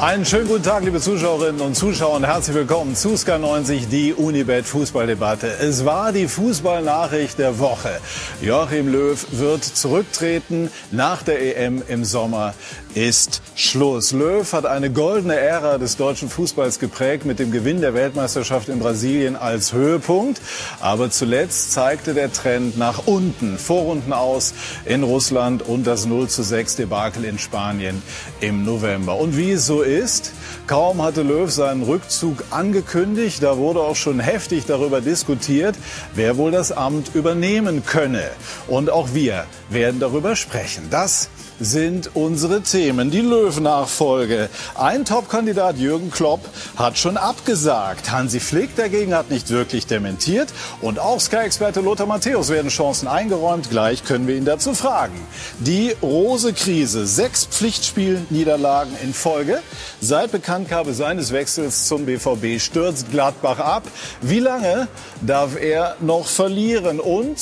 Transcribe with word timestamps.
Einen 0.00 0.24
schönen 0.24 0.46
guten 0.46 0.62
Tag, 0.62 0.84
liebe 0.84 1.00
Zuschauerinnen 1.00 1.60
und 1.60 1.74
Zuschauer 1.74 2.14
und 2.14 2.24
herzlich 2.24 2.54
willkommen 2.54 2.94
zu 2.94 3.14
Sky90, 3.14 3.88
die 3.88 4.14
Unibet 4.14 4.64
Fußballdebatte. 4.64 5.48
Es 5.60 5.84
war 5.84 6.12
die 6.12 6.28
Fußballnachricht 6.28 7.36
der 7.36 7.58
Woche. 7.58 7.98
Joachim 8.40 8.86
Löw 8.86 9.26
wird 9.32 9.64
zurücktreten. 9.64 10.70
Nach 10.92 11.24
der 11.24 11.56
EM 11.56 11.82
im 11.88 12.04
Sommer 12.04 12.54
ist 12.94 13.42
Schluss. 13.54 14.12
Löw 14.12 14.50
hat 14.52 14.66
eine 14.66 14.90
goldene 14.90 15.36
Ära 15.36 15.78
des 15.78 15.96
deutschen 15.96 16.28
Fußballs 16.28 16.78
geprägt 16.78 17.24
mit 17.24 17.38
dem 17.38 17.50
Gewinn 17.50 17.80
der 17.80 17.94
Weltmeisterschaft 17.94 18.68
in 18.68 18.78
Brasilien 18.78 19.36
als 19.36 19.72
Höhepunkt. 19.72 20.40
Aber 20.80 21.10
zuletzt 21.10 21.72
zeigte 21.72 22.14
der 22.14 22.32
Trend 22.32 22.78
nach 22.78 23.06
unten. 23.06 23.58
Vorrunden 23.58 24.12
aus 24.12 24.54
in 24.84 25.02
Russland 25.02 25.62
und 25.62 25.86
das 25.86 26.06
0 26.06 26.28
zu 26.28 26.42
6 26.42 26.76
Debakel 26.76 27.24
in 27.24 27.38
Spanien 27.38 28.02
im 28.40 28.64
November. 28.64 29.16
Und 29.16 29.36
wie 29.36 29.52
es 29.52 29.66
so 29.66 29.82
ist. 29.82 30.32
Kaum 30.66 31.02
hatte 31.02 31.22
Löw 31.22 31.50
seinen 31.50 31.82
Rückzug 31.82 32.44
angekündigt, 32.50 33.42
da 33.42 33.56
wurde 33.56 33.80
auch 33.80 33.96
schon 33.96 34.20
heftig 34.20 34.66
darüber 34.66 35.00
diskutiert, 35.00 35.74
wer 36.14 36.36
wohl 36.36 36.50
das 36.50 36.72
Amt 36.72 37.14
übernehmen 37.14 37.86
könne. 37.86 38.24
Und 38.66 38.90
auch 38.90 39.14
wir 39.14 39.46
werden 39.70 39.98
darüber 39.98 40.36
sprechen. 40.36 40.88
Das 40.90 41.30
sind 41.60 42.14
unsere 42.14 42.62
Themen. 42.62 43.10
Die 43.10 43.20
Löw-Nachfolge. 43.20 44.48
Ein 44.74 45.04
Top-Kandidat 45.04 45.76
Jürgen 45.76 46.10
Klopp 46.10 46.40
hat 46.76 46.98
schon 46.98 47.16
abgesagt. 47.16 48.10
Hansi 48.10 48.40
Flick 48.40 48.76
dagegen 48.76 49.14
hat 49.14 49.30
nicht 49.30 49.50
wirklich 49.50 49.86
dementiert. 49.86 50.48
Und 50.80 50.98
auch 50.98 51.20
Sky-Experte 51.20 51.80
Lothar 51.80 52.06
Matthäus 52.06 52.48
werden 52.48 52.70
Chancen 52.70 53.08
eingeräumt. 53.08 53.70
Gleich 53.70 54.04
können 54.04 54.26
wir 54.26 54.36
ihn 54.36 54.44
dazu 54.44 54.74
fragen. 54.74 55.14
Die 55.58 55.94
Rose-Krise. 56.02 57.06
Sechs 57.06 57.46
Pflichtspielniederlagen 57.46 58.92
in 59.02 59.12
Folge. 59.14 59.60
Seit 60.00 60.32
Bekanntgabe 60.32 60.94
seines 60.94 61.32
Wechsels 61.32 61.86
zum 61.88 62.06
BVB 62.06 62.60
stürzt 62.60 63.10
Gladbach 63.10 63.58
ab. 63.58 63.82
Wie 64.20 64.40
lange 64.40 64.88
darf 65.20 65.60
er 65.60 65.96
noch 66.00 66.26
verlieren? 66.26 67.00
Und 67.00 67.38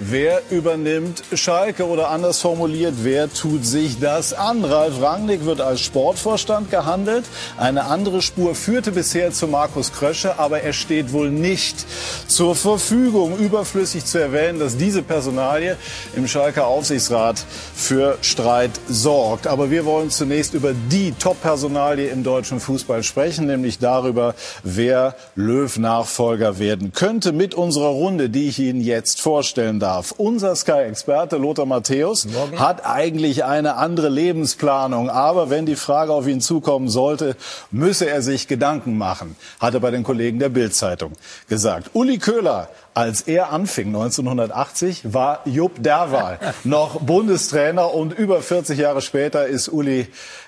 Wer 0.00 0.42
übernimmt 0.50 1.22
Schalke 1.34 1.86
oder 1.86 2.10
anders 2.10 2.40
formuliert, 2.40 2.94
wer 3.04 3.32
tut 3.32 3.64
sich 3.64 4.00
das 4.00 4.32
an? 4.32 4.64
Ralf 4.64 5.00
Rangnick 5.00 5.44
wird 5.44 5.60
als 5.60 5.82
Sportvorstand 5.82 6.68
gehandelt. 6.68 7.24
Eine 7.58 7.84
andere 7.84 8.20
Spur 8.20 8.56
führte 8.56 8.90
bisher 8.90 9.30
zu 9.30 9.46
Markus 9.46 9.92
Krösche, 9.92 10.40
aber 10.40 10.62
er 10.62 10.72
steht 10.72 11.12
wohl 11.12 11.30
nicht 11.30 11.86
zur 12.26 12.56
Verfügung. 12.56 13.38
Überflüssig 13.38 14.04
zu 14.04 14.18
erwähnen, 14.18 14.58
dass 14.58 14.76
diese 14.76 15.00
Personalie 15.00 15.76
im 16.16 16.26
Schalker 16.26 16.66
Aufsichtsrat 16.66 17.44
für 17.76 18.18
Streit 18.20 18.72
sorgt. 18.88 19.46
Aber 19.46 19.70
wir 19.70 19.84
wollen 19.84 20.10
zunächst 20.10 20.54
über 20.54 20.72
die 20.90 21.12
Top-Personalie 21.12 22.08
im 22.08 22.24
deutschen 22.24 22.58
Fußball 22.58 23.04
sprechen, 23.04 23.46
nämlich 23.46 23.78
darüber, 23.78 24.34
wer 24.64 25.14
Löw-Nachfolger 25.36 26.58
werden 26.58 26.92
könnte 26.92 27.30
mit 27.30 27.54
unserer 27.54 27.90
Runde, 27.90 28.28
die 28.28 28.48
ich 28.48 28.58
Ihnen 28.58 28.80
jetzt 28.80 29.20
vorstellen 29.20 29.78
darf. 29.78 29.83
Unser 30.16 30.56
Sky-Experte 30.56 31.36
Lothar 31.36 31.66
Matthäus 31.66 32.26
hat 32.56 32.86
eigentlich 32.86 33.44
eine 33.44 33.76
andere 33.76 34.08
Lebensplanung. 34.08 35.10
Aber 35.10 35.50
wenn 35.50 35.66
die 35.66 35.76
Frage 35.76 36.12
auf 36.12 36.26
ihn 36.26 36.40
zukommen 36.40 36.88
sollte, 36.88 37.36
müsse 37.70 38.08
er 38.08 38.22
sich 38.22 38.48
Gedanken 38.48 38.96
machen, 38.96 39.36
hat 39.60 39.74
er 39.74 39.80
bei 39.80 39.90
den 39.90 40.02
Kollegen 40.02 40.38
der 40.38 40.48
Bild-Zeitung 40.48 41.12
gesagt. 41.48 41.90
Uli 41.92 42.18
Köhler 42.18 42.68
als 42.94 43.22
er 43.22 43.50
anfing 43.52 43.88
1980, 43.88 45.12
war 45.12 45.40
Jupp 45.44 45.82
Derwal 45.82 46.38
noch 46.64 47.00
Bundestrainer 47.00 47.92
und 47.92 48.16
über 48.16 48.40
40 48.40 48.78
Jahre 48.78 49.02
später 49.02 49.46
ist 49.46 49.68
Uli 49.68 50.06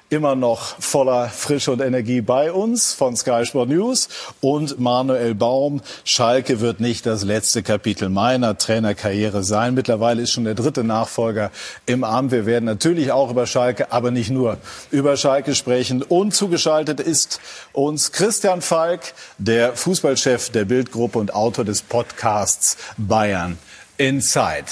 immer 0.08 0.36
noch 0.36 0.80
voller 0.80 1.28
Frische 1.28 1.72
und 1.72 1.80
Energie 1.80 2.20
bei 2.20 2.52
uns 2.52 2.92
von 2.92 3.16
Sky 3.16 3.44
Sport 3.44 3.70
News 3.70 4.08
und 4.40 4.78
Manuel 4.78 5.34
Baum. 5.34 5.80
Schalke 6.04 6.60
wird 6.60 6.78
nicht 6.78 7.06
das 7.06 7.24
letzte 7.24 7.62
Kapitel 7.62 8.08
meiner 8.08 8.56
Trainerkarriere 8.56 9.42
sein. 9.42 9.74
Mittlerweile 9.74 10.22
ist 10.22 10.30
schon 10.30 10.44
der 10.44 10.54
dritte 10.54 10.84
Nachfolger 10.84 11.50
im 11.86 12.04
Amt. 12.04 12.30
Wir 12.30 12.46
werden 12.46 12.66
natürlich 12.66 13.10
auch 13.10 13.30
über 13.30 13.46
Schalke, 13.46 13.90
aber 13.90 14.12
nicht 14.12 14.30
nur 14.30 14.58
über 14.92 15.16
Schalke 15.16 15.54
sprechen. 15.54 16.02
Und 16.02 16.34
zugeschaltet 16.34 17.00
ist 17.00 17.40
uns 17.72 18.12
Christian 18.12 18.62
Falk, 18.62 19.00
der 19.38 19.74
Fußballchef 19.74 20.50
der 20.50 20.66
Bildgruppe 20.66 21.18
und 21.18 21.34
Autor 21.34 21.64
des 21.64 21.82
Podcasts 21.82 22.76
Bayern 22.96 23.58
Inside. 23.96 24.66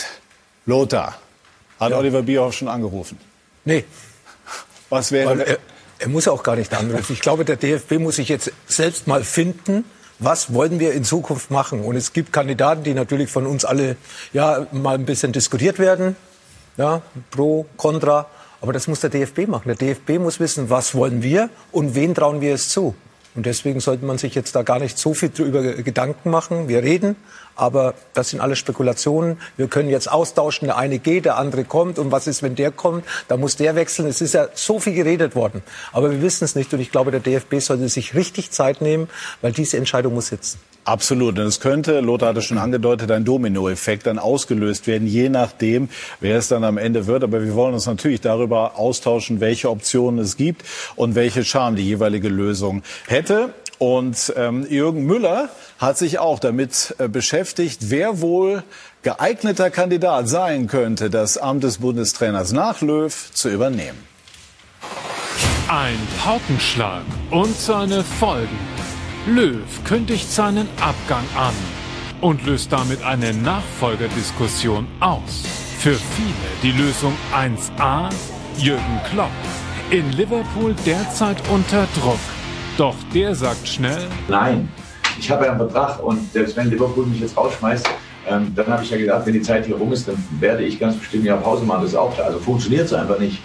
Lothar, 0.66 1.18
hat 1.80 1.90
ja. 1.90 1.98
Oliver 1.98 2.22
Bierhoff 2.22 2.54
schon 2.54 2.68
angerufen? 2.68 3.18
Nee. 3.64 3.84
Was 4.90 5.12
wäre. 5.12 5.44
Er, 5.44 5.58
er, 5.98 6.08
muss 6.08 6.28
auch 6.28 6.42
gar 6.42 6.56
nicht 6.56 6.72
anrufen. 6.74 7.12
Ich 7.12 7.20
glaube, 7.20 7.44
der 7.44 7.56
DFB 7.56 7.92
muss 7.98 8.16
sich 8.16 8.28
jetzt 8.28 8.52
selbst 8.66 9.06
mal 9.06 9.24
finden. 9.24 9.84
Was 10.18 10.52
wollen 10.54 10.78
wir 10.78 10.92
in 10.92 11.04
Zukunft 11.04 11.50
machen? 11.50 11.80
Und 11.80 11.96
es 11.96 12.12
gibt 12.12 12.32
Kandidaten, 12.32 12.84
die 12.84 12.94
natürlich 12.94 13.30
von 13.30 13.46
uns 13.46 13.64
alle 13.64 13.96
ja 14.32 14.66
mal 14.72 14.94
ein 14.94 15.04
bisschen 15.04 15.32
diskutiert 15.32 15.78
werden. 15.78 16.16
Ja, 16.76 17.02
pro, 17.30 17.66
contra. 17.76 18.26
Aber 18.60 18.72
das 18.72 18.86
muss 18.86 19.00
der 19.00 19.10
DFB 19.10 19.46
machen. 19.46 19.64
Der 19.66 19.76
DFB 19.76 20.18
muss 20.18 20.40
wissen, 20.40 20.70
was 20.70 20.94
wollen 20.94 21.22
wir 21.22 21.50
und 21.72 21.94
wen 21.94 22.14
trauen 22.14 22.40
wir 22.40 22.54
es 22.54 22.68
zu. 22.68 22.94
Und 23.34 23.46
deswegen 23.46 23.80
sollte 23.80 24.04
man 24.04 24.16
sich 24.16 24.34
jetzt 24.34 24.54
da 24.54 24.62
gar 24.62 24.78
nicht 24.78 24.96
so 24.96 25.12
viel 25.12 25.30
drüber 25.30 25.62
Gedanken 25.62 26.30
machen. 26.30 26.68
Wir 26.68 26.82
reden, 26.82 27.16
aber 27.56 27.94
das 28.14 28.30
sind 28.30 28.40
alles 28.40 28.58
Spekulationen. 28.58 29.38
Wir 29.56 29.68
können 29.68 29.88
jetzt 29.88 30.10
austauschen, 30.10 30.66
der 30.66 30.76
eine 30.76 30.98
geht, 30.98 31.24
der 31.24 31.36
andere 31.36 31.64
kommt. 31.64 31.98
Und 31.98 32.12
was 32.12 32.26
ist, 32.26 32.42
wenn 32.42 32.54
der 32.54 32.70
kommt? 32.70 33.04
Da 33.28 33.36
muss 33.36 33.56
der 33.56 33.74
wechseln. 33.76 34.08
Es 34.08 34.20
ist 34.20 34.34
ja 34.34 34.48
so 34.54 34.80
viel 34.80 34.94
geredet 34.94 35.34
worden. 35.34 35.62
Aber 35.92 36.10
wir 36.10 36.22
wissen 36.22 36.44
es 36.44 36.54
nicht. 36.54 36.72
Und 36.74 36.80
ich 36.80 36.90
glaube, 36.90 37.10
der 37.10 37.20
DFB 37.20 37.60
sollte 37.60 37.88
sich 37.88 38.14
richtig 38.14 38.50
Zeit 38.50 38.80
nehmen, 38.80 39.08
weil 39.40 39.52
diese 39.52 39.76
Entscheidung 39.76 40.14
muss 40.14 40.28
sitzen. 40.28 40.58
Absolut. 40.84 41.38
Und 41.38 41.46
es 41.46 41.60
könnte, 41.60 42.00
Lothar 42.00 42.30
hatte 42.30 42.42
schon 42.42 42.58
angedeutet, 42.58 43.10
ein 43.10 43.24
Dominoeffekt 43.24 44.06
dann 44.06 44.18
ausgelöst 44.18 44.86
werden, 44.86 45.08
je 45.08 45.30
nachdem, 45.30 45.88
wer 46.20 46.36
es 46.36 46.48
dann 46.48 46.62
am 46.62 46.76
Ende 46.76 47.06
wird. 47.06 47.24
Aber 47.24 47.42
wir 47.42 47.54
wollen 47.54 47.72
uns 47.72 47.86
natürlich 47.86 48.20
darüber 48.20 48.78
austauschen, 48.78 49.40
welche 49.40 49.70
Optionen 49.70 50.20
es 50.20 50.36
gibt 50.36 50.62
und 50.94 51.14
welche 51.14 51.42
Charme 51.42 51.76
die 51.76 51.84
jeweilige 51.84 52.28
Lösung 52.28 52.82
hätte. 53.06 53.54
Und 53.78 54.32
ähm, 54.36 54.66
Jürgen 54.68 55.04
Müller 55.04 55.48
hat 55.78 55.98
sich 55.98 56.18
auch 56.18 56.38
damit 56.38 56.94
äh, 56.98 57.08
beschäftigt, 57.08 57.90
wer 57.90 58.20
wohl 58.20 58.62
geeigneter 59.02 59.70
Kandidat 59.70 60.28
sein 60.28 60.66
könnte, 60.66 61.10
das 61.10 61.38
Amt 61.38 61.64
des 61.64 61.78
Bundestrainers 61.78 62.52
nach 62.52 62.80
Löw 62.80 63.30
zu 63.32 63.50
übernehmen. 63.50 63.98
Ein 65.68 65.98
Paukenschlag 66.22 67.02
und 67.30 67.58
seine 67.58 68.04
Folgen. 68.04 68.58
Löw 69.26 69.64
kündigt 69.84 70.30
seinen 70.30 70.68
Abgang 70.80 71.24
an 71.36 71.54
und 72.20 72.44
löst 72.46 72.72
damit 72.72 73.02
eine 73.02 73.32
Nachfolgerdiskussion 73.32 74.86
aus. 75.00 75.42
Für 75.78 75.94
viele 75.94 76.34
die 76.62 76.72
Lösung 76.72 77.14
1a, 77.34 78.10
Jürgen 78.58 79.00
Klopp. 79.10 79.30
In 79.90 80.10
Liverpool 80.12 80.74
derzeit 80.86 81.36
unter 81.50 81.86
Druck. 82.00 82.33
Doch 82.76 82.96
der 83.12 83.34
sagt 83.34 83.68
schnell: 83.68 84.06
Nein, 84.28 84.68
ich 85.18 85.30
habe 85.30 85.44
ja 85.44 85.52
einen 85.52 85.60
Vertrag 85.60 86.02
und 86.02 86.32
selbst 86.32 86.56
wenn 86.56 86.70
Liverpool 86.70 87.06
mich 87.06 87.20
jetzt 87.20 87.36
rausschmeißt, 87.36 87.88
ähm, 88.28 88.52
dann 88.54 88.66
habe 88.66 88.82
ich 88.82 88.90
ja 88.90 88.96
gedacht, 88.96 89.26
wenn 89.26 89.34
die 89.34 89.42
Zeit 89.42 89.66
hier 89.66 89.76
rum 89.76 89.92
ist, 89.92 90.08
dann 90.08 90.16
werde 90.40 90.64
ich 90.64 90.78
ganz 90.78 90.96
bestimmt 90.96 91.24
ja 91.24 91.36
Pause 91.36 91.64
machen. 91.64 91.82
Das 91.82 91.90
ist 91.90 91.96
auch 91.96 92.16
da. 92.16 92.24
Also 92.24 92.38
funktioniert 92.38 92.86
es 92.86 92.92
einfach 92.92 93.18
nicht. 93.18 93.38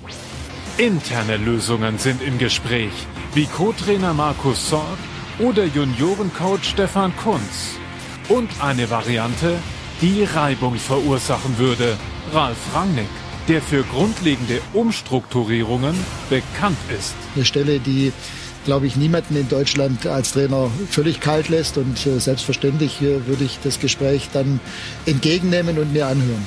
Interne 0.78 1.38
Lösungen 1.38 1.98
sind 1.98 2.24
im 2.24 2.38
Gespräch, 2.38 2.92
wie 3.34 3.46
Co-Trainer 3.46 4.14
Markus 4.14 4.70
Sorg 4.70 4.98
oder 5.40 5.66
Juniorencoach 5.66 6.64
Stefan 6.64 7.14
Kunz. 7.18 7.78
Und 8.30 8.50
eine 8.62 8.90
Variante, 8.90 9.56
die 10.02 10.24
Reibung 10.24 10.76
verursachen 10.76 11.58
würde, 11.58 11.98
Ralf 12.34 12.58
Rangnick, 12.74 13.10
der 13.48 13.62
für 13.62 13.84
grundlegende 13.84 14.62
Umstrukturierungen 14.74 15.96
bekannt 16.30 16.78
ist. 16.98 17.16
Eine 17.36 17.46
Stelle, 17.46 17.80
die 17.80 18.14
glaube 18.70 18.86
ich, 18.86 18.98
niemanden 18.98 19.36
in 19.36 19.50
Deutschland 19.50 20.06
als 20.06 20.34
Trainer 20.34 20.70
völlig 20.92 21.22
kalt 21.22 21.50
lässt. 21.50 21.80
Und 21.80 22.06
äh, 22.06 22.20
selbstverständlich 22.20 23.02
äh, 23.02 23.26
würde 23.26 23.44
ich 23.44 23.58
das 23.64 23.80
Gespräch 23.80 24.30
dann 24.32 24.60
entgegennehmen 25.08 25.80
und 25.80 25.92
mir 25.92 26.06
anhören. 26.06 26.46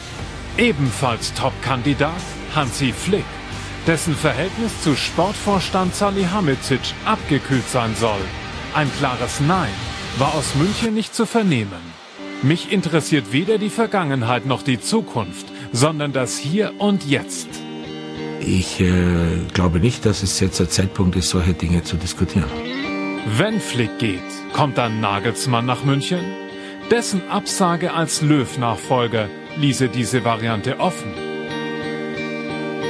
Ebenfalls 0.57 1.35
Top-Kandidat 1.35 2.23
Hansi 2.55 2.93
Flick, 2.93 3.25
dessen 3.89 4.15
Verhältnis 4.15 4.71
zu 4.85 4.95
Sportvorstand 4.95 5.97
Salihamidzic 5.97 6.95
abgekühlt 7.05 7.69
sein 7.69 7.97
soll. 7.99 8.21
Ein 8.73 8.89
klares 9.01 9.41
Nein 9.41 9.75
war 10.17 10.33
aus 10.37 10.55
München 10.55 10.95
nicht 10.95 11.17
zu 11.17 11.27
vernehmen. 11.27 11.83
Mich 12.43 12.71
interessiert 12.71 13.33
weder 13.33 13.59
die 13.59 13.69
Vergangenheit 13.69 14.47
noch 14.47 14.63
die 14.63 14.81
Zukunft, 14.81 15.47
sondern 15.73 16.13
das 16.13 16.39
Hier 16.39 16.73
und 16.79 17.05
Jetzt. 17.05 17.49
Ich 18.44 18.81
äh, 18.81 18.91
glaube 19.55 19.79
nicht, 19.79 20.05
dass 20.05 20.23
es 20.23 20.41
jetzt 20.41 20.59
der 20.59 20.69
Zeitpunkt 20.69 21.15
ist, 21.17 21.31
solche 21.31 21.55
Dinge 21.55 21.85
zu 21.85 21.97
diskutieren. 21.97 22.50
Wenn 23.37 23.61
Flick 23.61 23.99
geht, 23.99 24.21
kommt 24.53 24.79
dann 24.79 25.00
Nagelsmann 25.00 25.65
nach 25.65 25.85
München? 25.85 26.21
Dessen 26.91 27.23
Absage 27.31 27.94
als 27.94 28.21
Löw-Nachfolger 28.21 29.29
ließe 29.59 29.89
diese 29.89 30.25
Variante 30.25 30.81
offen. 30.81 31.12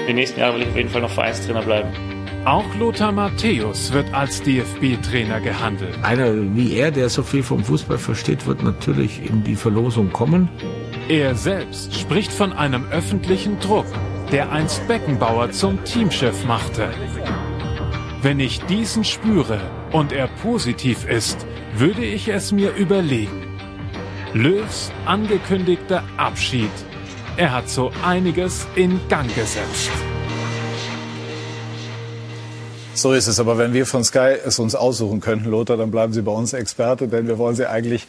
Die 0.08 0.14
nächsten 0.14 0.40
Jahre 0.40 0.54
will 0.54 0.62
ich 0.62 0.68
auf 0.68 0.76
jeden 0.76 0.88
Fall 0.88 1.02
noch 1.02 1.10
Vereinstrainer 1.10 1.62
bleiben. 1.62 1.90
Auch 2.44 2.64
Lothar 2.76 3.12
Matthäus 3.12 3.92
wird 3.92 4.12
als 4.12 4.42
DFB-Trainer 4.42 5.40
gehandelt. 5.40 5.96
Einer 6.02 6.32
wie 6.56 6.74
er, 6.74 6.90
der 6.90 7.08
so 7.08 7.22
viel 7.22 7.42
vom 7.42 7.62
Fußball 7.62 7.98
versteht, 7.98 8.46
wird 8.46 8.64
natürlich 8.64 9.24
in 9.24 9.44
die 9.44 9.54
Verlosung 9.54 10.12
kommen. 10.12 10.48
Er 11.08 11.34
selbst 11.36 11.94
spricht 11.94 12.32
von 12.32 12.52
einem 12.52 12.86
öffentlichen 12.90 13.60
Druck, 13.60 13.86
der 14.32 14.50
einst 14.50 14.88
Beckenbauer 14.88 15.50
zum 15.52 15.84
Teamchef 15.84 16.44
machte. 16.46 16.90
Wenn 18.22 18.40
ich 18.40 18.64
diesen 18.64 19.04
spüre 19.04 19.60
und 19.92 20.10
er 20.10 20.26
positiv 20.26 21.06
ist, 21.06 21.46
würde 21.74 22.04
ich 22.04 22.28
es 22.28 22.50
mir 22.50 22.72
überlegen. 22.74 23.58
Löws 24.32 24.90
angekündigter 25.04 26.02
Abschied. 26.16 26.70
Er 27.36 27.52
hat 27.52 27.68
so 27.68 27.92
einiges 28.02 28.66
in 28.74 28.98
Gang 29.08 29.32
gesetzt. 29.34 29.90
So 32.94 33.12
ist 33.12 33.26
es. 33.26 33.40
Aber 33.40 33.56
wenn 33.58 33.72
wir 33.72 33.86
von 33.86 34.04
Sky 34.04 34.36
es 34.44 34.58
uns 34.58 34.74
aussuchen 34.74 35.20
könnten, 35.20 35.50
Lothar, 35.50 35.76
dann 35.76 35.90
bleiben 35.90 36.12
Sie 36.12 36.22
bei 36.22 36.32
uns 36.32 36.52
Experte, 36.52 37.08
denn 37.08 37.26
wir 37.26 37.38
wollen 37.38 37.56
Sie 37.56 37.66
eigentlich 37.66 38.06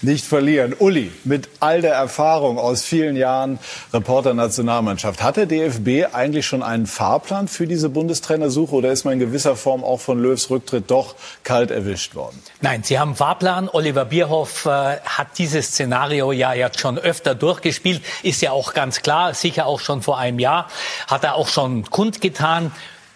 nicht 0.00 0.24
verlieren. 0.24 0.74
Uli, 0.78 1.12
mit 1.24 1.48
all 1.60 1.82
der 1.82 1.94
Erfahrung 1.94 2.58
aus 2.58 2.82
vielen 2.82 3.16
Jahren 3.16 3.58
Reporter 3.92 4.32
Nationalmannschaft, 4.34 5.22
hat 5.22 5.36
der 5.36 5.46
DFB 5.46 6.14
eigentlich 6.14 6.46
schon 6.46 6.62
einen 6.62 6.86
Fahrplan 6.86 7.46
für 7.46 7.66
diese 7.66 7.90
Bundestrainersuche 7.90 8.74
oder 8.74 8.90
ist 8.90 9.04
man 9.04 9.14
in 9.14 9.20
gewisser 9.20 9.54
Form 9.54 9.84
auch 9.84 10.00
von 10.00 10.20
Löws 10.20 10.48
Rücktritt 10.50 10.90
doch 10.90 11.14
kalt 11.44 11.70
erwischt 11.70 12.14
worden? 12.14 12.42
Nein, 12.62 12.82
Sie 12.82 12.98
haben 12.98 13.10
einen 13.10 13.16
Fahrplan. 13.16 13.68
Oliver 13.68 14.06
Bierhoff 14.06 14.66
äh, 14.66 14.98
hat 15.04 15.38
dieses 15.38 15.68
Szenario 15.68 16.32
ja 16.32 16.54
jetzt 16.54 16.80
schon 16.80 16.98
öfter 16.98 17.34
durchgespielt. 17.34 18.02
Ist 18.22 18.40
ja 18.40 18.52
auch 18.52 18.72
ganz 18.72 19.02
klar, 19.02 19.34
sicher 19.34 19.66
auch 19.66 19.80
schon 19.80 20.00
vor 20.00 20.18
einem 20.18 20.38
Jahr, 20.38 20.68
hat 21.06 21.22
er 21.22 21.34
auch 21.34 21.48
schon 21.48 21.84
kundgetan. 21.90 22.72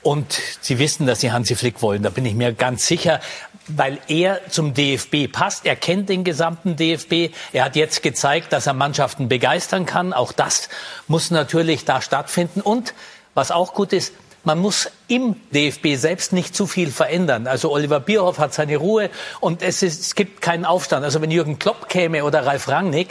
Und 0.07 0.41
Sie 0.61 0.79
wissen, 0.79 1.05
dass 1.09 1.19
Sie 1.19 1.33
Hansi 1.33 1.57
Flick 1.57 1.83
wollen. 1.83 2.05
Da 2.05 2.11
bin 2.11 2.25
ich 2.25 2.35
mir 2.37 2.53
ganz 2.53 2.87
sicher, 2.87 3.19
weil 3.67 3.99
er 4.07 4.41
zum 4.49 4.73
DFB 4.73 5.33
passt. 5.33 5.67
Er 5.67 5.75
kennt 5.75 6.09
den 6.09 6.23
gesamten 6.23 6.77
DFB. 6.77 7.35
Er 7.53 7.65
hat 7.65 7.75
jetzt 7.75 8.05
gezeigt, 8.05 8.53
dass 8.53 8.69
er 8.69 8.73
Mannschaften 8.73 9.29
begeistern 9.29 9.85
kann. 9.85 10.13
Auch 10.13 10.31
das 10.31 10.69
muss 11.09 11.33
natürlich 11.33 11.87
da 11.87 12.01
stattfinden. 12.01 12.61
Und 12.61 12.95
was 13.35 13.51
auch 13.51 13.75
gut 13.75 13.93
ist, 13.93 14.13
man 14.45 14.61
muss 14.61 14.89
im 15.09 15.35
DFB 15.51 15.97
selbst 15.97 16.33
nicht 16.33 16.55
zu 16.55 16.69
viel 16.69 16.93
verändern. 16.93 17.49
Also 17.49 17.73
Oliver 17.73 17.99
Bierhoff 17.99 18.39
hat 18.39 18.55
seine 18.55 18.77
Ruhe 18.77 19.11
und 19.41 19.61
es, 19.61 19.83
ist, 19.83 20.01
es 20.01 20.15
gibt 20.15 20.41
keinen 20.41 20.65
Aufstand. 20.65 21.05
Also 21.05 21.21
wenn 21.21 21.33
Jürgen 21.33 21.59
Klopp 21.59 21.89
käme 21.89 22.23
oder 22.23 22.47
Ralf 22.47 22.69
Rangnick, 22.69 23.09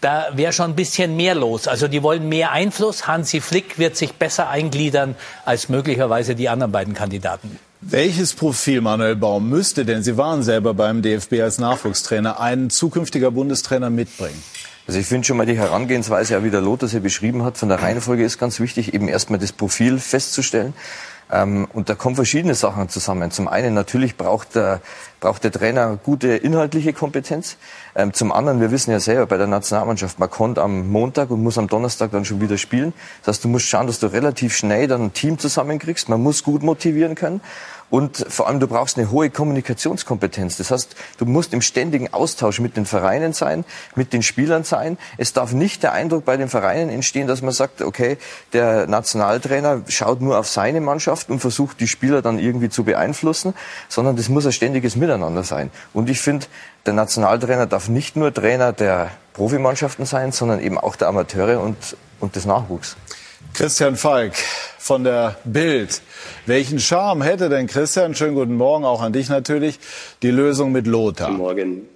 da 0.00 0.28
wäre 0.34 0.52
schon 0.52 0.70
ein 0.70 0.76
bisschen 0.76 1.16
mehr 1.16 1.34
los. 1.34 1.68
Also 1.68 1.88
die 1.88 2.02
wollen 2.02 2.28
mehr 2.28 2.52
Einfluss. 2.52 3.06
Hansi 3.06 3.40
Flick 3.40 3.78
wird 3.78 3.96
sich 3.96 4.14
besser 4.14 4.48
eingliedern 4.48 5.16
als 5.44 5.68
möglicherweise 5.68 6.34
die 6.34 6.48
anderen 6.48 6.72
beiden 6.72 6.94
Kandidaten. 6.94 7.58
Welches 7.80 8.34
Profil, 8.34 8.80
Manuel 8.80 9.16
Baum, 9.16 9.48
müsste 9.48 9.84
denn, 9.84 10.02
Sie 10.02 10.16
waren 10.16 10.42
selber 10.42 10.74
beim 10.74 11.02
DFB 11.02 11.34
als 11.42 11.58
Nachwuchstrainer, 11.58 12.40
ein 12.40 12.70
zukünftiger 12.70 13.30
Bundestrainer 13.30 13.90
mitbringen? 13.90 14.42
Also 14.86 14.98
ich 14.98 15.06
finde 15.06 15.26
schon 15.26 15.36
mal 15.36 15.46
die 15.46 15.58
Herangehensweise, 15.58 16.42
wie 16.44 16.50
der 16.50 16.60
Lothar 16.60 16.88
sie 16.88 17.00
beschrieben 17.00 17.44
hat, 17.44 17.58
von 17.58 17.68
der 17.68 17.82
Reihenfolge 17.82 18.24
ist 18.24 18.38
ganz 18.38 18.60
wichtig, 18.60 18.94
eben 18.94 19.08
erstmal 19.08 19.38
das 19.38 19.52
Profil 19.52 19.98
festzustellen. 19.98 20.74
Ähm, 21.30 21.66
und 21.72 21.88
da 21.88 21.94
kommen 21.94 22.14
verschiedene 22.14 22.54
Sachen 22.54 22.88
zusammen. 22.88 23.30
Zum 23.30 23.48
einen 23.48 23.74
natürlich 23.74 24.16
braucht 24.16 24.54
der, 24.54 24.80
braucht 25.20 25.44
der 25.44 25.52
Trainer 25.52 25.98
gute 26.02 26.28
inhaltliche 26.28 26.92
Kompetenz. 26.92 27.56
Ähm, 27.94 28.12
zum 28.12 28.32
anderen, 28.32 28.60
wir 28.60 28.70
wissen 28.70 28.90
ja 28.90 29.00
selber 29.00 29.26
bei 29.26 29.36
der 29.36 29.46
Nationalmannschaft, 29.46 30.18
man 30.18 30.30
kommt 30.30 30.58
am 30.58 30.88
Montag 30.88 31.30
und 31.30 31.42
muss 31.42 31.58
am 31.58 31.68
Donnerstag 31.68 32.10
dann 32.10 32.24
schon 32.24 32.40
wieder 32.40 32.58
spielen. 32.58 32.92
Das 33.20 33.36
heißt, 33.36 33.44
du 33.44 33.48
musst 33.48 33.66
schauen, 33.66 33.86
dass 33.86 33.98
du 33.98 34.06
relativ 34.06 34.54
schnell 34.54 34.86
dann 34.88 35.02
ein 35.02 35.12
Team 35.12 35.38
zusammenkriegst. 35.38 36.08
Man 36.08 36.22
muss 36.22 36.44
gut 36.44 36.62
motivieren 36.62 37.14
können. 37.14 37.40
Und 37.88 38.16
vor 38.28 38.48
allem, 38.48 38.58
du 38.58 38.66
brauchst 38.66 38.98
eine 38.98 39.10
hohe 39.10 39.30
Kommunikationskompetenz. 39.30 40.56
Das 40.56 40.70
heißt, 40.70 40.96
du 41.18 41.24
musst 41.24 41.52
im 41.54 41.62
ständigen 41.62 42.12
Austausch 42.12 42.58
mit 42.58 42.76
den 42.76 42.84
Vereinen 42.84 43.32
sein, 43.32 43.64
mit 43.94 44.12
den 44.12 44.22
Spielern 44.22 44.64
sein. 44.64 44.98
Es 45.18 45.32
darf 45.32 45.52
nicht 45.52 45.82
der 45.84 45.92
Eindruck 45.92 46.24
bei 46.24 46.36
den 46.36 46.48
Vereinen 46.48 46.90
entstehen, 46.90 47.28
dass 47.28 47.42
man 47.42 47.52
sagt, 47.52 47.82
okay, 47.82 48.18
der 48.52 48.86
Nationaltrainer 48.88 49.82
schaut 49.88 50.20
nur 50.20 50.38
auf 50.38 50.48
seine 50.48 50.80
Mannschaft 50.80 51.30
und 51.30 51.38
versucht, 51.38 51.78
die 51.78 51.86
Spieler 51.86 52.22
dann 52.22 52.38
irgendwie 52.38 52.68
zu 52.68 52.82
beeinflussen, 52.82 53.54
sondern 53.88 54.16
das 54.16 54.28
muss 54.28 54.46
ein 54.46 54.52
ständiges 54.52 54.96
Miteinander 54.96 55.44
sein. 55.44 55.70
Und 55.92 56.10
ich 56.10 56.20
finde, 56.20 56.46
der 56.86 56.94
Nationaltrainer 56.94 57.66
darf 57.66 57.88
nicht 57.88 58.16
nur 58.16 58.34
Trainer 58.34 58.72
der 58.72 59.10
Profimannschaften 59.32 60.06
sein, 60.06 60.32
sondern 60.32 60.60
eben 60.60 60.78
auch 60.78 60.96
der 60.96 61.08
Amateure 61.08 61.60
und, 61.60 61.76
und 62.20 62.34
des 62.36 62.46
Nachwuchs. 62.46 62.96
Christian 63.56 63.96
Falk 63.96 64.34
von 64.78 65.02
der 65.02 65.36
Bild. 65.44 66.02
Welchen 66.44 66.78
Charme 66.78 67.22
hätte 67.22 67.48
denn 67.48 67.66
Christian, 67.68 68.14
schönen 68.14 68.34
guten 68.34 68.54
Morgen 68.54 68.84
auch 68.84 69.00
an 69.00 69.14
dich 69.14 69.30
natürlich, 69.30 69.78
die 70.20 70.30
Lösung 70.30 70.72
mit 70.72 70.86
Lothar? 70.86 71.28
Guten 71.28 71.38
Morgen. 71.38 71.88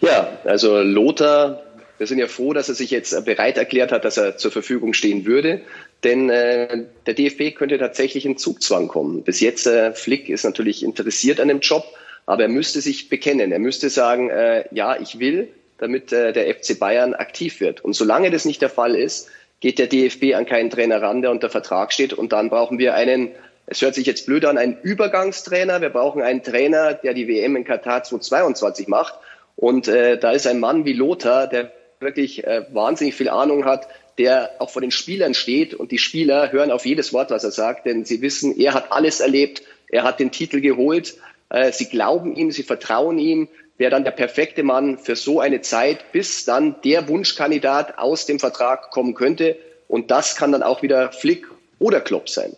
Ja, 0.00 0.38
also 0.44 0.80
Lothar, 0.80 1.62
wir 1.98 2.06
sind 2.06 2.18
ja 2.18 2.28
froh, 2.28 2.54
dass 2.54 2.70
er 2.70 2.74
sich 2.74 2.90
jetzt 2.90 3.26
bereit 3.26 3.58
erklärt 3.58 3.92
hat, 3.92 4.06
dass 4.06 4.16
er 4.16 4.38
zur 4.38 4.52
Verfügung 4.52 4.94
stehen 4.94 5.26
würde. 5.26 5.60
Denn 6.02 6.30
äh, 6.30 6.84
der 7.04 7.12
DFB 7.12 7.54
könnte 7.54 7.76
tatsächlich 7.76 8.24
in 8.24 8.38
Zugzwang 8.38 8.88
kommen. 8.88 9.22
Bis 9.22 9.40
jetzt, 9.40 9.66
äh, 9.66 9.92
Flick 9.92 10.30
ist 10.30 10.44
natürlich 10.44 10.82
interessiert 10.82 11.40
an 11.40 11.48
dem 11.48 11.60
Job, 11.60 11.84
aber 12.24 12.44
er 12.44 12.48
müsste 12.48 12.80
sich 12.80 13.10
bekennen. 13.10 13.52
Er 13.52 13.58
müsste 13.58 13.90
sagen, 13.90 14.30
äh, 14.30 14.64
ja, 14.70 14.98
ich 14.98 15.18
will, 15.18 15.48
damit 15.76 16.10
äh, 16.12 16.32
der 16.32 16.46
FC 16.54 16.78
Bayern 16.78 17.12
aktiv 17.12 17.60
wird. 17.60 17.84
Und 17.84 17.92
solange 17.92 18.30
das 18.30 18.46
nicht 18.46 18.62
der 18.62 18.70
Fall 18.70 18.94
ist, 18.94 19.28
geht 19.62 19.78
der 19.78 19.86
DFB 19.86 20.34
an 20.34 20.44
keinen 20.44 20.70
Trainer 20.70 21.00
ran, 21.00 21.22
der 21.22 21.30
unter 21.30 21.48
Vertrag 21.48 21.92
steht. 21.92 22.12
Und 22.12 22.32
dann 22.32 22.50
brauchen 22.50 22.80
wir 22.80 22.94
einen, 22.94 23.30
es 23.66 23.80
hört 23.80 23.94
sich 23.94 24.06
jetzt 24.06 24.26
blöd 24.26 24.44
an, 24.44 24.58
einen 24.58 24.76
Übergangstrainer. 24.82 25.80
Wir 25.80 25.90
brauchen 25.90 26.20
einen 26.20 26.42
Trainer, 26.42 26.94
der 26.94 27.14
die 27.14 27.28
WM 27.28 27.54
in 27.54 27.64
Katar 27.64 28.02
2022 28.02 28.88
macht. 28.88 29.14
Und 29.54 29.86
äh, 29.86 30.18
da 30.18 30.32
ist 30.32 30.48
ein 30.48 30.58
Mann 30.58 30.84
wie 30.84 30.92
Lothar, 30.92 31.46
der 31.46 31.70
wirklich 32.00 32.44
äh, 32.44 32.66
wahnsinnig 32.72 33.14
viel 33.14 33.28
Ahnung 33.28 33.64
hat, 33.64 33.86
der 34.18 34.50
auch 34.58 34.68
vor 34.68 34.82
den 34.82 34.90
Spielern 34.90 35.32
steht. 35.32 35.74
Und 35.74 35.92
die 35.92 35.98
Spieler 35.98 36.50
hören 36.50 36.72
auf 36.72 36.84
jedes 36.84 37.12
Wort, 37.12 37.30
was 37.30 37.44
er 37.44 37.52
sagt, 37.52 37.86
denn 37.86 38.04
sie 38.04 38.20
wissen, 38.20 38.58
er 38.58 38.74
hat 38.74 38.90
alles 38.90 39.20
erlebt. 39.20 39.62
Er 39.86 40.02
hat 40.02 40.18
den 40.18 40.32
Titel 40.32 40.60
geholt. 40.60 41.14
Äh, 41.50 41.70
sie 41.70 41.86
glauben 41.86 42.34
ihm, 42.34 42.50
sie 42.50 42.64
vertrauen 42.64 43.20
ihm 43.20 43.46
wäre 43.82 43.90
dann 43.90 44.04
der 44.04 44.12
perfekte 44.12 44.62
Mann 44.62 44.96
für 44.96 45.16
so 45.16 45.40
eine 45.40 45.60
Zeit, 45.60 46.12
bis 46.12 46.44
dann 46.44 46.76
der 46.84 47.08
Wunschkandidat 47.08 47.98
aus 47.98 48.26
dem 48.26 48.38
Vertrag 48.38 48.92
kommen 48.92 49.14
könnte. 49.14 49.56
Und 49.88 50.12
das 50.12 50.36
kann 50.36 50.52
dann 50.52 50.62
auch 50.62 50.82
wieder 50.82 51.10
Flick 51.10 51.46
oder 51.80 52.00
Klopp 52.00 52.28
sein. 52.28 52.52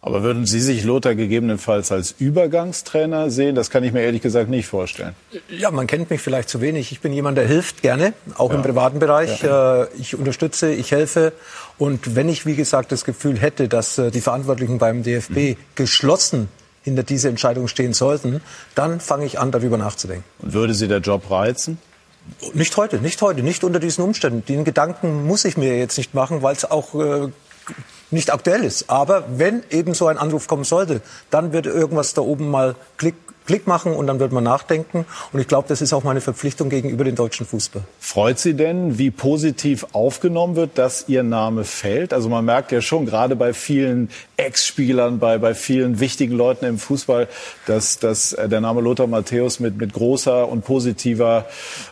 Aber 0.00 0.22
würden 0.22 0.46
Sie 0.46 0.60
sich 0.60 0.84
Lothar 0.84 1.16
gegebenenfalls 1.16 1.90
als 1.90 2.14
Übergangstrainer 2.20 3.30
sehen? 3.30 3.56
Das 3.56 3.68
kann 3.68 3.82
ich 3.82 3.92
mir 3.92 4.02
ehrlich 4.02 4.22
gesagt 4.22 4.48
nicht 4.48 4.68
vorstellen. 4.68 5.16
Ja, 5.48 5.72
man 5.72 5.88
kennt 5.88 6.08
mich 6.08 6.20
vielleicht 6.20 6.48
zu 6.48 6.60
wenig. 6.60 6.92
Ich 6.92 7.00
bin 7.00 7.12
jemand, 7.12 7.36
der 7.36 7.48
hilft 7.48 7.82
gerne, 7.82 8.12
auch 8.38 8.50
ja. 8.50 8.56
im 8.56 8.62
privaten 8.62 9.00
Bereich. 9.00 9.42
Ja. 9.42 9.82
Äh, 9.82 9.88
ich 9.98 10.14
unterstütze, 10.14 10.72
ich 10.72 10.92
helfe. 10.92 11.32
Und 11.78 12.14
wenn 12.14 12.28
ich, 12.28 12.46
wie 12.46 12.54
gesagt, 12.54 12.92
das 12.92 13.04
Gefühl 13.04 13.40
hätte, 13.40 13.66
dass 13.66 13.98
äh, 13.98 14.12
die 14.12 14.20
Verantwortlichen 14.20 14.78
beim 14.78 15.02
DFB 15.02 15.36
mhm. 15.36 15.56
geschlossen 15.74 16.48
hinter 16.82 17.02
dieser 17.02 17.28
Entscheidung 17.28 17.68
stehen 17.68 17.92
sollten, 17.92 18.40
dann 18.74 19.00
fange 19.00 19.26
ich 19.26 19.38
an, 19.38 19.52
darüber 19.52 19.76
nachzudenken. 19.76 20.24
Und 20.40 20.52
würde 20.52 20.74
Sie 20.74 20.88
der 20.88 20.98
Job 20.98 21.30
reizen? 21.30 21.78
Nicht 22.52 22.76
heute, 22.76 22.98
nicht 22.98 23.20
heute, 23.22 23.42
nicht 23.42 23.64
unter 23.64 23.80
diesen 23.80 24.04
Umständen. 24.04 24.44
Den 24.44 24.64
Gedanken 24.64 25.26
muss 25.26 25.44
ich 25.44 25.56
mir 25.56 25.78
jetzt 25.78 25.98
nicht 25.98 26.14
machen, 26.14 26.42
weil 26.42 26.54
es 26.54 26.70
auch 26.70 26.94
äh, 26.94 27.28
nicht 28.10 28.32
aktuell 28.32 28.64
ist. 28.64 28.90
Aber 28.90 29.24
wenn 29.36 29.62
eben 29.70 29.94
so 29.94 30.06
ein 30.06 30.18
Anruf 30.18 30.46
kommen 30.46 30.64
sollte, 30.64 31.00
dann 31.30 31.52
wird 31.52 31.66
irgendwas 31.66 32.14
da 32.14 32.22
oben 32.22 32.50
mal 32.50 32.76
Klick 32.98 33.14
Klick 33.50 33.66
machen 33.66 33.94
und 33.94 34.06
dann 34.06 34.20
wird 34.20 34.30
man 34.30 34.44
nachdenken. 34.44 35.04
Und 35.32 35.40
ich 35.40 35.48
glaube, 35.48 35.66
das 35.66 35.82
ist 35.82 35.92
auch 35.92 36.04
meine 36.04 36.20
Verpflichtung 36.20 36.68
gegenüber 36.68 37.02
dem 37.02 37.16
deutschen 37.16 37.44
Fußball. 37.46 37.82
Freut 37.98 38.38
Sie 38.38 38.54
denn, 38.54 38.96
wie 38.96 39.10
positiv 39.10 39.88
aufgenommen 39.90 40.54
wird, 40.54 40.78
dass 40.78 41.08
Ihr 41.08 41.24
Name 41.24 41.64
fällt? 41.64 42.12
Also 42.12 42.28
man 42.28 42.44
merkt 42.44 42.70
ja 42.70 42.80
schon, 42.80 43.06
gerade 43.06 43.34
bei 43.34 43.52
vielen 43.52 44.08
Ex-Spielern, 44.36 45.18
bei, 45.18 45.38
bei 45.38 45.54
vielen 45.54 45.98
wichtigen 45.98 46.36
Leuten 46.36 46.64
im 46.64 46.78
Fußball, 46.78 47.26
dass, 47.66 47.98
dass 47.98 48.34
äh, 48.34 48.48
der 48.48 48.60
Name 48.60 48.82
Lothar 48.82 49.08
Matthäus 49.08 49.58
mit, 49.58 49.76
mit 49.78 49.94
großer 49.94 50.48
und 50.48 50.64
positiver 50.64 51.46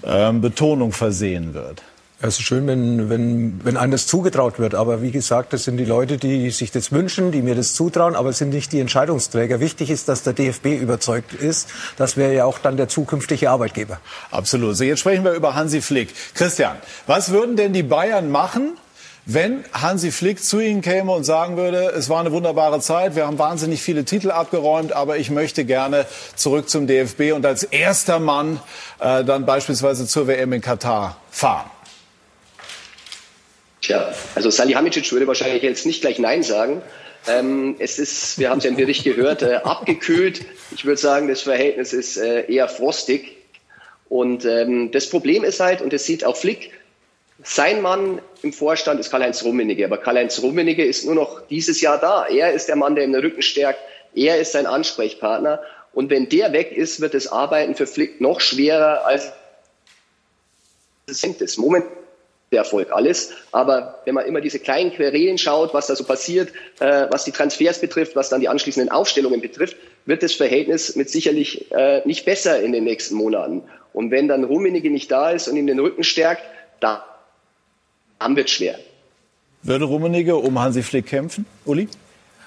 ähm, 0.04 0.40
Betonung 0.40 0.92
versehen 0.92 1.54
wird. 1.54 1.82
Es 2.20 2.40
ist 2.40 2.42
schön, 2.42 2.66
wenn, 2.66 3.08
wenn, 3.08 3.60
wenn 3.64 3.76
einem 3.76 3.92
das 3.92 4.08
zugetraut 4.08 4.58
wird. 4.58 4.74
Aber 4.74 5.02
wie 5.02 5.12
gesagt, 5.12 5.52
das 5.52 5.62
sind 5.62 5.76
die 5.76 5.84
Leute, 5.84 6.16
die 6.16 6.50
sich 6.50 6.72
das 6.72 6.90
wünschen, 6.90 7.30
die 7.30 7.42
mir 7.42 7.54
das 7.54 7.74
zutrauen, 7.74 8.16
aber 8.16 8.30
es 8.30 8.38
sind 8.38 8.48
nicht 8.48 8.72
die 8.72 8.80
Entscheidungsträger. 8.80 9.60
Wichtig 9.60 9.88
ist, 9.88 10.08
dass 10.08 10.24
der 10.24 10.32
DFB 10.32 10.66
überzeugt 10.80 11.32
ist. 11.32 11.68
Das 11.96 12.16
wäre 12.16 12.34
ja 12.34 12.44
auch 12.44 12.58
dann 12.58 12.76
der 12.76 12.88
zukünftige 12.88 13.50
Arbeitgeber. 13.50 14.00
Absolut. 14.32 14.76
So, 14.76 14.82
jetzt 14.82 14.98
sprechen 14.98 15.22
wir 15.22 15.30
über 15.30 15.54
Hansi 15.54 15.80
Flick. 15.80 16.12
Christian, 16.34 16.76
was 17.06 17.30
würden 17.30 17.54
denn 17.54 17.72
die 17.72 17.84
Bayern 17.84 18.32
machen, 18.32 18.72
wenn 19.24 19.62
Hansi 19.72 20.10
Flick 20.10 20.42
zu 20.42 20.58
Ihnen 20.58 20.80
käme 20.80 21.12
und 21.12 21.22
sagen 21.22 21.56
würde, 21.56 21.92
es 21.96 22.08
war 22.08 22.18
eine 22.18 22.32
wunderbare 22.32 22.80
Zeit, 22.80 23.14
wir 23.14 23.28
haben 23.28 23.38
wahnsinnig 23.38 23.80
viele 23.80 24.04
Titel 24.04 24.32
abgeräumt, 24.32 24.92
aber 24.92 25.18
ich 25.18 25.30
möchte 25.30 25.64
gerne 25.64 26.06
zurück 26.34 26.68
zum 26.68 26.88
DFB 26.88 27.32
und 27.34 27.46
als 27.46 27.62
erster 27.62 28.18
Mann 28.18 28.58
äh, 28.98 29.22
dann 29.24 29.46
beispielsweise 29.46 30.06
zur 30.06 30.26
WM 30.26 30.52
in 30.54 30.62
Katar 30.62 31.18
fahren? 31.30 31.70
Tja, 33.88 34.12
also 34.34 34.50
Salihamidzic 34.50 35.10
würde 35.12 35.26
wahrscheinlich 35.26 35.62
jetzt 35.62 35.86
nicht 35.86 36.02
gleich 36.02 36.18
Nein 36.18 36.42
sagen. 36.42 36.82
Ähm, 37.26 37.76
es 37.78 37.98
ist, 37.98 38.38
wir 38.38 38.50
haben 38.50 38.58
es 38.58 38.64
ja 38.64 38.70
im 38.70 38.76
Bericht 38.76 39.02
gehört, 39.02 39.40
äh, 39.40 39.60
abgekühlt. 39.64 40.44
Ich 40.72 40.84
würde 40.84 41.00
sagen, 41.00 41.26
das 41.26 41.40
Verhältnis 41.40 41.94
ist 41.94 42.18
äh, 42.18 42.52
eher 42.52 42.68
frostig. 42.68 43.38
Und 44.10 44.44
ähm, 44.44 44.90
das 44.90 45.08
Problem 45.08 45.42
ist 45.42 45.60
halt, 45.60 45.80
und 45.80 45.94
das 45.94 46.04
sieht 46.04 46.22
auch 46.22 46.36
Flick, 46.36 46.70
sein 47.42 47.80
Mann 47.80 48.20
im 48.42 48.52
Vorstand 48.52 49.00
ist 49.00 49.08
Karl-Heinz 49.10 49.42
Rummenigge, 49.42 49.86
aber 49.86 49.96
Karl-Heinz 49.96 50.42
Rummenigge 50.42 50.84
ist 50.84 51.06
nur 51.06 51.14
noch 51.14 51.46
dieses 51.48 51.80
Jahr 51.80 51.96
da. 51.96 52.26
Er 52.26 52.52
ist 52.52 52.68
der 52.68 52.76
Mann, 52.76 52.94
der 52.94 53.04
ihm 53.04 53.12
den 53.14 53.22
Rücken 53.22 53.40
stärkt. 53.40 53.80
Er 54.14 54.38
ist 54.38 54.52
sein 54.52 54.66
Ansprechpartner. 54.66 55.62
Und 55.94 56.10
wenn 56.10 56.28
der 56.28 56.52
weg 56.52 56.72
ist, 56.72 57.00
wird 57.00 57.14
das 57.14 57.28
Arbeiten 57.28 57.74
für 57.74 57.86
Flick 57.86 58.20
noch 58.20 58.42
schwerer 58.42 59.06
als 59.06 59.32
es 61.06 61.24
ist. 61.24 61.56
Moment 61.56 61.86
der 62.50 62.60
Erfolg 62.60 62.92
alles. 62.92 63.32
Aber 63.52 64.00
wenn 64.04 64.14
man 64.14 64.26
immer 64.26 64.40
diese 64.40 64.58
kleinen 64.58 64.92
Querelen 64.92 65.38
schaut, 65.38 65.74
was 65.74 65.86
da 65.86 65.96
so 65.96 66.04
passiert, 66.04 66.50
äh, 66.80 67.06
was 67.10 67.24
die 67.24 67.32
Transfers 67.32 67.80
betrifft, 67.80 68.16
was 68.16 68.28
dann 68.28 68.40
die 68.40 68.48
anschließenden 68.48 68.90
Aufstellungen 68.90 69.40
betrifft, 69.40 69.76
wird 70.06 70.22
das 70.22 70.32
Verhältnis 70.32 70.96
mit 70.96 71.10
sicherlich 71.10 71.70
äh, 71.72 72.00
nicht 72.06 72.24
besser 72.24 72.60
in 72.60 72.72
den 72.72 72.84
nächsten 72.84 73.16
Monaten. 73.16 73.62
Und 73.92 74.10
wenn 74.10 74.28
dann 74.28 74.44
Rummenigge 74.44 74.90
nicht 74.90 75.10
da 75.10 75.30
ist 75.30 75.48
und 75.48 75.56
ihm 75.56 75.66
den 75.66 75.78
Rücken 75.78 76.04
stärkt, 76.04 76.42
da 76.80 77.04
dann 78.18 78.36
wird 78.36 78.50
schwer. 78.50 78.78
Würde 79.62 79.84
Rummenigge 79.84 80.36
um 80.36 80.58
Hansi 80.58 80.82
Flick 80.82 81.06
kämpfen, 81.06 81.46
Uli? 81.64 81.88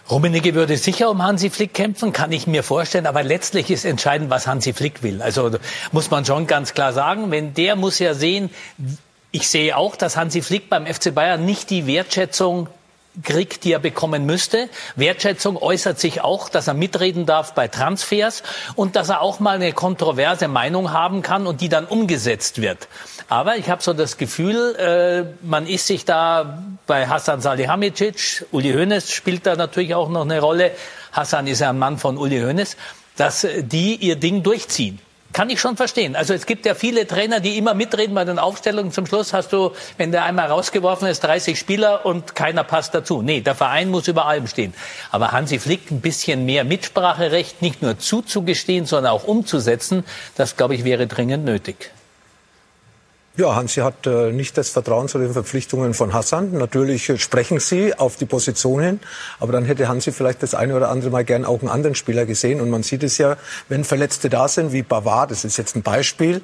Rummenigge 0.10 0.56
würde 0.56 0.78
sicher 0.78 1.10
um 1.10 1.24
Hansi 1.24 1.50
Flick 1.50 1.74
kämpfen, 1.74 2.12
kann 2.12 2.32
ich 2.32 2.48
mir 2.48 2.64
vorstellen. 2.64 3.06
Aber 3.06 3.24
letztlich 3.24 3.70
ist 3.70 3.86
entscheidend, 3.86 4.30
was 4.30 4.48
Hansi 4.48 4.74
Flick 4.74 5.04
will. 5.04 5.22
Also 5.22 5.52
muss 5.92 6.10
man 6.10 6.26
schon 6.26 6.48
ganz 6.48 6.74
klar 6.74 6.92
sagen, 6.92 7.32
wenn 7.32 7.54
der 7.54 7.76
muss 7.76 8.00
ja 8.00 8.14
sehen, 8.14 8.50
ich 9.32 9.50
sehe 9.50 9.78
auch, 9.78 9.96
dass 9.96 10.18
Hansi 10.18 10.42
Flick 10.42 10.70
beim 10.70 10.86
FC 10.86 11.14
Bayern 11.14 11.46
nicht 11.46 11.70
die 11.70 11.88
Wertschätzung 11.88 12.68
kriegt, 13.24 13.66
die 13.66 13.74
er 13.74 13.80
bekommen 13.80 14.26
müsste. 14.26 14.70
Wertschätzung 14.96 15.58
äußert 15.58 16.00
sich 16.00 16.22
auch, 16.22 16.50
dass 16.50 16.68
er 16.68 16.74
mitreden 16.74 17.26
darf 17.26 17.54
bei 17.54 17.68
Transfers 17.68 18.44
und 18.76 18.96
dass 18.96 19.10
er 19.10 19.22
auch 19.22 19.40
mal 19.40 19.56
eine 19.56 19.74
kontroverse 19.74 20.48
Meinung 20.48 20.92
haben 20.92 21.22
kann 21.22 21.46
und 21.46 21.62
die 21.62 21.70
dann 21.70 21.86
umgesetzt 21.86 22.62
wird. 22.62 22.88
Aber 23.28 23.58
ich 23.58 23.70
habe 23.70 23.84
so 23.84 23.94
das 23.94 24.18
Gefühl, 24.18 24.76
äh, 24.76 25.46
man 25.46 25.68
ist 25.68 25.88
sich 25.88 26.06
da 26.06 26.64
bei 26.88 27.08
Hassan 27.08 27.42
Salihamidzic, 27.42 28.46
Uli 28.52 28.74
Hoeneß 28.74 29.12
spielt 29.12 29.46
da 29.46 29.56
natürlich 29.56 29.96
auch 29.96 30.10
noch 30.10 30.24
eine 30.24 30.40
Rolle. 30.40 30.72
Hassan 31.12 31.48
ist 31.48 31.60
ja 31.60 31.70
ein 31.70 31.80
Mann 31.80 31.98
von 31.98 32.18
Uli 32.18 32.40
Hoeneß, 32.40 32.78
dass 33.18 33.46
die 33.58 33.96
ihr 33.96 34.16
Ding 34.16 34.44
durchziehen. 34.44 35.00
Kann 35.34 35.50
ich 35.50 35.62
schon 35.62 35.78
verstehen. 35.78 36.16
Also 36.16 36.34
es 36.34 36.46
gibt 36.46 36.66
ja 36.66 36.76
viele 36.76 37.08
Trainer, 37.08 37.40
die 37.40 37.58
immer 37.58 37.74
mitreden 37.74 38.14
bei 38.16 38.26
den 38.26 38.38
Aufstellungen. 38.38 38.92
Zum 38.92 39.06
Schluss 39.06 39.34
hast 39.34 39.54
du, 39.54 39.72
wenn 39.98 40.12
der 40.12 40.26
einmal 40.26 40.48
rausgeworfen 40.48 41.08
ist, 41.08 41.22
30 41.22 41.58
Spieler 41.58 42.06
und 42.06 42.36
keiner 42.36 42.64
passt 42.64 42.94
dazu. 42.94 43.22
Nee, 43.22 43.42
der 43.42 43.56
Verein 43.56 43.90
muss 43.90 44.08
über 44.08 44.26
allem 44.26 44.48
stehen. 44.48 44.74
Aber 45.10 45.32
Hansi 45.32 45.60
Flick 45.60 45.90
ein 45.92 46.02
bisschen 46.02 46.46
mehr 46.46 46.64
Mitspracherecht 46.64 47.62
nicht 47.62 47.82
nur 47.82 47.98
zuzugestehen, 47.98 48.86
sondern 48.86 49.14
auch 49.14 49.24
umzusetzen, 49.24 50.04
das, 50.36 50.58
glaube 50.58 50.76
ich, 50.76 50.84
wäre 50.84 51.08
dringend 51.08 51.46
nötig. 51.46 51.92
Ja, 53.38 53.56
Hansi 53.56 53.80
hat 53.80 54.08
äh, 54.08 54.34
nicht 54.34 54.58
das 54.58 54.70
Vertrauen 54.70 55.08
zu 55.08 55.18
den 55.18 55.32
Verpflichtungen 55.32 55.94
von 55.94 56.12
Hassan. 56.12 56.52
Natürlich 56.52 57.08
äh, 57.08 57.18
sprechen 57.18 57.62
sie 57.62 57.98
auf 57.98 58.18
die 58.18 58.26
Position 58.26 58.82
hin, 58.82 59.00
aber 59.40 59.54
dann 59.54 59.64
hätte 59.64 59.88
Hansi 59.88 60.12
vielleicht 60.12 60.44
das 60.44 60.54
eine 60.54 60.76
oder 60.76 60.90
andere 60.90 61.12
Mal 61.12 61.24
gern 61.24 61.46
auch 61.46 61.62
einen 61.62 61.70
anderen 61.70 61.96
Spieler 61.96 62.26
gesehen. 62.26 62.60
Und 62.60 62.70
man 62.70 62.84
sieht 62.84 63.04
es 63.04 63.18
ja, 63.18 63.38
wenn 63.70 63.86
Verletzte 63.86 64.30
da 64.30 64.50
sind, 64.50 64.74
wie 64.74 64.82
Bavard, 64.82 65.32
das 65.32 65.46
ist 65.46 65.56
jetzt 65.56 65.78
ein 65.78 65.82
Beispiel, 65.82 66.42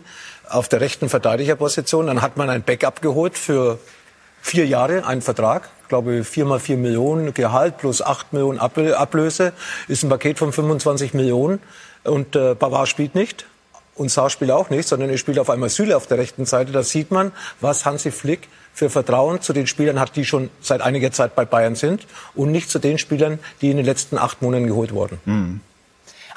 auf 0.47 0.69
der 0.69 0.79
rechten 0.79 1.09
Verteidigerposition, 1.09 2.07
dann 2.07 2.21
hat 2.21 2.37
man 2.37 2.49
ein 2.49 2.63
Backup 2.63 3.01
geholt 3.01 3.37
für 3.37 3.79
vier 4.41 4.65
Jahre, 4.65 5.05
einen 5.05 5.21
Vertrag, 5.21 5.69
ich 5.81 5.89
glaube 5.89 6.23
vier 6.23 6.45
mal 6.45 6.61
vier 6.61 6.77
Millionen 6.77 7.33
Gehalt 7.33 7.79
plus 7.79 8.01
acht 8.01 8.31
Millionen 8.31 8.59
Ablöse, 8.59 9.51
ist 9.89 10.03
ein 10.03 10.09
Paket 10.09 10.39
von 10.39 10.53
25 10.53 11.13
Millionen 11.13 11.59
und 12.05 12.37
äh, 12.37 12.55
Bavard 12.55 12.87
spielt 12.87 13.13
nicht 13.13 13.45
und 13.97 14.09
Saar 14.09 14.29
spielt 14.29 14.51
auch 14.51 14.69
nicht, 14.69 14.87
sondern 14.87 15.09
er 15.09 15.17
spielt 15.17 15.39
auf 15.39 15.49
einmal 15.49 15.69
Süle 15.69 15.97
auf 15.97 16.07
der 16.07 16.17
rechten 16.17 16.45
Seite. 16.45 16.71
Da 16.71 16.83
sieht 16.83 17.11
man, 17.11 17.31
was 17.59 17.85
Hansi 17.85 18.11
Flick 18.11 18.47
für 18.73 18.89
Vertrauen 18.89 19.41
zu 19.41 19.53
den 19.53 19.67
Spielern 19.67 19.99
hat, 19.99 20.15
die 20.15 20.25
schon 20.25 20.49
seit 20.61 20.81
einiger 20.81 21.11
Zeit 21.11 21.35
bei 21.35 21.45
Bayern 21.45 21.75
sind 21.75 22.05
und 22.35 22.51
nicht 22.51 22.69
zu 22.69 22.79
den 22.79 22.97
Spielern, 22.97 23.39
die 23.61 23.71
in 23.71 23.77
den 23.77 23.85
letzten 23.85 24.17
acht 24.17 24.41
Monaten 24.41 24.67
geholt 24.67 24.93
wurden. 24.93 25.19
Mhm. 25.25 25.61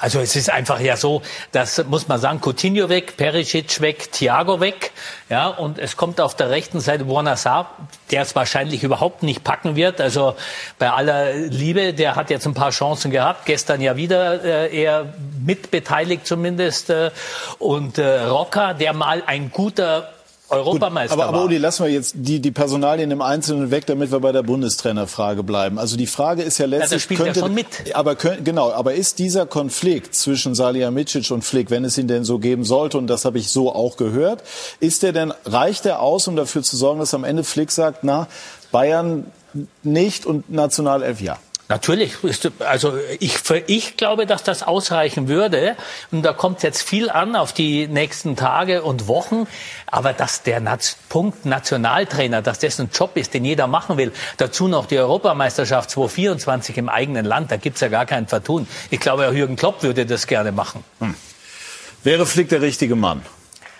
Also 0.01 0.19
es 0.19 0.35
ist 0.35 0.49
einfach 0.49 0.79
ja 0.79 0.97
so, 0.97 1.21
das 1.51 1.85
muss 1.85 2.07
man 2.07 2.19
sagen, 2.19 2.41
Coutinho 2.41 2.89
weg, 2.89 3.17
Perisic 3.17 3.81
weg, 3.81 4.11
Thiago 4.11 4.59
weg, 4.59 4.91
ja, 5.29 5.47
und 5.47 5.77
es 5.77 5.95
kommt 5.95 6.19
auf 6.19 6.35
der 6.35 6.49
rechten 6.49 6.79
Seite 6.79 7.05
Saar, 7.37 7.77
der 8.09 8.23
es 8.23 8.35
wahrscheinlich 8.35 8.83
überhaupt 8.83 9.21
nicht 9.21 9.43
packen 9.43 9.75
wird. 9.75 10.01
Also 10.01 10.35
bei 10.79 10.89
aller 10.89 11.33
Liebe, 11.33 11.93
der 11.93 12.15
hat 12.15 12.31
jetzt 12.31 12.47
ein 12.47 12.55
paar 12.55 12.71
Chancen 12.71 13.11
gehabt, 13.11 13.45
gestern 13.45 13.79
ja 13.79 13.95
wieder 13.95 14.43
äh, 14.43 14.75
eher 14.75 15.13
mitbeteiligt 15.45 16.25
zumindest. 16.25 16.89
Äh, 16.89 17.11
und 17.59 17.99
äh, 17.99 18.23
Rocker, 18.23 18.73
der 18.73 18.93
mal 18.93 19.21
ein 19.27 19.51
guter 19.51 20.09
Europameister 20.51 21.15
Gut, 21.15 21.23
aber, 21.23 21.37
aber 21.37 21.45
Uli, 21.45 21.57
lassen 21.57 21.85
wir 21.85 21.91
jetzt 21.91 22.13
die, 22.17 22.39
die 22.39 22.51
Personalien 22.51 23.09
im 23.11 23.21
Einzelnen 23.21 23.71
weg, 23.71 23.85
damit 23.85 24.11
wir 24.11 24.19
bei 24.19 24.31
der 24.31 24.43
Bundestrainerfrage 24.43 25.43
bleiben. 25.43 25.79
Also 25.79 25.97
die 25.97 26.07
Frage 26.07 26.43
ist 26.43 26.57
ja 26.57 26.65
letztlich, 26.65 27.09
ja, 27.09 27.15
könnte, 27.15 27.39
ja 27.39 27.45
schon 27.45 27.53
mit. 27.53 27.67
aber 27.95 28.15
genau, 28.15 28.71
aber 28.71 28.93
ist 28.93 29.19
dieser 29.19 29.45
Konflikt 29.45 30.13
zwischen 30.13 30.53
Salihamidzic 30.53 31.31
und 31.31 31.43
Flick, 31.43 31.69
wenn 31.69 31.85
es 31.85 31.97
ihn 31.97 32.07
denn 32.07 32.25
so 32.25 32.37
geben 32.37 32.65
sollte, 32.65 32.97
und 32.97 33.07
das 33.07 33.25
habe 33.25 33.37
ich 33.39 33.49
so 33.49 33.73
auch 33.73 33.97
gehört, 33.97 34.43
ist 34.79 35.03
der 35.03 35.13
denn 35.13 35.33
reicht 35.45 35.85
der 35.85 36.01
aus, 36.01 36.27
um 36.27 36.35
dafür 36.35 36.63
zu 36.63 36.75
sorgen, 36.75 36.99
dass 36.99 37.13
am 37.13 37.23
Ende 37.23 37.43
Flick 37.43 37.71
sagt, 37.71 38.03
na 38.03 38.27
Bayern 38.71 39.25
nicht 39.83 40.25
und 40.25 40.49
Nationalelf 40.49 41.21
ja? 41.21 41.37
Natürlich, 41.71 42.17
also 42.59 42.97
ich, 43.21 43.39
ich 43.67 43.95
glaube, 43.95 44.25
dass 44.25 44.43
das 44.43 44.61
ausreichen 44.61 45.29
würde. 45.29 45.77
Und 46.11 46.21
da 46.23 46.33
kommt 46.33 46.63
jetzt 46.63 46.81
viel 46.81 47.09
an 47.09 47.37
auf 47.37 47.53
die 47.53 47.87
nächsten 47.87 48.35
Tage 48.35 48.83
und 48.83 49.07
Wochen. 49.07 49.47
Aber 49.85 50.11
dass 50.11 50.43
der 50.43 50.61
Punkt 51.07 51.45
Nationaltrainer, 51.45 52.41
dass 52.41 52.59
das 52.59 52.77
ein 52.81 52.89
Job 52.93 53.15
ist, 53.15 53.33
den 53.33 53.45
jeder 53.45 53.67
machen 53.67 53.95
will, 53.95 54.11
dazu 54.35 54.67
noch 54.67 54.85
die 54.85 54.97
Europameisterschaft 54.97 55.91
2024 55.91 56.77
im 56.77 56.89
eigenen 56.89 57.23
Land, 57.23 57.51
da 57.51 57.55
gibt's 57.55 57.79
ja 57.79 57.87
gar 57.87 58.05
kein 58.05 58.27
Vertun. 58.27 58.67
Ich 58.89 58.99
glaube, 58.99 59.29
auch 59.29 59.33
Jürgen 59.33 59.55
Klopp 59.55 59.81
würde 59.81 60.05
das 60.05 60.27
gerne 60.27 60.51
machen. 60.51 60.83
Hm. 60.99 61.15
Wäre 62.03 62.25
Flick 62.25 62.49
der 62.49 62.61
richtige 62.61 62.97
Mann? 62.97 63.21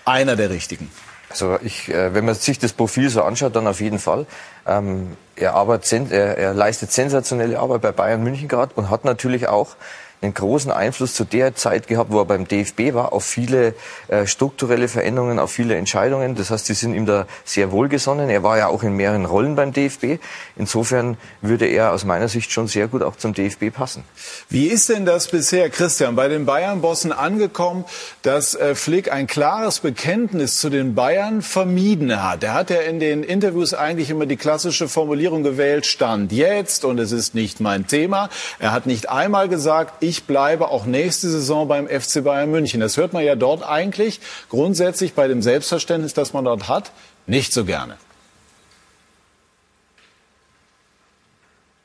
Einer 0.06 0.34
der 0.36 0.48
richtigen? 0.48 0.90
Also 1.28 1.58
ich, 1.62 1.90
äh, 1.90 2.14
wenn 2.14 2.24
man 2.24 2.36
sich 2.36 2.58
das 2.58 2.72
Profil 2.72 3.10
so 3.10 3.22
anschaut, 3.22 3.54
dann 3.54 3.66
auf 3.66 3.82
jeden 3.82 3.98
Fall. 3.98 4.24
Ähm, 4.66 5.18
er, 5.36 5.54
arbeitet, 5.54 6.10
er, 6.12 6.36
er 6.36 6.54
leistet 6.54 6.92
sensationelle 6.92 7.58
Arbeit 7.58 7.82
bei 7.82 7.92
Bayern 7.92 8.22
München 8.22 8.48
gerade 8.48 8.72
und 8.74 8.90
hat 8.90 9.04
natürlich 9.04 9.48
auch 9.48 9.76
einen 10.22 10.34
großen 10.34 10.70
Einfluss 10.70 11.14
zu 11.14 11.24
der 11.24 11.54
Zeit 11.54 11.88
gehabt, 11.88 12.12
wo 12.12 12.20
er 12.20 12.24
beim 12.24 12.46
DFB 12.46 12.94
war, 12.94 13.12
auf 13.12 13.24
viele 13.24 13.74
äh, 14.08 14.26
strukturelle 14.26 14.88
Veränderungen, 14.88 15.38
auf 15.38 15.50
viele 15.50 15.76
Entscheidungen. 15.76 16.34
Das 16.34 16.50
heißt, 16.50 16.66
sie 16.66 16.74
sind 16.74 16.94
ihm 16.94 17.06
da 17.06 17.26
sehr 17.44 17.72
wohlgesonnen. 17.72 18.30
Er 18.30 18.42
war 18.42 18.58
ja 18.58 18.68
auch 18.68 18.82
in 18.82 18.96
mehreren 18.96 19.24
Rollen 19.24 19.56
beim 19.56 19.72
DFB. 19.72 20.18
Insofern 20.56 21.16
würde 21.40 21.66
er 21.66 21.92
aus 21.92 22.04
meiner 22.04 22.28
Sicht 22.28 22.52
schon 22.52 22.68
sehr 22.68 22.88
gut 22.88 23.02
auch 23.02 23.16
zum 23.16 23.34
DFB 23.34 23.72
passen. 23.72 24.04
Wie 24.48 24.66
ist 24.66 24.88
denn 24.88 25.06
das 25.06 25.28
bisher, 25.28 25.70
Christian, 25.70 26.14
bei 26.14 26.28
den 26.28 26.46
Bayern-Bossen 26.46 27.12
angekommen, 27.12 27.84
dass 28.22 28.54
äh, 28.54 28.74
Flick 28.74 29.10
ein 29.12 29.26
klares 29.26 29.80
Bekenntnis 29.80 30.60
zu 30.60 30.70
den 30.70 30.94
Bayern 30.94 31.42
vermieden 31.42 32.22
hat? 32.22 32.44
Er 32.44 32.54
hat 32.54 32.70
ja 32.70 32.80
in 32.80 33.00
den 33.00 33.22
Interviews 33.22 33.74
eigentlich 33.74 34.10
immer 34.10 34.26
die 34.26 34.36
klassische 34.36 34.88
Formulierung 34.88 35.42
gewählt, 35.42 35.86
Stand 35.86 36.32
jetzt 36.32 36.84
und 36.84 36.98
es 36.98 37.12
ist 37.12 37.34
nicht 37.34 37.60
mein 37.60 37.86
Thema. 37.86 38.28
Er 38.58 38.72
hat 38.72 38.86
nicht 38.86 39.08
einmal 39.08 39.48
gesagt, 39.48 40.02
ich 40.02 40.11
ich 40.12 40.24
bleibe 40.24 40.68
auch 40.68 40.84
nächste 40.84 41.30
Saison 41.30 41.68
beim 41.68 41.88
FC 41.88 42.22
Bayern 42.22 42.50
München. 42.50 42.80
Das 42.80 42.98
hört 42.98 43.14
man 43.14 43.24
ja 43.24 43.34
dort 43.34 43.66
eigentlich 43.66 44.20
grundsätzlich 44.50 45.14
bei 45.14 45.26
dem 45.26 45.40
Selbstverständnis, 45.40 46.12
das 46.12 46.34
man 46.34 46.44
dort 46.44 46.68
hat, 46.68 46.92
nicht 47.26 47.54
so 47.54 47.64
gerne. 47.64 47.96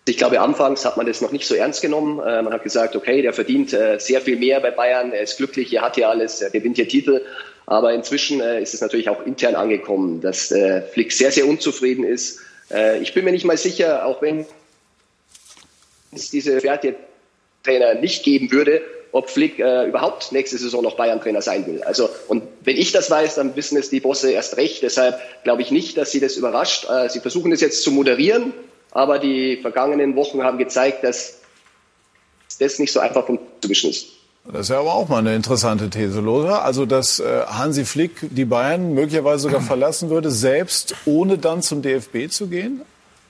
Ich 0.04 0.18
glaube, 0.18 0.42
anfangs 0.42 0.84
hat 0.84 0.98
man 0.98 1.06
das 1.06 1.22
noch 1.22 1.32
nicht 1.32 1.48
so 1.48 1.56
ernst 1.56 1.82
genommen. 1.82 2.20
Äh, 2.20 2.42
man 2.42 2.52
hat 2.52 2.64
gesagt, 2.64 2.98
okay, 2.98 3.22
der 3.22 3.32
verdient 3.32 3.72
äh, 3.72 3.98
sehr 3.98 4.20
viel 4.20 4.36
mehr 4.36 4.60
bei 4.60 4.72
Bayern, 4.72 5.14
er 5.14 5.22
ist 5.22 5.38
glücklich, 5.38 5.74
er 5.74 5.84
hat 5.84 5.96
hier 5.96 6.10
alles, 6.10 6.42
er 6.42 6.50
gewinnt 6.50 6.76
hier 6.76 6.90
Titel. 6.90 7.22
Aber 7.66 7.94
inzwischen 7.94 8.42
äh, 8.42 8.62
ist 8.62 8.74
es 8.74 8.82
natürlich 8.82 9.08
auch 9.08 9.26
intern 9.26 9.56
angekommen, 9.56 10.20
dass 10.20 10.54
Flick 10.92 11.14
sehr, 11.14 11.32
sehr 11.32 11.48
unzufrieden 11.48 12.04
ist. 12.04 12.40
ich 13.02 13.14
bin 13.14 13.24
mir 13.24 13.32
nicht 13.32 13.46
mal 13.46 13.58
sicher, 13.58 14.06
auch 14.06 14.22
wenn 14.22 14.46
es 16.12 16.30
diese 16.30 16.62
Werte 16.64 16.96
Trainer 17.64 17.96
nicht 17.96 18.24
geben 18.24 18.52
würde, 18.52 18.82
ob 19.12 19.30
Flick 19.30 19.60
äh, 19.60 19.88
überhaupt 19.88 20.32
nächste 20.32 20.58
Saison 20.58 20.84
noch 20.84 20.96
Bayern-Trainer 20.96 21.42
sein 21.42 21.66
will. 21.66 21.82
Also, 21.84 22.10
und 22.28 22.44
wenn 22.64 22.78
ich 22.78 22.92
das 22.92 23.10
weiß, 23.10 23.36
dann 23.36 23.56
wissen 23.56 23.78
es 23.78 23.90
die 23.90 24.00
Bosse 24.00 24.32
erst 24.32 24.58
recht. 24.58 24.84
Deshalb 24.84 25.20
glaube 25.44 25.62
ich 25.62 25.72
nicht, 25.72 25.98
dass 25.98 26.12
sie 26.12 26.20
das 26.20 26.36
überrascht. 26.36 26.88
Äh, 26.90 27.10
sie 27.10 27.20
versuchen 27.20 27.52
es 27.52 27.62
jetzt 27.62 27.84
zu 27.84 27.92
moderieren, 27.92 28.54
aber 28.92 29.20
die 29.20 29.58
vergangenen 29.58 30.16
Wochen 30.16 30.44
haben 30.44 30.58
gezeigt, 30.58 31.04
dass 31.04 31.40
das 32.60 32.80
nicht 32.80 32.92
so 32.92 33.00
einfach 33.00 33.26
vom 33.26 33.40
zu 33.62 33.70
wischen 33.70 33.90
ist. 33.90 34.08
Das 34.52 34.62
ist 34.62 34.70
ja 34.70 34.80
aber 34.80 34.94
auch 34.94 35.10
mal 35.10 35.18
eine 35.18 35.36
interessante 35.36 35.90
These, 35.90 36.22
Lothar. 36.22 36.64
Also, 36.64 36.86
dass 36.86 37.20
äh, 37.20 37.44
Hansi 37.48 37.86
Flick 37.86 38.12
die 38.22 38.46
Bayern 38.46 38.94
möglicherweise 38.94 39.44
sogar 39.44 39.62
verlassen 39.74 40.10
würde, 40.10 40.32
selbst 40.32 40.96
ohne 41.06 41.38
dann 41.38 41.62
zum 41.62 41.82
DFB 41.82 42.30
zu 42.30 42.48
gehen? 42.48 42.82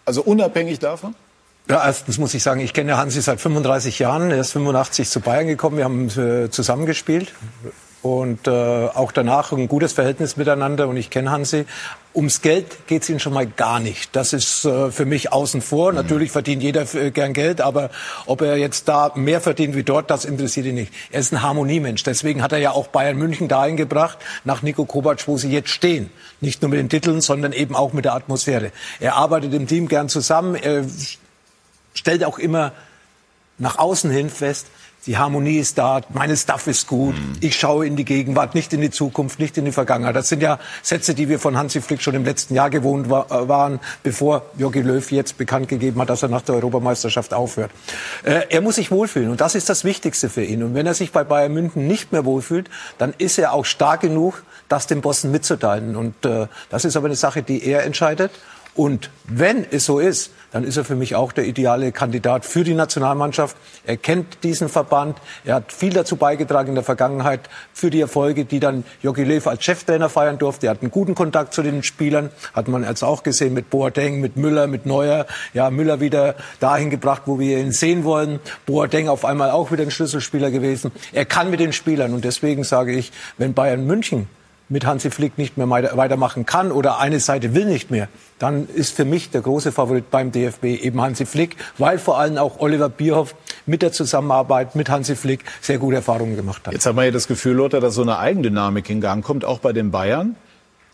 Also 0.05 0.21
unabhängig 0.21 0.79
davon? 0.79 1.15
Ja, 1.69 1.85
erstens 1.85 2.17
muss 2.17 2.33
ich 2.33 2.43
sagen, 2.43 2.61
ich 2.61 2.71
kenne 2.71 2.97
Hansi 2.97 3.21
seit 3.21 3.41
35 3.41 3.99
Jahren. 3.99 4.31
Er 4.31 4.39
ist 4.39 4.53
85 4.53 5.09
zu 5.09 5.19
Bayern 5.19 5.47
gekommen. 5.47 5.75
Wir 5.75 5.83
haben 5.83 6.07
äh, 6.07 6.49
zusammengespielt 6.49 7.33
und 8.01 8.47
äh, 8.47 8.51
auch 8.51 9.11
danach 9.11 9.51
ein 9.51 9.67
gutes 9.67 9.91
Verhältnis 9.91 10.37
miteinander. 10.37 10.87
Und 10.87 10.95
ich 10.95 11.09
kenne 11.09 11.29
Hansi. 11.29 11.65
Ums 12.15 12.41
Geld 12.41 12.87
geht 12.87 13.03
es 13.03 13.09
ihm 13.09 13.19
schon 13.19 13.33
mal 13.33 13.45
gar 13.45 13.81
nicht. 13.81 14.15
Das 14.15 14.31
ist 14.31 14.63
äh, 14.63 14.91
für 14.91 15.03
mich 15.03 15.33
außen 15.33 15.61
vor. 15.61 15.91
Mhm. 15.91 15.97
Natürlich 15.97 16.31
verdient 16.31 16.63
jeder 16.63 16.85
äh, 16.95 17.11
gern 17.11 17.33
Geld, 17.33 17.59
aber 17.59 17.89
ob 18.27 18.41
er 18.41 18.55
jetzt 18.55 18.87
da 18.87 19.11
mehr 19.15 19.41
verdient 19.41 19.75
wie 19.75 19.83
dort, 19.83 20.09
das 20.09 20.23
interessiert 20.23 20.67
ihn 20.67 20.75
nicht. 20.75 20.93
Er 21.11 21.19
ist 21.19 21.33
ein 21.33 21.41
Harmoniemensch. 21.41 22.03
Deswegen 22.03 22.43
hat 22.43 22.53
er 22.53 22.59
ja 22.59 22.71
auch 22.71 22.87
Bayern 22.87 23.17
München 23.17 23.49
dahin 23.49 23.75
gebracht, 23.75 24.19
nach 24.45 24.61
Nico 24.61 24.85
Kovac, 24.85 25.27
wo 25.27 25.35
sie 25.35 25.51
jetzt 25.51 25.69
stehen. 25.69 26.11
Nicht 26.39 26.61
nur 26.61 26.71
mit 26.71 26.79
den 26.79 26.87
Titeln, 26.87 27.19
sondern 27.19 27.51
eben 27.51 27.75
auch 27.75 27.91
mit 27.91 28.05
der 28.05 28.13
Atmosphäre. 28.13 28.71
Er 29.01 29.15
arbeitet 29.15 29.53
im 29.53 29.67
Team 29.67 29.89
gern 29.89 30.07
zusammen. 30.07 30.55
Er 30.55 30.85
stellt 31.97 32.23
auch 32.23 32.39
immer 32.39 32.71
nach 33.57 33.79
außen 33.79 34.11
hin 34.11 34.29
fest, 34.29 34.67
die 35.07 35.17
Harmonie 35.17 35.57
ist 35.57 35.77
da, 35.77 36.01
meine 36.13 36.35
Stuff 36.35 36.67
ist 36.67 36.85
gut, 36.87 37.15
mhm. 37.15 37.37
ich 37.39 37.57
schaue 37.57 37.87
in 37.87 37.95
die 37.95 38.03
Gegenwart, 38.03 38.53
nicht 38.55 38.73
in 38.73 38.81
die 38.81 38.91
Zukunft, 38.91 39.39
nicht 39.39 39.57
in 39.57 39.63
die 39.63 39.71
Vergangenheit. 39.71 40.15
Das 40.17 40.27
sind 40.27 40.43
ja 40.43 40.59
Sätze, 40.83 41.15
die 41.15 41.29
wir 41.29 41.39
von 41.39 41.57
Hansi 41.57 41.79
Flick 41.79 42.01
schon 42.01 42.13
im 42.13 42.25
letzten 42.25 42.55
Jahr 42.55 42.69
gewohnt 42.69 43.09
war, 43.09 43.31
äh, 43.31 43.47
waren, 43.47 43.79
bevor 44.03 44.43
Jogi 44.57 44.81
Löw 44.81 45.09
jetzt 45.11 45.37
bekannt 45.37 45.69
gegeben 45.69 46.01
hat, 46.01 46.09
dass 46.09 46.23
er 46.23 46.29
nach 46.29 46.41
der 46.41 46.55
Europameisterschaft 46.55 47.33
aufhört. 47.33 47.71
Äh, 48.23 48.47
er 48.49 48.59
muss 48.59 48.75
sich 48.75 48.91
wohlfühlen 48.91 49.31
und 49.31 49.39
das 49.39 49.55
ist 49.55 49.69
das 49.69 49.85
Wichtigste 49.85 50.29
für 50.29 50.43
ihn. 50.43 50.61
Und 50.61 50.73
wenn 50.73 50.85
er 50.85 50.93
sich 50.93 51.13
bei 51.13 51.23
Bayern 51.23 51.53
München 51.53 51.87
nicht 51.87 52.11
mehr 52.11 52.25
wohlfühlt, 52.25 52.69
dann 52.97 53.13
ist 53.17 53.37
er 53.37 53.53
auch 53.53 53.63
stark 53.63 54.01
genug, 54.01 54.43
das 54.67 54.87
dem 54.87 54.99
Bossen 54.99 55.31
mitzuteilen. 55.31 55.95
Und 55.95 56.25
äh, 56.25 56.47
das 56.69 56.83
ist 56.83 56.97
aber 56.97 57.05
eine 57.05 57.15
Sache, 57.15 57.43
die 57.43 57.63
er 57.63 57.85
entscheidet. 57.85 58.31
Und 58.77 59.09
wenn 59.27 59.65
es 59.69 59.85
so 59.85 59.99
ist, 59.99 60.31
dann 60.51 60.63
ist 60.63 60.77
er 60.77 60.85
für 60.85 60.95
mich 60.95 61.15
auch 61.15 61.31
der 61.31 61.45
ideale 61.45 61.91
Kandidat 61.91 62.45
für 62.45 62.63
die 62.63 62.75
Nationalmannschaft. 62.75 63.57
Er 63.85 63.97
kennt 63.97 64.43
diesen 64.43 64.69
Verband. 64.69 65.17
Er 65.43 65.55
hat 65.55 65.73
viel 65.73 65.91
dazu 65.91 66.15
beigetragen 66.15 66.69
in 66.69 66.75
der 66.75 66.83
Vergangenheit 66.83 67.41
für 67.73 67.89
die 67.89 67.99
Erfolge, 67.99 68.45
die 68.45 68.59
dann 68.59 68.83
Jogi 69.01 69.23
Löw 69.23 69.45
als 69.47 69.63
Cheftrainer 69.63 70.09
feiern 70.09 70.37
durfte. 70.37 70.67
Er 70.67 70.71
hat 70.71 70.83
einen 70.83 70.91
guten 70.91 71.15
Kontakt 71.15 71.55
zu 71.55 71.63
den 71.63 71.81
Spielern. 71.81 72.29
Hat 72.53 72.67
man 72.67 72.83
jetzt 72.83 73.03
auch 73.03 73.23
gesehen 73.23 73.55
mit 73.55 73.71
Boateng, 73.71 74.21
mit 74.21 74.37
Müller, 74.37 74.67
mit 74.67 74.85
Neuer. 74.85 75.25
Ja, 75.55 75.71
Müller 75.71 75.99
wieder 75.99 76.35
dahin 76.59 76.91
gebracht, 76.91 77.23
wo 77.25 77.39
wir 77.39 77.57
ihn 77.57 77.71
sehen 77.71 78.03
wollen. 78.03 78.39
Boateng 78.67 79.09
auf 79.09 79.25
einmal 79.25 79.49
auch 79.49 79.71
wieder 79.71 79.81
ein 79.83 79.91
Schlüsselspieler 79.91 80.51
gewesen. 80.51 80.91
Er 81.13 81.25
kann 81.25 81.49
mit 81.49 81.59
den 81.59 81.73
Spielern. 81.73 82.13
Und 82.13 82.23
deswegen 82.23 82.63
sage 82.63 82.93
ich, 82.93 83.11
wenn 83.39 83.55
Bayern 83.55 83.87
München 83.87 84.29
mit 84.69 84.85
Hansi 84.85 85.11
Flick 85.11 85.37
nicht 85.37 85.57
mehr 85.57 85.69
weitermachen 85.69 86.45
kann 86.45 86.71
oder 86.71 86.99
eine 86.99 87.19
Seite 87.19 87.53
will 87.53 87.65
nicht 87.65 87.91
mehr, 87.91 88.07
dann 88.39 88.67
ist 88.67 88.95
für 88.95 89.05
mich 89.05 89.29
der 89.29 89.41
große 89.41 89.71
Favorit 89.71 90.11
beim 90.11 90.31
DFB 90.31 90.65
eben 90.65 91.01
Hansi 91.01 91.25
Flick, 91.25 91.55
weil 91.77 91.97
vor 91.97 92.19
allem 92.19 92.37
auch 92.37 92.59
Oliver 92.59 92.89
Bierhoff 92.89 93.35
mit 93.65 93.81
der 93.81 93.91
Zusammenarbeit 93.91 94.75
mit 94.75 94.89
Hansi 94.89 95.15
Flick 95.15 95.43
sehr 95.61 95.77
gute 95.77 95.97
Erfahrungen 95.97 96.35
gemacht 96.35 96.67
hat. 96.67 96.73
Jetzt 96.73 96.85
haben 96.85 96.97
wir 96.97 97.05
ja 97.05 97.11
das 97.11 97.27
Gefühl, 97.27 97.53
Lothar, 97.53 97.81
dass 97.81 97.95
so 97.95 98.01
eine 98.01 98.19
Eigendynamik 98.19 98.89
in 98.89 99.01
Gang 99.01 99.23
kommt, 99.23 99.45
auch 99.45 99.59
bei 99.59 99.73
den 99.73 99.91
Bayern 99.91 100.35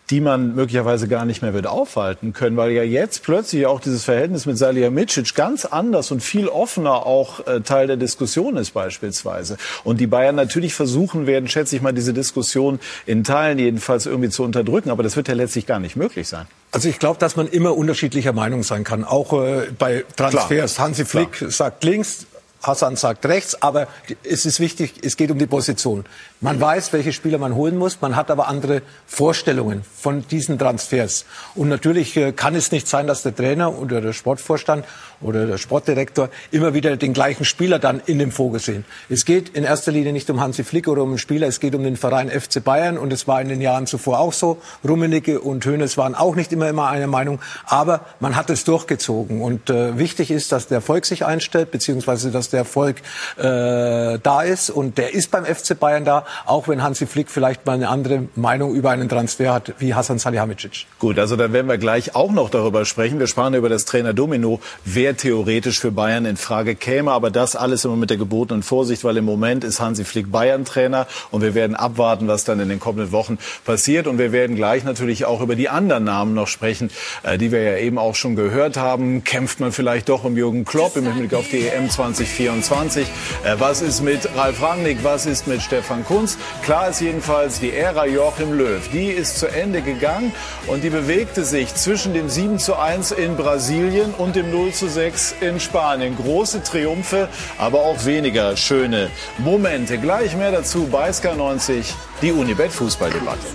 die 0.10 0.20
man 0.20 0.56
möglicherweise 0.56 1.08
gar 1.08 1.26
nicht 1.26 1.42
mehr 1.42 1.54
wird 1.54 1.66
aufhalten 1.66 2.34
können, 2.34 2.58
weil 2.58 2.72
ja 2.72 2.84
jetzt 2.84 3.24
plötzlich 3.24 3.66
auch 3.66 3.80
dieses 3.80 4.04
Verhältnis 4.04 4.46
mit 4.46 4.58
Salihamidzic 4.58 5.34
ganz 5.34 5.66
anders 5.66 6.12
und 6.12 6.22
viel 6.22 6.48
offener 6.48 7.06
auch 7.06 7.48
äh, 7.48 7.62
Teil 7.62 7.88
der 7.88 7.98
Diskussion 7.98 8.58
ist 8.58 8.72
beispielsweise. 8.72 9.58
Und 9.84 10.00
die 10.02 10.08
Bayern 10.08 10.36
natürlich 10.36 10.74
versuchen 10.74 11.26
werden, 11.26 11.48
schätze 11.48 11.76
ich 11.76 11.82
mal, 11.82 11.94
diese 11.94 12.14
Diskussion 12.14 12.80
in 13.06 13.24
Teilen 13.24 13.60
jedenfalls 13.60 14.06
irgendwie 14.06 14.30
zu 14.30 14.44
unterdrücken. 14.44 14.90
Aber 14.90 15.04
das 15.04 15.16
wird 15.16 15.30
ja 15.30 15.34
letztlich 15.36 15.66
gar 15.66 15.80
nicht 15.80 15.96
möglich 15.96 16.28
sein. 16.28 16.48
Also 16.72 16.90
ich 16.90 17.00
glaube, 17.00 17.20
dass 17.20 17.36
man 17.36 17.48
immer 17.48 17.78
unterschiedlicher 17.78 18.34
Meinung 18.34 18.64
sein 18.64 18.84
kann, 18.84 19.04
auch 19.06 19.32
äh, 19.34 19.68
bei 19.78 20.04
Transfers. 20.16 20.76
Klar. 20.76 20.88
Hansi 20.88 21.06
Flick 21.06 21.32
Klar. 21.32 21.52
sagt 21.52 21.84
links, 21.84 22.26
Hassan 22.64 22.96
sagt 22.96 23.26
rechts, 23.26 23.62
aber 23.62 23.88
es 24.24 24.46
ist 24.46 24.60
wichtig, 24.62 24.94
es 25.04 25.18
geht 25.18 25.30
um 25.30 25.38
die 25.38 25.48
Position. 25.48 26.06
Man 26.40 26.60
weiß, 26.60 26.94
welche 26.94 27.12
Spieler 27.12 27.38
man 27.38 27.56
holen 27.56 27.78
muss, 27.78 28.00
man 28.02 28.16
hat 28.16 28.32
aber 28.32 28.48
andere 28.48 28.82
Vorstellungen 29.06 29.84
von 29.98 30.26
diesen 30.28 30.58
Transfers. 30.58 31.26
Und 31.56 31.68
natürlich 31.68 32.16
äh, 32.16 32.32
kann 32.32 32.56
es 32.56 32.72
nicht 32.72 32.88
sein, 32.88 33.06
dass 33.06 33.22
der 33.22 33.36
Trainer 33.36 33.78
oder 33.78 34.00
der 34.00 34.14
Sportvorstand 34.14 34.86
oder 35.24 35.46
der 35.46 35.58
Sportdirektor 35.58 36.30
immer 36.52 36.74
wieder 36.74 36.96
den 36.98 37.14
gleichen 37.14 37.46
Spieler 37.46 37.80
dann 37.80 38.02
in 38.06 38.20
dem 38.20 38.32
Fokus 38.32 38.66
sehen. 38.66 38.86
Es 39.10 39.26
geht 39.26 39.50
in 39.50 39.64
erster 39.64 39.92
Linie 39.92 40.14
nicht 40.14 40.30
um 40.30 40.40
Hansi 40.40 40.64
Flick 40.64 40.88
oder 40.88 41.04
um 41.04 41.10
einen 41.10 41.18
Spieler, 41.18 41.48
es 41.48 41.60
geht 41.60 41.76
um 41.76 41.84
den 41.84 41.98
Verein 41.98 42.30
FC 42.30 42.64
Bayern 42.64 42.98
und 42.98 43.12
es 43.14 43.28
war 43.28 43.42
in 43.42 43.50
den 43.50 43.62
Jahren 43.62 43.88
zuvor 43.88 44.20
auch 44.20 44.34
so. 44.34 44.62
Rummenigge 44.88 45.40
und 45.40 45.66
Hoeneß 45.66 45.98
waren 45.98 46.16
auch 46.16 46.36
nicht 46.36 46.52
immer 46.52 46.70
immer 46.70 46.88
einer 46.88 47.08
Meinung, 47.08 47.40
aber 47.66 48.02
man 48.20 48.36
hat 48.36 48.50
es 48.50 48.64
durchgezogen 48.64 49.42
und 49.42 49.70
äh, 49.70 49.98
wichtig 49.98 50.32
ist, 50.32 50.52
dass 50.52 50.68
der 50.68 50.78
Erfolg 50.78 51.06
sich 51.06 51.26
einstellt, 51.26 51.72
beziehungsweise 51.72 52.32
dass 52.32 52.50
der 52.50 52.60
Erfolg 52.60 52.98
äh, 53.38 54.20
da 54.20 54.42
ist 54.42 54.70
und 54.70 54.98
der 54.98 55.14
ist 55.14 55.32
beim 55.32 55.46
FC 55.46 55.80
Bayern 55.80 56.06
da 56.06 56.26
auch 56.46 56.68
wenn 56.68 56.84
Hansi 56.84 57.06
Flick 57.06 57.30
vielleicht 57.30 57.66
mal 57.66 57.74
eine 57.74 57.90
andere 57.90 58.28
Meinung 58.36 58.74
über 58.76 58.92
einen 58.92 59.10
Transfer 59.10 59.54
hat 59.54 59.74
wie 59.80 59.94
Hasan 59.94 60.20
Salihamidzic. 60.20 60.86
Gut, 61.00 61.20
also 61.20 61.36
dann 61.36 61.54
werden 61.54 61.68
wir 61.68 61.78
gleich 61.78 62.16
auch 62.16 62.32
noch 62.32 62.50
darüber 62.50 62.86
sprechen. 62.86 63.20
Wir 63.20 63.28
sprachen 63.28 63.54
über 63.54 63.70
das 63.70 63.86
Trainer 63.86 64.14
Domino, 64.14 64.60
wer 64.86 65.13
theoretisch 65.18 65.80
für 65.80 65.92
Bayern 65.92 66.26
in 66.26 66.38
Frage 66.38 66.76
käme, 66.76 67.12
aber 67.12 67.32
das 67.32 67.56
alles 67.56 67.86
immer 67.86 67.96
mit 67.96 68.10
der 68.10 68.18
gebotenen 68.18 68.64
Vorsicht, 68.64 69.04
weil 69.04 69.18
im 69.18 69.26
Moment 69.26 69.64
ist 69.64 69.80
Hansi 69.80 70.04
Flick 70.04 70.32
Bayern-Trainer 70.32 71.08
und 71.32 71.42
wir 71.42 71.56
werden 71.56 71.76
abwarten, 71.76 72.28
was 72.28 72.44
dann 72.44 72.60
in 72.60 72.70
den 72.70 72.80
kommenden 72.80 73.12
Wochen 73.12 73.38
passiert 73.66 74.08
und 74.08 74.18
wir 74.18 74.32
werden 74.32 74.56
gleich 74.56 74.84
natürlich 74.84 75.26
auch 75.26 75.42
über 75.42 75.56
die 75.56 75.70
anderen 75.70 76.04
Namen 76.04 76.34
noch 76.34 76.48
sprechen, 76.48 76.92
äh, 77.24 77.38
die 77.38 77.52
wir 77.52 77.62
ja 77.62 77.78
eben 77.78 77.98
auch 77.98 78.16
schon 78.16 78.36
gehört 78.36 78.78
haben. 78.78 79.24
Kämpft 79.24 79.60
man 79.60 79.72
vielleicht 79.72 80.10
doch 80.10 80.24
um 80.24 80.36
Jürgen 80.36 80.66
Klopp 80.66 80.98
im 80.98 81.06
Hinblick 81.06 81.34
auf 81.34 81.48
die 81.50 81.68
EM 81.68 81.90
2024? 81.90 83.08
Äh, 83.44 83.56
was 83.60 83.82
ist 83.82 84.02
mit 84.02 84.30
Ralf 84.36 84.62
Rangnick? 84.62 85.04
Was 85.04 85.26
ist 85.26 85.48
mit 85.48 85.62
Stefan 85.62 86.04
Kunz? 86.06 86.38
Klar 86.64 86.90
ist 86.90 87.02
jedenfalls, 87.02 87.60
die 87.60 87.72
Ära 87.72 88.06
Joachim 88.06 88.54
Löw, 88.54 88.82
die 88.92 89.08
ist 89.08 89.40
zu 89.40 89.48
Ende 89.48 89.82
gegangen 89.82 90.32
und 90.68 90.84
die 90.84 90.90
bewegte 90.90 91.44
sich 91.44 91.74
zwischen 91.76 92.14
dem 92.14 92.30
7 92.30 92.60
zu 92.60 92.76
1 92.76 93.12
in 93.12 93.36
Brasilien 93.36 94.14
und 94.18 94.36
dem 94.36 94.52
0 94.52 94.72
zu 94.72 94.90
6 94.90 95.03
in 95.42 95.60
Spanien. 95.60 96.16
Große 96.16 96.64
Triumphe, 96.64 97.28
aber 97.58 97.80
auch 97.80 98.06
weniger 98.06 98.56
schöne 98.56 99.10
Momente. 99.38 99.98
Gleich 99.98 100.36
mehr 100.38 100.52
dazu 100.52 100.88
bei 100.88 101.10
SK90, 101.10 101.84
die 102.22 102.32
Unibet 102.32 102.72
Fußballdebatte. 102.72 103.48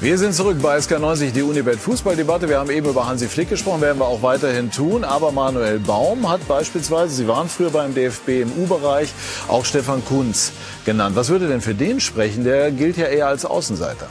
Wir 0.00 0.18
sind 0.18 0.34
zurück 0.34 0.56
bei 0.60 0.78
SK90, 0.78 1.30
die 1.30 1.42
Unibet 1.42 1.76
Fußballdebatte. 1.78 2.48
Wir 2.48 2.58
haben 2.58 2.70
eben 2.70 2.88
über 2.88 3.06
Hansi 3.06 3.28
Flick 3.28 3.50
gesprochen, 3.50 3.82
werden 3.82 3.98
wir 4.00 4.06
auch 4.06 4.20
weiterhin 4.20 4.72
tun. 4.72 5.04
Aber 5.04 5.30
Manuel 5.30 5.78
Baum 5.78 6.28
hat 6.28 6.48
beispielsweise, 6.48 7.14
Sie 7.14 7.28
waren 7.28 7.48
früher 7.48 7.70
beim 7.70 7.94
DFB 7.94 8.28
im 8.42 8.50
U-Bereich, 8.50 9.12
auch 9.46 9.64
Stefan 9.64 10.04
Kunz 10.04 10.50
genannt. 10.84 11.14
Was 11.14 11.28
würde 11.28 11.46
denn 11.46 11.60
für 11.60 11.76
den 11.76 12.00
sprechen? 12.00 12.42
Der 12.42 12.72
gilt 12.72 12.96
ja 12.96 13.06
eher 13.06 13.28
als 13.28 13.44
Außenseiter. 13.44 14.08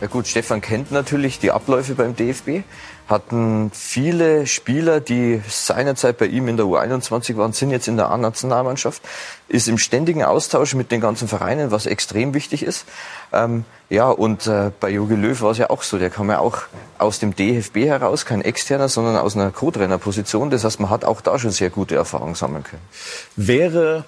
Ja 0.00 0.06
gut, 0.06 0.26
Stefan 0.28 0.60
kennt 0.60 0.92
natürlich 0.92 1.38
die 1.38 1.50
Abläufe 1.50 1.94
beim 1.94 2.14
DFB 2.14 2.62
hatten 3.08 3.70
viele 3.72 4.46
Spieler, 4.46 5.00
die 5.00 5.40
seinerzeit 5.48 6.18
bei 6.18 6.26
ihm 6.26 6.46
in 6.46 6.58
der 6.58 6.66
U21 6.66 7.36
waren, 7.36 7.52
sind 7.52 7.70
jetzt 7.70 7.88
in 7.88 7.96
der 7.96 8.10
A-Nationalmannschaft, 8.10 9.02
ist 9.48 9.66
im 9.66 9.78
ständigen 9.78 10.22
Austausch 10.22 10.74
mit 10.74 10.92
den 10.92 11.00
ganzen 11.00 11.26
Vereinen, 11.26 11.70
was 11.70 11.86
extrem 11.86 12.34
wichtig 12.34 12.62
ist. 12.62 12.84
Ähm, 13.32 13.64
ja, 13.88 14.10
und 14.10 14.46
äh, 14.46 14.70
bei 14.78 14.90
Jogi 14.90 15.14
Löw 15.14 15.40
war 15.40 15.52
es 15.52 15.58
ja 15.58 15.70
auch 15.70 15.82
so, 15.82 15.98
der 15.98 16.10
kam 16.10 16.28
ja 16.28 16.38
auch 16.38 16.58
aus 16.98 17.18
dem 17.18 17.34
DFB 17.34 17.76
heraus, 17.86 18.26
kein 18.26 18.42
externer, 18.42 18.90
sondern 18.90 19.16
aus 19.16 19.34
einer 19.34 19.50
Co-Trainer-Position. 19.50 20.50
Das 20.50 20.64
heißt, 20.64 20.78
man 20.78 20.90
hat 20.90 21.06
auch 21.06 21.22
da 21.22 21.38
schon 21.38 21.50
sehr 21.50 21.70
gute 21.70 21.94
Erfahrungen 21.94 22.34
sammeln 22.34 22.64
können. 22.64 22.82
Wäre 23.36 24.04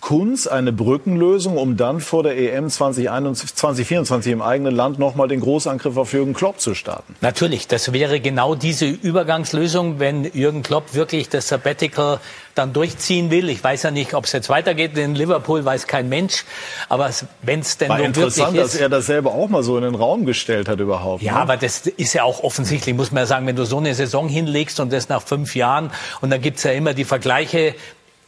Kunz 0.00 0.46
eine 0.46 0.72
Brückenlösung, 0.72 1.56
um 1.56 1.76
dann 1.76 2.00
vor 2.00 2.22
der 2.22 2.36
EM 2.36 2.68
2024 2.70 4.32
im 4.32 4.42
eigenen 4.42 4.74
Land 4.74 4.98
nochmal 4.98 5.28
den 5.28 5.40
Großangriff 5.40 5.96
auf 5.96 6.12
Jürgen 6.12 6.34
Klopp 6.34 6.60
zu 6.60 6.74
starten? 6.74 7.16
Natürlich, 7.20 7.66
das 7.68 7.92
wäre 7.92 8.20
genau 8.20 8.54
diese 8.54 8.86
Übergangslösung, 8.86 9.98
wenn 9.98 10.24
Jürgen 10.32 10.62
Klopp 10.62 10.94
wirklich 10.94 11.28
das 11.28 11.48
Sabbatical 11.48 12.20
dann 12.58 12.72
durchziehen 12.72 13.30
will. 13.30 13.48
Ich 13.48 13.62
weiß 13.62 13.84
ja 13.84 13.90
nicht, 13.90 14.14
ob 14.14 14.24
es 14.24 14.32
jetzt 14.32 14.48
weitergeht. 14.48 14.98
In 14.98 15.14
Liverpool 15.14 15.64
weiß 15.64 15.86
kein 15.86 16.08
Mensch. 16.08 16.44
Aber 16.88 17.10
wenn 17.42 17.60
es 17.60 17.78
denn 17.78 17.88
War 17.88 17.98
nun 17.98 18.06
interessant, 18.06 18.54
wirklich 18.54 18.64
ist, 18.64 18.74
dass 18.74 18.80
er 18.80 18.88
das 18.88 19.06
selber 19.06 19.32
auch 19.32 19.48
mal 19.48 19.62
so 19.62 19.76
in 19.76 19.84
den 19.84 19.94
Raum 19.94 20.26
gestellt 20.26 20.68
hat 20.68 20.80
überhaupt. 20.80 21.22
Ja, 21.22 21.34
ne? 21.34 21.40
aber 21.40 21.56
das 21.56 21.86
ist 21.86 22.12
ja 22.14 22.24
auch 22.24 22.42
offensichtlich, 22.42 22.94
muss 22.94 23.12
man 23.12 23.22
ja 23.22 23.26
sagen, 23.26 23.46
wenn 23.46 23.56
du 23.56 23.64
so 23.64 23.78
eine 23.78 23.94
Saison 23.94 24.28
hinlegst 24.28 24.80
und 24.80 24.92
das 24.92 25.08
nach 25.08 25.22
fünf 25.22 25.54
Jahren 25.54 25.90
und 26.20 26.30
dann 26.30 26.40
gibt's 26.40 26.64
ja 26.64 26.72
immer 26.72 26.94
die 26.94 27.04
Vergleiche 27.04 27.74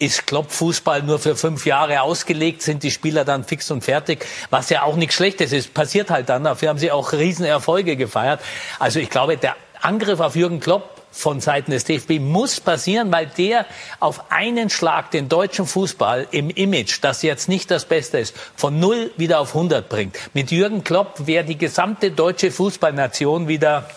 ist 0.00 0.26
Klopp-Fußball 0.26 1.02
nur 1.02 1.18
für 1.18 1.36
fünf 1.36 1.66
Jahre 1.66 2.00
ausgelegt, 2.00 2.62
sind 2.62 2.82
die 2.82 2.90
Spieler 2.90 3.24
dann 3.24 3.44
fix 3.44 3.70
und 3.70 3.84
fertig, 3.84 4.26
was 4.48 4.70
ja 4.70 4.82
auch 4.82 4.96
nichts 4.96 5.14
Schlechtes 5.14 5.52
ist. 5.52 5.74
Passiert 5.74 6.10
halt 6.10 6.28
dann. 6.30 6.42
Dafür 6.42 6.70
haben 6.70 6.78
sie 6.78 6.90
auch 6.90 7.12
Riesenerfolge 7.12 7.96
gefeiert. 7.96 8.40
Also 8.78 8.98
ich 8.98 9.10
glaube, 9.10 9.36
der 9.36 9.56
Angriff 9.82 10.20
auf 10.20 10.36
Jürgen 10.36 10.58
Klopp 10.58 11.02
von 11.10 11.40
Seiten 11.40 11.70
des 11.70 11.84
DFB 11.84 12.18
muss 12.18 12.60
passieren, 12.60 13.12
weil 13.12 13.26
der 13.26 13.66
auf 13.98 14.30
einen 14.30 14.70
Schlag 14.70 15.10
den 15.10 15.28
deutschen 15.28 15.66
Fußball 15.66 16.28
im 16.30 16.48
Image, 16.50 16.98
das 17.02 17.22
jetzt 17.22 17.48
nicht 17.48 17.70
das 17.70 17.84
Beste 17.84 18.18
ist, 18.18 18.34
von 18.56 18.78
null 18.80 19.10
wieder 19.16 19.40
auf 19.40 19.54
100 19.54 19.88
bringt. 19.88 20.16
Mit 20.32 20.50
Jürgen 20.50 20.82
Klopp 20.82 21.26
wäre 21.26 21.44
die 21.44 21.58
gesamte 21.58 22.10
deutsche 22.10 22.50
Fußballnation 22.50 23.48
wieder 23.48 23.88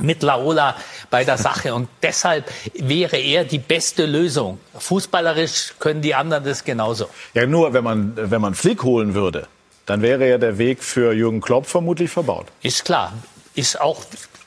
mit 0.00 0.22
Laola 0.22 0.76
bei 1.10 1.24
der 1.24 1.38
Sache. 1.38 1.74
Und 1.74 1.88
deshalb 2.02 2.50
wäre 2.74 3.16
er 3.18 3.44
die 3.44 3.58
beste 3.58 4.06
Lösung. 4.06 4.58
Fußballerisch 4.78 5.74
können 5.78 6.02
die 6.02 6.14
anderen 6.14 6.44
das 6.44 6.64
genauso. 6.64 7.08
Ja, 7.34 7.46
nur 7.46 7.72
wenn 7.72 7.84
man, 7.84 8.12
wenn 8.16 8.40
man 8.40 8.54
Flick 8.54 8.82
holen 8.82 9.14
würde, 9.14 9.46
dann 9.86 10.02
wäre 10.02 10.28
ja 10.28 10.38
der 10.38 10.58
Weg 10.58 10.82
für 10.82 11.12
Jürgen 11.12 11.40
Klopp 11.40 11.66
vermutlich 11.66 12.10
verbaut. 12.10 12.46
Ist 12.62 12.84
klar. 12.84 13.12
Ist 13.54 13.80
auch 13.80 14.02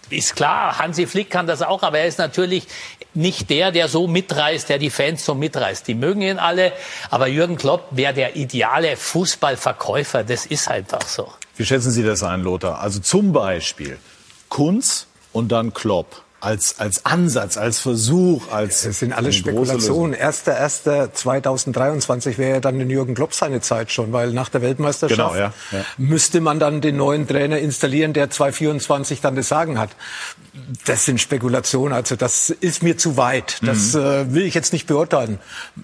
ist 0.09 0.35
klar, 0.35 0.77
Hansi 0.77 1.07
Flick 1.07 1.31
kann 1.31 1.47
das 1.47 1.63
auch, 1.63 1.81
aber 1.81 1.99
er 1.99 2.05
ist 2.05 2.19
natürlich 2.19 2.67
nicht 3.15 3.49
der, 3.49 3.71
der 3.71 3.87
so 3.87 4.07
mitreißt, 4.07 4.69
der 4.69 4.77
die 4.77 4.89
Fans 4.91 5.25
so 5.25 5.33
mitreißt. 5.33 5.87
Die 5.87 5.95
mögen 5.95 6.21
ihn 6.21 6.37
alle, 6.37 6.73
aber 7.09 7.27
Jürgen 7.27 7.57
Klopp 7.57 7.87
wäre 7.91 8.13
der 8.13 8.35
ideale 8.35 8.97
Fußballverkäufer. 8.97 10.23
Das 10.23 10.45
ist 10.45 10.67
einfach 10.67 11.01
so. 11.01 11.31
Wie 11.57 11.65
schätzen 11.65 11.91
Sie 11.91 12.03
das 12.03 12.21
ein, 12.21 12.43
Lothar? 12.43 12.81
Also 12.81 12.99
zum 12.99 13.33
Beispiel 13.33 13.97
Kunz 14.49 15.07
und 15.35 15.51
dann 15.51 15.73
Klopp 15.73 16.23
als, 16.39 16.79
als 16.79 17.05
Ansatz, 17.05 17.57
als 17.57 17.79
Versuch, 17.79 18.49
als. 18.51 18.83
Das 18.83 18.99
sind 18.99 19.13
alles 19.13 19.35
Spekulationen. 19.35 20.15
1.1.2023 20.15 22.37
wäre 22.37 22.55
ja 22.55 22.59
dann 22.59 22.77
den 22.77 22.89
Jürgen 22.89 23.15
Klopp 23.15 23.33
seine 23.33 23.61
Zeit 23.61 23.89
schon, 23.91 24.11
weil 24.13 24.31
nach 24.31 24.49
der 24.49 24.61
Weltmeisterschaft 24.61 25.17
genau, 25.17 25.33
ja, 25.35 25.53
ja. 25.71 25.85
müsste 25.97 26.41
man 26.41 26.59
dann 26.59 26.81
den 26.81 26.97
neuen 26.97 27.27
Trainer 27.27 27.57
installieren, 27.57 28.13
der 28.13 28.29
2024 28.29 29.21
dann 29.21 29.35
das 29.35 29.47
Sagen 29.47 29.79
hat. 29.79 29.89
Das 30.85 31.05
sind 31.05 31.19
Spekulationen, 31.19 31.93
also 31.93 32.15
das 32.15 32.51
ist 32.51 32.83
mir 32.83 32.97
zu 32.97 33.17
weit. 33.17 33.59
Das 33.63 33.93
mhm. 33.93 34.01
äh, 34.01 34.33
will 34.33 34.43
ich 34.43 34.53
jetzt 34.53 34.71
nicht 34.71 34.87
beurteilen. 34.87 35.39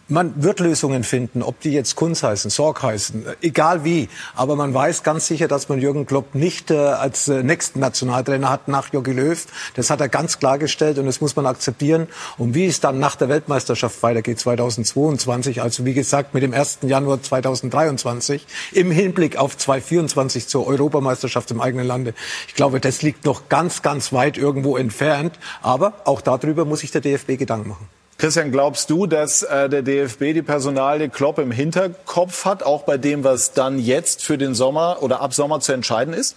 Man 0.08 0.44
wird 0.44 0.60
Lösungen 0.60 1.04
finden, 1.04 1.42
ob 1.42 1.60
die 1.62 1.72
jetzt 1.72 1.96
Kunz 1.96 2.22
heißen, 2.22 2.52
Sorg 2.52 2.84
heißen, 2.84 3.26
egal 3.42 3.84
wie. 3.84 4.10
Aber 4.36 4.56
man 4.56 4.74
weiß 4.74 5.04
ganz 5.04 5.28
sicher, 5.28 5.48
dass 5.48 5.70
man 5.70 5.80
Jürgen 5.80 6.06
Klopp 6.06 6.36
nicht 6.36 6.70
äh, 6.70 6.78
als 6.78 7.28
äh, 7.28 7.42
nächsten 7.42 7.80
Nationaltrainer 7.80 8.50
hat 8.50 8.68
nach 8.68 8.94
Jogi 8.94 9.14
Löw. 9.14 9.44
Das 9.76 9.90
hat 9.90 10.02
er 10.02 10.10
ganz 10.10 10.38
klar 10.38 10.52
klargestellt 10.52 10.98
und 10.98 11.06
das 11.06 11.22
muss 11.22 11.36
man 11.36 11.46
akzeptieren. 11.46 12.08
Und 12.38 12.54
wie 12.54 12.66
es 12.66 12.80
dann 12.80 13.00
nach 13.00 13.16
der 13.16 13.30
Weltmeisterschaft 13.30 14.04
weitergeht 14.04 14.40
2022, 14.40 15.62
also 15.62 15.86
wie 15.86 15.94
gesagt 15.94 16.34
mit 16.34 16.44
dem 16.44 16.54
1. 16.54 16.80
Januar 16.82 17.22
2023 17.22 18.46
im 18.74 18.92
Hinblick 18.92 19.38
auf 19.38 19.58
2024 19.58 20.48
zur 20.48 20.68
Europameisterschaft 20.68 21.52
im 21.52 21.62
eigenen 21.62 21.88
Lande, 21.88 22.14
ich 22.48 22.56
glaube, 22.56 22.80
das 22.80 23.02
liegt 23.02 23.26
noch 23.26 23.48
ganz, 23.48 23.82
ganz 23.82 24.12
weit 24.12 24.38
irgendwo 24.62 24.78
entfernt. 24.78 25.34
Aber 25.62 25.94
auch 26.06 26.22
darüber 26.22 26.66
muss 26.66 26.80
sich 26.82 26.92
der 26.92 27.02
DFB 27.02 27.38
Gedanken 27.38 27.70
machen. 27.70 27.88
Christian, 28.18 28.52
glaubst 28.52 28.90
du, 28.92 29.08
dass 29.08 29.42
äh, 29.42 29.68
der 29.68 29.82
DFB 29.82 30.34
die 30.34 30.44
Personalie 30.44 31.10
Klopp 31.10 31.40
im 31.40 31.52
Hinterkopf 31.52 32.46
hat, 32.46 32.62
auch 32.62 32.84
bei 32.84 32.98
dem, 32.98 33.24
was 33.24 33.54
dann 33.54 33.80
jetzt 33.80 34.24
für 34.24 34.38
den 34.38 34.54
Sommer 34.54 34.98
oder 35.02 35.22
ab 35.22 35.34
Sommer 35.34 35.60
zu 35.60 35.72
entscheiden 35.72 36.14
ist? 36.14 36.36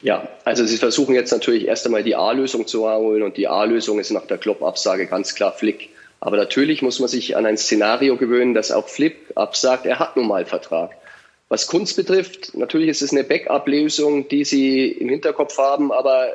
Ja, 0.00 0.26
also 0.44 0.64
Sie 0.64 0.78
versuchen 0.78 1.14
jetzt 1.14 1.30
natürlich 1.30 1.66
erst 1.66 1.84
einmal 1.84 2.02
die 2.02 2.16
A-Lösung 2.16 2.66
zu 2.66 2.88
holen 2.88 3.22
und 3.22 3.36
die 3.36 3.48
A-Lösung 3.48 4.00
ist 4.00 4.10
nach 4.10 4.26
der 4.26 4.38
Klopp-Absage 4.38 5.06
ganz 5.06 5.34
klar 5.34 5.52
Flick. 5.52 5.90
Aber 6.20 6.36
natürlich 6.38 6.82
muss 6.82 6.98
man 6.98 7.08
sich 7.08 7.36
an 7.36 7.44
ein 7.44 7.58
Szenario 7.58 8.16
gewöhnen, 8.16 8.54
dass 8.54 8.72
auch 8.72 8.88
Flick 8.88 9.16
absagt, 9.34 9.86
er 9.86 9.98
hat 9.98 10.16
nun 10.16 10.26
mal 10.26 10.46
Vertrag. 10.46 10.92
Was 11.52 11.66
Kunst 11.66 11.96
betrifft, 11.96 12.54
natürlich 12.54 12.88
ist 12.88 13.02
es 13.02 13.12
eine 13.12 13.24
Backup-Lösung, 13.24 14.26
die 14.26 14.42
Sie 14.42 14.88
im 14.88 15.10
Hinterkopf 15.10 15.58
haben, 15.58 15.92
aber 15.92 16.32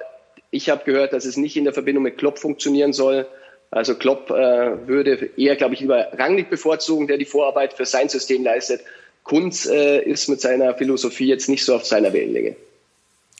ich 0.51 0.69
habe 0.69 0.83
gehört, 0.83 1.11
dass 1.11 1.25
es 1.25 1.37
nicht 1.37 1.57
in 1.57 1.63
der 1.63 1.73
Verbindung 1.73 2.03
mit 2.03 2.19
Klopp 2.19 2.37
funktionieren 2.37 2.93
soll. 2.93 3.25
Also 3.71 3.95
Klopp 3.95 4.29
äh, 4.29 4.87
würde 4.87 5.31
eher, 5.35 5.55
glaube 5.55 5.73
ich, 5.73 5.79
lieber 5.79 6.09
Rangnick 6.13 6.51
bevorzugen, 6.51 7.07
der 7.07 7.17
die 7.17 7.25
Vorarbeit 7.25 7.73
für 7.73 7.87
sein 7.87 8.09
System 8.09 8.43
leistet. 8.43 8.81
Kunz 9.23 9.65
äh, 9.65 10.03
ist 10.03 10.29
mit 10.29 10.39
seiner 10.39 10.75
Philosophie 10.75 11.25
jetzt 11.25 11.49
nicht 11.49 11.65
so 11.65 11.73
auf 11.73 11.87
seiner 11.87 12.13
Wellenlänge. 12.13 12.55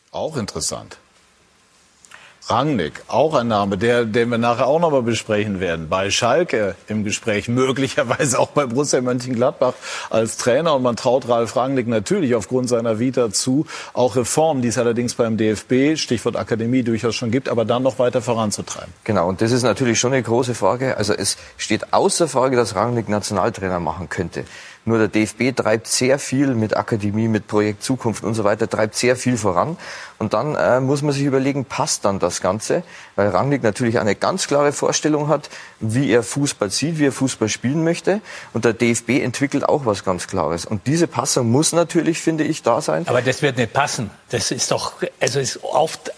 Auch 0.10 0.36
interessant. 0.36 0.98
Rangnick, 2.50 3.02
auch 3.10 3.34
ein 3.34 3.50
Name, 3.50 3.78
der, 3.78 4.06
den 4.06 4.30
wir 4.30 4.38
nachher 4.38 4.68
auch 4.68 4.80
noch 4.80 4.92
mal 4.92 5.02
besprechen 5.02 5.60
werden. 5.60 5.90
Bei 5.90 6.10
Schalke 6.10 6.76
im 6.88 7.04
Gespräch, 7.04 7.48
möglicherweise 7.50 8.40
auch 8.40 8.50
bei 8.50 8.66
Borussia 8.66 9.02
Mönchengladbach 9.02 9.74
als 10.10 10.38
Trainer. 10.38 10.76
Und 10.76 10.84
man 10.84 10.96
traut 10.96 11.28
Ralf 11.28 11.58
Rangnick 11.58 11.88
natürlich 11.88 12.36
aufgrund 12.36 12.70
seiner 12.70 13.00
Vita 13.00 13.32
zu, 13.32 13.66
auch 13.94 14.16
Reformen, 14.16 14.62
die 14.62 14.70
es 14.70 14.78
allerdings 14.78 15.16
beim 15.16 15.36
DFB, 15.36 15.98
Stichwort 15.98 16.38
Akademie, 16.38 16.84
durchaus 16.84 17.16
schon 17.16 17.32
gibt, 17.32 17.50
aber 17.50 17.66
dann 17.66 17.84
noch 17.84 18.00
weiter 18.00 18.22
voranzutreiben. 18.22 18.94
Genau, 19.04 19.28
und 19.28 19.42
das 19.42 19.52
ist 19.52 19.64
natürlich 19.64 20.00
schon 20.00 20.14
eine 20.14 20.24
große 20.24 20.56
Frage. 20.56 20.96
Also 20.96 21.14
es 21.14 21.36
steht 21.58 21.92
außer 21.92 22.30
Frage, 22.30 22.56
dass 22.56 22.76
Rangnick 22.76 23.10
Nationaltrainer 23.10 23.82
machen 23.82 24.08
könnte. 24.08 24.46
Nur 24.88 25.00
der 25.00 25.10
DFB 25.10 25.54
treibt 25.54 25.88
sehr 25.88 26.18
viel 26.18 26.56
mit 26.56 26.78
Akademie, 26.78 27.28
mit 27.28 27.48
Projekt 27.48 27.84
Zukunft 27.84 28.24
und 28.24 28.36
so 28.36 28.46
weiter, 28.46 28.70
treibt 28.70 28.96
sehr 28.96 29.18
viel 29.18 29.36
voran. 29.36 29.76
Und 30.20 30.34
dann 30.34 30.56
äh, 30.56 30.80
muss 30.80 31.02
man 31.02 31.14
sich 31.14 31.24
überlegen, 31.24 31.66
passt 31.66 32.06
dann 32.06 32.20
das 32.20 32.42
Ganze? 32.42 32.84
Weil 33.16 33.30
Rangnick 33.30 33.62
natürlich 33.62 34.00
eine 34.00 34.16
ganz 34.16 34.48
klare 34.48 34.72
Vorstellung 34.72 35.28
hat, 35.28 35.50
wie 35.80 36.12
er 36.12 36.24
Fußball 36.24 36.72
sieht, 36.72 36.98
wie 36.98 37.08
er 37.08 37.12
Fußball 37.12 37.50
spielen 37.50 37.84
möchte. 37.84 38.22
Und 38.54 38.66
der 38.66 38.74
DFB 38.74 39.22
entwickelt 39.22 39.68
auch 39.68 39.86
was 39.86 40.04
ganz 40.04 40.28
Klares. 40.28 40.66
Und 40.66 40.88
diese 40.88 41.08
Passung 41.08 41.52
muss 41.52 41.72
natürlich, 41.72 42.20
finde 42.20 42.44
ich, 42.46 42.64
da 42.64 42.82
sein. 42.82 43.08
Aber 43.08 43.22
das 43.22 43.42
wird 43.42 43.58
nicht 43.58 43.74
passen. 43.74 44.10
Das 44.30 44.52
ist 44.52 44.72
doch, 44.72 44.94
also 45.20 45.40
es 45.40 45.60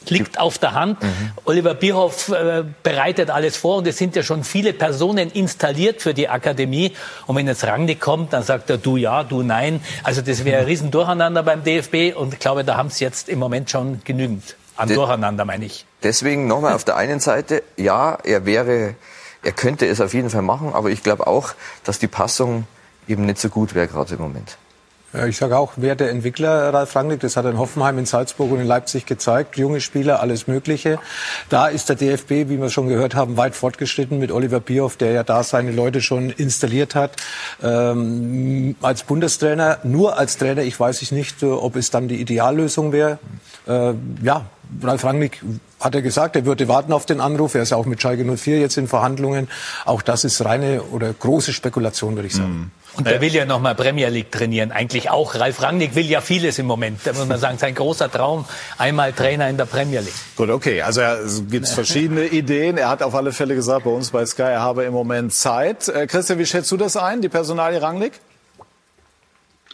liegt 0.08 0.40
auf 0.40 0.58
der 0.58 0.74
Hand. 0.74 1.04
Mhm. 1.04 1.32
Oliver 1.46 1.74
Bierhoff 1.74 2.30
äh, 2.30 2.64
bereitet 2.84 3.30
alles 3.30 3.58
vor 3.58 3.78
und 3.78 3.88
es 3.88 3.98
sind 3.98 4.16
ja 4.16 4.24
schon 4.24 4.44
viele 4.44 4.74
Personen 4.74 5.30
installiert 5.30 6.02
für 6.02 6.14
die 6.14 6.30
Akademie. 6.30 6.94
Und 7.28 7.36
wenn 7.36 7.48
jetzt 7.48 7.66
Rangnick 7.66 8.00
kommt, 8.00 8.34
dann 8.34 8.44
sagt 8.44 8.70
er 8.70 8.78
du 8.78 8.98
ja, 8.98 9.24
du 9.24 9.44
nein. 9.44 9.82
Also 10.04 10.22
das 10.22 10.46
wäre 10.46 10.62
ein 10.62 10.66
Riesendurcheinander 10.66 11.44
beim 11.44 11.64
DFB 11.64 12.16
und 12.16 12.34
ich 12.34 12.40
glaube, 12.40 12.64
da 12.64 12.78
haben 12.78 12.90
sie 12.90 13.04
jetzt 13.04 13.30
im 13.30 13.40
Moment 13.40 13.70
schon 13.70 13.89
genügend 14.06 14.56
an 14.76 14.88
De 14.88 14.96
Durcheinander, 14.96 15.46
meine 15.46 15.66
ich. 15.66 15.86
Deswegen 16.04 16.48
nochmal 16.48 16.74
auf 16.74 16.84
der 16.84 16.96
einen 16.96 17.20
Seite, 17.20 17.64
ja, 17.76 18.18
er 18.24 18.46
wäre, 18.46 18.96
er 19.44 19.52
könnte 19.52 19.86
es 19.86 20.00
auf 20.00 20.14
jeden 20.14 20.30
Fall 20.30 20.42
machen, 20.42 20.74
aber 20.74 20.90
ich 20.90 21.04
glaube 21.04 21.28
auch, 21.28 21.54
dass 21.84 22.00
die 22.00 22.08
Passung 22.08 22.66
eben 23.08 23.26
nicht 23.26 23.40
so 23.40 23.50
gut 23.50 23.76
wäre 23.76 23.88
gerade 23.88 24.16
im 24.16 24.22
Moment. 24.22 24.58
Ich 25.28 25.38
sage 25.38 25.58
auch, 25.58 25.74
wer 25.78 25.96
der 25.96 26.12
Entwickler 26.12 26.72
Ralf 26.72 26.96
Rangnick, 26.96 27.20
das 27.22 27.36
hat 27.36 27.46
er 27.46 27.52
in 27.52 27.58
Hoffenheim, 27.58 27.98
in 27.98 28.06
Salzburg 28.06 28.52
und 28.52 28.60
in 28.60 28.68
Leipzig 28.68 29.08
gezeigt. 29.08 29.58
Junge 29.58 29.82
Spieler, 29.82 30.20
alles 30.20 30.46
Mögliche. 30.46 31.00
Da 31.50 31.68
ist 31.68 31.90
der 31.90 31.96
DFB, 31.96 32.50
wie 32.50 32.62
wir 32.62 32.70
schon 32.70 32.88
gehört 32.88 33.16
haben, 33.16 33.36
weit 33.36 33.56
fortgeschritten 33.56 34.20
mit 34.20 34.32
Oliver 34.32 34.60
Bierhoff, 34.60 34.98
der 34.98 35.12
ja 35.12 35.24
da 35.24 35.42
seine 35.42 35.72
Leute 35.72 36.02
schon 36.02 36.30
installiert 36.30 36.94
hat. 36.94 37.16
Ähm, 37.64 38.76
als 38.84 39.02
Bundestrainer, 39.02 39.80
nur 39.84 40.20
als 40.20 40.38
Trainer, 40.38 40.62
ich 40.62 40.80
weiß 40.80 41.02
ich 41.02 41.12
nicht, 41.12 41.42
ob 41.42 41.76
es 41.76 41.90
dann 41.90 42.08
die 42.08 42.22
Ideallösung 42.22 42.92
wäre. 42.92 43.18
Äh, 43.68 43.94
ja, 44.22 44.46
Ralf 44.84 45.04
Rangnick 45.04 45.42
hat 45.80 45.96
er 45.96 46.02
gesagt, 46.02 46.36
er 46.36 46.46
würde 46.46 46.68
warten 46.68 46.94
auf 46.94 47.06
den 47.06 47.22
Anruf. 47.22 47.56
Er 47.56 47.64
ist 47.64 47.72
ja 47.72 47.78
auch 47.78 47.86
mit 47.86 48.02
Schalke 48.02 48.24
04 48.24 48.60
jetzt 48.60 48.78
in 48.78 48.88
Verhandlungen. 48.88 49.48
Auch 49.86 50.02
das 50.02 50.24
ist 50.24 50.44
reine 50.46 50.82
oder 50.84 51.12
große 51.14 51.54
Spekulation, 51.54 52.16
würde 52.16 52.28
ich 52.28 52.36
sagen. 52.36 52.52
Mhm. 52.52 52.72
Und 52.98 53.08
der 53.08 53.22
will 53.22 53.34
ja 53.34 53.46
noch 53.46 53.62
mal 53.62 53.76
Premier 53.76 54.10
League 54.10 54.32
trainieren. 54.32 54.72
Eigentlich 54.72 55.10
auch. 55.10 55.36
Ralf 55.36 55.62
Rangnick 55.62 55.96
will 55.96 56.06
ja 56.06 56.22
vieles 56.22 56.60
im 56.60 56.66
Moment. 56.66 57.00
Da 57.06 57.14
muss 57.14 57.28
man 57.28 57.40
sagen, 57.40 57.58
sein 57.58 57.74
großer 57.74 58.12
Traum, 58.12 58.46
einmal 58.78 59.14
Trainer 59.14 59.48
in 59.48 59.58
der 59.58 59.66
Premier 59.66 60.02
League. 60.02 60.14
Gut, 60.36 60.50
okay. 60.50 60.82
Also 60.82 61.02
es 61.02 61.44
gibt 61.50 61.68
verschiedene 61.70 62.26
Ideen. 62.26 62.78
Er 62.78 62.90
hat 62.90 63.02
auf 63.02 63.16
alle 63.16 63.32
Fälle 63.32 63.56
gesagt, 63.56 63.86
bei 63.86 63.92
uns 63.92 64.10
bei 64.10 64.26
Sky, 64.26 64.42
er 64.42 64.62
habe 64.62 64.84
im 64.84 64.94
Moment 64.94 65.34
Zeit. 65.34 65.88
Äh, 65.88 66.08
Christian, 66.08 66.40
wie 66.40 66.46
schätzt 66.46 66.72
du 66.72 66.78
das 66.78 66.98
ein, 66.98 67.22
die 67.22 67.30
Personalie 67.30 67.82
Rangnick? 67.82 68.14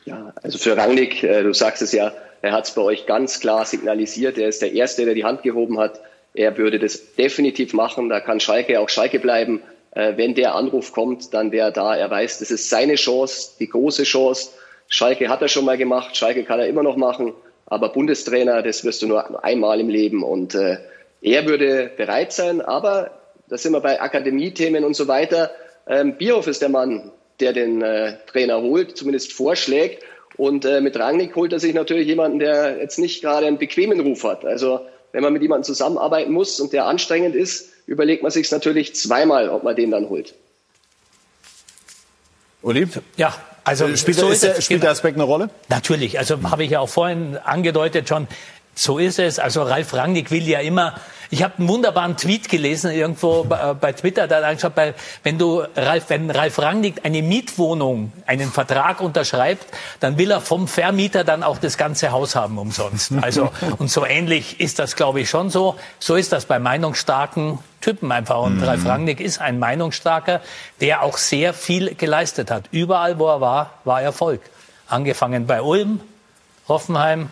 Ja, 0.04 0.34
also 0.44 0.60
für 0.60 0.78
Rangnick, 0.78 1.24
äh, 1.24 1.42
du 1.42 1.54
sagst 1.54 1.82
es 1.82 1.94
ja, 1.94 2.12
er 2.42 2.52
hat 2.52 2.66
es 2.66 2.72
bei 2.72 2.82
euch 2.82 3.06
ganz 3.06 3.40
klar 3.40 3.66
signalisiert. 3.66 4.38
Er 4.38 4.48
ist 4.48 4.62
der 4.62 4.74
Erste, 4.74 5.06
der 5.06 5.14
die 5.14 5.24
Hand 5.24 5.44
gehoben 5.44 5.80
hat. 5.80 6.00
Er 6.34 6.58
würde 6.58 6.80
das 6.80 7.16
definitiv 7.16 7.74
machen. 7.74 8.10
Da 8.10 8.20
kann 8.20 8.40
Schalke 8.40 8.80
auch 8.80 8.90
Schalke 8.90 9.20
bleiben. 9.20 9.62
Äh, 9.92 10.18
wenn 10.18 10.36
der 10.36 10.56
Anruf 10.56 10.92
kommt, 10.92 11.34
dann 11.34 11.52
wäre 11.52 11.70
er 11.70 11.72
da. 11.72 11.96
Er 11.96 12.10
weiß, 12.10 12.40
das 12.40 12.52
ist 12.52 12.70
seine 12.70 12.96
Chance, 12.96 13.54
die 13.60 13.70
große 13.70 14.04
Chance. 14.04 14.52
Schalke 14.88 15.30
hat 15.30 15.42
er 15.42 15.48
schon 15.48 15.66
mal 15.66 15.78
gemacht. 15.78 16.16
Schalke 16.16 16.44
kann 16.44 16.60
er 16.60 16.68
immer 16.68 16.84
noch 16.84 16.98
machen. 16.98 17.34
Aber 17.66 17.90
Bundestrainer, 17.90 18.62
das 18.62 18.84
wirst 18.84 19.02
du 19.02 19.08
nur 19.08 19.44
einmal 19.44 19.80
im 19.80 19.90
Leben. 19.90 20.24
Und 20.24 20.54
äh, 20.54 20.78
er 21.22 21.48
würde 21.48 21.90
bereit 21.98 22.34
sein. 22.34 22.62
Aber 22.62 23.12
da 23.48 23.58
sind 23.58 23.72
wir 23.72 23.82
bei 23.82 24.02
Akademiethemen 24.02 24.84
und 24.84 24.96
so 24.96 25.08
weiter. 25.08 25.52
Ähm, 25.88 26.18
Bierhoff 26.18 26.48
ist 26.48 26.62
der 26.62 26.70
Mann, 26.70 27.12
der 27.40 27.54
den 27.54 27.82
äh, 27.82 28.18
Trainer 28.28 28.62
holt, 28.62 28.98
zumindest 28.98 29.34
vorschlägt. 29.34 30.04
Und 30.38 30.66
äh, 30.66 30.82
mit 30.82 30.98
Rangnick 30.98 31.36
holt 31.36 31.54
er 31.54 31.60
sich 31.60 31.74
natürlich 31.74 32.08
jemanden, 32.08 32.40
der 32.40 32.78
jetzt 32.78 33.00
nicht 33.00 33.22
gerade 33.22 33.48
einen 33.48 33.58
bequemen 33.58 34.00
Ruf 34.00 34.24
hat. 34.24 34.46
Also 34.46 34.82
wenn 35.12 35.24
man 35.24 35.32
mit 35.32 35.42
jemandem 35.42 35.64
zusammenarbeiten 35.64 36.34
muss 36.34 36.60
und 36.60 36.74
der 36.74 36.86
anstrengend 36.86 37.36
ist, 37.36 37.70
überlegt 37.88 38.22
man 38.22 38.32
sich 38.32 38.52
natürlich 38.52 38.96
zweimal, 38.96 39.50
ob 39.50 39.64
man 39.64 39.76
den 39.76 39.92
dann 39.92 40.10
holt. 40.10 40.34
Uli? 42.62 42.88
Ja, 43.16 43.34
also 43.64 43.96
spielt, 43.96 44.18
so 44.18 44.30
ist, 44.30 44.44
ist, 44.44 44.64
spielt 44.64 44.84
der 44.84 44.92
Aspekt 44.92 45.16
eine 45.16 45.24
Rolle? 45.24 45.50
Natürlich. 45.70 46.20
Also 46.20 46.38
habe 46.44 46.64
ich 46.64 46.72
ja 46.72 46.80
auch 46.80 46.90
vorhin 46.90 47.38
angedeutet 47.38 48.10
schon 48.10 48.28
So 48.76 49.00
ist 49.00 49.20
es. 49.20 49.40
Also 49.40 49.64
Ralf 49.64 49.94
Rangnick 49.94 50.32
will 50.32 50.48
ja 50.48 50.60
immer 50.60 50.96
ich 51.30 51.44
habe 51.44 51.58
einen 51.58 51.68
wunderbaren 51.68 52.18
Tweet 52.18 52.50
gelesen 52.50 52.92
irgendwo 52.92 53.44
bei, 53.44 53.72
äh, 53.72 53.74
bei 53.74 53.94
Twitter, 53.94 54.28
da 54.28 54.40
angeschaut, 54.40 54.76
bei, 54.76 54.94
wenn 55.24 55.38
du 55.38 55.64
Ralf, 55.76 56.06
wenn 56.10 56.30
Ralf 56.30 56.60
Rangnick 56.60 57.02
eine 57.04 57.22
Mietwohnung, 57.22 58.12
einen 58.26 58.52
Vertrag 58.52 59.02
unterschreibt, 59.02 59.66
dann 60.00 60.18
will 60.18 60.32
er 60.32 60.42
vom 60.42 60.68
Vermieter 60.68 61.24
dann 61.24 61.44
auch 61.44 61.58
das 61.58 61.78
ganze 61.78 62.12
Haus 62.12 62.36
haben 62.36 62.58
umsonst. 62.58 63.12
Also 63.26 63.50
und 63.80 63.90
so 63.90 64.06
ähnlich 64.06 64.60
ist 64.60 64.78
das, 64.78 64.96
glaube 64.96 65.22
ich, 65.22 65.30
schon 65.30 65.50
so. 65.50 65.76
So 66.00 66.16
ist 66.16 66.32
das 66.32 66.46
bei 66.46 66.60
meinungsstarken 66.60 67.58
Typen 67.82 68.12
einfach. 68.12 68.42
Und 68.42 68.58
mhm. 68.58 68.64
Ralf 68.64 68.86
Rangnick 68.86 69.20
ist 69.20 69.42
ein 69.42 69.58
Meinungsstarker, 69.58 70.42
der 70.80 71.02
auch 71.02 71.18
sehr 71.18 71.54
viel 71.54 71.96
geleistet 71.96 72.52
hat. 72.52 72.66
Überall, 72.72 73.18
wo 73.18 73.28
er 73.28 73.42
war, 73.42 73.72
war 73.84 74.02
Erfolg. 74.02 74.42
Angefangen 74.88 75.48
bei 75.48 75.62
Ulm, 75.62 76.02
Hoffenheim 76.68 77.30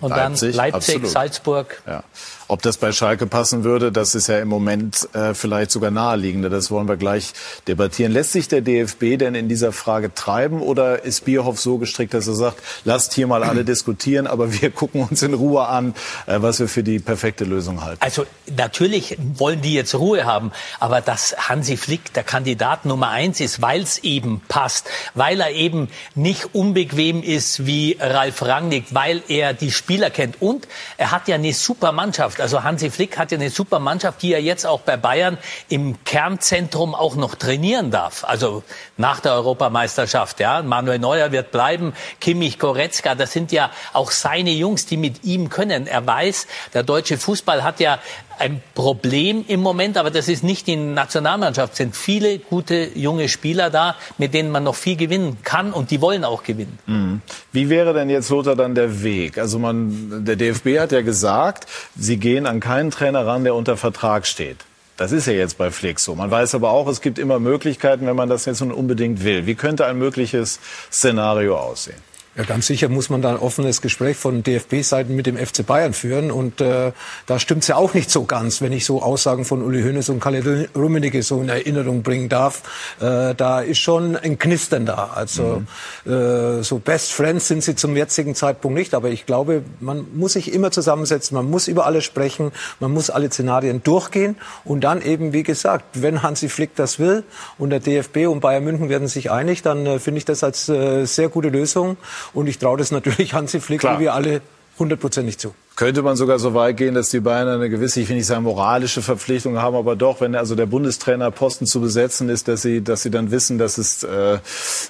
und 0.00 0.10
Leipzig, 0.10 0.56
dann 0.56 0.56
Leipzig, 0.56 0.94
absolut. 0.94 1.10
Salzburg. 1.10 1.82
Ja. 1.86 2.04
Ob 2.52 2.60
das 2.60 2.76
bei 2.76 2.92
Schalke 2.92 3.26
passen 3.26 3.64
würde, 3.64 3.90
das 3.90 4.14
ist 4.14 4.26
ja 4.26 4.38
im 4.38 4.48
Moment 4.48 5.08
äh, 5.14 5.32
vielleicht 5.32 5.70
sogar 5.70 5.90
naheliegender. 5.90 6.50
Das 6.50 6.70
wollen 6.70 6.86
wir 6.86 6.98
gleich 6.98 7.32
debattieren. 7.66 8.12
Lässt 8.12 8.32
sich 8.32 8.46
der 8.46 8.60
DFB 8.60 9.16
denn 9.16 9.34
in 9.34 9.48
dieser 9.48 9.72
Frage 9.72 10.12
treiben 10.12 10.60
oder 10.60 11.02
ist 11.02 11.24
Bierhoff 11.24 11.58
so 11.58 11.78
gestrickt, 11.78 12.12
dass 12.12 12.26
er 12.26 12.34
sagt, 12.34 12.62
lasst 12.84 13.14
hier 13.14 13.26
mal 13.26 13.42
alle 13.42 13.64
diskutieren, 13.64 14.26
aber 14.26 14.52
wir 14.52 14.70
gucken 14.70 15.00
uns 15.08 15.22
in 15.22 15.32
Ruhe 15.32 15.66
an, 15.66 15.94
äh, 16.26 16.42
was 16.42 16.60
wir 16.60 16.68
für 16.68 16.82
die 16.82 16.98
perfekte 16.98 17.44
Lösung 17.44 17.82
halten? 17.82 18.02
Also 18.02 18.26
natürlich 18.54 19.16
wollen 19.18 19.62
die 19.62 19.72
jetzt 19.72 19.94
Ruhe 19.94 20.26
haben, 20.26 20.52
aber 20.78 21.00
dass 21.00 21.34
Hansi 21.48 21.78
Flick 21.78 22.12
der 22.12 22.22
Kandidat 22.22 22.84
Nummer 22.84 23.08
eins 23.08 23.40
ist, 23.40 23.62
weil 23.62 23.80
es 23.80 23.96
eben 24.00 24.42
passt, 24.48 24.90
weil 25.14 25.40
er 25.40 25.52
eben 25.52 25.88
nicht 26.14 26.54
unbequem 26.54 27.22
ist 27.22 27.64
wie 27.64 27.96
Ralf 27.98 28.42
Rangnick, 28.42 28.88
weil 28.90 29.22
er 29.28 29.54
die 29.54 29.70
Spieler 29.70 30.10
kennt 30.10 30.42
und 30.42 30.68
er 30.98 31.12
hat 31.12 31.28
ja 31.28 31.36
eine 31.36 31.54
super 31.54 31.92
Mannschaft. 31.92 32.41
Also 32.42 32.62
Hansi 32.62 32.90
Flick 32.90 33.18
hat 33.18 33.30
ja 33.30 33.38
eine 33.38 33.50
super 33.50 33.78
Mannschaft, 33.78 34.20
die 34.22 34.32
er 34.32 34.42
jetzt 34.42 34.66
auch 34.66 34.80
bei 34.80 34.96
Bayern 34.96 35.38
im 35.68 36.02
Kernzentrum 36.04 36.94
auch 36.94 37.14
noch 37.14 37.36
trainieren 37.36 37.90
darf. 37.90 38.24
Also 38.24 38.62
nach 38.96 39.20
der 39.20 39.32
Europameisterschaft, 39.32 40.40
ja. 40.40 40.62
Manuel 40.62 40.98
Neuer 40.98 41.32
wird 41.32 41.52
bleiben, 41.52 41.94
Kimmich, 42.20 42.58
Goretzka, 42.58 43.14
das 43.14 43.32
sind 43.32 43.52
ja 43.52 43.70
auch 43.92 44.10
seine 44.10 44.50
Jungs, 44.50 44.86
die 44.86 44.96
mit 44.96 45.24
ihm 45.24 45.48
können. 45.48 45.86
Er 45.86 46.06
weiß, 46.06 46.46
der 46.74 46.82
deutsche 46.82 47.16
Fußball 47.16 47.62
hat 47.62 47.80
ja 47.80 47.98
ein 48.38 48.62
Problem 48.74 49.44
im 49.48 49.60
Moment, 49.60 49.96
aber 49.96 50.10
das 50.10 50.28
ist 50.28 50.42
nicht 50.44 50.66
die 50.66 50.76
Nationalmannschaft. 50.76 51.72
Es 51.72 51.78
sind 51.78 51.96
viele 51.96 52.38
gute 52.38 52.90
junge 52.94 53.28
Spieler 53.28 53.70
da, 53.70 53.96
mit 54.18 54.34
denen 54.34 54.50
man 54.50 54.64
noch 54.64 54.74
viel 54.74 54.96
gewinnen 54.96 55.38
kann 55.42 55.72
und 55.72 55.90
die 55.90 56.00
wollen 56.00 56.24
auch 56.24 56.42
gewinnen. 56.42 56.78
Mhm. 56.86 57.20
Wie 57.52 57.68
wäre 57.68 57.94
denn 57.94 58.10
jetzt 58.10 58.30
Lothar 58.30 58.56
dann 58.56 58.74
der 58.74 59.02
Weg? 59.02 59.38
Also 59.38 59.58
man, 59.58 60.24
der 60.24 60.36
DFB 60.36 60.78
hat 60.78 60.92
ja 60.92 61.02
gesagt, 61.02 61.66
sie 61.96 62.16
gehen 62.16 62.46
an 62.46 62.60
keinen 62.60 62.90
Trainer 62.90 63.26
ran, 63.26 63.44
der 63.44 63.54
unter 63.54 63.76
Vertrag 63.76 64.26
steht. 64.26 64.58
Das 64.96 65.10
ist 65.10 65.26
ja 65.26 65.32
jetzt 65.32 65.58
bei 65.58 65.70
Flick 65.70 65.98
so. 65.98 66.14
Man 66.14 66.30
weiß 66.30 66.54
aber 66.54 66.70
auch, 66.70 66.86
es 66.86 67.00
gibt 67.00 67.18
immer 67.18 67.38
Möglichkeiten, 67.38 68.06
wenn 68.06 68.16
man 68.16 68.28
das 68.28 68.44
jetzt 68.44 68.62
unbedingt 68.62 69.24
will. 69.24 69.46
Wie 69.46 69.54
könnte 69.54 69.86
ein 69.86 69.98
mögliches 69.98 70.60
Szenario 70.92 71.56
aussehen? 71.56 72.11
Ja, 72.34 72.44
ganz 72.44 72.66
sicher 72.66 72.88
muss 72.88 73.10
man 73.10 73.20
da 73.20 73.28
ein 73.28 73.36
offenes 73.36 73.82
Gespräch 73.82 74.16
von 74.16 74.42
DFB-Seiten 74.42 75.14
mit 75.14 75.26
dem 75.26 75.36
FC 75.36 75.66
Bayern 75.66 75.92
führen. 75.92 76.30
Und 76.30 76.62
äh, 76.62 76.92
da 77.26 77.38
stimmt's 77.38 77.68
ja 77.68 77.76
auch 77.76 77.92
nicht 77.92 78.10
so 78.10 78.24
ganz, 78.24 78.62
wenn 78.62 78.72
ich 78.72 78.86
so 78.86 79.02
Aussagen 79.02 79.44
von 79.44 79.62
Uli 79.62 79.82
Hoeneß 79.82 80.08
und 80.08 80.20
Kalle 80.20 80.66
Rummenigge 80.74 81.22
so 81.22 81.42
in 81.42 81.50
Erinnerung 81.50 82.02
bringen 82.02 82.30
darf. 82.30 82.62
Äh, 83.00 83.34
da 83.34 83.60
ist 83.60 83.80
schon 83.80 84.16
ein 84.16 84.38
Knistern 84.38 84.86
da. 84.86 85.10
Also 85.14 85.62
mhm. 86.06 86.10
äh, 86.10 86.62
so 86.62 86.78
Best 86.78 87.12
Friends 87.12 87.48
sind 87.48 87.64
sie 87.64 87.74
zum 87.74 87.94
jetzigen 87.98 88.34
Zeitpunkt 88.34 88.78
nicht. 88.78 88.94
Aber 88.94 89.10
ich 89.10 89.26
glaube, 89.26 89.62
man 89.80 90.06
muss 90.14 90.32
sich 90.32 90.54
immer 90.54 90.70
zusammensetzen, 90.70 91.34
man 91.34 91.50
muss 91.50 91.68
über 91.68 91.84
alles 91.84 92.04
sprechen, 92.04 92.50
man 92.80 92.92
muss 92.92 93.10
alle 93.10 93.30
Szenarien 93.30 93.82
durchgehen. 93.82 94.36
Und 94.64 94.84
dann 94.84 95.02
eben, 95.02 95.34
wie 95.34 95.42
gesagt, 95.42 95.84
wenn 96.00 96.22
Hansi 96.22 96.48
Flick 96.48 96.76
das 96.76 96.98
will 96.98 97.24
und 97.58 97.68
der 97.68 97.80
DFB 97.80 98.28
und 98.28 98.40
Bayern 98.40 98.64
München 98.64 98.88
werden 98.88 99.06
sich 99.06 99.30
einig, 99.30 99.60
dann 99.60 99.84
äh, 99.84 99.98
finde 99.98 100.16
ich 100.16 100.24
das 100.24 100.42
als 100.42 100.70
äh, 100.70 101.04
sehr 101.04 101.28
gute 101.28 101.50
Lösung. 101.50 101.98
Und 102.32 102.46
ich 102.46 102.58
traue 102.58 102.78
das 102.78 102.90
natürlich 102.90 103.32
Hansi 103.34 103.60
Flick, 103.60 103.80
Klar. 103.80 103.98
wie 103.98 104.04
wir 104.04 104.14
alle 104.14 104.40
hundertprozentig 104.78 105.38
zu. 105.38 105.54
Könnte 105.76 106.02
man 106.02 106.16
sogar 106.16 106.38
so 106.38 106.54
weit 106.54 106.76
gehen, 106.76 106.94
dass 106.94 107.10
die 107.10 107.20
Bayern 107.20 107.48
eine 107.48 107.70
gewisse, 107.70 108.00
ich 108.00 108.08
will 108.08 108.16
nicht 108.16 108.26
sagen 108.26 108.42
moralische 108.42 109.00
Verpflichtung 109.00 109.58
haben, 109.58 109.74
aber 109.74 109.96
doch, 109.96 110.20
wenn 110.20 110.34
also 110.34 110.54
der 110.54 110.66
Bundestrainer 110.66 111.30
Posten 111.30 111.66
zu 111.66 111.80
besetzen 111.80 112.28
ist, 112.28 112.48
dass 112.48 112.62
sie, 112.62 112.82
dass 112.82 113.02
sie 113.02 113.10
dann 113.10 113.30
wissen, 113.30 113.58
dass 113.58 113.78
es, 113.78 114.02
äh, 114.02 114.38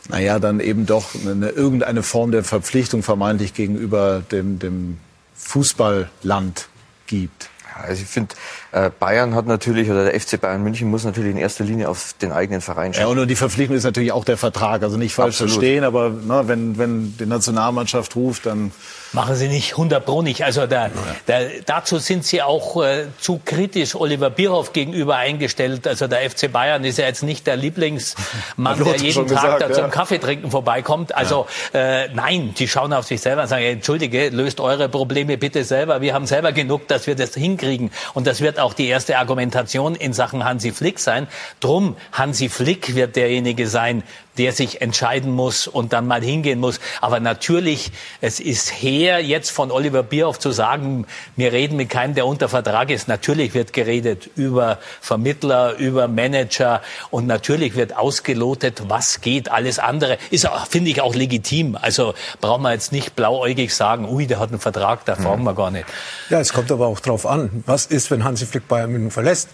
naja, 0.08 0.38
dann 0.40 0.58
eben 0.58 0.86
doch 0.86 1.10
eine, 1.14 1.50
irgendeine 1.50 2.02
Form 2.02 2.32
der 2.32 2.42
Verpflichtung 2.42 3.02
vermeintlich 3.02 3.54
gegenüber 3.54 4.22
dem, 4.32 4.58
dem 4.58 4.98
Fußballland 5.36 6.68
gibt. 7.06 7.51
Also 7.74 8.02
ich 8.02 8.08
finde, 8.08 8.34
äh, 8.72 8.90
Bayern 8.98 9.34
hat 9.34 9.46
natürlich, 9.46 9.90
oder 9.90 10.04
der 10.04 10.20
FC 10.20 10.40
Bayern 10.40 10.62
München 10.62 10.90
muss 10.90 11.04
natürlich 11.04 11.30
in 11.32 11.38
erster 11.38 11.64
Linie 11.64 11.88
auf 11.88 12.14
den 12.20 12.32
eigenen 12.32 12.60
Verein 12.60 12.94
schauen. 12.94 13.16
Ja, 13.16 13.22
und 13.22 13.28
die 13.28 13.36
Verpflichtung 13.36 13.76
ist 13.76 13.84
natürlich 13.84 14.12
auch 14.12 14.24
der 14.24 14.36
Vertrag. 14.36 14.82
Also 14.82 14.96
nicht 14.96 15.14
falsch 15.14 15.36
Absolut. 15.36 15.52
verstehen, 15.54 15.84
aber 15.84 16.12
na, 16.26 16.48
wenn, 16.48 16.78
wenn 16.78 17.16
die 17.16 17.26
Nationalmannschaft 17.26 18.16
ruft, 18.16 18.46
dann 18.46 18.72
Machen 19.12 19.34
Sie 19.34 19.48
nicht 19.48 19.72
100 19.72 20.04
Pro 20.04 20.22
nicht. 20.22 20.42
Also 20.42 20.66
da, 20.66 20.90
da, 21.26 21.40
dazu 21.66 21.98
sind 21.98 22.24
Sie 22.24 22.40
auch 22.40 22.82
äh, 22.82 23.06
zu 23.20 23.40
kritisch 23.44 23.94
Oliver 23.94 24.30
Bierhoff 24.30 24.72
gegenüber 24.72 25.16
eingestellt. 25.16 25.86
Also 25.86 26.06
der 26.06 26.30
FC 26.30 26.50
Bayern 26.50 26.82
ist 26.84 26.98
ja 26.98 27.04
jetzt 27.04 27.22
nicht 27.22 27.46
der 27.46 27.56
Lieblingsmann, 27.56 28.78
der 28.84 28.96
jeden 28.96 29.26
Tag 29.26 29.28
gesagt, 29.28 29.62
da 29.62 29.68
ja. 29.68 29.74
zum 29.74 29.90
Kaffeetrinken 29.90 30.50
vorbeikommt. 30.50 31.14
Also 31.14 31.46
ja. 31.74 32.04
äh, 32.04 32.08
nein, 32.14 32.54
die 32.56 32.66
schauen 32.66 32.94
auf 32.94 33.06
sich 33.06 33.20
selber 33.20 33.42
und 33.42 33.48
sagen, 33.48 33.64
entschuldige, 33.64 34.30
löst 34.30 34.60
eure 34.60 34.88
Probleme 34.88 35.36
bitte 35.36 35.64
selber. 35.64 36.00
Wir 36.00 36.14
haben 36.14 36.26
selber 36.26 36.52
genug, 36.52 36.88
dass 36.88 37.06
wir 37.06 37.14
das 37.14 37.34
hinkriegen. 37.34 37.90
Und 38.14 38.26
das 38.26 38.40
wird 38.40 38.58
auch 38.58 38.72
die 38.72 38.88
erste 38.88 39.18
Argumentation 39.18 39.94
in 39.94 40.14
Sachen 40.14 40.44
Hansi 40.44 40.72
Flick 40.72 40.98
sein. 40.98 41.26
Drum, 41.60 41.96
Hansi 42.12 42.48
Flick 42.48 42.94
wird 42.94 43.16
derjenige 43.16 43.68
sein, 43.68 44.04
der 44.38 44.52
sich 44.52 44.80
entscheiden 44.80 45.30
muss 45.30 45.66
und 45.66 45.92
dann 45.92 46.06
mal 46.06 46.22
hingehen 46.22 46.58
muss. 46.58 46.80
Aber 47.00 47.20
natürlich, 47.20 47.92
es 48.20 48.40
ist 48.40 48.70
her, 48.70 49.22
jetzt 49.22 49.50
von 49.50 49.70
Oliver 49.70 50.02
Bierhoff 50.02 50.38
zu 50.38 50.50
sagen, 50.52 51.06
wir 51.36 51.52
reden 51.52 51.76
mit 51.76 51.90
keinem, 51.90 52.14
der 52.14 52.26
unter 52.26 52.48
Vertrag 52.48 52.90
ist. 52.90 53.08
Natürlich 53.08 53.54
wird 53.54 53.72
geredet 53.72 54.30
über 54.36 54.78
Vermittler, 55.00 55.76
über 55.76 56.08
Manager 56.08 56.82
und 57.10 57.26
natürlich 57.26 57.74
wird 57.76 57.96
ausgelotet, 57.96 58.84
was 58.88 59.20
geht. 59.20 59.50
Alles 59.50 59.78
andere 59.78 60.18
ist, 60.30 60.48
finde 60.70 60.90
ich, 60.90 61.00
auch 61.00 61.14
legitim. 61.14 61.76
Also 61.80 62.14
brauchen 62.40 62.62
wir 62.62 62.72
jetzt 62.72 62.92
nicht 62.92 63.14
blauäugig 63.16 63.74
sagen, 63.74 64.08
ui, 64.08 64.26
der 64.26 64.38
hat 64.38 64.50
einen 64.50 64.60
Vertrag, 64.60 65.04
da 65.04 65.16
fragen 65.16 65.44
wir 65.44 65.54
gar 65.54 65.70
nicht. 65.70 65.86
Ja, 66.30 66.40
es 66.40 66.52
kommt 66.52 66.72
aber 66.72 66.86
auch 66.86 67.00
drauf 67.00 67.26
an. 67.26 67.62
Was 67.66 67.86
ist, 67.86 68.10
wenn 68.10 68.24
Hansi 68.24 68.46
Flick 68.46 68.68
Bayern 68.68 68.90
München 68.90 69.10
verlässt? 69.10 69.48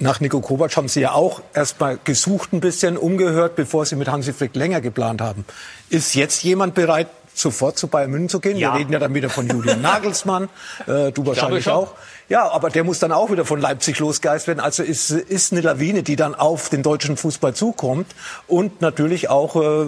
Nach 0.00 0.20
Nico 0.20 0.40
Kovac 0.40 0.76
haben 0.76 0.86
Sie 0.86 1.00
ja 1.00 1.12
auch 1.12 1.42
erst 1.54 1.80
mal 1.80 1.98
gesucht, 2.04 2.52
ein 2.52 2.60
bisschen 2.60 2.96
umgehört, 2.96 3.56
bevor 3.56 3.84
Sie 3.84 3.96
mit 3.96 4.08
Hansi 4.08 4.32
Flick 4.32 4.54
länger 4.54 4.80
geplant 4.80 5.20
haben. 5.20 5.44
Ist 5.90 6.14
jetzt 6.14 6.44
jemand 6.44 6.74
bereit, 6.74 7.08
sofort 7.38 7.78
zu 7.78 7.88
Bayern 7.88 8.10
München 8.10 8.28
zu 8.28 8.40
gehen? 8.40 8.56
Ja. 8.56 8.72
Wir 8.72 8.80
reden 8.80 8.92
ja 8.92 8.98
dann 8.98 9.14
wieder 9.14 9.30
von 9.30 9.48
Julian 9.48 9.80
Nagelsmann, 9.80 10.48
äh, 10.86 11.12
du 11.12 11.26
wahrscheinlich 11.26 11.68
auch. 11.68 11.94
Ja, 12.28 12.50
aber 12.50 12.68
der 12.68 12.84
muss 12.84 12.98
dann 12.98 13.10
auch 13.10 13.30
wieder 13.30 13.46
von 13.46 13.58
Leipzig 13.58 13.98
losgeist 14.00 14.48
werden. 14.48 14.60
Also 14.60 14.82
ist, 14.82 15.10
ist 15.10 15.52
eine 15.52 15.62
Lawine, 15.62 16.02
die 16.02 16.14
dann 16.14 16.34
auf 16.34 16.68
den 16.68 16.82
deutschen 16.82 17.16
Fußball 17.16 17.54
zukommt. 17.54 18.06
Und 18.46 18.82
natürlich 18.82 19.30
auch 19.30 19.56
äh, 19.56 19.86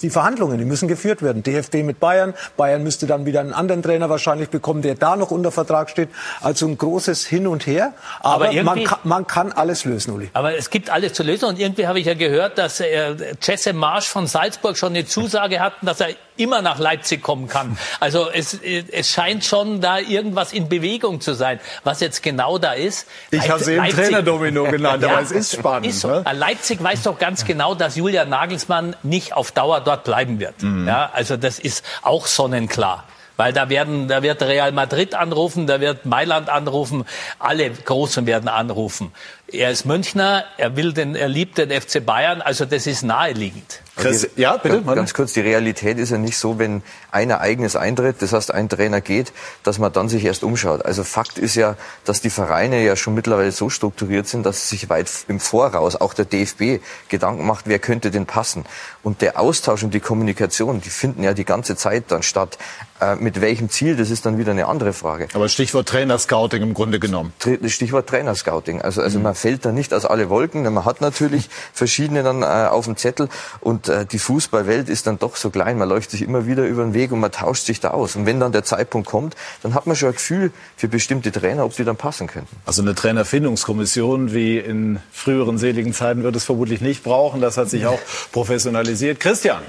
die 0.00 0.08
Verhandlungen, 0.08 0.56
die 0.56 0.64
müssen 0.64 0.88
geführt 0.88 1.20
werden. 1.20 1.42
DFB 1.42 1.82
mit 1.82 2.00
Bayern. 2.00 2.32
Bayern 2.56 2.82
müsste 2.82 3.06
dann 3.06 3.26
wieder 3.26 3.40
einen 3.40 3.52
anderen 3.52 3.82
Trainer 3.82 4.08
wahrscheinlich 4.08 4.48
bekommen, 4.48 4.80
der 4.80 4.94
da 4.94 5.16
noch 5.16 5.30
unter 5.30 5.52
Vertrag 5.52 5.90
steht. 5.90 6.08
Also 6.40 6.66
ein 6.66 6.78
großes 6.78 7.26
Hin 7.26 7.46
und 7.46 7.66
Her. 7.66 7.92
Aber, 8.20 8.48
aber 8.48 8.62
man, 8.62 8.84
kann, 8.84 8.98
man 9.04 9.26
kann 9.26 9.52
alles 9.52 9.84
lösen, 9.84 10.14
Uli. 10.14 10.30
Aber 10.32 10.56
es 10.56 10.70
gibt 10.70 10.88
alles 10.88 11.12
zu 11.12 11.22
lösen. 11.22 11.50
Und 11.50 11.58
irgendwie 11.58 11.86
habe 11.86 12.00
ich 12.00 12.06
ja 12.06 12.14
gehört, 12.14 12.56
dass 12.56 12.80
äh, 12.80 13.14
Jesse 13.42 13.74
Marsch 13.74 14.08
von 14.08 14.26
Salzburg 14.26 14.78
schon 14.78 14.94
eine 14.94 15.04
Zusage 15.04 15.60
hat, 15.60 15.74
dass 15.82 16.00
er 16.00 16.08
immer 16.36 16.62
nach 16.62 16.78
Leipzig 16.78 17.22
kommen 17.22 17.48
kann. 17.48 17.78
Also 18.00 18.30
es, 18.30 18.54
es 18.54 19.10
scheint 19.10 19.44
schon 19.44 19.80
da 19.80 19.98
irgendwas 19.98 20.52
in 20.52 20.68
Bewegung 20.68 21.20
zu 21.20 21.34
sein. 21.34 21.60
Was 21.84 22.00
jetzt 22.00 22.22
genau 22.22 22.58
da 22.58 22.72
ist. 22.72 23.06
Ich 23.30 23.48
habe 23.48 23.62
sie 23.62 23.74
eben 23.74 23.88
Trainerdomino 23.88 24.64
genannt, 24.70 25.02
ja, 25.02 25.10
aber 25.10 25.22
es 25.22 25.30
ist 25.30 25.56
spannend. 25.56 25.86
Ist 25.86 26.00
so. 26.00 26.08
ne? 26.08 26.24
Leipzig 26.32 26.82
weiß 26.82 27.02
doch 27.04 27.18
ganz 27.18 27.44
genau, 27.44 27.74
dass 27.74 27.96
Julian 27.96 28.28
Nagelsmann 28.28 28.96
nicht 29.02 29.34
auf 29.34 29.52
Dauer 29.52 29.80
dort 29.80 30.04
bleiben 30.04 30.40
wird. 30.40 30.62
Mhm. 30.62 30.86
Ja, 30.86 31.10
also 31.12 31.36
das 31.36 31.58
ist 31.58 31.84
auch 32.02 32.26
sonnenklar. 32.26 33.04
Weil 33.36 33.52
da 33.52 33.68
werden, 33.68 34.06
da 34.06 34.22
wird 34.22 34.42
Real 34.42 34.70
Madrid 34.70 35.14
anrufen, 35.14 35.66
da 35.66 35.80
wird 35.80 36.06
Mailand 36.06 36.48
anrufen, 36.48 37.04
alle 37.40 37.68
Großen 37.68 38.26
werden 38.26 38.48
anrufen. 38.48 39.12
Er 39.46 39.70
ist 39.70 39.84
Münchner, 39.84 40.44
er 40.56 40.74
will 40.76 40.92
den, 40.92 41.14
er 41.14 41.28
liebt 41.28 41.58
den 41.58 41.70
FC 41.70 42.04
Bayern, 42.04 42.40
also 42.40 42.64
das 42.64 42.86
ist 42.86 43.02
naheliegend. 43.02 43.82
Chris, 43.96 44.28
ja, 44.36 44.56
bitte. 44.56 44.82
Ganz, 44.82 44.96
ganz 44.96 45.14
kurz, 45.14 45.32
die 45.34 45.40
Realität 45.40 45.98
ist 45.98 46.10
ja 46.10 46.18
nicht 46.18 46.36
so, 46.36 46.58
wenn 46.58 46.82
ein 47.12 47.30
Ereignis 47.30 47.76
eintritt, 47.76 48.16
das 48.20 48.32
heißt 48.32 48.52
ein 48.52 48.68
Trainer 48.68 49.00
geht, 49.00 49.32
dass 49.62 49.78
man 49.78 49.92
dann 49.92 50.08
sich 50.08 50.24
erst 50.24 50.42
umschaut. 50.42 50.84
Also 50.84 51.04
Fakt 51.04 51.38
ist 51.38 51.54
ja, 51.54 51.76
dass 52.04 52.20
die 52.20 52.30
Vereine 52.30 52.84
ja 52.84 52.96
schon 52.96 53.14
mittlerweile 53.14 53.52
so 53.52 53.70
strukturiert 53.70 54.26
sind, 54.26 54.44
dass 54.44 54.68
sich 54.68 54.88
weit 54.88 55.08
im 55.28 55.38
Voraus 55.38 55.94
auch 55.94 56.14
der 56.14 56.24
DFB 56.24 56.82
Gedanken 57.08 57.46
macht, 57.46 57.66
wer 57.68 57.78
könnte 57.78 58.10
denn 58.10 58.26
passen. 58.26 58.64
Und 59.04 59.22
der 59.22 59.38
Austausch 59.38 59.84
und 59.84 59.94
die 59.94 60.00
Kommunikation, 60.00 60.80
die 60.80 60.90
finden 60.90 61.22
ja 61.22 61.34
die 61.34 61.44
ganze 61.44 61.76
Zeit 61.76 62.04
dann 62.08 62.22
statt. 62.22 62.58
Äh, 63.00 63.16
mit 63.16 63.40
welchem 63.40 63.70
Ziel, 63.70 63.96
das 63.96 64.10
ist 64.10 64.24
dann 64.24 64.38
wieder 64.38 64.52
eine 64.52 64.66
andere 64.66 64.92
Frage. 64.92 65.28
Aber 65.34 65.48
Stichwort 65.48 65.88
Trainerscouting 65.88 66.62
im 66.62 66.74
Grunde 66.74 67.00
genommen. 67.00 67.32
Stichwort 67.66 68.08
Trainerscouting. 68.08 68.82
Also, 68.82 69.02
also 69.02 69.18
mhm. 69.18 69.24
man 69.24 69.33
fällt 69.34 69.64
da 69.64 69.72
nicht 69.72 69.92
aus 69.94 70.04
alle 70.04 70.28
Wolken. 70.28 70.62
Man 70.62 70.84
hat 70.84 71.00
natürlich 71.00 71.48
verschiedene 71.72 72.22
dann 72.22 72.42
äh, 72.42 72.68
auf 72.68 72.84
dem 72.84 72.96
Zettel 72.96 73.28
und 73.60 73.88
äh, 73.88 74.06
die 74.06 74.18
Fußballwelt 74.18 74.88
ist 74.88 75.06
dann 75.06 75.18
doch 75.18 75.36
so 75.36 75.50
klein. 75.50 75.78
Man 75.78 75.88
läuft 75.88 76.10
sich 76.10 76.22
immer 76.22 76.46
wieder 76.46 76.64
über 76.64 76.82
den 76.82 76.94
Weg 76.94 77.12
und 77.12 77.20
man 77.20 77.32
tauscht 77.32 77.64
sich 77.64 77.80
da 77.80 77.90
aus. 77.90 78.16
Und 78.16 78.26
wenn 78.26 78.40
dann 78.40 78.52
der 78.52 78.64
Zeitpunkt 78.64 79.08
kommt, 79.08 79.34
dann 79.62 79.74
hat 79.74 79.86
man 79.86 79.96
schon 79.96 80.08
ein 80.08 80.14
Gefühl 80.14 80.52
für 80.76 80.88
bestimmte 80.88 81.32
Trainer, 81.32 81.64
ob 81.64 81.74
die 81.76 81.84
dann 81.84 81.96
passen 81.96 82.26
könnten. 82.26 82.56
Also 82.66 82.82
eine 82.82 82.94
Trainerfindungskommission 82.94 84.32
wie 84.32 84.58
in 84.58 85.00
früheren 85.12 85.58
seligen 85.58 85.92
Zeiten 85.92 86.22
wird 86.22 86.36
es 86.36 86.44
vermutlich 86.44 86.80
nicht 86.80 87.02
brauchen. 87.02 87.40
Das 87.40 87.56
hat 87.56 87.70
sich 87.70 87.86
auch 87.86 88.00
professionalisiert. 88.32 89.20
Christian, 89.20 89.62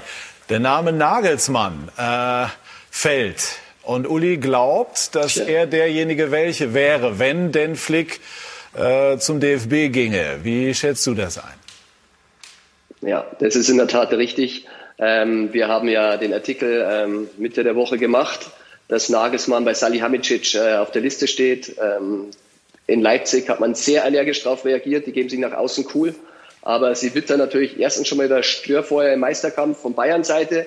der 0.48 0.60
Name 0.60 0.92
Nagelsmann. 0.92 1.88
Äh, 1.96 2.46
fällt. 2.96 3.58
Und 3.82 4.08
Uli 4.08 4.38
glaubt, 4.38 5.14
dass 5.14 5.36
er 5.36 5.66
derjenige 5.66 6.30
welche 6.30 6.72
wäre, 6.72 7.18
wenn 7.18 7.52
denn 7.52 7.76
Flick 7.76 8.20
äh, 8.76 9.18
zum 9.18 9.40
DFB 9.40 9.92
ginge. 9.92 10.40
Wie 10.42 10.74
schätzt 10.74 11.06
du 11.06 11.14
das 11.14 11.38
ein? 11.38 11.54
Ja, 13.00 13.24
das 13.38 13.56
ist 13.56 13.68
in 13.68 13.76
der 13.76 13.88
Tat 13.88 14.12
richtig. 14.12 14.66
Ähm, 14.98 15.52
wir 15.52 15.68
haben 15.68 15.88
ja 15.88 16.16
den 16.16 16.32
Artikel 16.32 16.86
ähm, 16.88 17.28
Mitte 17.36 17.64
der 17.64 17.76
Woche 17.76 17.98
gemacht, 17.98 18.50
dass 18.88 19.08
Nagelsmann 19.08 19.64
bei 19.64 19.74
Salihamidzic 19.74 20.54
äh, 20.54 20.76
auf 20.76 20.90
der 20.90 21.02
Liste 21.02 21.28
steht. 21.28 21.76
Ähm, 21.80 22.30
in 22.86 23.02
Leipzig 23.02 23.48
hat 23.48 23.60
man 23.60 23.74
sehr 23.74 24.04
allergisch 24.04 24.42
darauf 24.42 24.64
reagiert. 24.64 25.06
Die 25.06 25.12
geben 25.12 25.28
sich 25.28 25.38
nach 25.38 25.52
außen 25.52 25.86
cool. 25.94 26.14
Aber 26.62 26.94
sie 26.94 27.14
wittern 27.14 27.38
natürlich 27.38 27.78
erstens 27.78 28.08
schon 28.08 28.18
mal 28.18 28.28
das 28.28 28.46
Störfeuer 28.46 29.12
im 29.12 29.20
Meisterkampf 29.20 29.78
von 29.78 29.94
Bayern-Seite. 29.94 30.66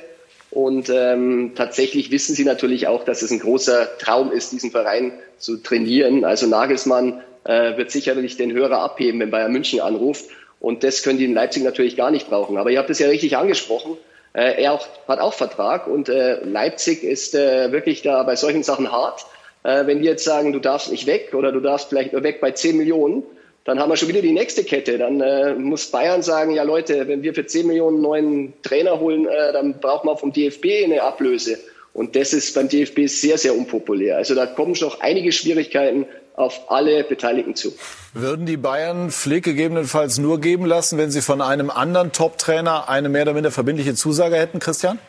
Und 0.51 0.89
ähm, 0.89 1.53
tatsächlich 1.55 2.11
wissen 2.11 2.35
sie 2.35 2.43
natürlich 2.43 2.87
auch, 2.87 3.05
dass 3.05 3.21
es 3.21 3.31
ein 3.31 3.39
großer 3.39 3.97
Traum 3.99 4.31
ist, 4.31 4.51
diesen 4.51 4.71
Verein 4.71 5.13
zu 5.37 5.57
trainieren. 5.57 6.25
Also 6.25 6.47
Nagelsmann 6.47 7.21
äh, 7.49 7.77
wird 7.77 7.89
sicherlich 7.89 8.37
den 8.37 8.53
Hörer 8.53 8.79
abheben, 8.79 9.19
wenn 9.19 9.31
Bayern 9.31 9.51
München 9.51 9.81
anruft. 9.81 10.25
Und 10.59 10.83
das 10.83 11.01
können 11.01 11.17
die 11.17 11.25
in 11.25 11.33
Leipzig 11.33 11.63
natürlich 11.63 11.97
gar 11.97 12.11
nicht 12.11 12.29
brauchen. 12.29 12.57
Aber 12.57 12.69
ihr 12.69 12.77
habt 12.77 12.89
es 12.89 12.99
ja 12.99 13.07
richtig 13.07 13.37
angesprochen. 13.37 13.97
Äh, 14.33 14.61
er 14.61 14.73
auch, 14.73 14.87
hat 15.07 15.19
auch 15.19 15.33
Vertrag 15.33 15.87
und 15.87 16.09
äh, 16.09 16.43
Leipzig 16.43 17.03
ist 17.03 17.33
äh, 17.33 17.71
wirklich 17.71 18.03
da 18.03 18.21
bei 18.23 18.35
solchen 18.35 18.61
Sachen 18.61 18.91
hart. 18.91 19.25
Äh, 19.63 19.87
wenn 19.87 19.99
die 19.99 20.05
jetzt 20.05 20.23
sagen, 20.23 20.53
du 20.53 20.59
darfst 20.59 20.91
nicht 20.91 21.07
weg 21.07 21.33
oder 21.33 21.51
du 21.51 21.59
darfst 21.59 21.89
vielleicht 21.89 22.13
nur 22.13 22.21
weg 22.21 22.39
bei 22.39 22.51
10 22.51 22.77
Millionen, 22.77 23.23
dann 23.65 23.79
haben 23.79 23.89
wir 23.89 23.97
schon 23.97 24.09
wieder 24.09 24.21
die 24.21 24.31
nächste 24.31 24.63
Kette. 24.63 24.99
Dann 24.99 25.19
äh, 25.19 25.55
muss 25.55 25.87
Bayern 25.87 26.21
sagen, 26.21 26.51
ja 26.51 26.61
Leute, 26.63 27.07
wenn 27.07 27.23
wir 27.23 27.33
für 27.33 27.47
10 27.47 27.65
Millionen 27.65 28.01
neuen 28.01 28.53
Trainer 28.61 28.99
holen, 28.99 29.25
äh, 29.25 29.53
dann 29.53 29.79
brauchen 29.79 30.07
wir 30.07 30.17
vom 30.17 30.31
DFB 30.31 30.83
eine 30.83 31.01
Ablöse. 31.01 31.57
Und 31.93 32.15
das 32.15 32.33
ist 32.33 32.53
beim 32.55 32.69
DFB 32.69 33.07
sehr, 33.07 33.37
sehr 33.37 33.55
unpopulär. 33.55 34.17
Also 34.17 34.35
da 34.35 34.45
kommen 34.45 34.75
schon 34.75 34.89
noch 34.89 35.01
einige 35.01 35.31
Schwierigkeiten 35.31 36.05
auf 36.35 36.71
alle 36.71 37.03
Beteiligten 37.03 37.55
zu. 37.55 37.73
Würden 38.13 38.45
die 38.45 38.57
Bayern 38.57 39.11
Flick 39.11 39.43
gegebenenfalls 39.43 40.17
nur 40.17 40.39
geben 40.39 40.65
lassen, 40.65 40.97
wenn 40.97 41.11
sie 41.11 41.21
von 41.21 41.41
einem 41.41 41.69
anderen 41.69 42.11
Top-Trainer 42.11 42.87
eine 42.87 43.09
mehr 43.09 43.23
oder 43.23 43.33
minder 43.33 43.51
verbindliche 43.51 43.95
Zusage 43.95 44.37
hätten, 44.37 44.59
Christian? 44.59 44.99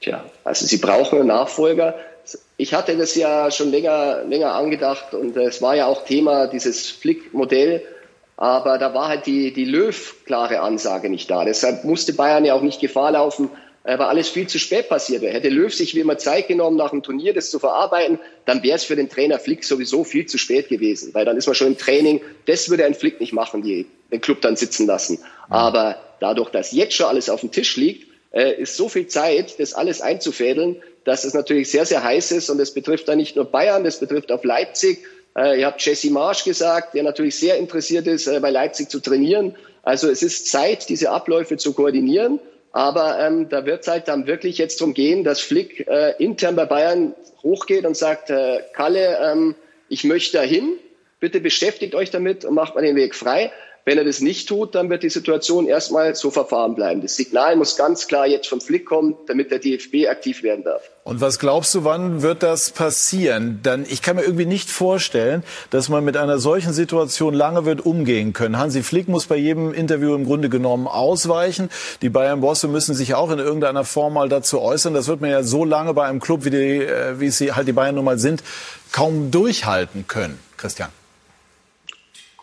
Tja, 0.00 0.24
also 0.42 0.66
sie 0.66 0.78
brauchen 0.78 1.20
einen 1.20 1.28
Nachfolger 1.28 1.94
ich 2.56 2.74
hatte 2.74 2.96
das 2.96 3.14
ja 3.14 3.50
schon 3.50 3.70
länger, 3.70 4.22
länger 4.24 4.54
angedacht 4.54 5.14
und 5.14 5.36
es 5.36 5.60
war 5.62 5.74
ja 5.74 5.86
auch 5.86 6.04
Thema, 6.04 6.46
dieses 6.46 6.90
Flick-Modell. 6.90 7.82
Aber 8.36 8.78
da 8.78 8.94
war 8.94 9.08
halt 9.08 9.26
die, 9.26 9.52
die 9.52 9.64
Löw-klare 9.64 10.60
Ansage 10.60 11.10
nicht 11.10 11.30
da. 11.30 11.44
Deshalb 11.44 11.84
musste 11.84 12.12
Bayern 12.12 12.44
ja 12.44 12.54
auch 12.54 12.62
nicht 12.62 12.80
Gefahr 12.80 13.12
laufen, 13.12 13.50
äh, 13.84 13.98
weil 13.98 14.06
alles 14.06 14.28
viel 14.28 14.46
zu 14.46 14.58
spät 14.58 14.88
passierte. 14.88 15.28
Hätte 15.28 15.48
Löw 15.48 15.72
sich 15.72 15.94
wie 15.94 16.00
immer 16.00 16.18
Zeit 16.18 16.48
genommen, 16.48 16.76
nach 16.76 16.90
dem 16.90 17.02
Turnier 17.02 17.34
das 17.34 17.50
zu 17.50 17.58
verarbeiten, 17.58 18.18
dann 18.44 18.62
wäre 18.62 18.76
es 18.76 18.84
für 18.84 18.96
den 18.96 19.08
Trainer 19.08 19.38
Flick 19.38 19.64
sowieso 19.64 20.04
viel 20.04 20.26
zu 20.26 20.38
spät 20.38 20.68
gewesen. 20.68 21.14
Weil 21.14 21.24
dann 21.24 21.36
ist 21.36 21.46
man 21.46 21.54
schon 21.54 21.68
im 21.68 21.78
Training. 21.78 22.20
Das 22.46 22.68
würde 22.70 22.84
ein 22.84 22.94
Flick 22.94 23.20
nicht 23.20 23.32
machen, 23.32 23.62
die, 23.62 23.86
den 24.12 24.20
Club 24.20 24.40
dann 24.40 24.56
sitzen 24.56 24.86
lassen. 24.86 25.18
Aber 25.48 25.96
dadurch, 26.20 26.50
dass 26.50 26.72
jetzt 26.72 26.94
schon 26.94 27.06
alles 27.06 27.28
auf 27.28 27.40
dem 27.40 27.50
Tisch 27.50 27.76
liegt, 27.76 28.08
äh, 28.32 28.60
ist 28.62 28.76
so 28.76 28.88
viel 28.88 29.08
Zeit, 29.08 29.58
das 29.58 29.74
alles 29.74 30.00
einzufädeln, 30.00 30.76
dass 31.04 31.24
es 31.24 31.34
natürlich 31.34 31.70
sehr, 31.70 31.84
sehr 31.84 32.04
heiß 32.04 32.32
ist. 32.32 32.50
Und 32.50 32.58
das 32.58 32.72
betrifft 32.72 33.08
dann 33.08 33.18
nicht 33.18 33.34
nur 33.34 33.46
Bayern, 33.46 33.84
das 33.84 33.98
betrifft 33.98 34.30
auch 34.30 34.44
Leipzig. 34.44 35.00
Äh, 35.36 35.60
ihr 35.60 35.66
habt 35.66 35.84
Jesse 35.84 36.10
Marsch 36.10 36.44
gesagt, 36.44 36.94
der 36.94 37.02
natürlich 37.02 37.36
sehr 37.36 37.56
interessiert 37.56 38.06
ist, 38.06 38.26
bei 38.40 38.50
Leipzig 38.50 38.90
zu 38.90 39.00
trainieren. 39.00 39.56
Also 39.82 40.08
es 40.08 40.22
ist 40.22 40.48
Zeit, 40.48 40.88
diese 40.88 41.10
Abläufe 41.10 41.56
zu 41.56 41.72
koordinieren. 41.72 42.38
Aber 42.72 43.18
ähm, 43.20 43.48
da 43.50 43.66
wird 43.66 43.82
es 43.82 43.88
halt 43.88 44.08
dann 44.08 44.26
wirklich 44.26 44.58
jetzt 44.58 44.80
darum 44.80 44.94
gehen, 44.94 45.24
dass 45.24 45.40
Flick 45.40 45.86
äh, 45.86 46.14
intern 46.18 46.56
bei 46.56 46.64
Bayern 46.64 47.14
hochgeht 47.42 47.84
und 47.84 47.96
sagt, 47.96 48.30
äh, 48.30 48.62
Kalle, 48.72 49.18
ähm, 49.22 49.54
ich 49.88 50.04
möchte 50.04 50.38
dahin, 50.38 50.78
bitte 51.20 51.40
beschäftigt 51.40 51.94
euch 51.94 52.10
damit 52.10 52.44
und 52.46 52.54
macht 52.54 52.74
mal 52.74 52.80
den 52.80 52.96
Weg 52.96 53.14
frei. 53.14 53.52
Wenn 53.84 53.98
er 53.98 54.04
das 54.04 54.20
nicht 54.20 54.48
tut, 54.48 54.76
dann 54.76 54.90
wird 54.90 55.02
die 55.02 55.10
Situation 55.10 55.66
erstmal 55.66 56.14
so 56.14 56.30
verfahren 56.30 56.76
bleiben. 56.76 57.02
Das 57.02 57.16
Signal 57.16 57.56
muss 57.56 57.76
ganz 57.76 58.06
klar 58.06 58.28
jetzt 58.28 58.46
vom 58.46 58.60
Flick 58.60 58.86
kommen, 58.86 59.16
damit 59.26 59.50
der 59.50 59.58
DFB 59.58 60.08
aktiv 60.08 60.44
werden 60.44 60.62
darf. 60.62 60.82
Und 61.02 61.20
was 61.20 61.40
glaubst 61.40 61.74
du, 61.74 61.82
wann 61.82 62.22
wird 62.22 62.44
das 62.44 62.70
passieren? 62.70 63.58
Dann, 63.64 63.84
ich 63.88 64.00
kann 64.00 64.14
mir 64.14 64.22
irgendwie 64.22 64.46
nicht 64.46 64.70
vorstellen, 64.70 65.42
dass 65.70 65.88
man 65.88 66.04
mit 66.04 66.16
einer 66.16 66.38
solchen 66.38 66.72
Situation 66.72 67.34
lange 67.34 67.64
wird 67.64 67.84
umgehen 67.84 68.32
können. 68.32 68.56
Hansi 68.56 68.84
Flick 68.84 69.08
muss 69.08 69.26
bei 69.26 69.36
jedem 69.36 69.74
Interview 69.74 70.14
im 70.14 70.26
Grunde 70.26 70.48
genommen 70.48 70.86
ausweichen. 70.86 71.68
Die 72.02 72.08
Bayern-Bosse 72.08 72.68
müssen 72.68 72.94
sich 72.94 73.16
auch 73.16 73.32
in 73.32 73.40
irgendeiner 73.40 73.84
Form 73.84 74.14
mal 74.14 74.28
dazu 74.28 74.60
äußern. 74.60 74.94
Das 74.94 75.08
wird 75.08 75.20
man 75.20 75.30
ja 75.30 75.42
so 75.42 75.64
lange 75.64 75.92
bei 75.92 76.04
einem 76.04 76.20
Club, 76.20 76.44
wie, 76.44 76.50
die, 76.50 76.84
äh, 76.84 77.18
wie 77.18 77.30
sie 77.30 77.52
halt 77.52 77.66
die 77.66 77.72
Bayern 77.72 77.96
nun 77.96 78.04
mal 78.04 78.20
sind, 78.20 78.44
kaum 78.92 79.32
durchhalten 79.32 80.06
können. 80.06 80.38
Christian. 80.56 80.90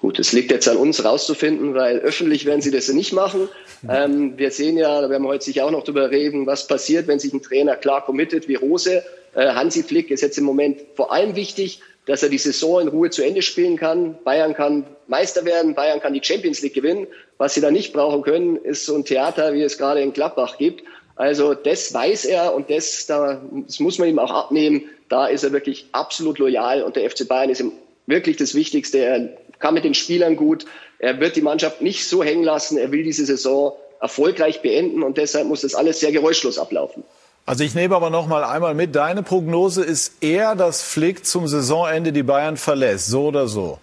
Gut, 0.02 0.18
es 0.18 0.32
liegt 0.32 0.50
jetzt 0.50 0.70
an 0.70 0.78
uns 0.78 1.04
rauszufinden, 1.04 1.74
weil 1.74 2.00
öffentlich 2.00 2.46
werden 2.46 2.62
sie 2.62 2.72
das 2.72 2.88
nicht 2.88 3.12
machen. 3.12 3.50
Ähm, 3.90 4.38
wir 4.38 4.52
sehen 4.52 4.78
ja, 4.78 5.02
da 5.02 5.10
werden 5.10 5.24
wir 5.24 5.30
heute 5.30 5.44
sicher 5.44 5.66
auch 5.66 5.72
noch 5.72 5.84
drüber 5.84 6.10
reden, 6.10 6.48
was 6.48 6.68
passiert, 6.68 7.08
wenn 7.08 7.20
sich 7.20 7.34
ein 7.34 7.42
Trainer 7.42 7.76
klar 7.76 8.06
committet 8.06 8.48
wie 8.48 8.56
Rose. 8.56 9.04
Äh, 9.36 9.50
Hansi 9.50 9.84
Flick 9.84 10.10
ist 10.10 10.22
jetzt 10.22 10.38
im 10.38 10.46
Moment 10.46 10.80
vor 10.96 11.12
allem 11.12 11.36
wichtig, 11.36 11.82
dass 12.06 12.24
er 12.24 12.30
die 12.30 12.38
Saison 12.38 12.82
in 12.82 12.88
Ruhe 12.88 13.10
zu 13.10 13.24
Ende 13.24 13.42
spielen 13.42 13.76
kann. 13.76 14.18
Bayern 14.24 14.54
kann 14.54 14.86
Meister 15.08 15.44
werden, 15.44 15.76
Bayern 15.76 16.00
kann 16.00 16.14
die 16.14 16.24
Champions 16.24 16.62
League 16.62 16.74
gewinnen. 16.74 17.08
Was 17.38 17.54
sie 17.54 17.62
da 17.62 17.70
nicht 17.70 17.92
brauchen 17.92 18.22
können, 18.22 18.56
ist 18.56 18.86
so 18.86 18.96
ein 18.96 19.04
Theater, 19.06 19.54
wie 19.54 19.62
es 19.62 19.78
gerade 19.78 20.02
in 20.02 20.14
Gladbach 20.14 20.58
gibt. 20.58 20.84
Also 21.18 21.54
das 21.54 21.94
weiß 21.94 22.24
er 22.26 22.56
und 22.56 22.70
das, 22.70 23.06
da, 23.06 23.42
das 23.68 23.80
muss 23.82 24.00
man 24.00 24.08
ihm 24.08 24.20
auch 24.20 24.32
abnehmen. 24.32 24.84
Da 25.10 25.28
ist 25.28 25.44
er 25.44 25.52
wirklich 25.52 25.88
absolut 25.92 26.40
loyal 26.40 26.84
und 26.84 26.96
der 26.96 27.10
FC 27.10 27.28
Bayern 27.28 27.50
ist 27.50 27.60
ihm 27.60 27.74
wirklich 28.08 28.38
das 28.38 28.56
Wichtigste. 28.56 29.00
Er 29.00 29.30
kann 29.60 29.74
mit 29.74 29.84
den 29.84 29.94
Spielern 29.94 30.36
gut. 30.36 30.66
Er 30.98 31.20
wird 31.20 31.36
die 31.36 31.42
Mannschaft 31.42 31.82
nicht 31.82 32.08
so 32.08 32.24
hängen 32.24 32.44
lassen. 32.44 32.78
Er 32.78 32.92
will 32.92 33.04
diese 33.04 33.26
Saison 33.26 33.74
erfolgreich 34.02 34.62
beenden 34.62 35.04
und 35.04 35.18
deshalb 35.18 35.48
muss 35.48 35.62
das 35.62 35.76
alles 35.76 36.00
sehr 36.00 36.12
geräuschlos 36.12 36.58
ablaufen. 36.58 37.04
Also 37.46 37.64
ich 37.64 37.74
nehme 37.74 37.96
aber 37.96 38.10
noch 38.10 38.28
mal 38.28 38.44
einmal 38.44 38.76
mit. 38.76 38.96
Deine 38.96 39.24
Prognose 39.24 39.84
ist 39.84 40.22
eher, 40.22 40.56
dass 40.56 40.84
Flick 40.84 41.26
zum 41.26 41.48
Saisonende 41.48 42.12
die 42.12 42.24
Bayern 42.24 42.58
verlässt, 42.58 43.08
so 43.08 43.28
oder 43.28 43.48
so. 43.48 43.80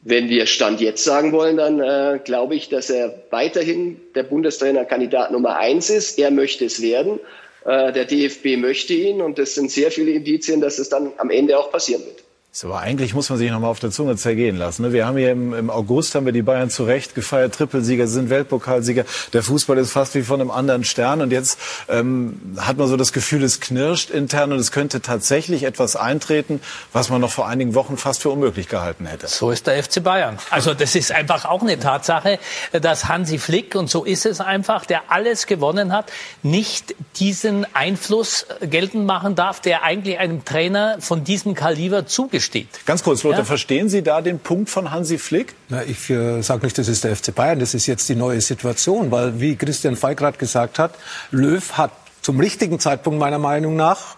Wenn 0.00 0.28
wir 0.28 0.46
Stand 0.46 0.80
jetzt 0.80 1.04
sagen 1.04 1.30
wollen, 1.32 1.58
dann 1.58 1.80
äh, 1.80 2.18
glaube 2.24 2.56
ich, 2.56 2.68
dass 2.68 2.90
er 2.90 3.14
weiterhin 3.30 4.00
der 4.14 4.24
Bundestrainerkandidat 4.24 5.30
Nummer 5.30 5.56
eins 5.56 5.90
ist. 5.90 6.18
Er 6.18 6.32
möchte 6.32 6.64
es 6.64 6.82
werden. 6.82 7.20
Äh, 7.64 7.92
der 7.92 8.06
DFB 8.06 8.56
möchte 8.56 8.94
ihn 8.94 9.20
und 9.20 9.38
es 9.38 9.54
sind 9.54 9.70
sehr 9.70 9.92
viele 9.92 10.10
Indizien, 10.10 10.60
dass 10.60 10.78
es 10.78 10.88
dann 10.88 11.12
am 11.18 11.30
Ende 11.30 11.56
auch 11.56 11.70
passieren 11.70 12.04
wird. 12.04 12.24
So, 12.54 12.68
aber 12.68 12.80
eigentlich 12.80 13.14
muss 13.14 13.30
man 13.30 13.38
sich 13.38 13.50
noch 13.50 13.60
mal 13.60 13.68
auf 13.68 13.80
der 13.80 13.90
Zunge 13.90 14.14
zergehen 14.16 14.56
lassen. 14.56 14.82
Ne? 14.82 14.92
Wir 14.92 15.06
haben 15.06 15.16
hier 15.16 15.32
im, 15.32 15.54
im, 15.54 15.70
August 15.70 16.14
haben 16.14 16.26
wir 16.26 16.34
die 16.34 16.42
Bayern 16.42 16.68
zu 16.68 16.84
Recht 16.84 17.14
gefeiert, 17.14 17.54
Trippelsieger, 17.54 18.06
sind 18.06 18.28
Weltpokalsieger. 18.28 19.06
Der 19.32 19.42
Fußball 19.42 19.78
ist 19.78 19.90
fast 19.90 20.14
wie 20.14 20.22
von 20.22 20.38
einem 20.38 20.50
anderen 20.50 20.84
Stern. 20.84 21.22
Und 21.22 21.32
jetzt 21.32 21.58
ähm, 21.88 22.38
hat 22.58 22.76
man 22.76 22.88
so 22.88 22.98
das 22.98 23.14
Gefühl, 23.14 23.42
es 23.42 23.60
knirscht 23.60 24.10
intern 24.10 24.52
und 24.52 24.58
es 24.58 24.70
könnte 24.70 25.00
tatsächlich 25.00 25.62
etwas 25.62 25.96
eintreten, 25.96 26.60
was 26.92 27.08
man 27.08 27.22
noch 27.22 27.30
vor 27.30 27.48
einigen 27.48 27.74
Wochen 27.74 27.96
fast 27.96 28.20
für 28.20 28.28
unmöglich 28.28 28.68
gehalten 28.68 29.06
hätte. 29.06 29.28
So 29.28 29.50
ist 29.50 29.66
der 29.66 29.82
FC 29.82 30.02
Bayern. 30.02 30.38
Also 30.50 30.74
das 30.74 30.94
ist 30.94 31.10
einfach 31.10 31.46
auch 31.46 31.62
eine 31.62 31.78
Tatsache, 31.78 32.38
dass 32.72 33.08
Hansi 33.08 33.38
Flick, 33.38 33.76
und 33.76 33.88
so 33.88 34.04
ist 34.04 34.26
es 34.26 34.42
einfach, 34.42 34.84
der 34.84 35.10
alles 35.10 35.46
gewonnen 35.46 35.94
hat, 35.94 36.12
nicht 36.42 36.94
diesen 37.16 37.66
Einfluss 37.74 38.44
geltend 38.60 39.06
machen 39.06 39.36
darf, 39.36 39.60
der 39.60 39.84
eigentlich 39.84 40.18
einem 40.18 40.44
Trainer 40.44 40.98
von 41.00 41.24
diesem 41.24 41.54
Kaliber 41.54 42.04
zugeschrieben 42.04 42.41
steht. 42.42 42.68
Ganz 42.84 43.02
kurz, 43.02 43.22
Lothar, 43.22 43.40
ja? 43.40 43.44
verstehen 43.44 43.88
Sie 43.88 44.02
da 44.02 44.20
den 44.20 44.38
Punkt 44.38 44.68
von 44.68 44.90
Hansi 44.90 45.18
Flick? 45.18 45.54
Na, 45.68 45.82
ich 45.82 46.10
äh, 46.10 46.42
sage 46.42 46.64
nicht, 46.64 46.76
das 46.76 46.88
ist 46.88 47.04
der 47.04 47.16
FC 47.16 47.34
Bayern, 47.34 47.58
das 47.58 47.74
ist 47.74 47.86
jetzt 47.86 48.08
die 48.08 48.16
neue 48.16 48.40
Situation, 48.40 49.10
weil 49.10 49.40
wie 49.40 49.56
Christian 49.56 49.96
Falk 49.96 50.18
gerade 50.18 50.38
gesagt 50.38 50.78
hat, 50.78 50.94
Löw 51.30 51.72
hat 51.72 51.92
zum 52.20 52.38
richtigen 52.38 52.78
Zeitpunkt 52.78 53.18
meiner 53.18 53.38
Meinung 53.38 53.76
nach 53.76 54.16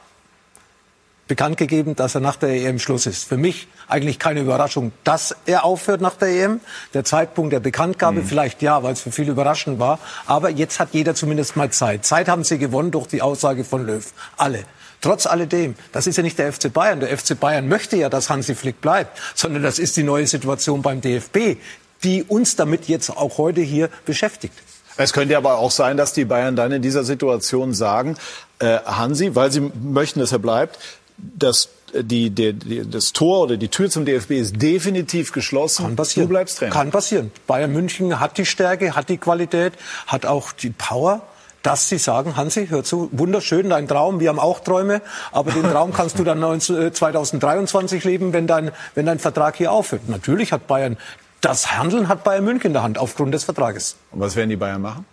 bekannt 1.26 1.56
gegeben, 1.56 1.96
dass 1.96 2.14
er 2.14 2.20
nach 2.20 2.36
der 2.36 2.50
EM 2.50 2.78
Schluss 2.78 3.06
ist. 3.06 3.24
Für 3.24 3.36
mich 3.36 3.68
eigentlich 3.88 4.18
keine 4.18 4.40
Überraschung, 4.40 4.92
dass 5.04 5.34
er 5.46 5.64
aufhört 5.64 6.00
nach 6.00 6.16
der 6.16 6.28
EM. 6.28 6.60
Der 6.92 7.04
Zeitpunkt 7.04 7.52
der 7.52 7.60
Bekanntgabe 7.60 8.20
mhm. 8.20 8.26
vielleicht 8.26 8.62
ja, 8.62 8.82
weil 8.82 8.92
es 8.92 9.00
für 9.00 9.12
viele 9.12 9.32
überraschend 9.32 9.78
war. 9.78 9.98
Aber 10.26 10.50
jetzt 10.50 10.80
hat 10.80 10.90
jeder 10.92 11.14
zumindest 11.14 11.56
mal 11.56 11.70
Zeit. 11.70 12.04
Zeit 12.04 12.28
haben 12.28 12.44
sie 12.44 12.58
gewonnen 12.58 12.90
durch 12.90 13.06
die 13.06 13.22
Aussage 13.22 13.64
von 13.64 13.86
Löw. 13.86 14.04
Alle. 14.36 14.64
Trotz 15.04 15.26
alledem, 15.26 15.74
das 15.92 16.06
ist 16.06 16.16
ja 16.16 16.22
nicht 16.22 16.38
der 16.38 16.50
FC 16.50 16.72
Bayern. 16.72 16.98
Der 17.00 17.14
FC 17.14 17.38
Bayern 17.38 17.68
möchte 17.68 17.94
ja, 17.94 18.08
dass 18.08 18.30
Hansi 18.30 18.54
Flick 18.54 18.80
bleibt, 18.80 19.20
sondern 19.34 19.62
das 19.62 19.78
ist 19.78 19.98
die 19.98 20.02
neue 20.02 20.26
Situation 20.26 20.80
beim 20.80 21.02
DFB, 21.02 21.58
die 22.04 22.22
uns 22.22 22.56
damit 22.56 22.88
jetzt 22.88 23.10
auch 23.10 23.36
heute 23.36 23.60
hier 23.60 23.90
beschäftigt. 24.06 24.54
Es 24.96 25.12
könnte 25.12 25.36
aber 25.36 25.58
auch 25.58 25.70
sein, 25.70 25.98
dass 25.98 26.14
die 26.14 26.24
Bayern 26.24 26.56
dann 26.56 26.72
in 26.72 26.80
dieser 26.80 27.04
Situation 27.04 27.74
sagen, 27.74 28.16
äh, 28.60 28.78
Hansi, 28.78 29.34
weil 29.34 29.52
sie 29.52 29.70
möchten, 29.82 30.20
dass 30.20 30.32
er 30.32 30.38
bleibt, 30.38 30.78
dass 31.18 31.68
die, 31.92 32.30
die, 32.30 32.54
die, 32.54 32.90
das 32.90 33.12
Tor 33.12 33.42
oder 33.42 33.58
die 33.58 33.68
Tür 33.68 33.90
zum 33.90 34.06
DFB 34.06 34.30
ist 34.30 34.62
definitiv 34.62 35.32
geschlossen. 35.32 35.84
Kann 35.84 35.96
passieren. 35.96 36.28
Du 36.28 36.32
bleibst 36.32 36.60
Trainer. 36.60 36.72
Kann 36.72 36.90
passieren. 36.90 37.30
Bayern 37.46 37.74
München 37.74 38.20
hat 38.20 38.38
die 38.38 38.46
Stärke, 38.46 38.96
hat 38.96 39.10
die 39.10 39.18
Qualität, 39.18 39.74
hat 40.06 40.24
auch 40.24 40.52
die 40.52 40.70
Power 40.70 41.20
dass 41.64 41.88
sie 41.88 41.98
sagen, 41.98 42.36
Hansi, 42.36 42.68
hör 42.68 42.84
zu, 42.84 43.08
wunderschön, 43.10 43.70
dein 43.70 43.88
Traum, 43.88 44.20
wir 44.20 44.28
haben 44.28 44.38
auch 44.38 44.60
Träume, 44.60 45.00
aber 45.32 45.50
den 45.50 45.64
Traum 45.64 45.92
kannst 45.96 46.18
du 46.18 46.24
dann 46.24 46.60
2023 46.60 48.04
leben, 48.04 48.32
wenn 48.32 48.46
dein, 48.46 48.70
wenn 48.94 49.06
dein 49.06 49.18
Vertrag 49.18 49.56
hier 49.56 49.72
aufhört. 49.72 50.08
Natürlich 50.08 50.52
hat 50.52 50.66
Bayern, 50.66 50.98
das 51.40 51.76
Handeln 51.76 52.08
hat 52.08 52.22
Bayern 52.22 52.44
München 52.44 52.68
in 52.68 52.72
der 52.74 52.82
Hand 52.82 52.98
aufgrund 52.98 53.34
des 53.34 53.44
Vertrages. 53.44 53.96
Und 54.12 54.20
was 54.20 54.36
werden 54.36 54.50
die 54.50 54.56
Bayern 54.56 54.82
machen? 54.82 55.06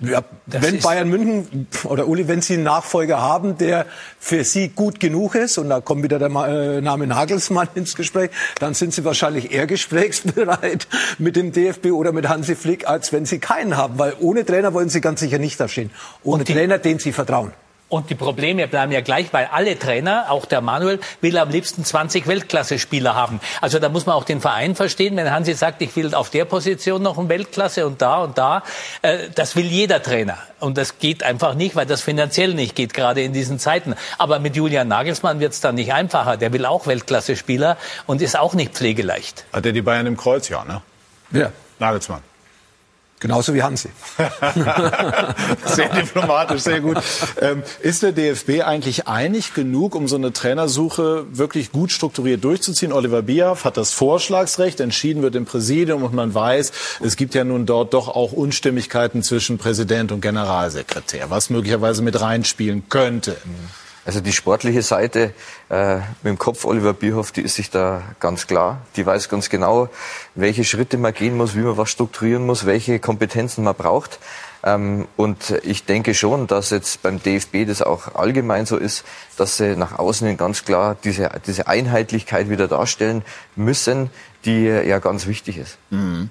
Ja, 0.00 0.22
wenn 0.46 0.80
Bayern 0.80 1.08
München 1.08 1.68
oder 1.84 2.08
Uli, 2.08 2.26
wenn 2.28 2.42
Sie 2.42 2.54
einen 2.54 2.64
Nachfolger 2.64 3.20
haben, 3.20 3.56
der 3.58 3.86
für 4.18 4.44
Sie 4.44 4.68
gut 4.68 4.98
genug 5.00 5.34
ist, 5.34 5.58
und 5.58 5.68
da 5.68 5.80
kommt 5.80 6.02
wieder 6.02 6.18
der 6.18 6.28
äh, 6.28 6.80
Name 6.80 7.06
Nagelsmann 7.06 7.68
ins 7.74 7.94
Gespräch, 7.94 8.30
dann 8.58 8.74
sind 8.74 8.94
Sie 8.94 9.04
wahrscheinlich 9.04 9.52
eher 9.52 9.66
gesprächsbereit 9.66 10.88
mit 11.18 11.36
dem 11.36 11.52
DFB 11.52 11.86
oder 11.86 12.12
mit 12.12 12.28
Hansi 12.28 12.56
Flick, 12.56 12.88
als 12.88 13.12
wenn 13.12 13.26
Sie 13.26 13.38
keinen 13.38 13.76
haben. 13.76 13.98
Weil 13.98 14.14
ohne 14.20 14.44
Trainer 14.44 14.74
wollen 14.74 14.88
Sie 14.88 15.00
ganz 15.00 15.20
sicher 15.20 15.38
nicht 15.38 15.60
da 15.60 15.68
stehen. 15.68 15.90
Ohne 16.22 16.44
Trainer, 16.44 16.78
den 16.78 16.98
Sie 16.98 17.12
vertrauen. 17.12 17.52
Und 17.92 18.08
die 18.08 18.14
Probleme 18.14 18.66
bleiben 18.68 18.90
ja 18.90 19.02
gleich, 19.02 19.34
weil 19.34 19.50
alle 19.52 19.78
Trainer, 19.78 20.30
auch 20.30 20.46
der 20.46 20.62
Manuel, 20.62 20.98
will 21.20 21.36
am 21.36 21.50
liebsten 21.50 21.84
20 21.84 22.26
Weltklasse-Spieler 22.26 23.14
haben. 23.14 23.38
Also 23.60 23.78
da 23.80 23.90
muss 23.90 24.06
man 24.06 24.14
auch 24.14 24.24
den 24.24 24.40
Verein 24.40 24.74
verstehen. 24.74 25.14
Wenn 25.14 25.30
Hansi 25.30 25.52
sagt, 25.52 25.82
ich 25.82 25.94
will 25.94 26.14
auf 26.14 26.30
der 26.30 26.46
Position 26.46 27.02
noch 27.02 27.18
ein 27.18 27.28
Weltklasse 27.28 27.86
und 27.86 28.00
da 28.00 28.22
und 28.22 28.38
da, 28.38 28.62
äh, 29.02 29.28
das 29.34 29.56
will 29.56 29.66
jeder 29.66 30.02
Trainer. 30.02 30.38
Und 30.58 30.78
das 30.78 31.00
geht 31.00 31.22
einfach 31.22 31.52
nicht, 31.52 31.76
weil 31.76 31.84
das 31.84 32.00
finanziell 32.00 32.54
nicht 32.54 32.76
geht, 32.76 32.94
gerade 32.94 33.20
in 33.20 33.34
diesen 33.34 33.58
Zeiten. 33.58 33.94
Aber 34.16 34.38
mit 34.38 34.56
Julian 34.56 34.88
Nagelsmann 34.88 35.38
wird 35.38 35.52
es 35.52 35.60
dann 35.60 35.74
nicht 35.74 35.92
einfacher. 35.92 36.38
Der 36.38 36.54
will 36.54 36.64
auch 36.64 36.86
Weltklasse-Spieler 36.86 37.76
und 38.06 38.22
ist 38.22 38.38
auch 38.38 38.54
nicht 38.54 38.72
pflegeleicht. 38.72 39.44
Hat 39.52 39.66
er 39.66 39.72
die 39.72 39.82
Bayern 39.82 40.06
im 40.06 40.16
Kreuz? 40.16 40.48
Ja, 40.48 40.64
ne? 40.64 40.80
Ja. 41.30 41.52
Nagelsmann. 41.78 42.22
Genauso 43.22 43.54
wie 43.54 43.62
Hansi. 43.62 43.88
sehr 45.64 45.88
diplomatisch, 45.90 46.62
sehr 46.62 46.80
gut. 46.80 46.96
Ähm, 47.40 47.62
ist 47.80 48.02
der 48.02 48.10
DFB 48.10 48.62
eigentlich 48.64 49.06
einig 49.06 49.54
genug, 49.54 49.94
um 49.94 50.08
so 50.08 50.16
eine 50.16 50.32
Trainersuche 50.32 51.26
wirklich 51.30 51.70
gut 51.70 51.92
strukturiert 51.92 52.42
durchzuziehen? 52.42 52.92
Oliver 52.92 53.22
Bierhoff 53.22 53.64
hat 53.64 53.76
das 53.76 53.92
Vorschlagsrecht, 53.92 54.80
entschieden 54.80 55.22
wird 55.22 55.36
im 55.36 55.44
Präsidium 55.44 56.02
und 56.02 56.14
man 56.14 56.34
weiß, 56.34 56.72
es 56.98 57.14
gibt 57.14 57.36
ja 57.36 57.44
nun 57.44 57.64
dort 57.64 57.94
doch 57.94 58.08
auch 58.08 58.32
Unstimmigkeiten 58.32 59.22
zwischen 59.22 59.56
Präsident 59.56 60.10
und 60.10 60.20
Generalsekretär, 60.20 61.30
was 61.30 61.48
möglicherweise 61.48 62.02
mit 62.02 62.20
reinspielen 62.20 62.88
könnte. 62.88 63.36
Mhm. 63.44 63.81
Also 64.04 64.20
die 64.20 64.32
sportliche 64.32 64.82
Seite 64.82 65.32
äh, 65.68 65.96
mit 65.96 66.24
dem 66.24 66.38
Kopf 66.38 66.64
Oliver 66.64 66.92
Bierhoff, 66.92 67.30
die 67.30 67.42
ist 67.42 67.54
sich 67.54 67.70
da 67.70 68.02
ganz 68.18 68.48
klar. 68.48 68.80
Die 68.96 69.06
weiß 69.06 69.28
ganz 69.28 69.48
genau, 69.48 69.88
welche 70.34 70.64
Schritte 70.64 70.98
man 70.98 71.14
gehen 71.14 71.36
muss, 71.36 71.54
wie 71.54 71.60
man 71.60 71.76
was 71.76 71.90
strukturieren 71.90 72.44
muss, 72.44 72.66
welche 72.66 72.98
Kompetenzen 72.98 73.62
man 73.62 73.76
braucht. 73.76 74.18
Ähm, 74.64 75.06
und 75.16 75.50
ich 75.62 75.84
denke 75.84 76.14
schon, 76.14 76.48
dass 76.48 76.70
jetzt 76.70 77.02
beim 77.02 77.22
DFB 77.22 77.66
das 77.66 77.80
auch 77.80 78.14
allgemein 78.16 78.66
so 78.66 78.76
ist, 78.76 79.04
dass 79.36 79.56
sie 79.56 79.76
nach 79.76 79.98
außen 79.98 80.26
hin 80.26 80.36
ganz 80.36 80.64
klar 80.64 80.96
diese, 81.04 81.30
diese 81.46 81.68
Einheitlichkeit 81.68 82.50
wieder 82.50 82.66
darstellen 82.66 83.22
müssen, 83.54 84.10
die 84.44 84.64
ja 84.64 84.98
ganz 84.98 85.26
wichtig 85.26 85.58
ist. 85.58 85.78
Mhm. 85.90 86.28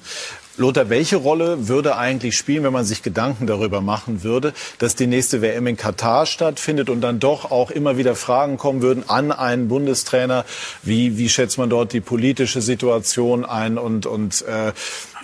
Lothar, 0.58 0.89
welche 0.89 1.18
Rolle 1.18 1.68
würde 1.68 1.97
eigentlich 1.97 2.38
spielen, 2.38 2.64
wenn 2.64 2.74
man 2.74 2.86
sich 2.86 3.04
Gedanken 3.04 3.47
darüber 3.47 3.82
machen 3.82 4.24
würde, 4.24 4.54
dass 4.80 4.95
die 4.95 5.08
nächste 5.08 5.41
WM 5.41 5.68
in 5.68 5.78
Katar 5.78 6.26
stattfindet 6.26 6.89
und 6.89 7.02
dann 7.02 7.20
doch 7.20 7.52
auch 7.52 7.72
immer 7.72 7.97
wieder 7.97 8.16
Fragen 8.16 8.58
kommen 8.58 8.82
würden 8.82 9.04
an 9.08 9.32
einen 9.32 9.68
Bundestrainer, 9.68 10.45
wie, 10.84 11.18
wie 11.18 11.30
schätzt 11.30 11.58
man 11.58 11.70
dort 11.70 11.93
die 11.93 12.02
politische 12.02 12.62
Situation 12.62 13.45
ein 13.45 13.78
und, 13.78 14.06
und 14.06 14.43
äh, 14.43 14.72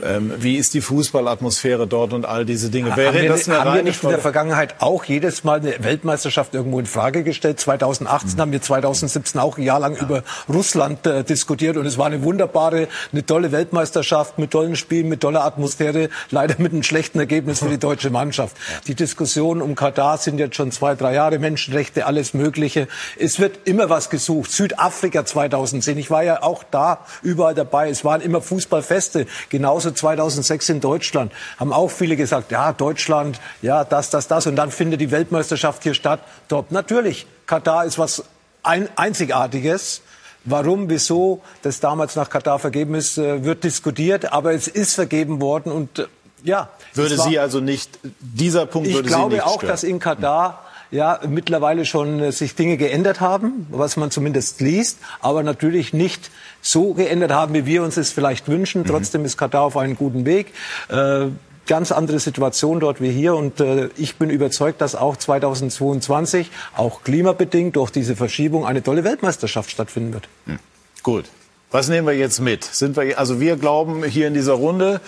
ähm, 0.03 0.33
wie 0.37 0.57
ist 0.57 0.73
die 0.73 0.81
Fußballatmosphäre 0.81 1.87
dort 1.87 2.13
und 2.13 2.25
all 2.25 2.45
diese 2.45 2.69
Dinge. 2.69 2.95
Wäre 2.95 3.13
haben 3.13 3.21
wir, 3.21 3.29
das 3.29 3.47
haben 3.47 3.73
wir 3.73 3.83
nicht 3.83 4.03
in 4.03 4.09
der 4.09 4.19
Vergangenheit 4.19 4.75
auch 4.79 5.03
jedes 5.05 5.43
Mal 5.43 5.59
eine 5.59 5.83
Weltmeisterschaft 5.83 6.53
irgendwo 6.53 6.79
in 6.79 6.85
Frage 6.85 7.23
gestellt? 7.23 7.59
2018 7.59 8.35
mhm. 8.35 8.41
haben 8.41 8.51
wir 8.51 8.61
2017 8.61 9.41
auch 9.41 9.57
ein 9.57 9.63
Jahr 9.63 9.79
lang 9.79 9.95
ja. 9.95 10.03
über 10.03 10.23
Russland 10.47 11.05
äh, 11.07 11.23
diskutiert 11.23 11.77
und 11.77 11.85
es 11.85 11.97
war 11.97 12.05
eine 12.05 12.23
wunderbare, 12.23 12.87
eine 13.11 13.25
tolle 13.25 13.51
Weltmeisterschaft 13.51 14.37
mit 14.37 14.51
tollen 14.51 14.75
Spielen, 14.75 15.09
mit 15.09 15.16
toller 15.17 15.43
Atmosphäre, 15.43 16.09
leider 16.29 16.55
mit 16.59 16.73
einem 16.73 16.83
schlechten 16.83 17.19
Ergebnis 17.19 17.59
für 17.59 17.69
die 17.69 17.79
deutsche 17.79 18.11
Mannschaft. 18.11 18.55
Die 18.85 18.95
Diskussionen 18.95 19.61
um 19.61 19.73
Katar 19.75 20.17
sind 20.17 20.37
jetzt 20.37 20.55
schon 20.55 20.71
zwei, 20.71 20.95
drei 20.95 21.15
Jahre, 21.15 21.39
Menschenrechte, 21.39 22.05
alles 22.05 22.35
Mögliche. 22.35 22.87
Es 23.17 23.39
wird 23.39 23.61
immer 23.65 23.89
was 23.89 24.11
gesucht. 24.11 24.51
Südafrika 24.51 25.25
2010, 25.25 25.97
ich 25.97 26.11
war 26.11 26.23
ja 26.23 26.43
auch 26.43 26.63
da 26.69 26.99
überall 27.23 27.55
dabei. 27.55 27.89
Es 27.89 28.05
waren 28.05 28.21
immer 28.21 28.41
Fußballfeste, 28.41 29.25
genauso 29.49 29.87
Pause 29.87 29.93
2006 29.93 30.69
in 30.69 30.81
Deutschland 30.81 31.31
haben 31.57 31.71
auch 31.71 31.89
viele 31.89 32.15
gesagt, 32.15 32.51
ja, 32.51 32.73
Deutschland, 32.73 33.39
ja, 33.61 33.83
das, 33.83 34.09
das, 34.09 34.27
das. 34.27 34.47
Und 34.47 34.55
dann 34.55 34.71
findet 34.71 35.01
die 35.01 35.11
Weltmeisterschaft 35.11 35.83
hier 35.83 35.93
statt. 35.93 36.19
Top. 36.47 36.71
Natürlich, 36.71 37.27
Katar 37.45 37.85
ist 37.85 37.99
was 37.99 38.23
ein, 38.63 38.89
Einzigartiges. 38.95 40.01
Warum, 40.49 40.89
wieso 40.89 41.41
das 41.61 41.79
damals 41.79 42.15
nach 42.15 42.29
Katar 42.29 42.57
vergeben 42.59 42.95
ist, 42.95 43.17
äh, 43.17 43.43
wird 43.43 43.63
diskutiert. 43.63 44.31
Aber 44.31 44.53
es 44.53 44.67
ist 44.67 44.95
vergeben 44.95 45.41
worden 45.41 45.71
und 45.71 45.99
äh, 45.99 46.05
ja. 46.43 46.69
Würde 46.93 47.17
war, 47.17 47.27
Sie 47.27 47.37
also 47.37 47.59
nicht, 47.59 47.99
dieser 48.19 48.65
Punkt 48.65 48.87
würde 48.87 49.09
Sie 49.09 49.15
nicht 49.15 49.33
Ich 49.33 49.39
glaube 49.39 49.45
auch, 49.45 49.61
dass 49.61 49.83
in 49.83 49.99
Katar 49.99 50.63
ja 50.89 51.19
mittlerweile 51.27 51.85
schon 51.85 52.19
äh, 52.19 52.31
sich 52.31 52.55
Dinge 52.55 52.77
geändert 52.77 53.19
haben, 53.19 53.67
was 53.69 53.97
man 53.97 54.11
zumindest 54.11 54.61
liest, 54.61 54.99
aber 55.19 55.43
natürlich 55.43 55.93
nicht 55.93 56.31
so 56.61 56.93
geändert 56.93 57.31
haben, 57.31 57.53
wie 57.53 57.65
wir 57.65 57.83
uns 57.83 57.97
es 57.97 58.11
vielleicht 58.11 58.47
wünschen. 58.47 58.83
Mhm. 58.83 58.87
Trotzdem 58.87 59.25
ist 59.25 59.37
Katar 59.37 59.63
auf 59.63 59.77
einem 59.77 59.95
guten 59.95 60.25
Weg. 60.25 60.53
Äh, 60.89 61.27
ganz 61.67 61.91
andere 61.91 62.19
Situation 62.19 62.79
dort 62.79 63.01
wie 63.01 63.11
hier 63.11 63.35
und 63.35 63.59
äh, 63.59 63.89
ich 63.97 64.15
bin 64.15 64.29
überzeugt, 64.29 64.81
dass 64.81 64.95
auch 64.95 65.17
2022 65.17 66.49
auch 66.75 67.03
klimabedingt 67.03 67.75
durch 67.75 67.91
diese 67.91 68.15
Verschiebung 68.15 68.65
eine 68.65 68.81
tolle 68.81 69.03
Weltmeisterschaft 69.03 69.69
stattfinden 69.69 70.13
wird. 70.13 70.27
Mhm. 70.45 70.59
Gut. 71.03 71.25
Was 71.69 71.89
nehmen 71.89 72.07
wir 72.07 72.15
jetzt 72.15 72.39
mit? 72.39 72.63
Sind 72.63 72.95
wir 72.95 73.19
also 73.19 73.39
wir 73.39 73.57
glauben 73.57 74.03
hier 74.03 74.27
in 74.27 74.33
dieser 74.33 74.53
Runde 74.53 75.01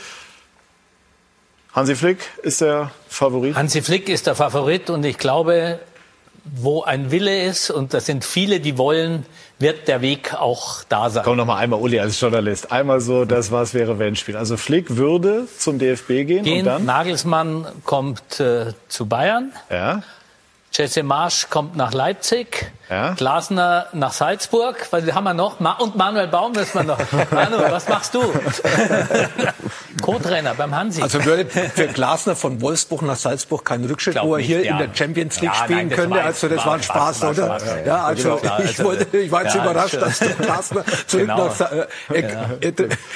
Hansi 1.74 1.96
Flick 1.96 2.18
ist 2.42 2.62
der 2.62 2.92
Favorit? 3.08 3.56
Hansi 3.56 3.82
Flick 3.82 4.10
ist 4.10 4.28
der 4.28 4.36
Favorit 4.36 4.90
und 4.90 5.06
ich 5.06 5.18
glaube, 5.18 5.80
wo 6.44 6.82
ein 6.82 7.12
Wille 7.12 7.46
ist, 7.46 7.70
und 7.70 7.94
das 7.94 8.08
sind 8.08 8.26
viele, 8.26 8.60
die 8.60 8.78
wollen, 8.78 9.26
wird 9.60 9.88
der 9.88 10.02
Weg 10.02 10.34
auch 10.34 10.84
da 10.88 11.10
sein. 11.10 11.24
Komm 11.24 11.38
noch 11.38 11.46
mal 11.46 11.58
einmal, 11.58 11.80
Uli, 11.80 12.00
als 12.00 12.20
Journalist. 12.20 12.72
Einmal 12.72 13.02
so, 13.02 13.26
das 13.26 13.52
was 13.52 13.74
wäre, 13.74 14.00
wenn 14.00 14.16
Spiel. 14.16 14.38
Also 14.38 14.58
Flick 14.58 14.96
würde 14.96 15.48
zum 15.58 15.78
DFB 15.80 16.08
gehen, 16.08 16.44
gehen 16.44 16.60
und 16.60 16.66
dann? 16.66 16.86
Nagelsmann 16.86 17.68
kommt 17.84 18.40
äh, 18.40 18.74
zu 18.88 19.06
Bayern. 19.06 19.52
Ja. 19.70 20.02
Jesse 20.72 21.04
Marsch 21.04 21.50
kommt 21.50 21.76
nach 21.76 21.94
Leipzig. 21.94 22.72
Ja. 22.90 23.14
Glasner 23.14 23.88
nach 23.94 24.14
Salzburg. 24.14 24.88
Was 24.92 25.12
haben 25.12 25.24
wir 25.24 25.34
noch? 25.34 25.60
und 25.80 25.96
Manuel 25.96 26.28
Baum 26.28 26.54
müssen 26.54 26.74
wir 26.76 26.84
noch. 26.84 27.00
Manuel, 27.32 27.72
was 27.72 27.88
machst 27.90 28.14
du? 28.14 28.22
Co-Trainer 30.02 30.54
beim 30.54 30.76
Hansi. 30.76 31.02
Also 31.02 31.24
würde 31.26 31.46
für 31.46 31.88
Glasner 31.88 32.36
von 32.36 32.62
Wolfsburg 32.62 33.02
nach 33.02 33.16
Salzburg 33.16 33.66
kein 33.66 33.84
Rückschritt, 33.86 34.18
wo 34.22 34.36
er 34.36 34.42
hier 34.42 34.64
ja. 34.64 34.74
in 34.74 34.78
der 34.78 34.96
Champions 34.96 35.42
League 35.42 35.52
ja, 35.54 35.64
spielen 35.64 35.88
nein, 35.88 35.90
könnte. 35.90 36.16
War, 36.16 36.26
also 36.26 36.48
das 36.48 36.66
war, 36.66 36.74
ein 36.76 36.84
Spaß, 36.84 37.22
war, 37.22 37.32
oder? 37.32 37.50
War, 37.50 37.86
ja, 37.86 38.04
also, 38.04 38.38
genau, 38.42 38.58
ich, 38.60 38.68
also, 38.70 38.84
wollte, 38.84 39.18
ich 39.18 39.32
war 39.32 39.44
jetzt 39.44 39.56
ja, 39.56 39.64
überrascht, 39.64 39.96
dass 39.96 40.20
der 40.20 40.30
Glasner 40.30 40.86
zurück 41.08 41.28
genau. 41.28 41.48
nach 41.48 41.60
er, 41.60 41.88
er, 42.62 42.74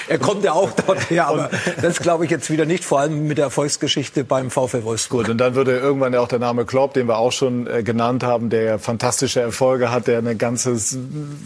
er, 0.07 0.19
kommt 0.19 0.43
ja 0.43 0.53
auch 0.53 0.71
dort 0.71 1.09
her, 1.09 1.27
aber 1.27 1.49
das 1.81 1.99
glaube 1.99 2.25
ich 2.25 2.31
jetzt 2.31 2.49
wieder 2.49 2.65
nicht, 2.65 2.83
vor 2.83 2.99
allem 2.99 3.27
mit 3.27 3.37
der 3.37 3.45
Erfolgsgeschichte 3.45 4.23
beim 4.23 4.49
VfL 4.49 4.83
Wolfsburg. 4.83 5.23
Gut, 5.23 5.29
und 5.29 5.37
dann 5.37 5.55
würde 5.55 5.77
irgendwann 5.77 6.13
ja 6.13 6.19
auch 6.19 6.27
der 6.27 6.39
Name 6.39 6.65
Klopp, 6.65 6.93
den 6.93 7.07
wir 7.07 7.17
auch 7.17 7.31
schon 7.31 7.67
äh, 7.67 7.83
genannt 7.83 8.23
haben, 8.23 8.49
der 8.49 8.79
fantastische 8.79 9.41
Erfolge 9.41 9.91
hat, 9.91 10.07
der 10.07 10.19
ein 10.19 10.37
ganzes, 10.37 10.97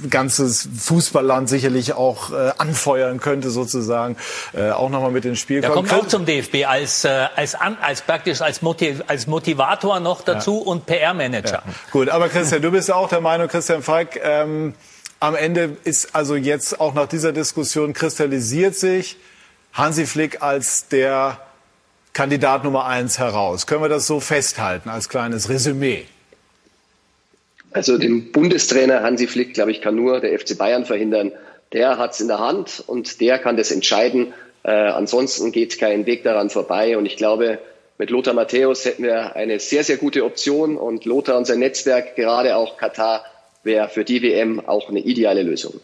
ganzes 0.10 0.68
Fußballland 0.80 1.50
sicherlich 1.50 1.94
auch 1.94 2.32
äh, 2.32 2.52
anfeuern 2.58 3.20
könnte 3.20 3.50
sozusagen, 3.50 4.16
äh, 4.54 4.72
auch 4.72 4.90
nochmal 4.90 5.14
mit 5.18 5.26
ins 5.26 5.40
Spiel 5.40 5.62
kommt. 5.62 5.72
Er 5.72 5.74
kommt 5.74 5.94
auch 5.94 6.08
zum 6.08 6.26
DFB 6.26 6.66
als, 6.66 7.04
äh, 7.04 7.28
als, 7.36 7.56
als 7.56 8.02
praktisch 8.02 8.42
als, 8.42 8.62
Motiv, 8.62 9.02
als 9.08 9.26
Motivator 9.26 10.00
noch 10.00 10.22
dazu 10.22 10.62
ja. 10.64 10.72
und 10.72 10.86
PR-Manager. 10.86 11.64
Ja. 11.66 11.74
Gut, 11.92 12.10
aber 12.10 12.30
Christian, 12.30 12.62
du 12.62 12.72
bist 12.72 12.92
auch 12.92 13.10
der 13.10 13.22
Meinung, 13.22 13.48
Christian 13.48 13.82
Falk, 13.82 14.20
ähm, 14.24 14.74
am 15.20 15.36
Ende 15.36 15.78
ist 15.84 16.16
also 16.16 16.36
jetzt 16.36 16.80
auch 16.80 16.94
nach 16.94 17.08
dieser 17.08 17.32
Diskussion 17.32 17.94
kristallisiert 17.94 18.76
sich 18.76 19.18
Hansi 19.74 20.06
Flick 20.06 20.44
als 20.44 20.88
der 20.90 21.40
Kandidat 22.14 22.64
Nummer 22.64 22.86
eins 22.86 23.18
heraus. 23.18 23.66
Können 23.66 23.82
wir 23.82 23.90
das 23.90 24.06
so 24.06 24.20
festhalten 24.20 24.90
als 24.90 25.10
kleines 25.10 25.50
Resümee? 25.50 26.06
Also 27.72 27.98
den 27.98 28.32
Bundestrainer 28.32 29.02
Hansi 29.02 29.28
Flick, 29.28 29.56
glaube 29.56 29.72
ich, 29.72 29.82
kann 29.82 29.96
nur 29.96 30.20
der 30.20 30.38
FC 30.40 30.58
Bayern 30.58 30.86
verhindern. 30.86 31.32
Der 31.74 31.98
hat 31.98 32.14
es 32.14 32.22
in 32.22 32.28
der 32.28 32.40
Hand 32.40 32.84
und 32.86 33.20
der 33.20 33.40
kann 33.40 33.58
das 33.58 33.72
entscheiden. 33.72 34.34
Äh, 34.68 34.72
ansonsten 34.72 35.54
geht 35.54 35.80
kein 35.80 36.06
Weg 36.06 36.24
daran 36.24 36.50
vorbei. 36.50 36.98
Und 36.98 37.06
ich 37.06 37.16
glaube, 37.16 37.60
mit 37.98 38.10
Lothar 38.10 38.34
Matthäus 38.34 38.84
hätten 38.84 39.04
wir 39.04 39.36
eine 39.36 39.60
sehr, 39.60 39.86
sehr 39.86 39.96
gute 39.96 40.26
Option. 40.26 40.76
Und 40.76 41.06
Lothar 41.06 41.38
und 41.38 41.48
sein 41.48 41.60
Netzwerk, 41.60 42.18
gerade 42.18 42.58
auch 42.58 42.78
Katar, 42.78 43.24
wäre 43.64 43.88
für 43.88 44.04
die 44.04 44.22
WM 44.22 44.60
auch 44.68 44.90
eine 44.90 45.00
ideale 45.00 45.42
Lösung. 45.42 45.80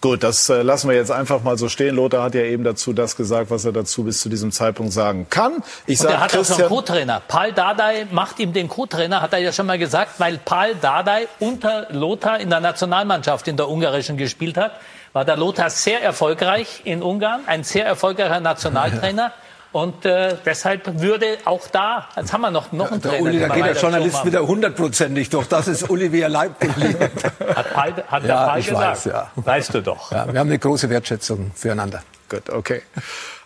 Gut, 0.00 0.22
das 0.22 0.48
äh, 0.48 0.62
lassen 0.62 0.90
wir 0.90 0.96
jetzt 0.96 1.10
einfach 1.10 1.42
mal 1.42 1.58
so 1.58 1.68
stehen. 1.68 1.96
Lothar 1.96 2.22
hat 2.22 2.34
ja 2.34 2.42
eben 2.42 2.62
dazu 2.62 2.92
das 2.92 3.16
gesagt, 3.16 3.50
was 3.50 3.64
er 3.64 3.72
dazu 3.72 4.04
bis 4.04 4.20
zu 4.20 4.28
diesem 4.28 4.52
Zeitpunkt 4.52 4.92
sagen 4.92 5.26
kann. 5.28 5.64
Ich 5.86 5.98
sage, 5.98 6.14
er 6.14 6.20
hat 6.20 6.30
Christian, 6.30 6.56
auch 6.56 6.68
schon 6.68 6.68
Co-Trainer. 6.68 7.22
Paul 7.26 7.52
Dardai 7.52 8.06
macht 8.12 8.38
ihm 8.38 8.52
den 8.52 8.68
Co-Trainer, 8.68 9.22
hat 9.22 9.32
er 9.32 9.38
ja 9.40 9.50
schon 9.50 9.66
mal 9.66 9.78
gesagt, 9.78 10.20
weil 10.20 10.38
Paul 10.44 10.74
Dardai 10.80 11.26
unter 11.40 11.88
Lothar 11.90 12.38
in 12.38 12.50
der 12.50 12.60
Nationalmannschaft 12.60 13.48
in 13.48 13.56
der 13.56 13.68
ungarischen 13.68 14.18
gespielt 14.18 14.58
hat, 14.58 14.72
war 15.14 15.24
der 15.24 15.36
Lothar 15.36 15.70
sehr 15.70 16.02
erfolgreich 16.02 16.82
in 16.84 17.02
Ungarn, 17.02 17.42
ein 17.46 17.64
sehr 17.64 17.86
erfolgreicher 17.86 18.40
Nationaltrainer. 18.40 19.32
Und 19.70 20.04
äh, 20.04 20.36
deshalb 20.44 21.00
würde 21.00 21.38
auch 21.46 21.66
da, 21.68 22.08
jetzt 22.16 22.32
haben 22.32 22.42
wir 22.42 22.50
noch, 22.50 22.70
noch 22.72 22.92
einen 22.92 23.00
ja, 23.00 23.10
Trainer. 23.10 23.22
Uli, 23.22 23.40
da 23.40 23.48
geht 23.48 23.64
der 23.64 23.76
Journalist 23.76 24.24
wieder 24.24 24.46
hundertprozentig 24.46 25.30
durch. 25.30 25.48
Das 25.48 25.66
ist 25.66 25.88
Olivier 25.88 26.28
Leibniz. 26.28 26.72
hat 27.54 27.74
Paul, 27.74 27.94
hat 28.06 28.22
ja, 28.24 28.44
der 28.44 28.46
Paul 28.50 28.58
ich 28.58 28.66
gesagt. 28.68 28.96
Weiß, 28.96 29.04
ja. 29.06 29.30
Weißt 29.34 29.74
du 29.74 29.80
doch. 29.80 30.12
Ja, 30.12 30.32
wir 30.32 30.38
haben 30.38 30.48
eine 30.48 30.58
große 30.58 30.90
Wertschätzung 30.90 31.50
füreinander. 31.54 32.02
Gut, 32.28 32.50
okay. 32.50 32.82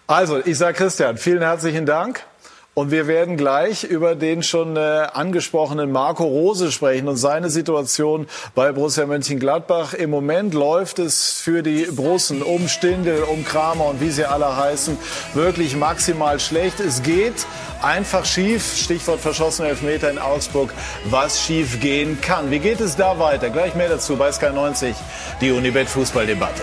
Also, 0.06 0.38
ich 0.44 0.58
sage 0.58 0.74
Christian, 0.74 1.16
vielen 1.16 1.42
herzlichen 1.42 1.86
Dank. 1.86 2.22
Und 2.78 2.92
wir 2.92 3.08
werden 3.08 3.36
gleich 3.36 3.82
über 3.82 4.14
den 4.14 4.44
schon 4.44 4.76
äh, 4.76 5.08
angesprochenen 5.12 5.90
Marco 5.90 6.22
Rose 6.22 6.70
sprechen 6.70 7.08
und 7.08 7.16
seine 7.16 7.50
Situation 7.50 8.28
bei 8.54 8.70
Borussia 8.70 9.04
Mönchengladbach. 9.04 9.94
Im 9.94 10.10
Moment 10.10 10.54
läuft 10.54 11.00
es 11.00 11.32
für 11.32 11.64
die 11.64 11.86
Brussen 11.86 12.40
um 12.40 12.68
Stindel, 12.68 13.24
um 13.24 13.44
Kramer 13.44 13.86
und 13.86 14.00
wie 14.00 14.10
sie 14.10 14.26
alle 14.26 14.56
heißen, 14.56 14.96
wirklich 15.34 15.74
maximal 15.74 16.38
schlecht. 16.38 16.78
Es 16.78 17.02
geht 17.02 17.48
einfach 17.82 18.24
schief. 18.24 18.76
Stichwort 18.76 19.18
verschossene 19.18 19.70
Elfmeter 19.70 20.08
in 20.08 20.20
Augsburg, 20.20 20.72
was 21.06 21.42
schief 21.42 21.80
gehen 21.80 22.20
kann. 22.20 22.52
Wie 22.52 22.60
geht 22.60 22.80
es 22.80 22.94
da 22.94 23.18
weiter? 23.18 23.50
Gleich 23.50 23.74
mehr 23.74 23.88
dazu 23.88 24.14
bei 24.14 24.30
Sky 24.30 24.50
90, 24.54 24.94
die 25.40 25.50
Unibet 25.50 25.88
Fußballdebatte. 25.88 26.62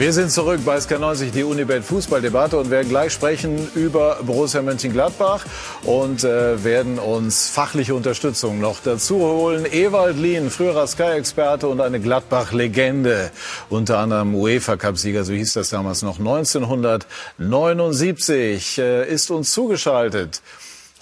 Wir 0.00 0.12
sind 0.14 0.32
zurück 0.32 0.60
bei 0.64 0.78
SK90, 0.78 1.30
die 1.30 1.44
Unibet 1.44 1.84
Fußballdebatte 1.84 2.56
und 2.56 2.70
werden 2.70 2.88
gleich 2.88 3.12
sprechen 3.12 3.70
über 3.74 4.16
Borussia 4.22 4.62
Mönchengladbach 4.62 5.44
und 5.82 6.24
äh, 6.24 6.64
werden 6.64 6.98
uns 6.98 7.50
fachliche 7.50 7.94
Unterstützung 7.94 8.62
noch 8.62 8.78
dazu 8.82 9.18
holen. 9.18 9.66
Ewald 9.70 10.16
Lien, 10.16 10.48
früherer 10.48 10.86
Sky-Experte 10.86 11.68
und 11.68 11.82
eine 11.82 12.00
Gladbach-Legende, 12.00 13.30
unter 13.68 13.98
anderem 13.98 14.34
UEFA-Cup-Sieger, 14.34 15.24
so 15.24 15.34
hieß 15.34 15.52
das 15.52 15.68
damals 15.68 16.00
noch 16.00 16.18
1979, 16.18 18.78
äh, 18.78 19.06
ist 19.06 19.30
uns 19.30 19.50
zugeschaltet. 19.50 20.40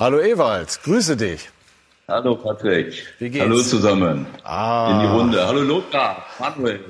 Hallo 0.00 0.18
Ewald, 0.18 0.80
grüße 0.82 1.16
dich. 1.16 1.48
Hallo 2.10 2.36
Patrick. 2.36 3.06
Wie 3.18 3.28
geht's? 3.28 3.44
Hallo 3.44 3.60
zusammen. 3.60 4.26
Ah. 4.42 4.92
In 4.92 5.00
die 5.00 5.14
Runde. 5.14 5.46
Hallo 5.46 5.60
Lothar. 5.60 6.24
Manuel. 6.38 6.80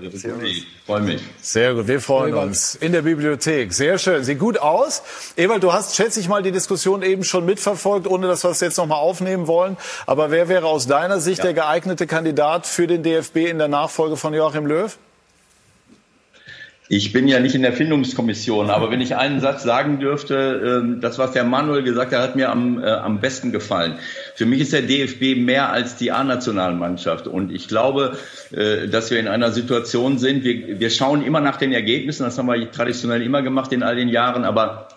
Freue 0.86 1.00
mich. 1.00 1.20
Sehr 1.42 1.74
gut. 1.74 1.88
Wir 1.88 2.00
freuen 2.00 2.34
Ewald. 2.34 2.46
uns. 2.50 2.76
In 2.76 2.92
der 2.92 3.02
Bibliothek. 3.02 3.74
Sehr 3.74 3.98
schön. 3.98 4.22
Sieht 4.22 4.38
gut 4.38 4.60
aus. 4.60 5.02
Ewald, 5.34 5.64
du 5.64 5.72
hast, 5.72 5.96
schätze 5.96 6.20
ich 6.20 6.28
mal, 6.28 6.44
die 6.44 6.52
Diskussion 6.52 7.02
eben 7.02 7.24
schon 7.24 7.44
mitverfolgt, 7.46 8.06
ohne 8.06 8.28
dass 8.28 8.44
wir 8.44 8.50
es 8.50 8.60
jetzt 8.60 8.78
nochmal 8.78 8.98
aufnehmen 9.00 9.48
wollen. 9.48 9.76
Aber 10.06 10.30
wer 10.30 10.48
wäre 10.48 10.66
aus 10.66 10.86
deiner 10.86 11.18
Sicht 11.18 11.38
ja. 11.38 11.46
der 11.46 11.54
geeignete 11.54 12.06
Kandidat 12.06 12.68
für 12.68 12.86
den 12.86 13.02
DFB 13.02 13.38
in 13.38 13.58
der 13.58 13.66
Nachfolge 13.66 14.16
von 14.16 14.32
Joachim 14.32 14.66
Löw? 14.66 14.96
Ich 16.90 17.12
bin 17.12 17.28
ja 17.28 17.38
nicht 17.38 17.54
in 17.54 17.60
der 17.60 17.74
Findungskommission, 17.74 18.70
aber 18.70 18.90
wenn 18.90 19.02
ich 19.02 19.14
einen 19.14 19.40
Satz 19.40 19.62
sagen 19.62 20.00
dürfte, 20.00 20.80
ähm, 20.82 21.00
das, 21.02 21.18
was 21.18 21.32
der 21.32 21.44
Manuel 21.44 21.82
gesagt 21.82 22.14
hat, 22.14 22.22
hat 22.22 22.36
mir 22.36 22.48
am, 22.48 22.82
äh, 22.82 22.86
am 22.86 23.20
besten 23.20 23.52
gefallen. 23.52 23.98
Für 24.34 24.46
mich 24.46 24.62
ist 24.62 24.72
der 24.72 24.80
DFB 24.80 25.38
mehr 25.38 25.70
als 25.70 25.96
die 25.96 26.12
A-Nationalmannschaft. 26.12 27.26
Und 27.26 27.52
ich 27.52 27.68
glaube, 27.68 28.16
äh, 28.52 28.88
dass 28.88 29.10
wir 29.10 29.20
in 29.20 29.28
einer 29.28 29.52
Situation 29.52 30.16
sind, 30.16 30.44
wir, 30.44 30.80
wir 30.80 30.88
schauen 30.88 31.22
immer 31.22 31.42
nach 31.42 31.56
den 31.56 31.72
Ergebnissen, 31.72 32.22
das 32.22 32.38
haben 32.38 32.46
wir 32.46 32.70
traditionell 32.70 33.20
immer 33.20 33.42
gemacht 33.42 33.70
in 33.74 33.82
all 33.82 33.96
den 33.96 34.08
Jahren, 34.08 34.44
aber 34.44 34.88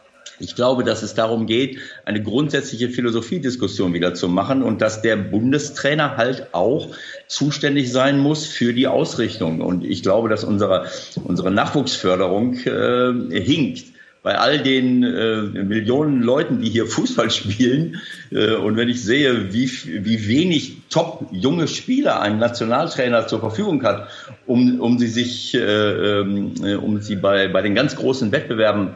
ich 0.42 0.56
glaube, 0.56 0.84
dass 0.84 1.04
es 1.04 1.14
darum 1.14 1.46
geht, 1.46 1.78
eine 2.06 2.22
grundsätzliche 2.22 2.90
Philosophiediskussion 2.90 3.94
wieder 3.94 4.14
zu 4.14 4.28
machen 4.28 4.64
und 4.64 4.82
dass 4.82 5.02
der 5.02 5.16
Bundestrainer 5.16 6.18
halt 6.18 6.54
auch 6.54 6.90
zuständig 7.28 7.92
sein 7.92 8.20
muss 8.20 8.46
für 8.46 8.74
die 8.74 8.88
Ausrichtung. 8.88 9.62
Und 9.62 9.86
ich 9.86 10.04
glaube, 10.04 10.30
dass 10.30 10.44
unsere, 10.44 10.88
unsere 11.24 11.52
Nachwuchsförderung 11.52 12.56
äh, 12.66 13.42
hinkt 13.42 13.86
bei 14.24 14.38
all 14.38 14.60
den 14.60 15.04
äh, 15.04 15.42
Millionen 15.64 16.22
Leuten, 16.22 16.62
die 16.62 16.70
hier 16.70 16.86
Fußball 16.86 17.32
spielen, 17.32 18.02
äh, 18.32 18.54
und 18.54 18.78
wenn 18.78 18.90
ich 18.90 19.04
sehe, 19.04 19.52
wie, 19.54 19.70
wie 20.06 20.28
wenig 20.28 20.78
top 20.90 21.28
junge 21.32 21.68
Spieler 21.68 22.22
ein 22.22 22.38
Nationaltrainer 22.38 23.28
zur 23.28 23.40
Verfügung 23.40 23.84
hat, 23.84 24.10
um, 24.46 24.80
um 24.80 25.00
sie 25.00 25.08
sich, 25.08 25.56
äh, 25.56 25.60
ähm, 25.60 26.54
äh, 26.64 26.76
um 26.76 27.02
sie 27.02 27.16
bei, 27.16 27.48
bei 27.48 27.62
den 27.62 27.74
ganz 27.74 27.96
großen 27.96 28.32
Wettbewerben 28.32 28.92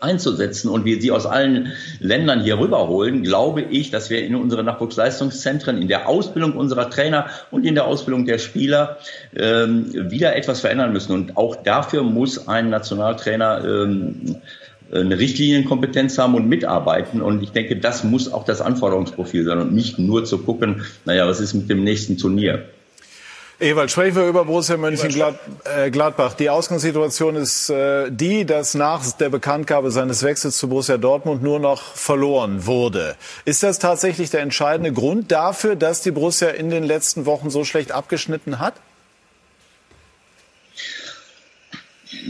einzusetzen 0.00 0.68
und 0.68 0.84
wir 0.84 1.00
sie 1.00 1.10
aus 1.10 1.26
allen 1.26 1.72
Ländern 1.98 2.40
hier 2.42 2.58
rüberholen, 2.58 3.22
glaube 3.24 3.62
ich, 3.62 3.90
dass 3.90 4.10
wir 4.10 4.24
in 4.24 4.36
unseren 4.36 4.66
Nachwuchsleistungszentren, 4.66 5.80
in 5.80 5.88
der 5.88 6.08
Ausbildung 6.08 6.52
unserer 6.52 6.88
Trainer 6.88 7.26
und 7.50 7.64
in 7.64 7.74
der 7.74 7.86
Ausbildung 7.86 8.24
der 8.24 8.38
Spieler 8.38 8.98
ähm, 9.34 10.10
wieder 10.10 10.36
etwas 10.36 10.60
verändern 10.60 10.92
müssen. 10.92 11.12
Und 11.12 11.36
auch 11.36 11.56
dafür 11.56 12.04
muss 12.04 12.46
ein 12.46 12.70
Nationaltrainer 12.70 13.64
ähm, 13.64 14.36
eine 14.92 15.18
Richtlinienkompetenz 15.18 16.16
haben 16.16 16.34
und 16.34 16.48
mitarbeiten. 16.48 17.20
Und 17.20 17.42
ich 17.42 17.50
denke, 17.50 17.76
das 17.76 18.04
muss 18.04 18.32
auch 18.32 18.44
das 18.44 18.60
Anforderungsprofil 18.60 19.44
sein 19.44 19.58
und 19.58 19.72
nicht 19.72 19.98
nur 19.98 20.24
zu 20.24 20.38
gucken, 20.38 20.82
naja, 21.04 21.26
was 21.26 21.40
ist 21.40 21.54
mit 21.54 21.68
dem 21.68 21.84
nächsten 21.84 22.16
Turnier. 22.16 22.64
Ewald, 23.60 23.90
sprechen 23.90 24.14
wir 24.14 24.28
über 24.28 24.44
Borussia 24.44 24.76
Mönchengladbach. 24.76 26.34
Die 26.34 26.48
Ausgangssituation 26.48 27.34
ist 27.34 27.68
äh, 27.70 28.08
die, 28.08 28.46
dass 28.46 28.74
nach 28.74 29.04
der 29.10 29.30
Bekanntgabe 29.30 29.90
seines 29.90 30.22
Wechsels 30.22 30.58
zu 30.58 30.68
Borussia 30.68 30.96
Dortmund 30.96 31.42
nur 31.42 31.58
noch 31.58 31.82
verloren 31.82 32.66
wurde. 32.66 33.16
Ist 33.44 33.64
das 33.64 33.80
tatsächlich 33.80 34.30
der 34.30 34.42
entscheidende 34.42 34.92
Grund 34.92 35.32
dafür, 35.32 35.74
dass 35.74 36.02
die 36.02 36.12
Borussia 36.12 36.50
in 36.50 36.70
den 36.70 36.84
letzten 36.84 37.26
Wochen 37.26 37.50
so 37.50 37.64
schlecht 37.64 37.90
abgeschnitten 37.90 38.60
hat? 38.60 38.74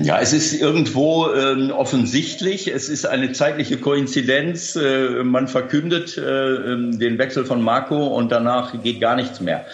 Ja, 0.00 0.20
es 0.20 0.32
ist 0.32 0.54
irgendwo 0.54 1.28
äh, 1.28 1.70
offensichtlich. 1.72 2.68
Es 2.68 2.88
ist 2.88 3.04
eine 3.04 3.32
zeitliche 3.32 3.78
Koinzidenz. 3.78 4.76
Äh, 4.76 5.24
man 5.24 5.46
verkündet 5.46 6.16
äh, 6.16 6.22
ähm, 6.22 6.98
den 6.98 7.18
Wechsel 7.18 7.44
von 7.44 7.62
Marco 7.62 8.06
und 8.06 8.32
danach 8.32 8.82
geht 8.82 9.00
gar 9.00 9.14
nichts 9.14 9.40
mehr. 9.40 9.66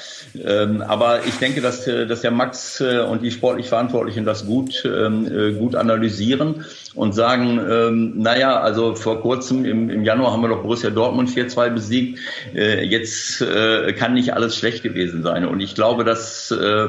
Ähm, 0.43 0.83
aber 0.83 1.25
ich 1.27 1.37
denke, 1.39 1.61
dass, 1.61 1.87
äh, 1.87 2.07
dass 2.07 2.23
der 2.23 2.31
Max 2.31 2.81
äh, 2.81 3.01
und 3.01 3.23
die 3.23 3.31
sportlich 3.31 3.69
Verantwortlichen 3.69 4.25
das 4.25 4.47
gut, 4.47 4.85
ähm, 4.85 5.27
äh, 5.27 5.53
gut 5.53 5.77
analysieren 5.77 6.65
und 6.95 7.15
sagen, 7.15 7.61
ähm, 7.69 8.15
naja, 8.17 8.61
also 8.61 8.95
vor 8.95 9.21
kurzem 9.21 9.65
im, 9.65 9.91
im 9.91 10.05
Januar 10.05 10.33
haben 10.33 10.43
wir 10.43 10.49
doch 10.49 10.63
Borussia 10.63 10.91
Dortmund 10.91 11.31
4-2 11.31 11.71
besiegt. 11.71 12.19
Äh, 12.55 12.85
jetzt 12.85 13.41
äh, 13.43 13.93
kann 13.93 14.15
nicht 14.15 14.35
alles 14.35 14.57
schlecht 14.57 14.83
gewesen 14.83 15.23
sein. 15.23 15.47
Und 15.47 15.61
ich 15.61 15.75
glaube, 15.75 16.05
dass 16.05 16.51
äh, 16.51 16.89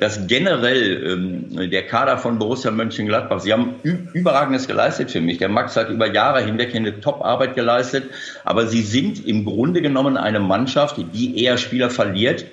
dass 0.00 0.26
generell 0.26 1.12
ähm, 1.12 1.70
der 1.70 1.86
Kader 1.86 2.18
von 2.18 2.38
Borussia 2.38 2.70
Mönchengladbach, 2.70 3.40
sie 3.40 3.52
haben 3.52 3.76
überragendes 3.82 4.66
geleistet 4.66 5.10
für 5.10 5.20
mich. 5.20 5.38
Der 5.38 5.48
Max 5.48 5.76
hat 5.76 5.90
über 5.90 6.12
Jahre 6.12 6.44
hinweg 6.44 6.74
eine 6.74 7.00
Top-Arbeit 7.00 7.54
geleistet, 7.54 8.10
aber 8.44 8.66
sie 8.66 8.82
sind 8.82 9.26
im 9.26 9.44
Grunde 9.44 9.82
genommen 9.82 10.16
eine 10.16 10.40
Mannschaft, 10.40 10.96
die 11.12 11.42
eher 11.42 11.58
Spieler 11.58 11.90
verliert, 11.90 12.46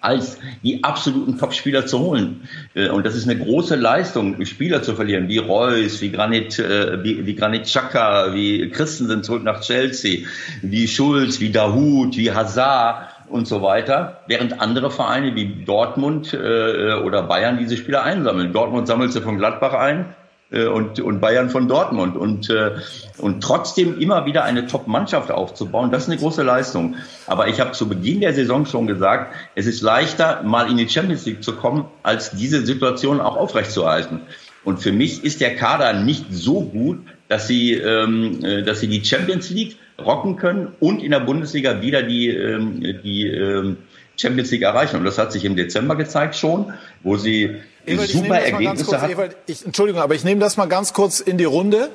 als 0.00 0.38
die 0.62 0.82
absoluten 0.82 1.38
Top-Spieler 1.38 1.86
zu 1.86 1.98
holen. 1.98 2.48
Äh, 2.74 2.88
und 2.88 3.04
das 3.04 3.14
ist 3.14 3.28
eine 3.28 3.38
große 3.38 3.76
Leistung, 3.76 4.44
Spieler 4.44 4.82
zu 4.82 4.94
verlieren, 4.94 5.28
wie 5.28 5.38
Reus, 5.38 6.00
wie 6.00 6.10
Granit, 6.10 6.58
äh, 6.58 7.02
wie, 7.04 7.26
wie 7.26 7.34
Granit 7.34 7.64
Xhaka, 7.64 8.34
wie 8.34 8.70
Christensen 8.70 9.22
zurück 9.22 9.44
nach 9.44 9.60
Chelsea, 9.60 10.26
wie 10.62 10.88
Schulz, 10.88 11.40
wie 11.40 11.50
Dahut, 11.50 12.16
wie 12.16 12.32
Hazard 12.32 13.13
und 13.28 13.46
so 13.46 13.62
weiter, 13.62 14.20
während 14.26 14.60
andere 14.60 14.90
Vereine 14.90 15.34
wie 15.34 15.64
Dortmund 15.64 16.34
äh, 16.34 16.94
oder 16.94 17.22
Bayern 17.22 17.58
diese 17.58 17.76
Spieler 17.76 18.02
einsammeln. 18.02 18.52
Dortmund 18.52 18.86
sammelt 18.86 19.12
sie 19.12 19.20
von 19.20 19.38
Gladbach 19.38 19.74
ein, 19.74 20.14
äh, 20.54 20.66
und, 20.66 21.00
und 21.00 21.20
Bayern 21.20 21.50
von 21.50 21.68
Dortmund. 21.68 22.16
Und, 22.16 22.48
äh, 22.50 22.76
und 23.18 23.42
trotzdem 23.42 23.98
immer 23.98 24.26
wieder 24.26 24.44
eine 24.44 24.66
Top-Mannschaft 24.66 25.30
aufzubauen, 25.30 25.90
das 25.90 26.04
ist 26.04 26.10
eine 26.10 26.18
große 26.18 26.42
Leistung. 26.42 26.96
Aber 27.26 27.48
ich 27.48 27.60
habe 27.60 27.72
zu 27.72 27.88
Beginn 27.88 28.20
der 28.20 28.34
Saison 28.34 28.66
schon 28.66 28.86
gesagt, 28.86 29.34
es 29.54 29.66
ist 29.66 29.82
leichter, 29.82 30.42
mal 30.44 30.70
in 30.70 30.76
die 30.76 30.88
Champions 30.88 31.26
League 31.26 31.42
zu 31.42 31.56
kommen, 31.56 31.86
als 32.02 32.30
diese 32.30 32.64
Situation 32.64 33.20
auch 33.20 33.36
aufrechtzuerhalten. 33.36 34.20
Und 34.64 34.78
für 34.78 34.92
mich 34.92 35.24
ist 35.24 35.40
der 35.40 35.56
Kader 35.56 35.92
nicht 35.92 36.26
so 36.30 36.62
gut, 36.62 37.00
dass 37.28 37.46
sie, 37.46 37.74
ähm, 37.74 38.44
äh, 38.44 38.62
dass 38.62 38.80
sie 38.80 38.88
die 38.88 39.04
Champions 39.04 39.50
League 39.50 39.76
rocken 39.98 40.36
können 40.36 40.72
und 40.80 41.02
in 41.02 41.10
der 41.10 41.20
Bundesliga 41.20 41.80
wieder 41.80 42.02
die, 42.02 42.28
ähm, 42.28 42.80
die 43.02 43.28
ähm, 43.28 43.76
Champions 44.16 44.50
League 44.50 44.62
erreichen. 44.62 44.96
Und 44.96 45.04
das 45.04 45.18
hat 45.18 45.32
sich 45.32 45.44
im 45.44 45.56
Dezember 45.56 45.96
gezeigt 45.96 46.36
schon, 46.36 46.72
wo 47.02 47.16
sie 47.16 47.56
Ewald, 47.86 48.10
super 48.10 48.38
Ergebnisse 48.40 48.84
kurz, 48.84 49.02
Ewald, 49.02 49.36
ich, 49.46 49.64
Entschuldigung, 49.64 50.00
aber 50.00 50.14
ich 50.14 50.24
nehme 50.24 50.40
das 50.40 50.56
mal 50.56 50.66
ganz 50.66 50.92
kurz 50.92 51.20
in 51.20 51.38
die 51.38 51.44
Runde. 51.44 51.90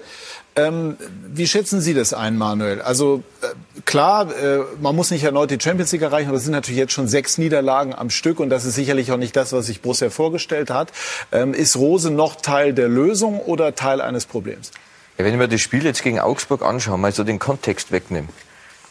Ähm, 0.56 0.98
wie 1.32 1.48
schätzen 1.48 1.80
Sie 1.80 1.94
das 1.94 2.14
ein, 2.14 2.38
Manuel? 2.38 2.82
Also 2.82 3.24
äh, 3.42 3.48
klar, 3.86 4.28
äh, 4.36 4.60
man 4.82 4.96
muss 4.96 5.12
nicht 5.12 5.24
erneut 5.24 5.52
die 5.52 5.60
Champions 5.60 5.92
League 5.92 6.02
erreichen, 6.02 6.28
aber 6.28 6.38
es 6.38 6.44
sind 6.44 6.54
natürlich 6.54 6.80
jetzt 6.80 6.92
schon 6.92 7.08
sechs 7.08 7.38
Niederlagen 7.38 7.94
am 7.94 8.10
Stück 8.10 8.40
und 8.40 8.50
das 8.50 8.66
ist 8.66 8.76
sicherlich 8.76 9.12
auch 9.12 9.18
nicht 9.18 9.36
das, 9.36 9.54
was 9.54 9.68
sich 9.68 9.82
Borussia 9.82 10.10
vorgestellt 10.10 10.70
hat. 10.70 10.92
Ähm, 11.32 11.54
ist 11.54 11.78
Rose 11.78 12.12
noch 12.12 12.36
Teil 12.36 12.74
der 12.74 12.90
Lösung 12.90 13.40
oder 13.40 13.76
Teil 13.76 14.02
eines 14.02 14.26
Problems? 14.26 14.72
Ja, 15.20 15.26
wenn 15.26 15.34
ich 15.34 15.38
mir 15.38 15.50
das 15.50 15.60
Spiel 15.60 15.84
jetzt 15.84 16.02
gegen 16.02 16.22
Augsburg 16.22 16.62
anschaue, 16.62 16.98
mal 16.98 17.12
so 17.12 17.26
den 17.26 17.40
Kontext 17.40 17.92
wegnehme, 17.92 18.30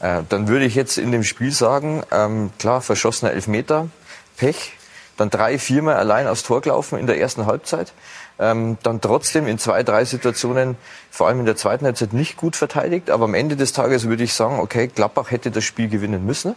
äh, 0.01 0.21
dann 0.29 0.47
würde 0.47 0.67
ich 0.67 0.75
jetzt 0.75 0.99
in 0.99 1.11
dem 1.11 1.25
Spiel 1.25 1.53
sagen, 1.53 2.03
ähm, 2.13 2.51
klar, 2.59 2.83
verschossener 2.83 3.33
Elfmeter, 3.33 3.89
Pech, 4.37 4.75
dann 5.17 5.31
drei, 5.31 5.59
viermal 5.59 5.95
allein 5.97 6.27
aufs 6.27 6.43
Tor 6.43 6.61
gelaufen 6.61 6.99
in 6.99 7.07
der 7.07 7.19
ersten 7.19 7.47
Halbzeit. 7.47 7.95
Ähm, 8.39 8.77
dann 8.83 9.01
trotzdem 9.01 9.47
in 9.47 9.59
zwei, 9.59 9.83
drei 9.83 10.05
Situationen, 10.05 10.77
vor 11.11 11.29
allem 11.29 11.41
in 11.41 11.47
der 11.47 11.57
zweiten 11.57 11.87
Halbzeit, 11.87 12.13
nicht 12.13 12.37
gut 12.37 12.57
verteidigt. 12.57 13.09
Aber 13.09 13.25
am 13.25 13.33
Ende 13.33 13.57
des 13.57 13.73
Tages 13.73 14.07
würde 14.07 14.23
ich 14.23 14.35
sagen, 14.35 14.61
okay, 14.61 14.89
Gladbach 14.89 15.31
hätte 15.31 15.51
das 15.51 15.65
Spiel 15.65 15.89
gewinnen 15.89 16.27
müssen. 16.27 16.55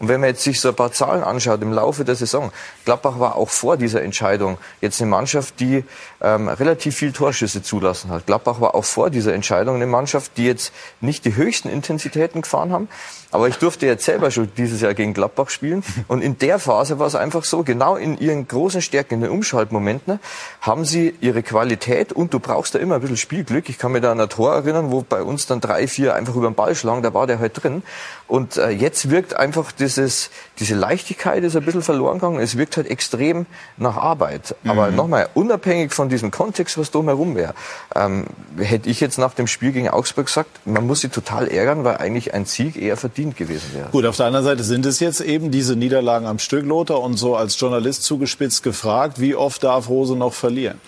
Und 0.00 0.08
wenn 0.08 0.20
man 0.20 0.30
jetzt 0.30 0.42
sich 0.42 0.60
so 0.60 0.70
ein 0.70 0.74
paar 0.74 0.92
Zahlen 0.92 1.22
anschaut 1.22 1.62
im 1.62 1.72
Laufe 1.72 2.04
der 2.04 2.16
Saison, 2.16 2.52
Gladbach 2.84 3.20
war 3.20 3.36
auch 3.36 3.48
vor 3.48 3.76
dieser 3.76 4.02
Entscheidung 4.02 4.58
jetzt 4.80 5.00
eine 5.00 5.10
Mannschaft, 5.10 5.60
die 5.60 5.84
ähm, 6.20 6.48
relativ 6.48 6.96
viel 6.96 7.12
Torschüsse 7.12 7.62
zulassen 7.62 8.10
hat. 8.10 8.26
Gladbach 8.26 8.60
war 8.60 8.74
auch 8.74 8.84
vor 8.84 9.10
dieser 9.10 9.34
Entscheidung 9.34 9.76
eine 9.76 9.86
Mannschaft, 9.86 10.32
die 10.36 10.46
jetzt 10.46 10.72
nicht 11.00 11.24
die 11.24 11.36
höchsten 11.36 11.68
Intensitäten 11.68 12.42
gefahren 12.42 12.72
haben. 12.72 12.88
Aber 13.34 13.48
ich 13.48 13.56
durfte 13.56 13.84
jetzt 13.86 14.04
selber 14.04 14.30
schon 14.30 14.48
dieses 14.56 14.80
Jahr 14.80 14.94
gegen 14.94 15.12
Gladbach 15.12 15.50
spielen. 15.50 15.82
Und 16.06 16.22
in 16.22 16.38
der 16.38 16.60
Phase 16.60 17.00
war 17.00 17.08
es 17.08 17.16
einfach 17.16 17.42
so, 17.42 17.64
genau 17.64 17.96
in 17.96 18.16
ihren 18.16 18.46
großen 18.46 18.80
Stärken, 18.80 19.14
in 19.14 19.20
den 19.22 19.30
Umschaltmomenten, 19.30 20.20
haben 20.60 20.84
sie 20.84 21.12
ihre 21.20 21.42
Qualität 21.42 22.12
und 22.12 22.32
du 22.32 22.38
brauchst 22.38 22.76
da 22.76 22.78
immer 22.78 22.94
ein 22.94 23.00
bisschen 23.00 23.16
Spielglück. 23.16 23.68
Ich 23.68 23.76
kann 23.76 23.90
mich 23.90 24.02
da 24.02 24.12
an 24.12 24.20
ein 24.20 24.28
Tor 24.28 24.54
erinnern, 24.54 24.92
wo 24.92 25.02
bei 25.02 25.20
uns 25.20 25.46
dann 25.46 25.60
drei, 25.60 25.88
vier 25.88 26.14
einfach 26.14 26.36
über 26.36 26.48
den 26.48 26.54
Ball 26.54 26.76
schlagen, 26.76 27.02
da 27.02 27.12
war 27.12 27.26
der 27.26 27.40
halt 27.40 27.60
drin. 27.60 27.82
Und 28.28 28.56
äh, 28.56 28.70
jetzt 28.70 29.10
wirkt 29.10 29.34
einfach 29.34 29.72
dieses, 29.72 30.30
diese 30.60 30.76
Leichtigkeit 30.76 31.42
ist 31.42 31.56
ein 31.56 31.64
bisschen 31.64 31.82
verloren 31.82 32.20
gegangen. 32.20 32.38
Es 32.38 32.56
wirkt 32.56 32.76
halt 32.76 32.88
extrem 32.88 33.46
nach 33.76 33.96
Arbeit. 33.96 34.54
Aber 34.64 34.90
mhm. 34.90 34.96
nochmal, 34.96 35.28
unabhängig 35.34 35.92
von 35.92 36.08
diesem 36.08 36.30
Kontext, 36.30 36.78
was 36.78 36.92
drumherum 36.92 37.34
wäre, 37.34 37.54
ähm, 37.96 38.26
hätte 38.58 38.88
ich 38.88 39.00
jetzt 39.00 39.18
nach 39.18 39.34
dem 39.34 39.48
Spiel 39.48 39.72
gegen 39.72 39.88
Augsburg 39.88 40.26
gesagt, 40.26 40.50
man 40.64 40.86
muss 40.86 41.00
sie 41.00 41.08
total 41.08 41.48
ärgern, 41.48 41.82
weil 41.82 41.96
eigentlich 41.96 42.32
ein 42.32 42.44
Sieg 42.44 42.76
eher 42.76 42.96
verdient 42.96 43.23
gewesen 43.32 43.70
wäre. 43.74 43.88
Gut, 43.90 44.04
auf 44.06 44.16
der 44.16 44.26
anderen 44.26 44.44
Seite 44.44 44.62
sind 44.62 44.84
es 44.86 45.00
jetzt 45.00 45.20
eben 45.20 45.50
diese 45.50 45.76
Niederlagen 45.76 46.26
am 46.26 46.38
Stück, 46.38 46.66
Lothar, 46.66 47.00
und 47.00 47.16
so 47.16 47.36
als 47.36 47.58
Journalist 47.58 48.02
zugespitzt 48.02 48.62
gefragt, 48.62 49.20
wie 49.20 49.34
oft 49.34 49.64
darf 49.64 49.88
Rose 49.88 50.16
noch 50.16 50.34
verlieren? 50.34 50.80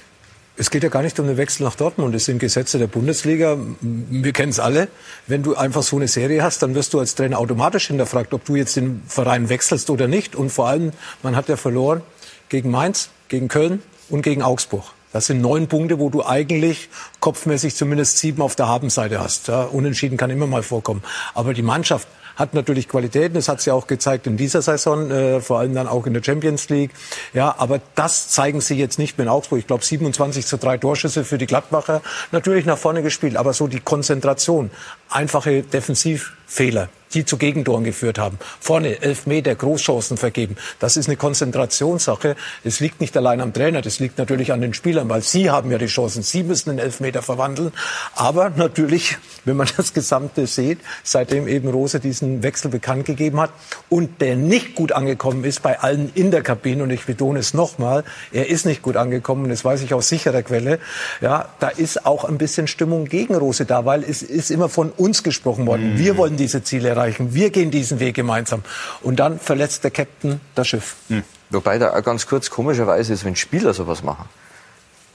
Es 0.59 0.71
geht 0.71 0.83
ja 0.83 0.89
gar 0.89 1.03
nicht 1.03 1.21
um 1.21 1.27
den 1.27 1.37
Wechsel 1.37 1.65
nach 1.65 1.75
Dortmund. 1.75 2.15
Es 2.15 2.25
sind 2.25 2.39
Gesetze 2.39 2.79
der 2.79 2.87
Bundesliga. 2.87 3.59
Wir 3.81 4.33
kennen 4.33 4.51
es 4.51 4.59
alle. 4.59 4.89
Wenn 5.27 5.43
du 5.43 5.55
einfach 5.55 5.83
so 5.83 5.97
eine 5.97 6.09
Serie 6.09 6.43
hast, 6.43 6.63
dann 6.63 6.75
wirst 6.75 6.95
du 6.95 6.99
als 6.99 7.15
Trainer 7.15 7.39
automatisch 7.39 7.89
hinterfragt, 7.89 8.33
ob 8.33 8.45
du 8.47 8.57
jetzt 8.57 8.75
den 8.75 9.03
Verein 9.07 9.51
wechselst 9.51 9.91
oder 9.91 10.09
nicht. 10.09 10.35
Und 10.35 10.49
vor 10.49 10.69
allem, 10.69 10.93
man 11.23 11.37
hat 11.37 11.51
ja 11.51 11.57
verloren 11.57 12.01
gegen 12.49 12.71
Mainz, 12.71 13.11
gegen 13.29 13.49
Köln 13.49 13.83
und 14.09 14.23
gegen 14.23 14.43
Augsburg. 14.43 14.85
Das 15.13 15.27
sind 15.27 15.43
neun 15.43 15.67
Punkte, 15.67 15.99
wo 15.99 16.09
du 16.09 16.25
eigentlich 16.25 16.89
kopfmäßig 17.21 17.75
zumindest 17.75 18.19
sieben 18.19 18.41
auf 18.41 18.57
der 18.57 18.67
Habenseite 18.67 19.21
hast. 19.21 19.49
Ja, 19.49 19.63
unentschieden 19.63 20.17
kann 20.17 20.31
immer 20.31 20.47
mal 20.47 20.63
vorkommen. 20.63 21.03
Aber 21.35 21.53
die 21.53 21.63
Mannschaft 21.63 22.09
hat 22.37 22.55
natürlich 22.55 22.89
Qualitäten. 22.89 23.35
Das 23.35 23.49
hat 23.49 23.61
sie 23.61 23.71
auch 23.71 23.87
gezeigt 23.87 24.27
in 24.27 24.37
dieser 24.37 24.63
Saison, 24.63 25.11
äh, 25.11 25.41
vor 25.41 25.59
allem 25.59 25.75
dann 25.75 25.89
auch 25.89 26.07
in 26.07 26.15
der 26.15 26.23
Champions 26.23 26.69
League. 26.69 26.93
Ja, 27.33 27.55
aber 27.59 27.81
das 27.95 28.29
zeigen 28.29 28.61
sie 28.61 28.77
jetzt 28.77 28.99
nicht 28.99 29.19
mehr 29.19 29.25
in 29.25 29.31
Augsburg. 29.31 29.59
Ich 29.59 29.67
glaube 29.67 29.85
27 29.85 30.47
zu 30.47 30.59
drei 30.59 30.77
Torschüsse 30.77 31.25
für 31.25 31.39
die 31.39 31.47
Gladbacher. 31.47 32.03
Natürlich 32.33 32.67
nach 32.67 32.79
vorne 32.79 33.03
gespielt, 33.03 33.37
aber 33.37 33.53
so 33.53 33.67
die 33.67 33.81
Konzentration, 33.81 34.71
einfache 35.09 35.63
Defensivfehler 35.63 36.89
die 37.15 37.25
zu 37.25 37.39
Gegentoren 37.39 37.85
geführt 37.85 38.19
haben. 38.19 38.39
Vorne 38.61 39.01
elf 39.01 39.27
Meter 39.27 39.55
Großchancen 39.55 40.17
vergeben. 40.17 40.57
Das 40.79 40.97
ist 40.97 41.09
eine 41.09 41.17
Konzentrationssache. 41.17 42.37
Es 42.65 42.81
liegt 42.81 43.01
nicht 43.01 43.17
allein 43.17 43.41
am 43.41 43.53
Trainer, 43.53 43.81
das 43.81 44.01
liegt 44.01 44.19
natürlich 44.19 44.53
an 44.53 44.61
den 44.61 44.75
Spielern, 44.75 45.09
weil 45.09 45.23
sie 45.23 45.51
haben 45.51 45.71
ja 45.71 45.79
die 45.79 45.87
Chancen. 45.87 46.23
Sie 46.23 46.43
müssen 46.43 46.71
den 46.71 46.79
Elfmeter 46.79 47.23
verwandeln. 47.23 47.73
Aber 48.15 48.51
natürlich, 48.51 49.17
wenn 49.45 49.57
man 49.57 49.69
das 49.77 49.95
Gesamte 49.95 50.47
sieht, 50.47 50.79
seitdem 51.05 51.49
eben 51.49 51.69
Rose 51.69 52.01
diesen 52.01 52.43
Wechsel 52.43 52.71
bekannt 52.71 53.07
gegeben 53.07 53.41
hat 53.41 53.51
und 53.89 54.21
der 54.21 54.37
nicht 54.37 54.75
gut 54.75 54.93
angekommen 54.93 55.45
ist 55.45 55.63
bei 55.63 55.81
allen 55.81 56.13
in 56.15 56.31
der 56.31 56.43
Kabine, 56.43 56.83
und 56.83 56.91
ich 56.91 57.07
betone 57.07 57.39
es 57.39 57.55
nochmal, 57.55 58.05
er 58.33 58.49
ist 58.51 58.67
nicht 58.67 58.83
gut 58.83 58.97
angekommen, 58.97 59.49
das 59.49 59.65
weiß 59.65 59.83
ich 59.83 59.95
aus 59.95 60.09
sicherer 60.09 60.43
Quelle, 60.43 60.79
ja, 61.21 61.49
da 61.61 61.69
ist 61.69 62.05
auch 62.05 62.25
ein 62.25 62.39
bisschen 62.39 62.67
Stimmung 62.67 63.07
gegen 63.07 63.35
Rose 63.35 63.65
da, 63.65 63.85
weil 63.85 64.03
es 64.03 64.23
ist 64.23 64.51
immer 64.51 64.69
von 64.69 64.93
uns 64.99 65.23
gesprochen 65.23 65.67
worden. 65.67 65.95
Mhm. 65.95 65.99
Wir 65.99 66.17
wollen 66.17 66.37
diese 66.37 66.63
Ziele 66.63 66.91
erreichen. 66.91 67.35
Wir 67.35 67.51
gehen 67.51 67.71
diesen 67.71 68.01
Weg 68.01 68.15
gemeinsam. 68.15 68.63
Und 69.03 69.17
dann 69.17 69.39
verletzt 69.39 69.85
der 69.85 69.91
Captain 69.91 70.41
das 70.55 70.69
Schiff. 70.69 70.97
Hm. 71.09 71.23
Wobei 71.51 71.79
da 71.79 72.01
ganz 72.01 72.27
kurz 72.27 72.51
komischerweise 72.51 73.13
ist, 73.13 73.25
wenn 73.25 73.37
Spieler 73.37 73.73
sowas 73.73 74.03
machen, 74.03 74.29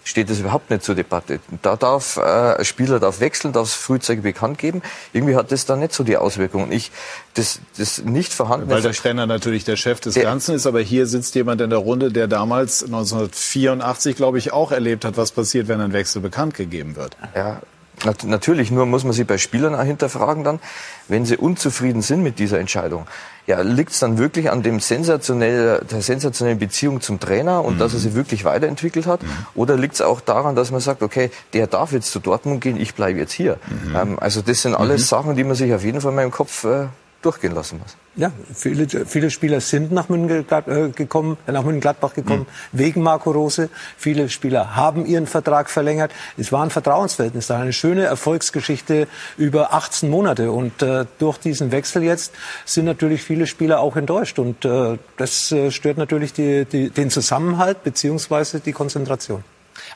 steht 0.03 0.29
das 0.29 0.39
überhaupt 0.39 0.69
nicht 0.69 0.83
zur 0.83 0.95
Debatte. 0.95 1.39
Da 1.61 1.75
darf 1.75 2.17
äh, 2.17 2.21
ein 2.21 2.65
Spieler 2.65 2.99
darf 2.99 3.19
wechseln, 3.19 3.53
darf 3.53 3.67
es 3.67 3.73
frühzeitig 3.73 4.23
bekannt 4.23 4.57
geben. 4.57 4.81
Irgendwie 5.13 5.35
hat 5.35 5.51
das 5.51 5.65
da 5.65 5.75
nicht 5.75 5.93
so 5.93 6.03
die 6.03 6.17
Auswirkungen. 6.17 6.71
Ich 6.71 6.91
das 7.35 7.59
das 7.77 7.99
nicht 7.99 8.33
vorhandene 8.33 8.73
weil 8.73 8.81
der 8.81 8.93
Trainer 8.93 9.25
natürlich 9.25 9.63
der 9.63 9.75
Chef 9.75 9.99
des 9.99 10.15
der, 10.15 10.23
Ganzen 10.23 10.55
ist, 10.55 10.65
aber 10.65 10.81
hier 10.81 11.05
sitzt 11.05 11.35
jemand 11.35 11.61
in 11.61 11.69
der 11.69 11.79
Runde, 11.79 12.11
der 12.11 12.27
damals 12.27 12.83
1984 12.83 14.15
glaube 14.15 14.37
ich 14.37 14.51
auch 14.53 14.71
erlebt 14.71 15.05
hat, 15.05 15.17
was 15.17 15.31
passiert, 15.31 15.67
wenn 15.67 15.79
ein 15.79 15.93
Wechsel 15.93 16.21
bekannt 16.21 16.55
gegeben 16.55 16.95
wird. 16.95 17.15
Ja, 17.35 17.61
Natürlich, 18.05 18.71
nur 18.71 18.85
muss 18.85 19.03
man 19.03 19.13
sich 19.13 19.27
bei 19.27 19.37
Spielern 19.37 19.75
auch 19.75 19.83
hinterfragen 19.83 20.43
dann, 20.43 20.59
wenn 21.07 21.25
sie 21.25 21.37
unzufrieden 21.37 22.01
sind 22.01 22.23
mit 22.23 22.39
dieser 22.39 22.59
Entscheidung. 22.59 23.07
Ja, 23.47 23.61
liegt 23.61 23.91
es 23.91 23.99
dann 23.99 24.17
wirklich 24.17 24.51
an 24.51 24.63
dem 24.63 24.79
sensationell, 24.79 25.83
der 25.89 26.01
sensationellen 26.01 26.59
Beziehung 26.59 27.01
zum 27.01 27.19
Trainer 27.19 27.63
und 27.65 27.75
mhm. 27.75 27.79
dass 27.79 27.93
er 27.93 27.99
sie 27.99 28.13
wirklich 28.13 28.45
weiterentwickelt 28.45 29.07
hat? 29.07 29.23
Mhm. 29.23 29.29
Oder 29.55 29.77
liegt 29.77 29.95
es 29.95 30.01
auch 30.01 30.21
daran, 30.21 30.55
dass 30.55 30.71
man 30.71 30.79
sagt, 30.79 31.01
okay, 31.01 31.31
der 31.53 31.67
darf 31.67 31.91
jetzt 31.91 32.11
zu 32.11 32.19
Dortmund 32.19 32.61
gehen, 32.61 32.79
ich 32.79 32.93
bleibe 32.93 33.19
jetzt 33.19 33.33
hier? 33.33 33.57
Mhm. 33.67 33.95
Ähm, 33.95 34.19
also 34.19 34.41
das 34.41 34.61
sind 34.61 34.75
alles 34.75 35.01
mhm. 35.01 35.05
Sachen, 35.05 35.35
die 35.35 35.43
man 35.43 35.55
sich 35.55 35.73
auf 35.73 35.83
jeden 35.83 36.01
Fall 36.01 36.11
mal 36.11 36.23
im 36.23 36.31
Kopf 36.31 36.63
äh, 36.63 36.87
durchgehen 37.21 37.53
lassen 37.53 37.79
muss. 37.79 37.95
Ja, 38.15 38.31
viele, 38.53 38.87
viele 39.05 39.31
Spieler 39.31 39.61
sind 39.61 39.91
nach 39.91 40.09
München 40.09 40.45
äh, 40.49 40.89
gekommen, 40.89 41.37
äh, 41.47 41.51
nach 41.51 41.63
München-Gladbach 41.63 42.13
gekommen, 42.13 42.45
mhm. 42.71 42.79
wegen 42.79 43.01
Marco 43.01 43.31
Rose. 43.31 43.69
Viele 43.97 44.27
Spieler 44.29 44.75
haben 44.75 45.05
ihren 45.05 45.27
Vertrag 45.27 45.69
verlängert. 45.69 46.11
Es 46.37 46.51
war 46.51 46.63
ein 46.63 46.71
Vertrauensverhältnis 46.71 47.47
da, 47.47 47.59
eine 47.59 47.73
schöne 47.73 48.03
Erfolgsgeschichte 48.03 49.07
über 49.37 49.73
18 49.73 50.09
Monate. 50.09 50.51
Und 50.51 50.81
äh, 50.81 51.05
durch 51.19 51.37
diesen 51.37 51.71
Wechsel 51.71 52.03
jetzt 52.03 52.33
sind 52.65 52.85
natürlich 52.85 53.23
viele 53.23 53.47
Spieler 53.47 53.79
auch 53.79 53.95
enttäuscht. 53.95 54.39
Und 54.39 54.65
äh, 54.65 54.97
das 55.17 55.51
äh, 55.51 55.71
stört 55.71 55.97
natürlich 55.97 56.33
die, 56.33 56.65
die, 56.65 56.89
den 56.89 57.09
Zusammenhalt 57.09 57.83
beziehungsweise 57.83 58.59
die 58.59 58.73
Konzentration. 58.73 59.43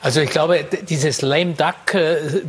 Also 0.00 0.20
ich 0.20 0.30
glaube, 0.30 0.64
dieses 0.88 1.22
Lame 1.22 1.54
Duck 1.54 1.94
äh, 1.94 2.42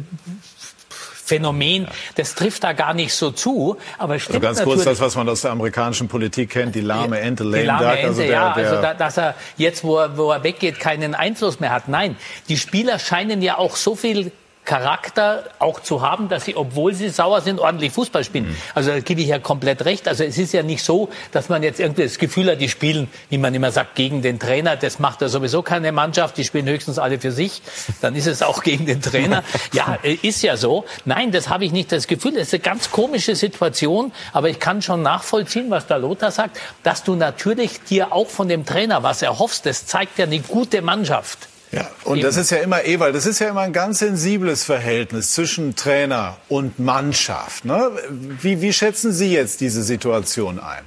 Phänomen, 1.28 1.88
das 2.16 2.36
trifft 2.36 2.64
da 2.64 2.72
gar 2.72 2.94
nicht 2.94 3.14
so 3.14 3.32
zu. 3.32 3.78
Aber 3.98 4.16
es 4.16 4.24
stimmt 4.24 4.46
also 4.46 4.64
ganz 4.64 4.64
kurz 4.64 4.86
das, 4.86 5.02
was 5.02 5.16
man 5.16 5.28
aus 5.28 5.42
der 5.42 5.52
amerikanischen 5.52 6.08
Politik 6.08 6.52
kennt, 6.52 6.74
die 6.74 6.82
lahme 6.82 7.20
Ente, 7.20 7.44
lame 7.44 7.60
die 7.60 7.66
lahme 7.66 7.86
duck. 7.86 7.96
Ente, 7.96 8.08
Also 8.08 8.22
der, 8.22 8.32
ja, 8.32 8.54
der, 8.54 8.70
also 8.70 8.82
da, 8.82 8.94
dass 8.94 9.18
er 9.18 9.36
jetzt, 9.58 9.84
wo 9.84 9.98
er, 9.98 10.18
wo 10.18 10.32
er 10.32 10.44
weggeht, 10.44 10.80
keinen 10.80 11.16
Einfluss 11.16 11.60
mehr 11.60 11.72
hat. 11.72 11.90
Nein, 11.90 12.16
die 12.48 12.58
Spieler 12.58 12.98
scheinen 12.98 13.42
ja 13.42 13.58
auch 13.58 13.76
so 13.76 13.96
viel 13.96 14.32
Charakter 14.68 15.46
auch 15.60 15.80
zu 15.80 16.02
haben, 16.02 16.28
dass 16.28 16.44
sie, 16.44 16.58
obwohl 16.58 16.94
sie 16.94 17.08
sauer 17.08 17.40
sind, 17.40 17.62
ordentlich 17.62 17.94
Fußball 17.94 18.26
spielen. 18.26 18.56
Also 18.76 18.92
da 18.92 19.00
gebe 19.00 19.22
ich 19.22 19.28
ja 19.28 19.40
komplett 19.40 19.86
recht. 19.86 20.10
Also 20.10 20.26
es 20.26 20.38
ist 20.38 20.54
ja 20.54 20.62
nicht 20.62 20.84
so, 20.84 21.08
dass 21.32 21.48
man 21.48 21.64
jetzt 21.64 21.80
irgendwie 21.80 22.04
das 22.04 22.20
Gefühl 22.20 22.52
hat, 22.52 22.60
die 22.60 22.68
spielen, 22.68 23.08
wie 23.30 23.38
man 23.38 23.56
immer 23.56 23.72
sagt, 23.72 23.96
gegen 23.96 24.22
den 24.22 24.40
Trainer. 24.40 24.76
Das 24.76 25.00
macht 25.00 25.22
ja 25.22 25.30
sowieso 25.30 25.62
keine 25.62 25.94
Mannschaft. 25.94 26.38
Die 26.38 26.44
spielen 26.44 26.68
höchstens 26.68 27.00
alle 27.00 27.18
für 27.18 27.32
sich. 27.32 27.62
Dann 28.02 28.14
ist 28.14 28.28
es 28.28 28.44
auch 28.44 28.62
gegen 28.62 28.86
den 28.86 29.02
Trainer. 29.02 29.44
Ja, 29.74 29.98
äh, 30.04 30.14
ist 30.22 30.42
ja 30.44 30.58
so. 30.58 30.86
Nein, 31.06 31.32
das 31.32 31.50
habe 31.50 31.66
ich 31.66 31.72
nicht 31.72 31.92
das 31.92 32.08
Gefühl. 32.08 32.34
Das 32.34 32.48
ist 32.48 32.54
eine 32.54 32.62
ganz 32.62 32.92
komische 32.92 33.36
Situation. 33.36 34.12
Aber 34.34 34.50
ich 34.50 34.60
kann 34.60 34.82
schon 34.82 35.02
nachvollziehen, 35.02 35.70
was 35.70 35.88
der 35.88 36.00
Lothar 36.00 36.32
sagt, 36.32 36.60
dass 36.84 37.04
du 37.04 37.16
natürlich 37.16 37.82
dir 37.84 38.12
auch 38.12 38.28
von 38.28 38.48
dem 38.48 38.66
Trainer 38.66 39.04
was 39.04 39.22
erhoffst. 39.22 39.66
Das 39.66 39.86
zeigt 39.86 40.18
ja 40.20 40.26
eine 40.26 40.40
gute 40.40 40.82
Mannschaft. 40.82 41.48
Ja, 41.72 41.90
und 42.06 42.24
das 42.24 42.38
ist 42.38 42.50
ja 42.50 42.58
immer, 42.60 42.86
Ewald, 42.86 43.14
das 43.14 43.26
ist 43.26 43.40
ja 43.40 43.50
immer 43.50 43.62
ein 43.62 43.74
ganz 43.74 44.00
sensibles 44.00 44.64
Verhältnis 44.64 45.34
zwischen 45.34 45.76
Trainer 45.76 46.38
und 46.48 46.80
Mannschaft. 46.80 47.66
Ne? 47.66 47.92
Wie, 48.10 48.62
wie 48.62 48.72
schätzen 48.72 49.12
Sie 49.12 49.34
jetzt 49.34 49.60
diese 49.60 49.84
Situation 49.84 50.60
ein? 50.60 50.84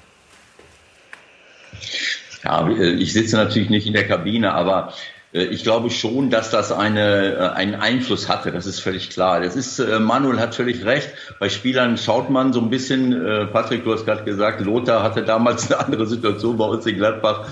Ja, 2.45 2.67
äh, 2.69 2.93
ich 2.93 3.13
sitze 3.13 3.37
natürlich 3.37 3.71
nicht 3.71 3.87
in 3.87 3.93
der 3.93 4.07
Kabine, 4.07 4.55
aber 4.55 4.95
äh, 5.35 5.45
ich 5.45 5.63
glaube 5.63 5.91
schon, 5.91 6.31
dass 6.31 6.51
das 6.51 6.73
eine, 6.73 7.35
äh, 7.35 7.49
einen 7.51 7.75
Einfluss 7.75 8.29
hatte. 8.29 8.51
Das 8.51 8.67
ist 8.67 8.81
völlig 8.81 9.11
klar. 9.11 9.41
Das 9.41 9.57
ist, 9.57 9.79
Manuel 10.01 10.41
hat 10.41 10.55
völlig 10.55 10.85
recht. 10.85 11.11
Bei 11.39 11.51
Spielern 11.51 11.99
schaut 11.99 12.31
man 12.31 12.53
so 12.53 12.61
ein 12.61 12.71
bisschen, 12.71 13.51
Patrick, 13.53 13.85
du 13.85 13.93
hast 13.93 14.07
gerade 14.07 14.25
gesagt, 14.25 14.61
Lothar 14.63 15.03
hatte 15.03 15.23
damals 15.23 15.71
eine 15.71 15.85
andere 15.85 16.07
Situation 16.07 16.57
bei 16.57 16.65
uns 16.65 16.87
in 16.87 16.97
Gladbach. 16.97 17.49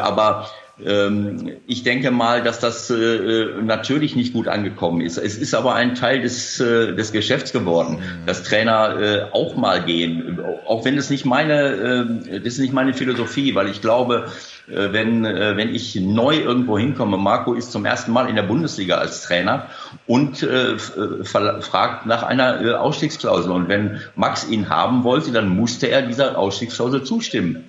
Aber 0.00 0.50
ich 0.80 1.82
denke 1.82 2.12
mal, 2.12 2.42
dass 2.42 2.60
das 2.60 2.88
äh, 2.88 3.46
natürlich 3.62 4.14
nicht 4.14 4.32
gut 4.32 4.46
angekommen 4.46 5.00
ist. 5.00 5.18
Es 5.18 5.36
ist 5.36 5.54
aber 5.54 5.74
ein 5.74 5.96
Teil 5.96 6.20
des, 6.22 6.60
äh, 6.60 6.94
des 6.94 7.10
Geschäfts 7.10 7.52
geworden, 7.52 7.96
mhm. 7.96 8.26
dass 8.26 8.44
Trainer 8.44 9.00
äh, 9.00 9.22
auch 9.32 9.56
mal 9.56 9.82
gehen. 9.82 10.38
Auch 10.66 10.84
wenn 10.84 10.96
es 10.96 11.10
nicht 11.10 11.24
meine, 11.24 12.20
das 12.28 12.54
ist 12.54 12.58
nicht 12.58 12.72
meine 12.72 12.94
Philosophie, 12.94 13.54
weil 13.54 13.68
ich 13.68 13.80
glaube, 13.80 14.26
wenn, 14.66 15.24
wenn 15.24 15.74
ich 15.74 15.96
neu 15.96 16.36
irgendwo 16.36 16.78
hinkomme, 16.78 17.16
Marco 17.16 17.54
ist 17.54 17.72
zum 17.72 17.86
ersten 17.86 18.12
Mal 18.12 18.28
in 18.28 18.36
der 18.36 18.42
Bundesliga 18.42 18.96
als 18.96 19.22
Trainer 19.22 19.68
und 20.06 20.42
äh, 20.42 20.76
fragt 20.78 22.06
nach 22.06 22.22
einer 22.22 22.80
Ausstiegsklausel. 22.80 23.50
Und 23.50 23.68
wenn 23.68 24.00
Max 24.14 24.46
ihn 24.48 24.68
haben 24.68 25.04
wollte, 25.04 25.32
dann 25.32 25.48
musste 25.48 25.88
er 25.88 26.02
dieser 26.02 26.36
Ausstiegsklausel 26.38 27.02
zustimmen. 27.02 27.64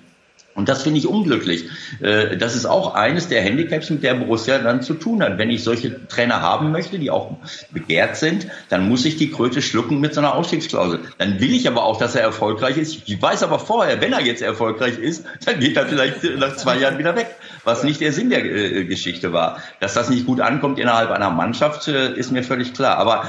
Und 0.60 0.68
das 0.68 0.82
finde 0.82 0.98
ich 0.98 1.06
unglücklich. 1.06 1.64
Äh, 2.02 2.36
das 2.36 2.54
ist 2.54 2.66
auch 2.66 2.94
eines 2.94 3.28
der 3.28 3.40
Handicaps, 3.40 3.88
mit 3.88 4.02
der 4.02 4.12
Borussia 4.12 4.58
dann 4.58 4.82
zu 4.82 4.92
tun 4.92 5.22
hat. 5.22 5.38
Wenn 5.38 5.48
ich 5.48 5.64
solche 5.64 6.06
Trainer 6.06 6.42
haben 6.42 6.70
möchte, 6.70 6.98
die 6.98 7.10
auch 7.10 7.38
begehrt 7.72 8.16
sind, 8.16 8.46
dann 8.68 8.86
muss 8.86 9.06
ich 9.06 9.16
die 9.16 9.30
Kröte 9.30 9.62
schlucken 9.62 10.00
mit 10.00 10.12
so 10.12 10.20
einer 10.20 10.34
Ausstiegsklausel. 10.34 11.00
Dann 11.16 11.40
will 11.40 11.54
ich 11.54 11.66
aber 11.66 11.82
auch, 11.82 11.96
dass 11.96 12.14
er 12.14 12.20
erfolgreich 12.20 12.76
ist. 12.76 13.08
Ich 13.08 13.22
weiß 13.22 13.42
aber 13.42 13.58
vorher, 13.58 14.02
wenn 14.02 14.12
er 14.12 14.20
jetzt 14.20 14.42
erfolgreich 14.42 14.98
ist, 14.98 15.24
dann 15.46 15.60
geht 15.60 15.78
er 15.78 15.86
vielleicht 15.86 16.24
nach 16.36 16.56
zwei 16.56 16.78
Jahren 16.78 16.98
wieder 16.98 17.16
weg. 17.16 17.34
Was 17.64 17.84
nicht 17.84 18.00
der 18.00 18.12
Sinn 18.12 18.30
der 18.30 18.44
äh, 18.44 18.84
Geschichte 18.84 19.32
war. 19.32 19.58
Dass 19.80 19.94
das 19.94 20.10
nicht 20.10 20.26
gut 20.26 20.40
ankommt 20.40 20.78
innerhalb 20.78 21.10
einer 21.10 21.30
Mannschaft, 21.30 21.88
äh, 21.88 22.14
ist 22.14 22.32
mir 22.32 22.42
völlig 22.42 22.74
klar. 22.74 22.98
Aber 22.98 23.24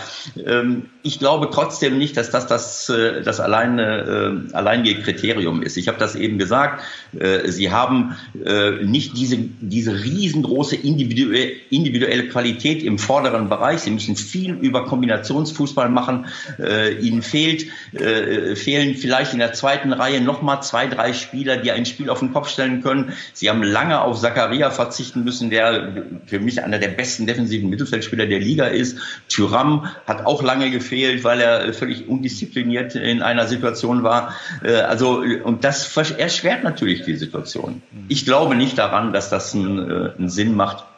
ähm, 0.45 0.89
ich 1.03 1.19
glaube 1.19 1.49
trotzdem 1.51 1.97
nicht, 1.97 2.17
dass 2.17 2.29
das 2.29 2.47
das, 2.47 2.91
das 3.23 3.39
alleine, 3.39 4.47
äh, 4.51 4.53
alleinige 4.53 5.01
Kriterium 5.01 5.61
ist. 5.61 5.77
Ich 5.77 5.87
habe 5.87 5.97
das 5.97 6.15
eben 6.15 6.37
gesagt 6.37 6.81
äh, 7.19 7.49
sie 7.51 7.71
haben 7.71 8.15
äh, 8.43 8.83
nicht 8.83 9.17
diese, 9.17 9.37
diese 9.37 10.03
riesengroße 10.03 10.75
individuelle, 10.75 11.51
individuelle 11.69 12.27
Qualität 12.29 12.83
im 12.83 12.97
vorderen 12.97 13.49
Bereich. 13.49 13.81
Sie 13.81 13.91
müssen 13.91 14.15
viel 14.15 14.53
über 14.53 14.85
Kombinationsfußball 14.85 15.89
machen. 15.89 16.27
Äh, 16.59 16.99
ihnen 16.99 17.21
fehlt, 17.21 17.67
fehlen 17.91 18.95
vielleicht 18.95 19.33
in 19.33 19.39
der 19.39 19.53
zweiten 19.53 19.93
Reihe 19.93 20.21
nochmal 20.21 20.61
zwei, 20.63 20.87
drei 20.87 21.13
Spieler, 21.13 21.57
die 21.57 21.71
ein 21.71 21.85
Spiel 21.85 22.09
auf 22.09 22.19
den 22.19 22.33
Kopf 22.33 22.49
stellen 22.49 22.81
können. 22.81 23.13
Sie 23.33 23.49
haben 23.49 23.63
lange 23.63 24.01
auf 24.01 24.17
Zakaria 24.21 24.71
verzichten 24.71 25.23
müssen, 25.23 25.49
der 25.49 26.05
für 26.25 26.39
mich 26.39 26.63
einer 26.63 26.79
der 26.79 26.89
besten 26.89 27.27
defensiven 27.27 27.69
Mittelfeldspieler 27.69 28.27
der 28.27 28.39
Liga 28.39 28.67
ist. 28.67 28.97
Tyram 29.27 29.87
hat 30.07 30.25
auch 30.25 30.43
lange 30.43 30.71
gefehlt, 30.71 31.23
weil 31.23 31.41
er 31.41 31.73
völlig 31.73 32.07
undiszipliniert 32.07 32.95
in 32.95 33.21
einer 33.21 33.47
Situation 33.47 34.03
war. 34.03 34.33
Also, 34.63 35.23
und 35.43 35.63
das 35.63 35.95
erschwert 35.97 36.63
natürlich 36.63 37.03
die 37.03 37.15
Situation. 37.15 37.81
Ich 38.07 38.25
glaube 38.25 38.55
nicht 38.55 38.77
daran, 38.77 39.13
dass 39.13 39.29
das 39.29 39.53
einen, 39.53 39.89
äh, 39.89 40.11
einen 40.17 40.29
Sinn 40.29 40.55
macht, 40.55 40.83
äh, 40.83 40.90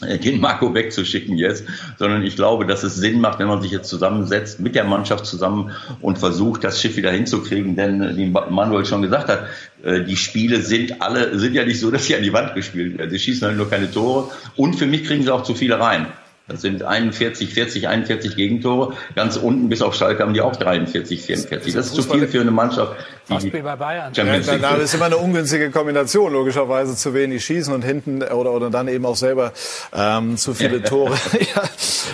den 0.00 0.40
Marco 0.40 0.74
wegzuschicken 0.74 1.36
jetzt, 1.38 1.64
sondern 1.98 2.22
ich 2.24 2.36
glaube, 2.36 2.66
dass 2.66 2.82
es 2.82 2.96
Sinn 2.96 3.20
macht, 3.20 3.38
wenn 3.38 3.48
man 3.48 3.62
sich 3.62 3.70
jetzt 3.70 3.88
zusammensetzt 3.88 4.60
mit 4.60 4.74
der 4.74 4.84
Mannschaft 4.84 5.26
zusammen 5.26 5.72
und 6.00 6.18
versucht, 6.18 6.64
das 6.64 6.80
Schiff 6.80 6.96
wieder 6.96 7.10
hinzukriegen. 7.10 7.76
Denn 7.76 8.00
äh, 8.00 8.16
wie 8.16 8.26
Manuel 8.26 8.84
schon 8.84 9.02
gesagt 9.02 9.28
hat, 9.28 9.46
die 9.84 10.16
Spiele 10.16 10.62
sind 10.62 11.02
alle, 11.02 11.38
sind 11.38 11.52
ja 11.52 11.62
nicht 11.64 11.78
so, 11.78 11.90
dass 11.90 12.06
sie 12.06 12.16
an 12.16 12.22
die 12.22 12.32
Wand 12.32 12.54
gespielt 12.54 12.96
werden. 12.96 13.10
Sie 13.10 13.18
schießen 13.18 13.46
halt 13.46 13.58
nur 13.58 13.68
keine 13.68 13.90
Tore 13.90 14.30
und 14.56 14.76
für 14.76 14.86
mich 14.86 15.04
kriegen 15.04 15.22
sie 15.22 15.30
auch 15.30 15.42
zu 15.42 15.54
viele 15.54 15.78
rein. 15.78 16.06
Das 16.46 16.60
sind 16.60 16.82
41, 16.82 17.54
40, 17.54 17.88
41 17.88 18.36
Gegentore. 18.36 18.94
Ganz 19.14 19.38
unten 19.38 19.70
bis 19.70 19.80
auf 19.80 19.94
Schalke 19.94 20.22
haben 20.22 20.34
die 20.34 20.42
auch 20.42 20.54
43, 20.54 21.22
44. 21.22 21.72
Das 21.72 21.86
ist 21.86 21.94
zu 21.94 22.02
viel 22.02 22.28
für 22.28 22.42
eine 22.42 22.50
Mannschaft. 22.50 22.92
Fast 23.24 23.50
wie 23.50 23.60
bei 23.60 23.76
Bayern. 23.76 24.12
Ja, 24.12 24.24
das 24.26 24.82
ist 24.82 24.94
immer 24.94 25.06
eine 25.06 25.16
ungünstige 25.16 25.70
Kombination, 25.70 26.34
logischerweise 26.34 26.96
zu 26.96 27.14
wenig 27.14 27.42
schießen 27.46 27.72
und 27.72 27.80
hinten 27.80 28.22
oder, 28.22 28.52
oder 28.52 28.68
dann 28.68 28.88
eben 28.88 29.06
auch 29.06 29.16
selber 29.16 29.54
ähm, 29.94 30.36
zu 30.36 30.52
viele 30.52 30.82
Tore 30.84 31.16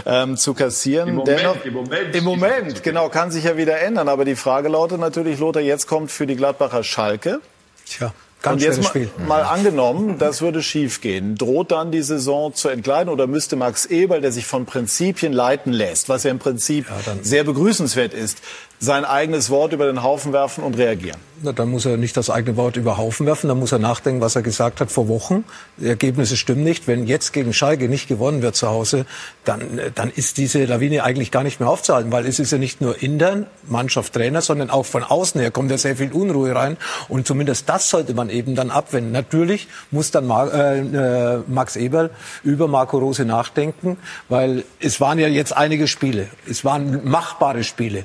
ja, 0.06 0.22
ähm, 0.22 0.36
zu 0.36 0.54
kassieren. 0.54 1.08
Im 1.08 1.14
Moment, 1.16 1.40
Dennoch, 1.40 1.64
im 1.64 1.72
Moment. 1.72 2.14
Im 2.14 2.24
Moment, 2.24 2.82
genau, 2.84 3.08
kann 3.08 3.32
sich 3.32 3.42
ja 3.42 3.56
wieder 3.56 3.80
ändern. 3.80 4.08
Aber 4.08 4.24
die 4.24 4.36
Frage 4.36 4.68
lautet 4.68 5.00
natürlich, 5.00 5.40
Lothar, 5.40 5.60
jetzt 5.60 5.88
kommt 5.88 6.12
für 6.12 6.28
die 6.28 6.36
Gladbacher 6.36 6.84
Schalke. 6.84 7.40
Tja. 7.84 8.14
Ganz 8.42 8.62
und 8.62 8.66
jetzt 8.66 8.94
mal, 8.94 9.08
mal, 9.26 9.42
angenommen, 9.42 10.18
das 10.18 10.40
würde 10.40 10.62
schiefgehen. 10.62 11.36
Droht 11.36 11.72
dann 11.72 11.92
die 11.92 12.00
Saison 12.00 12.54
zu 12.54 12.68
entgleiten 12.68 13.12
oder 13.12 13.26
müsste 13.26 13.56
Max 13.56 13.84
Eberl, 13.84 14.22
der 14.22 14.32
sich 14.32 14.46
von 14.46 14.64
Prinzipien 14.64 15.32
leiten 15.32 15.72
lässt, 15.72 16.08
was 16.08 16.22
ja 16.22 16.30
im 16.30 16.38
Prinzip 16.38 16.86
ja, 16.88 17.14
sehr 17.22 17.44
begrüßenswert 17.44 18.14
ist, 18.14 18.38
sein 18.80 19.04
eigenes 19.04 19.50
Wort 19.50 19.74
über 19.74 19.86
den 19.86 20.02
Haufen 20.02 20.32
werfen 20.32 20.64
und 20.64 20.76
reagieren? 20.78 21.18
Na, 21.42 21.52
dann 21.52 21.70
muss 21.70 21.86
er 21.86 21.98
nicht 21.98 22.16
das 22.16 22.28
eigene 22.28 22.56
Wort 22.56 22.76
über 22.76 22.96
Haufen 22.96 23.26
werfen, 23.26 23.48
dann 23.48 23.58
muss 23.58 23.72
er 23.72 23.78
nachdenken, 23.78 24.20
was 24.22 24.36
er 24.36 24.42
gesagt 24.42 24.80
hat 24.80 24.90
vor 24.90 25.08
Wochen. 25.08 25.44
Die 25.76 25.86
Ergebnisse 25.86 26.36
stimmen 26.36 26.64
nicht. 26.64 26.86
Wenn 26.86 27.06
jetzt 27.06 27.32
gegen 27.32 27.52
Schalke 27.52 27.88
nicht 27.88 28.08
gewonnen 28.08 28.42
wird 28.42 28.56
zu 28.56 28.68
Hause, 28.68 29.06
dann, 29.44 29.80
dann 29.94 30.10
ist 30.10 30.38
diese 30.38 30.64
Lawine 30.64 31.04
eigentlich 31.04 31.30
gar 31.30 31.42
nicht 31.42 31.60
mehr 31.60 31.68
aufzuhalten, 31.68 32.10
weil 32.10 32.26
es 32.26 32.38
ist 32.38 32.52
ja 32.52 32.58
nicht 32.58 32.80
nur 32.80 33.02
intern, 33.02 33.46
Mannschaft, 33.68 34.14
Trainer, 34.14 34.40
sondern 34.40 34.70
auch 34.70 34.84
von 34.84 35.02
außen 35.02 35.40
her 35.40 35.50
kommt 35.50 35.70
ja 35.70 35.78
sehr 35.78 35.96
viel 35.96 36.12
Unruhe 36.12 36.54
rein. 36.54 36.78
Und 37.08 37.26
zumindest 37.26 37.68
das 37.68 37.90
sollte 37.90 38.14
man 38.14 38.30
eben 38.30 38.54
dann 38.54 38.70
abwenden. 38.70 39.12
Natürlich 39.12 39.68
muss 39.90 40.10
dann 40.10 40.28
äh, 40.30 40.78
äh, 40.78 41.42
Max 41.46 41.76
Eberl 41.76 42.10
über 42.44 42.66
Marco 42.66 42.98
Rose 42.98 43.26
nachdenken, 43.26 43.98
weil 44.30 44.64
es 44.78 45.00
waren 45.00 45.18
ja 45.18 45.28
jetzt 45.28 45.54
einige 45.54 45.86
Spiele. 45.86 46.28
Es 46.48 46.64
waren 46.64 47.08
machbare 47.08 47.62
Spiele. 47.64 48.04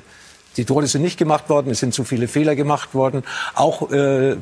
Die 0.56 0.64
Tore 0.64 0.86
sind 0.86 1.02
nicht 1.02 1.18
gemacht 1.18 1.48
worden, 1.48 1.70
es 1.70 1.80
sind 1.80 1.92
zu 1.92 2.04
viele 2.04 2.28
Fehler 2.28 2.56
gemacht 2.56 2.94
worden. 2.94 3.24
Auch, 3.54 3.90
äh, 3.90 4.36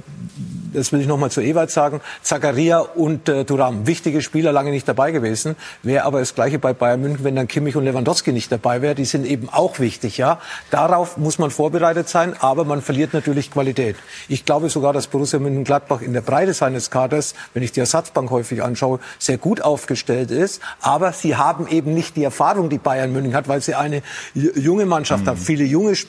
das 0.73 0.93
will 0.93 1.01
ich 1.01 1.07
nochmal 1.07 1.31
zu 1.31 1.41
Ewald 1.41 1.71
sagen, 1.71 2.01
Zakaria 2.23 2.79
und 2.79 3.29
äh, 3.29 3.45
Thuram, 3.45 3.87
wichtige 3.87 4.23
Spieler, 4.23 4.53
lange 4.53 4.71
nicht 4.71 4.87
dabei 4.87 5.11
gewesen. 5.11 5.57
Wäre 5.83 6.05
aber 6.05 6.21
das 6.21 6.35
Gleiche 6.35 6.59
bei 6.59 6.73
Bayern 6.73 7.01
München, 7.01 7.25
wenn 7.25 7.37
dann 7.37 7.49
Kimmich 7.49 7.77
und 7.77 7.85
Lewandowski 7.85 8.33
nicht 8.33 8.51
dabei 8.53 8.83
wären. 8.83 8.97
Die 8.97 9.05
sind 9.05 9.27
eben 9.27 9.49
auch 9.49 9.79
wichtig, 9.79 10.19
ja. 10.19 10.41
Darauf 10.71 11.17
muss 11.17 11.39
man 11.39 11.51
vorbereitet 11.51 12.09
sein, 12.09 12.35
aber 12.41 12.65
man 12.65 12.83
verliert 12.83 13.13
natürlich 13.13 13.51
Qualität. 13.51 13.97
Ich 14.29 14.45
glaube 14.45 14.71
sogar, 14.71 14.93
dass 14.93 15.09
Borussia 15.09 15.39
Mönchengladbach 15.39 16.01
in 16.01 16.13
der 16.13 16.21
Breite 16.21 16.55
seines 16.55 16.91
Kaders, 16.91 17.35
wenn 17.55 17.63
ich 17.63 17.73
die 17.73 17.81
Ersatzbank 17.81 18.31
häufig 18.31 18.63
anschaue, 18.63 19.01
sehr 19.19 19.39
gut 19.39 19.61
aufgestellt 19.63 20.31
ist. 20.31 20.61
Aber 20.81 21.13
sie 21.13 21.37
haben 21.37 21.67
eben 21.69 21.95
nicht 21.95 22.17
die 22.17 22.25
Erfahrung, 22.25 22.69
die 22.69 22.79
Bayern 22.79 23.13
München 23.13 23.35
hat, 23.35 23.49
weil 23.49 23.61
sie 23.61 23.75
eine 23.75 24.03
junge 24.35 24.87
Mannschaft 24.87 25.25
mhm. 25.25 25.29
haben, 25.29 25.37
viele 25.37 25.65
junge 25.65 25.97
Spieler 25.97 26.04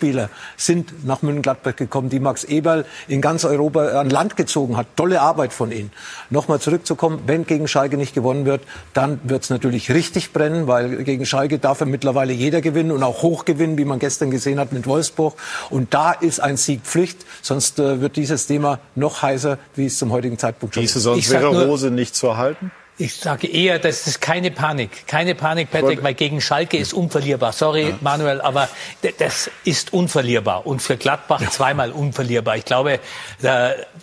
sind 0.58 1.06
nach 1.06 1.22
München-Gladbach 1.22 1.76
gekommen, 1.76 2.10
die 2.10 2.20
Max 2.20 2.43
Eberl 2.43 2.86
in 3.08 3.22
ganz 3.22 3.46
Europa 3.46 4.00
an 4.00 4.10
Land 4.10 4.36
gezogen 4.36 4.78
hat. 4.78 4.88
Tolle 4.96 5.22
Arbeit 5.22 5.54
von 5.54 5.72
ihnen. 5.72 5.91
Nochmal 6.30 6.60
zurückzukommen, 6.60 7.22
wenn 7.28 7.46
gegen 7.46 7.68
Schalke 7.68 7.98
nicht 7.98 8.14
gewonnen 8.14 8.46
wird, 8.46 8.62
dann 8.93 9.20
wird 9.24 9.43
es 9.43 9.50
natürlich 9.50 9.91
richtig 9.91 10.34
brennen, 10.34 10.68
weil 10.68 11.04
gegen 11.04 11.26
Schalke 11.26 11.60
darf 11.60 11.80
er 11.82 11.88
mittlerweile 11.88 12.34
jeder 12.34 12.62
gewinnen 12.62 12.91
und 12.91 13.04
auch 13.04 13.22
hoch 13.22 13.46
gewinnen, 13.46 13.78
wie 13.78 13.86
man 13.86 14.00
gestern 14.00 14.32
gesehen 14.32 14.60
hat 14.60 14.72
mit 14.72 14.88
Wolfsburg. 14.88 15.36
Und 15.70 15.93
da 15.93 16.12
ist 16.12 16.39
ein 16.39 16.58
Sieg 16.58 16.82
Pflicht, 16.84 17.26
sonst 17.41 17.80
äh, 17.80 18.02
wird 18.02 18.16
dieses 18.16 18.48
Thema 18.48 18.80
noch 18.96 19.22
heißer, 19.22 19.58
wie 19.76 19.86
es 19.86 19.98
zum 19.98 20.12
heutigen 20.12 20.38
Zeitpunkt 20.38 20.76
schon 20.76 20.84
ist. 20.84 20.93
Sonst 20.93 21.30
wäre 21.30 21.66
Rose 21.66 21.91
nicht 21.91 22.16
zu 22.16 22.28
erhalten? 22.28 22.72
Ich 22.98 23.16
sage 23.16 23.48
eher, 23.48 23.78
das 23.78 24.08
ist 24.08 24.22
keine 24.22 24.52
Panik. 24.52 25.06
Keine 25.06 25.36
Panik, 25.36 25.70
Patrick, 25.70 26.02
weil 26.02 26.14
gegen 26.14 26.39
Schalke 26.39 26.78
ist 26.78 26.93
unverlierbar. 26.93 27.52
Sorry, 27.52 27.89
ja. 27.89 27.98
Manuel, 28.00 28.39
aber 28.39 28.70
das 29.18 29.52
ist 29.66 29.91
unverlierbar. 29.91 30.66
Und 30.66 30.82
für 30.82 30.96
Gladbach 30.96 31.41
ja. 31.41 31.50
zweimal 31.50 31.91
unverlierbar. 31.91 32.56
Ich 32.56 32.64
glaube, 32.64 33.00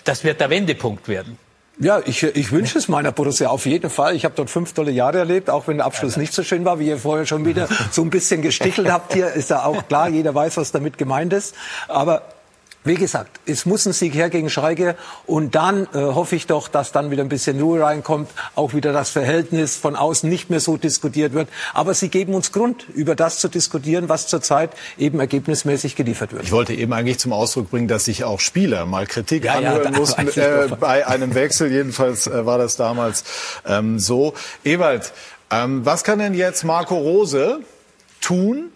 das 0.05 0.25
wird 0.25 0.41
der 0.41 0.51
Wendepunkt 0.51 1.09
werden. 1.09 1.39
Ja, 1.79 2.01
ich, 2.05 2.23
ich 2.23 2.53
wünsche 2.53 2.77
es 2.77 2.89
meiner 2.89 3.13
Borussia 3.13 3.49
auf 3.49 3.65
jeden 3.65 3.89
Fall. 3.89 4.15
Ich 4.15 4.27
habe 4.27 4.35
dort 4.37 4.51
fünf 4.51 4.75
tolle 4.75 4.91
Jahre 4.91 5.19
erlebt, 5.19 5.49
auch 5.49 5.67
wenn 5.69 5.79
der 5.79 5.87
Abschluss 5.87 6.19
nicht 6.19 6.35
so 6.35 6.43
schön 6.43 6.67
war, 6.67 6.79
wie 6.79 6.89
ihr 6.89 6.99
vorher 6.99 7.25
schon 7.25 7.47
wieder 7.47 7.69
so 7.91 8.03
ein 8.03 8.11
bisschen 8.11 8.43
gestichelt 8.43 8.91
habt 8.91 9.15
hier. 9.15 9.33
Ist 9.33 9.49
ja 9.49 9.65
auch 9.65 9.89
klar, 9.89 10.11
jeder 10.11 10.35
weiß, 10.35 10.59
was 10.59 10.71
damit 10.71 10.99
gemeint 10.99 11.33
ist. 11.33 11.55
Aber 11.89 12.23
wie 12.85 12.95
gesagt, 12.97 13.41
es 13.47 13.65
muss 13.65 13.87
ein 13.87 13.93
Sieg 13.93 14.15
her 14.15 14.29
gegen 14.29 14.51
Schalke 14.51 14.97
und 15.27 15.55
dann 15.55 15.85
äh, 15.95 15.99
hoffe 15.99 16.35
ich 16.35 16.49
doch, 16.49 16.67
dass 16.67 16.91
dann 16.91 17.13
wieder 17.13 17.23
ein 17.23 17.29
bisschen 17.29 17.61
Ruhe 17.61 17.81
reinkommt, 17.81 18.31
auch 18.57 18.75
wieder 18.75 18.93
das 18.93 19.11
Verhältnis 19.11 19.77
von 19.77 19.95
außen 19.95 20.29
nicht 20.29 20.51
mehr 20.51 20.59
so 20.59 20.77
diskutiert 20.77 21.33
wird. 21.33 21.49
Aber 21.75 21.95
sie 21.95 22.09
geben 22.09 22.35
uns 22.35 22.51
Grund, 22.51 22.87
über 22.95 23.15
das 23.15 23.39
zu 23.39 23.49
diskutieren, 23.49 24.09
was 24.09 24.27
zurzeit 24.27 24.71
eben 24.99 25.21
ergebnismäßig 25.21 25.95
geliefert 25.95 26.33
wird. 26.33 26.43
Ich 26.43 26.53
wollte 26.53 26.75
eben 26.75 26.93
eigentlich 26.93 27.21
zum 27.21 27.33
Ausdruck 27.33 27.71
bringen, 27.71 27.87
dass 27.87 28.07
sich 28.07 28.25
auch 28.25 28.41
Spieler 28.41 28.85
mal 28.85 29.07
Kritik 29.07 29.45
ja, 29.45 29.55
anhören 29.55 29.93
ja, 29.93 29.99
mussten 29.99 30.29
äh, 30.29 30.69
bei 30.81 31.07
einem 31.07 31.35
Wechsel. 31.35 31.71
Jedenfalls 31.71 32.27
äh, 32.27 32.45
war 32.47 32.59
das 32.59 32.77
damals 32.77 33.23
ähm, 33.65 34.01
so. 34.01 34.35
Ewald, 34.65 35.13
ähm, 35.53 35.85
was 35.87 36.03
kann 36.03 36.19
denn 36.19 36.35
jetzt 36.35 36.65
Marco 36.65 36.97
Rose 36.97 37.61
tun, 38.21 38.71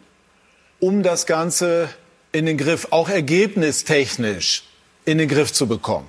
um 0.79 1.03
das 1.03 1.27
Ganze 1.27 1.89
in 2.37 2.47
den 2.47 2.59
Griff, 2.59 2.89
auch 2.91 3.09
ergebnistechnisch 3.09 4.65
in 5.05 5.19
den 5.19 5.29
Griff 5.29 5.53
zu 5.53 5.67
bekommen? 5.67 6.07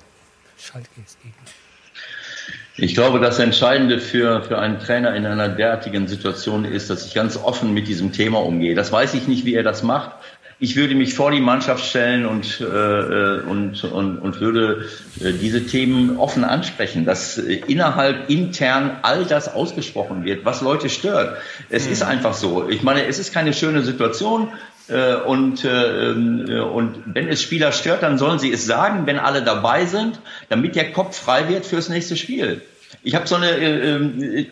Ich 2.76 2.94
glaube, 2.94 3.18
das 3.18 3.38
Entscheidende 3.38 3.98
für, 3.98 4.42
für 4.42 4.58
einen 4.58 4.78
Trainer 4.78 5.14
in 5.16 5.26
einer 5.26 5.48
derartigen 5.48 6.06
Situation 6.06 6.64
ist, 6.64 6.90
dass 6.90 7.06
ich 7.06 7.14
ganz 7.14 7.36
offen 7.36 7.74
mit 7.74 7.88
diesem 7.88 8.12
Thema 8.12 8.38
umgehe. 8.38 8.74
Das 8.74 8.92
weiß 8.92 9.14
ich 9.14 9.26
nicht, 9.26 9.44
wie 9.44 9.54
er 9.54 9.64
das 9.64 9.82
macht. 9.82 10.12
Ich 10.60 10.74
würde 10.74 10.96
mich 10.96 11.14
vor 11.14 11.30
die 11.30 11.40
Mannschaft 11.40 11.84
stellen 11.84 12.26
und, 12.26 12.60
äh, 12.60 12.64
und, 12.64 13.84
und, 13.84 14.18
und 14.18 14.40
würde 14.40 14.88
äh, 15.20 15.32
diese 15.32 15.66
Themen 15.66 16.18
offen 16.18 16.42
ansprechen, 16.42 17.04
dass 17.04 17.38
äh, 17.38 17.62
innerhalb, 17.68 18.28
intern 18.28 18.98
all 19.02 19.24
das 19.24 19.52
ausgesprochen 19.52 20.24
wird, 20.24 20.44
was 20.44 20.60
Leute 20.60 20.88
stört. 20.88 21.36
Es 21.70 21.86
mhm. 21.86 21.92
ist 21.92 22.02
einfach 22.02 22.34
so. 22.34 22.68
Ich 22.68 22.82
meine, 22.82 23.06
es 23.06 23.20
ist 23.20 23.32
keine 23.32 23.52
schöne 23.52 23.82
Situation. 23.82 24.48
Äh, 24.88 25.16
und, 25.16 25.64
äh, 25.64 26.12
äh, 26.12 26.60
und 26.60 27.02
wenn 27.06 27.28
es 27.28 27.42
Spieler 27.42 27.72
stört, 27.72 28.02
dann 28.02 28.18
sollen 28.18 28.38
sie 28.38 28.52
es 28.52 28.64
sagen, 28.64 29.06
wenn 29.06 29.18
alle 29.18 29.42
dabei 29.42 29.84
sind, 29.84 30.20
damit 30.48 30.76
der 30.76 30.92
Kopf 30.92 31.18
frei 31.18 31.48
wird 31.48 31.66
fürs 31.66 31.88
nächste 31.88 32.16
Spiel. 32.16 32.62
Ich 33.02 33.14
habe 33.14 33.26
so 33.26 33.34
eine 33.34 33.50
äh, 33.50 34.46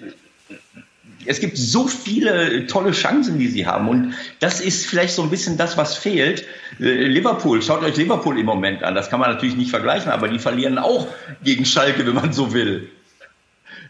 es 1.29 1.41
gibt 1.41 1.57
so 1.57 1.89
viele 1.89 2.69
tolle 2.69 2.93
Chancen, 2.93 3.41
die 3.41 3.49
sie 3.49 3.67
haben. 3.67 3.89
Und 3.89 4.15
das 4.39 4.61
ist 4.61 4.87
vielleicht 4.87 5.13
so 5.13 5.23
ein 5.23 5.31
bisschen 5.31 5.57
das, 5.57 5.77
was 5.77 5.97
fehlt. 5.97 6.45
Liverpool, 6.79 7.63
schaut 7.63 7.83
euch 7.83 7.97
Liverpool 7.97 8.39
im 8.39 8.47
Moment 8.47 8.85
an. 8.85 8.95
Das 8.95 9.11
kann 9.11 9.19
man 9.19 9.31
natürlich 9.33 9.57
nicht 9.57 9.71
vergleichen, 9.71 10.13
aber 10.13 10.29
die 10.29 10.39
verlieren 10.39 10.79
auch 10.79 11.09
gegen 11.43 11.65
Schalke, 11.65 12.07
wenn 12.07 12.15
man 12.15 12.33
so 12.33 12.55
will. 12.55 12.91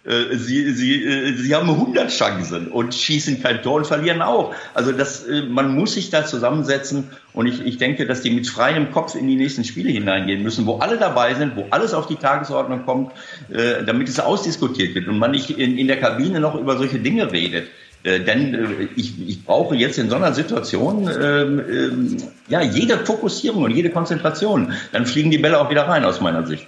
Äh, 0.07 0.37
sie, 0.37 0.71
sie, 0.73 1.05
äh, 1.05 1.33
sie 1.33 1.55
haben 1.55 1.69
100 1.69 2.11
Chancen 2.11 2.69
und 2.69 2.95
schießen 2.95 3.43
kein 3.43 3.61
Tor 3.63 3.75
und 3.75 3.87
verlieren 3.89 4.23
auch. 4.23 4.55
Also 4.73 4.93
das, 4.93 5.27
äh, 5.27 5.43
man 5.43 5.75
muss 5.75 5.95
sich 5.95 6.11
da 6.11 6.25
zusammensetzen 6.25 7.11
und 7.33 7.47
ich, 7.47 7.61
ich 7.67 7.79
denke, 7.79 8.07
dass 8.07 8.23
die 8.23 8.31
mit 8.31 8.47
freiem 8.47 8.93
Kopf 8.93 9.17
in 9.17 9.27
die 9.27 9.35
nächsten 9.35 9.65
Spiele 9.65 9.91
hineingehen 9.91 10.45
müssen, 10.45 10.65
wo 10.65 10.77
alle 10.77 10.97
dabei 10.97 11.35
sind, 11.35 11.57
wo 11.57 11.67
alles 11.71 11.93
auf 11.93 12.07
die 12.07 12.15
Tagesordnung 12.17 12.85
kommt, 12.87 13.13
damit 13.85 14.09
es 14.09 14.19
ausdiskutiert 14.19 14.95
wird 14.95 15.09
und 15.09 15.19
man 15.19 15.33
nicht 15.33 15.51
in, 15.51 15.77
in 15.77 15.87
der 15.87 15.99
Kabine 15.99 16.41
noch 16.41 16.55
über 16.55 16.79
solche 16.79 16.99
Dinge 16.99 17.31
redet. 17.31 17.69
denn 18.05 18.89
ich, 18.97 19.29
ich 19.29 19.45
brauche 19.45 19.77
jetzt 19.77 19.99
in 19.99 20.09
so 20.09 20.17
einer 20.17 20.33
Situation 20.33 21.11
ähm, 21.21 21.63
ähm, 21.71 22.17
ja 22.49 22.63
jede 22.63 22.99
Fokussierung 22.99 23.65
und 23.65 23.73
jede 23.73 23.91
Konzentration. 23.91 24.73
Dann 24.93 25.05
fliegen 25.05 25.31
die 25.31 25.39
Bälle 25.39 25.61
auch 25.61 25.71
wieder 25.71 25.87
rein 25.87 26.05
aus 26.05 26.21
meiner 26.21 26.47
Sicht. 26.47 26.67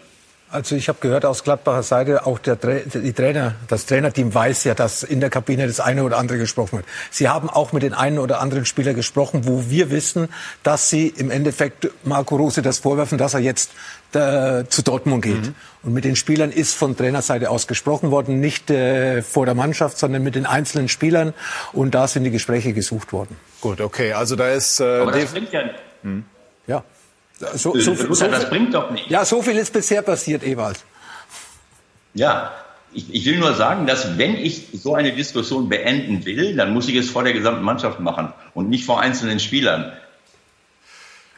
Also 0.51 0.77
ich 0.77 0.89
habe 0.89 0.99
gehört 1.01 1.27
aus 1.27 1.45
Gladbacher 1.45 1.83
Seite, 1.83 2.25
auch 2.25 2.39
der, 2.39 2.57
die 2.57 3.13
Trainer, 3.13 3.55
das 3.69 3.85
Trainerteam 3.85 4.33
weiß 4.33 4.65
ja, 4.65 4.75
dass 4.75 5.03
in 5.03 5.21
der 5.21 5.29
Kabine 5.29 5.67
das 5.67 5.79
eine 5.79 6.05
oder 6.05 6.17
andere 6.17 6.39
gesprochen 6.39 6.79
wird. 6.79 6.87
Sie 7.11 7.29
haben 7.29 7.51
auch 7.51 7.73
mit 7.73 7.83
den 7.83 7.93
einen 7.93 8.19
oder 8.19 8.41
anderen 8.41 8.65
Spielern 8.65 8.95
gesprochen, 8.95 9.47
wo 9.47 9.69
wir 9.69 9.91
wissen, 9.91 10.29
dass 10.63 10.89
sie 10.89 11.09
im 11.09 11.31
Endeffekt 11.31 11.91
Marco 12.03 12.37
Rose 12.37 12.63
das 12.63 12.79
vorwerfen, 12.79 13.19
dass 13.19 13.35
er 13.35 13.41
jetzt 13.41 13.73
äh, 14.15 14.65
zu 14.69 14.81
Dortmund 14.83 15.23
geht. 15.23 15.43
Mhm. 15.43 15.55
Und 15.83 15.93
mit 15.93 16.05
den 16.05 16.17
Spielern 16.17 16.51
ist 16.51 16.75
von 16.75 16.97
Trainerseite 16.97 17.51
aus 17.51 17.67
gesprochen 17.67 18.11
worden, 18.11 18.41
nicht 18.41 18.71
äh, 18.71 19.21
vor 19.21 19.45
der 19.45 19.55
Mannschaft, 19.55 19.99
sondern 19.99 20.23
mit 20.23 20.35
den 20.35 20.47
einzelnen 20.47 20.89
Spielern. 20.89 21.35
Und 21.75 21.95
da 21.95 22.09
sind 22.09 22.25
die 22.25 22.31
Gespräche 22.31 22.73
gesucht 22.73 23.13
worden. 23.13 23.37
Gut, 23.61 23.83
okay. 23.83 24.15
Also 24.15 24.35
da 24.35 24.49
ist. 24.49 24.81
Äh, 24.81 25.01
Aber 25.01 25.13
das 25.13 25.35
ja. 25.53 25.61
Hm. 26.03 26.25
Ja. 26.67 26.85
So, 27.39 27.75
so, 27.77 27.95
so, 27.95 28.15
so, 28.15 28.27
das 28.27 28.51
bringt 28.51 28.75
doch 28.75 28.91
nicht. 28.91 29.11
Ja, 29.11 29.25
so 29.25 29.43
viel 29.43 29.57
ist 29.57 29.73
bisher 29.73 30.03
passiert, 30.03 30.43
Ewald. 30.45 30.79
Ja, 32.15 32.53
ich, 32.93 33.15
ich, 33.15 33.27
will 33.27 33.39
nur 33.39 33.55
sagen, 33.55 33.87
dass 33.87 34.19
wenn 34.19 34.37
ich 34.37 34.69
so 34.73 34.95
eine 34.95 35.13
Diskussion 35.13 35.69
beenden 35.69 36.25
will, 36.25 36.57
dann 36.57 36.73
muss 36.73 36.89
ich 36.89 36.97
es 36.97 37.11
vor 37.11 37.23
der 37.23 37.33
gesamten 37.33 37.63
Mannschaft 37.63 38.01
machen 38.01 38.33
und 38.55 38.69
nicht 38.69 38.85
vor 38.85 39.01
einzelnen 39.01 39.41
Spielern. 39.41 39.93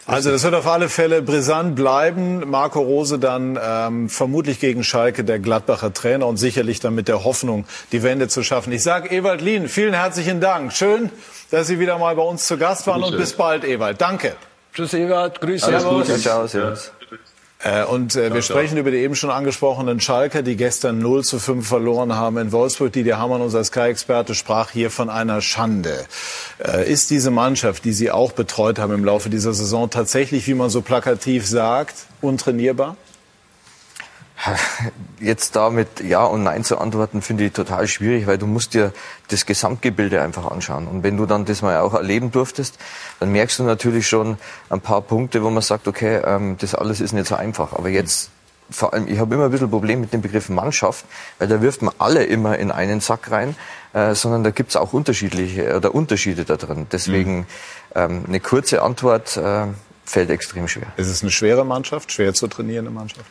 Also 0.07 0.31
das 0.31 0.43
wird 0.43 0.55
auf 0.55 0.67
alle 0.67 0.89
Fälle 0.89 1.23
brisant 1.23 1.77
bleiben. 1.77 2.49
Marco 2.51 2.81
Rose 2.81 3.19
dann 3.19 3.59
ähm, 3.63 4.09
vermutlich 4.09 4.59
gegen 4.59 4.83
Schalke 4.83 5.23
der 5.23 5.39
Gladbacher 5.39 5.93
Trainer 5.93 6.27
und 6.27 6.37
sicherlich 6.37 6.81
dann 6.81 6.95
mit 6.95 7.07
der 7.07 7.25
Hoffnung, 7.25 7.65
die 7.93 8.03
Wende 8.03 8.27
zu 8.27 8.43
schaffen. 8.43 8.73
Ich 8.73 8.83
sage 8.83 9.09
Ewald 9.11 9.41
Lien, 9.41 9.69
vielen 9.69 9.95
herzlichen 9.95 10.41
Dank. 10.41 10.73
Schön, 10.73 11.11
dass 11.51 11.67
Sie 11.67 11.79
wieder 11.79 11.99
mal 11.99 12.17
bei 12.17 12.23
uns 12.23 12.47
zu 12.47 12.57
Gast 12.57 12.87
waren 12.87 13.05
und 13.05 13.17
bis 13.19 13.35
bald, 13.35 13.65
Ewald. 13.65 14.01
Danke. 14.01 14.35
Tschüss, 14.73 14.95
Ewald. 14.95 15.41
Grüße. 15.41 15.67
Alles 15.67 15.83
Servus. 15.83 16.07
Gute. 16.07 16.19
Ciao, 16.21 16.47
servus. 16.47 16.93
Äh, 17.63 17.85
und 17.85 18.17
äh, 18.17 18.33
wir 18.33 18.41
sprechen 18.41 18.79
über 18.79 18.91
die 18.91 18.99
eben 18.99 19.15
schon 19.15 19.31
angesprochenen 19.31 20.01
Schalker, 20.01 20.43
die 20.43 20.57
gestern 20.57 20.99
0 20.99 21.25
zu 21.25 21.39
5 21.39 21.67
verloren 21.67 22.15
haben 22.15 22.39
in 22.39 22.53
Wolfsburg. 22.53 22.93
Didier 22.93 23.19
Hamann, 23.19 23.43
unser 23.43 23.63
Sky-Experte, 23.63 24.35
sprach 24.35 24.71
hier 24.71 24.91
von 24.91 25.11
einer 25.11 25.43
Schande. 25.43 26.07
Äh, 26.59 26.91
ist 26.91 27.11
diese 27.11 27.31
Mannschaft, 27.31 27.85
die 27.85 27.93
Sie 27.93 28.11
auch 28.11 28.33
betreut 28.33 28.79
haben 28.79 28.95
im 28.95 29.05
Laufe 29.05 29.29
dieser 29.29 29.53
Saison, 29.53 29.91
tatsächlich, 29.91 30.47
wie 30.47 30.55
man 30.55 30.71
so 30.71 30.81
plakativ 30.81 31.47
sagt, 31.47 31.97
untrainierbar? 32.23 32.97
Jetzt 35.21 35.57
da 35.57 35.71
mit 35.71 36.01
Ja 36.01 36.25
und 36.25 36.43
Nein 36.43 36.65
zu 36.65 36.79
antworten, 36.79 37.23
finde 37.23 37.45
ich 37.45 37.53
total 37.53 37.87
schwierig, 37.87 38.27
weil 38.27 38.39
du 38.39 38.47
musst 38.47 38.75
dir 38.75 38.93
das 39.29 39.47
Gesamtgebilde 39.47 40.23
einfach 40.23 40.51
anschauen. 40.51 40.87
Und 40.87 41.03
wenn 41.03 41.17
du 41.17 41.27
dann 41.27 41.45
das 41.45 41.63
mal 41.63 41.79
auch 41.79 41.95
erleben 41.95 42.31
durftest, 42.31 42.79
dann 43.19 43.33
merkst 43.33 43.59
du 43.59 43.65
natürlich 43.65 44.09
schon 44.09 44.39
ein 44.71 44.81
paar 44.81 45.03
Punkte, 45.03 45.43
wo 45.43 45.51
man 45.51 45.63
sagt, 45.63 45.89
okay, 45.89 46.21
ähm, 46.25 46.57
das 46.59 46.75
alles 46.75 47.01
ist 47.01 47.13
nicht 47.13 47.27
so 47.27 47.35
einfach. 47.35 47.73
Aber 47.75 47.89
jetzt 47.89 48.31
vor 48.71 48.93
allem, 48.93 49.09
ich 49.09 49.19
habe 49.19 49.35
immer 49.35 49.47
ein 49.47 49.51
bisschen 49.51 49.71
Problem 49.71 50.01
mit 50.01 50.13
dem 50.13 50.23
Begriff 50.23 50.49
Mannschaft, 50.49 51.05
weil 51.39 51.49
da 51.49 51.61
wirft 51.61 51.83
man 51.83 51.93
alle 51.99 52.25
immer 52.25 52.57
in 52.59 52.71
einen 52.71 53.01
Sack 53.01 53.31
rein, 53.31 53.57
äh, 53.93 54.15
sondern 54.15 54.45
da 54.45 54.51
gibt 54.51 54.71
es 54.71 54.77
auch 54.77 54.93
unterschiedliche 54.93 55.77
oder 55.77 55.95
Unterschiede 55.95 56.45
da 56.45 56.57
drin. 56.57 56.87
Deswegen 56.93 57.39
mhm. 57.39 57.47
ähm, 57.95 58.25
eine 58.29 58.41
kurze 58.41 58.83
Antwort 58.83 59.37
äh, 59.37 59.67
fällt 60.05 60.31
extrem 60.31 60.69
schwer. 60.69 60.87
Ist 60.97 61.09
es 61.09 61.23
eine 61.23 61.31
schwere 61.31 61.65
Mannschaft, 61.65 62.13
schwer 62.13 62.33
zu 62.33 62.47
trainierende 62.47 62.91
Mannschaft? 62.91 63.27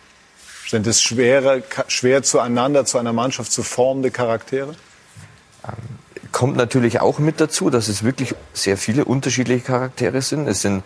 Sind 0.69 0.85
es 0.85 1.01
schwere, 1.01 1.63
schwer 1.87 2.21
zueinander, 2.21 2.85
zu 2.85 2.99
einer 2.99 3.11
Mannschaft 3.11 3.51
zu 3.51 3.63
formende 3.63 4.11
Charaktere? 4.11 4.75
Ähm, 5.65 5.73
kommt 6.31 6.57
natürlich 6.57 7.01
auch 7.01 7.17
mit 7.17 7.41
dazu, 7.41 7.71
dass 7.71 7.87
es 7.87 8.03
wirklich 8.03 8.35
sehr 8.53 8.77
viele 8.77 9.05
unterschiedliche 9.05 9.63
Charaktere 9.65 10.21
sind. 10.21 10.47
Es 10.47 10.61
sind 10.61 10.83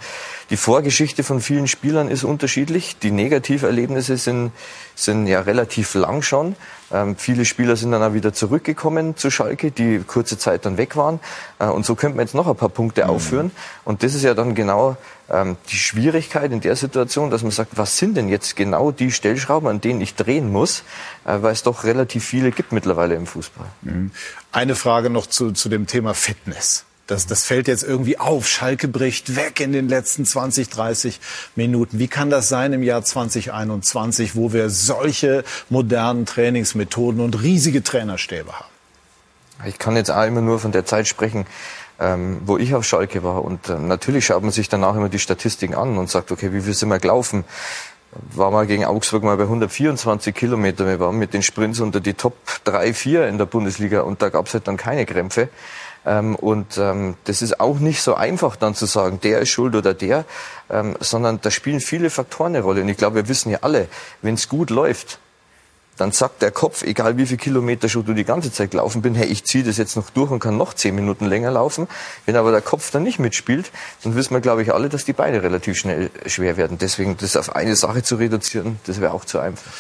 die 0.50 0.56
Vorgeschichte 0.56 1.24
von 1.24 1.42
vielen 1.42 1.68
Spielern 1.68 2.08
ist 2.08 2.24
unterschiedlich. 2.24 2.98
Die 3.00 3.12
Negativerlebnisse 3.12 4.16
sind, 4.16 4.52
sind 4.96 5.28
ja 5.28 5.42
relativ 5.42 5.96
lang 5.96 6.22
schon. 6.22 6.56
Ähm, 6.90 7.18
viele 7.18 7.44
Spieler 7.44 7.76
sind 7.76 7.92
dann 7.92 8.04
auch 8.04 8.14
wieder 8.14 8.32
zurückgekommen 8.32 9.18
zu 9.18 9.32
Schalke, 9.32 9.72
die 9.72 10.00
kurze 10.00 10.38
Zeit 10.38 10.66
dann 10.66 10.78
weg 10.78 10.96
waren. 10.96 11.20
Äh, 11.60 11.66
und 11.66 11.86
so 11.86 11.96
könnte 11.96 12.16
man 12.16 12.26
jetzt 12.26 12.36
noch 12.36 12.48
ein 12.48 12.56
paar 12.56 12.70
Punkte 12.70 13.04
mhm. 13.04 13.10
aufführen. 13.10 13.52
Und 13.84 14.02
das 14.04 14.14
ist 14.14 14.24
ja 14.24 14.34
dann 14.34 14.56
genau 14.56 14.96
die 15.30 15.76
Schwierigkeit 15.76 16.52
in 16.52 16.62
der 16.62 16.76
Situation, 16.76 17.32
dass 17.32 17.44
man 17.44 17.52
sagt, 17.52 17.78
was 17.78 17.98
sind 17.98 18.18
denn 18.18 18.30
jetzt 18.30 18.56
genau 18.56 18.92
die 18.92 19.12
Stellschrauben, 19.12 19.70
an 19.70 19.82
denen 19.82 20.02
ich 20.02 20.16
drehen 20.16 20.52
muss, 20.52 20.84
äh, 21.26 21.42
weil 21.42 21.54
es 21.54 21.64
doch 21.64 21.86
relativ 21.86 22.26
viele 22.26 22.52
gibt 22.52 22.72
mittlerweile 22.72 23.16
im 23.16 23.26
Fußball. 23.26 23.68
Mhm. 23.82 24.12
Eine 24.52 24.76
Frage 24.76 25.10
noch 25.10 25.28
zu, 25.28 25.52
zu 25.52 25.70
dem 25.70 25.88
Thema 25.88 26.14
Fitness. 26.14 26.86
Das, 27.08 27.28
das 27.28 27.44
fällt 27.44 27.68
jetzt 27.68 27.84
irgendwie 27.84 28.18
auf. 28.18 28.48
Schalke 28.48 28.88
bricht 28.88 29.36
weg 29.36 29.60
in 29.60 29.74
den 29.74 29.90
letzten 29.90 30.26
20, 30.26 30.70
30 30.70 31.20
Minuten. 31.56 32.00
Wie 32.00 32.08
kann 32.08 32.30
das 32.30 32.48
sein 32.48 32.72
im 32.72 32.82
Jahr 32.82 33.04
2021, 33.04 34.36
wo 34.36 34.54
wir 34.54 34.70
solche 34.70 35.44
modernen 35.70 36.26
Trainingsmethoden 36.26 37.20
und 37.20 37.42
riesige 37.42 37.84
Trainerstäbe 37.84 38.54
haben? 38.54 38.74
Ich 39.66 39.80
kann 39.80 39.96
jetzt 39.96 40.12
auch 40.12 40.26
immer 40.26 40.42
nur 40.42 40.60
von 40.60 40.72
der 40.72 40.86
Zeit 40.86 41.08
sprechen, 41.08 41.46
ähm, 42.04 42.42
wo 42.46 42.58
ich 42.58 42.76
auf 42.76 42.84
Schalke 42.84 43.24
war. 43.24 43.44
Und 43.44 43.70
ähm, 43.70 43.88
natürlich 43.88 44.26
schaut 44.26 44.44
man 44.44 44.52
sich 44.52 44.70
danach 44.70 44.96
immer 44.96 45.10
die 45.10 45.20
Statistiken 45.20 45.74
an 45.74 45.98
und 45.98 46.10
sagt, 46.10 46.32
okay, 46.32 46.52
wie 46.54 46.62
viel 46.62 46.74
sind 46.74 46.90
wir 46.90 47.00
gelaufen? 47.00 47.46
war 48.36 48.52
mal 48.52 48.68
gegen 48.68 48.86
Augsburg 48.86 49.24
mal 49.24 49.38
bei 49.38 49.44
124 49.44 50.36
Kilometer. 50.36 50.86
Wir 50.86 51.00
waren 51.00 51.18
mit 51.18 51.34
den 51.34 51.42
Sprints 51.42 51.80
unter 51.80 52.00
die 52.00 52.14
Top 52.14 52.36
3, 52.64 52.94
4 52.94 53.28
in 53.28 53.38
der 53.38 53.46
Bundesliga 53.46 54.02
und 54.02 54.22
da 54.22 54.30
gab 54.30 54.48
es 54.48 54.54
halt 54.54 54.68
dann 54.68 54.78
keine 54.78 55.06
Krämpfe. 55.06 55.50
Ähm, 56.06 56.36
und 56.36 56.78
ähm, 56.78 57.16
das 57.24 57.42
ist 57.42 57.60
auch 57.60 57.80
nicht 57.80 58.02
so 58.02 58.16
einfach 58.16 58.56
dann 58.56 58.76
zu 58.76 58.86
sagen, 58.86 59.20
der 59.24 59.40
ist 59.40 59.50
schuld 59.50 59.76
oder 59.76 59.94
der, 59.94 60.26
ähm, 60.70 60.96
sondern 61.00 61.40
da 61.42 61.50
spielen 61.50 61.80
viele 61.80 62.10
Faktoren 62.10 62.56
eine 62.56 62.64
Rolle. 62.64 62.82
Und 62.82 62.90
ich 62.90 62.98
glaube, 62.98 63.16
wir 63.16 63.28
wissen 63.28 63.50
ja 63.50 63.60
alle, 63.62 63.88
wenn 64.22 64.36
es 64.36 64.50
gut 64.50 64.70
läuft, 64.70 65.20
dann 65.98 66.12
sagt 66.12 66.42
der 66.42 66.52
Kopf, 66.52 66.84
egal 66.84 67.18
wie 67.18 67.26
viele 67.26 67.38
Kilometer 67.38 67.88
schon 67.90 68.06
du 68.06 68.14
die 68.14 68.24
ganze 68.24 68.52
Zeit 68.52 68.72
gelaufen 68.72 69.02
bin, 69.02 69.16
hey, 69.16 69.28
ich 69.28 69.46
ziehe 69.46 69.64
das 69.64 69.78
jetzt 69.78 69.96
noch 69.96 70.10
durch 70.10 70.32
und 70.32 70.40
kann 70.40 70.58
noch 70.58 70.74
zehn 70.74 70.96
Minuten 70.96 71.26
länger 71.26 71.52
laufen. 71.52 71.88
Wenn 72.26 72.36
aber 72.36 72.52
der 72.52 72.62
Kopf 72.62 72.92
dann 72.92 73.04
nicht 73.04 73.20
mitspielt, 73.20 73.72
dann 74.04 74.16
wissen 74.16 74.34
wir, 74.34 74.42
glaube 74.42 74.64
ich, 74.64 74.74
alle, 74.74 74.90
dass 74.90 75.06
die 75.06 75.14
Beine 75.14 75.44
relativ 75.44 75.78
schnell 75.78 76.10
schwer 76.26 76.58
werden. 76.58 76.78
Deswegen 76.78 77.18
das 77.18 77.38
auf 77.38 77.56
eine 77.56 77.76
Sache 77.76 78.04
zu 78.04 78.16
reduzieren, 78.16 78.80
das 78.86 79.02
wäre 79.02 79.14
auch 79.14 79.26
zu 79.26 79.40
einfach. 79.40 79.72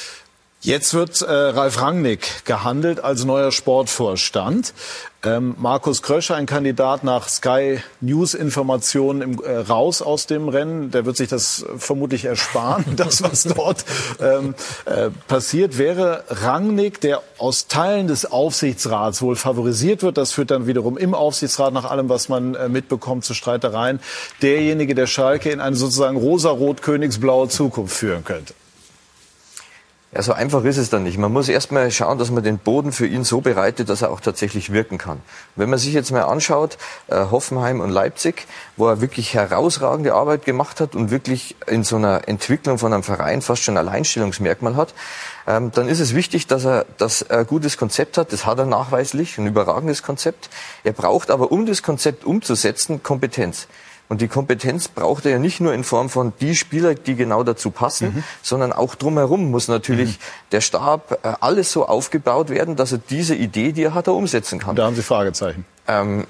Jetzt 0.63 0.93
wird 0.93 1.21
äh, 1.21 1.29
Ralf 1.29 1.81
Rangnick 1.81 2.45
gehandelt 2.45 3.03
als 3.03 3.25
neuer 3.25 3.51
Sportvorstand. 3.51 4.73
Ähm, 5.21 5.55
Markus 5.59 6.01
Kröscher, 6.01 6.35
ein 6.35 6.45
Kandidat 6.45 7.03
nach 7.03 7.27
Sky 7.27 7.81
News 7.99 8.33
Informationen 8.33 9.43
äh, 9.43 9.57
raus 9.57 10.01
aus 10.01 10.25
dem 10.25 10.47
Rennen. 10.47 10.89
Der 10.89 11.05
wird 11.05 11.17
sich 11.17 11.27
das 11.27 11.65
vermutlich 11.75 12.23
ersparen, 12.23 12.85
das 12.95 13.21
was 13.21 13.43
dort 13.43 13.83
ähm, 14.21 14.55
äh, 14.85 15.09
passiert. 15.27 15.77
Wäre 15.77 16.23
Rangnick, 16.29 17.01
der 17.01 17.21
aus 17.39 17.67
Teilen 17.67 18.07
des 18.07 18.31
Aufsichtsrats 18.31 19.21
wohl 19.21 19.35
favorisiert 19.35 20.01
wird, 20.01 20.17
das 20.17 20.31
führt 20.31 20.49
dann 20.49 20.65
wiederum 20.65 20.97
im 20.97 21.13
Aufsichtsrat 21.13 21.73
nach 21.73 21.91
allem, 21.91 22.07
was 22.07 22.29
man 22.29 22.55
äh, 22.55 22.69
mitbekommt, 22.69 23.25
zu 23.25 23.33
Streitereien, 23.33 23.99
derjenige, 24.41 24.95
der 24.95 25.07
Schalke 25.07 25.49
in 25.49 25.59
eine 25.59 25.75
sozusagen 25.75 26.15
rosarot-königsblaue 26.15 27.49
Zukunft 27.49 27.97
führen 27.97 28.23
könnte. 28.23 28.53
Ja, 30.15 30.21
so 30.21 30.33
einfach 30.33 30.63
ist 30.63 30.77
es 30.77 30.91
dann 30.91 31.03
nicht. 31.03 31.17
Man 31.17 31.33
muss 31.33 31.49
erstmal 31.49 31.89
schauen, 31.89 32.19
dass 32.19 32.29
man 32.29 32.43
den 32.43 32.59
Boden 32.59 32.91
für 32.91 33.07
ihn 33.07 33.23
so 33.23 33.41
bereitet, 33.41 33.89
dass 33.89 34.03
er 34.03 34.11
auch 34.11 34.19
tatsächlich 34.19 34.71
wirken 34.71 34.99
kann. 34.99 35.21
Wenn 35.55 35.71
man 35.71 35.79
sich 35.79 35.91
jetzt 35.91 36.11
mal 36.11 36.21
anschaut, 36.21 36.77
äh, 37.07 37.15
Hoffenheim 37.31 37.79
und 37.79 37.89
Leipzig, 37.89 38.45
wo 38.77 38.87
er 38.87 39.01
wirklich 39.01 39.33
herausragende 39.33 40.13
Arbeit 40.13 40.45
gemacht 40.45 40.81
hat 40.81 40.93
und 40.93 41.09
wirklich 41.09 41.55
in 41.65 41.83
so 41.83 41.95
einer 41.95 42.27
Entwicklung 42.27 42.77
von 42.77 42.93
einem 42.93 43.01
Verein 43.01 43.41
fast 43.41 43.63
schon 43.63 43.75
ein 43.75 43.87
Alleinstellungsmerkmal 43.87 44.75
hat, 44.75 44.93
ähm, 45.47 45.71
dann 45.71 45.87
ist 45.87 45.99
es 45.99 46.13
wichtig, 46.13 46.45
dass 46.45 46.63
er, 46.63 46.85
dass 46.99 47.23
er 47.23 47.39
ein 47.39 47.47
gutes 47.47 47.77
Konzept 47.77 48.19
hat. 48.19 48.31
Das 48.31 48.45
hat 48.45 48.59
er 48.59 48.65
nachweislich, 48.65 49.39
ein 49.39 49.47
überragendes 49.47 50.03
Konzept. 50.03 50.51
Er 50.83 50.93
braucht 50.93 51.31
aber, 51.31 51.51
um 51.51 51.65
das 51.65 51.81
Konzept 51.81 52.23
umzusetzen, 52.23 53.01
Kompetenz. 53.01 53.67
Und 54.13 54.21
die 54.21 54.27
Kompetenz 54.27 54.89
braucht 54.89 55.25
er 55.25 55.31
ja 55.31 55.39
nicht 55.39 55.59
nur 55.59 55.73
in 55.73 55.83
Form 55.83 56.07
von 56.07 56.33
die 56.39 56.53
Spieler, 56.53 56.93
die 56.93 57.15
genau 57.15 57.41
dazu 57.41 57.71
passen, 57.71 58.13
mhm. 58.13 58.23
sondern 58.43 58.71
auch 58.71 58.93
drumherum 58.93 59.49
muss 59.49 59.67
natürlich 59.69 60.19
mhm. 60.19 60.23
der 60.51 60.61
Stab 60.61 61.17
äh, 61.23 61.33
alles 61.39 61.71
so 61.71 61.87
aufgebaut 61.87 62.49
werden, 62.51 62.75
dass 62.75 62.91
er 62.91 62.99
diese 62.99 63.33
Idee, 63.33 63.71
die 63.71 63.81
er 63.81 63.95
hat, 63.95 64.05
er 64.05 64.13
umsetzen 64.13 64.59
kann. 64.59 64.75
Da 64.75 64.85
haben 64.85 64.95
Sie 64.95 65.01
Fragezeichen. 65.01 65.65
Ähm, 65.87 66.27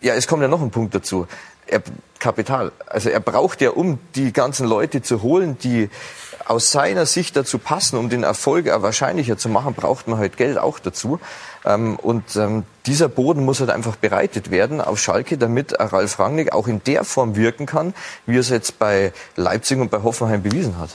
ja, 0.00 0.14
es 0.14 0.26
kommt 0.26 0.42
ja 0.42 0.48
noch 0.48 0.60
ein 0.60 0.72
Punkt 0.72 0.96
dazu. 0.96 1.28
Er, 1.68 1.80
Kapital. 2.18 2.72
Also 2.86 3.08
er 3.08 3.20
braucht 3.20 3.60
ja, 3.60 3.70
um 3.70 4.00
die 4.16 4.32
ganzen 4.32 4.66
Leute 4.66 5.00
zu 5.00 5.22
holen, 5.22 5.56
die 5.62 5.90
aus 6.44 6.72
seiner 6.72 7.06
Sicht 7.06 7.36
dazu 7.36 7.58
passen, 7.58 7.98
um 7.98 8.08
den 8.08 8.24
Erfolg 8.24 8.66
wahrscheinlicher 8.66 9.38
zu 9.38 9.48
machen, 9.48 9.74
braucht 9.74 10.08
man 10.08 10.18
halt 10.18 10.36
Geld 10.36 10.58
auch 10.58 10.80
dazu. 10.80 11.20
Ähm, 11.64 11.96
und 11.96 12.36
ähm, 12.36 12.64
dieser 12.86 13.08
Boden 13.08 13.44
muss 13.44 13.60
halt 13.60 13.70
einfach 13.70 13.96
bereitet 13.96 14.50
werden 14.50 14.80
auf 14.80 14.98
Schalke, 14.98 15.38
damit 15.38 15.74
Ralf 15.78 16.18
Rangnick 16.18 16.52
auch 16.52 16.66
in 16.66 16.82
der 16.84 17.04
Form 17.04 17.36
wirken 17.36 17.66
kann, 17.66 17.94
wie 18.26 18.36
er 18.36 18.40
es 18.40 18.48
jetzt 18.48 18.78
bei 18.78 19.12
Leipzig 19.36 19.78
und 19.78 19.90
bei 19.90 20.02
Hoffenheim 20.02 20.42
bewiesen 20.42 20.78
hat. 20.78 20.90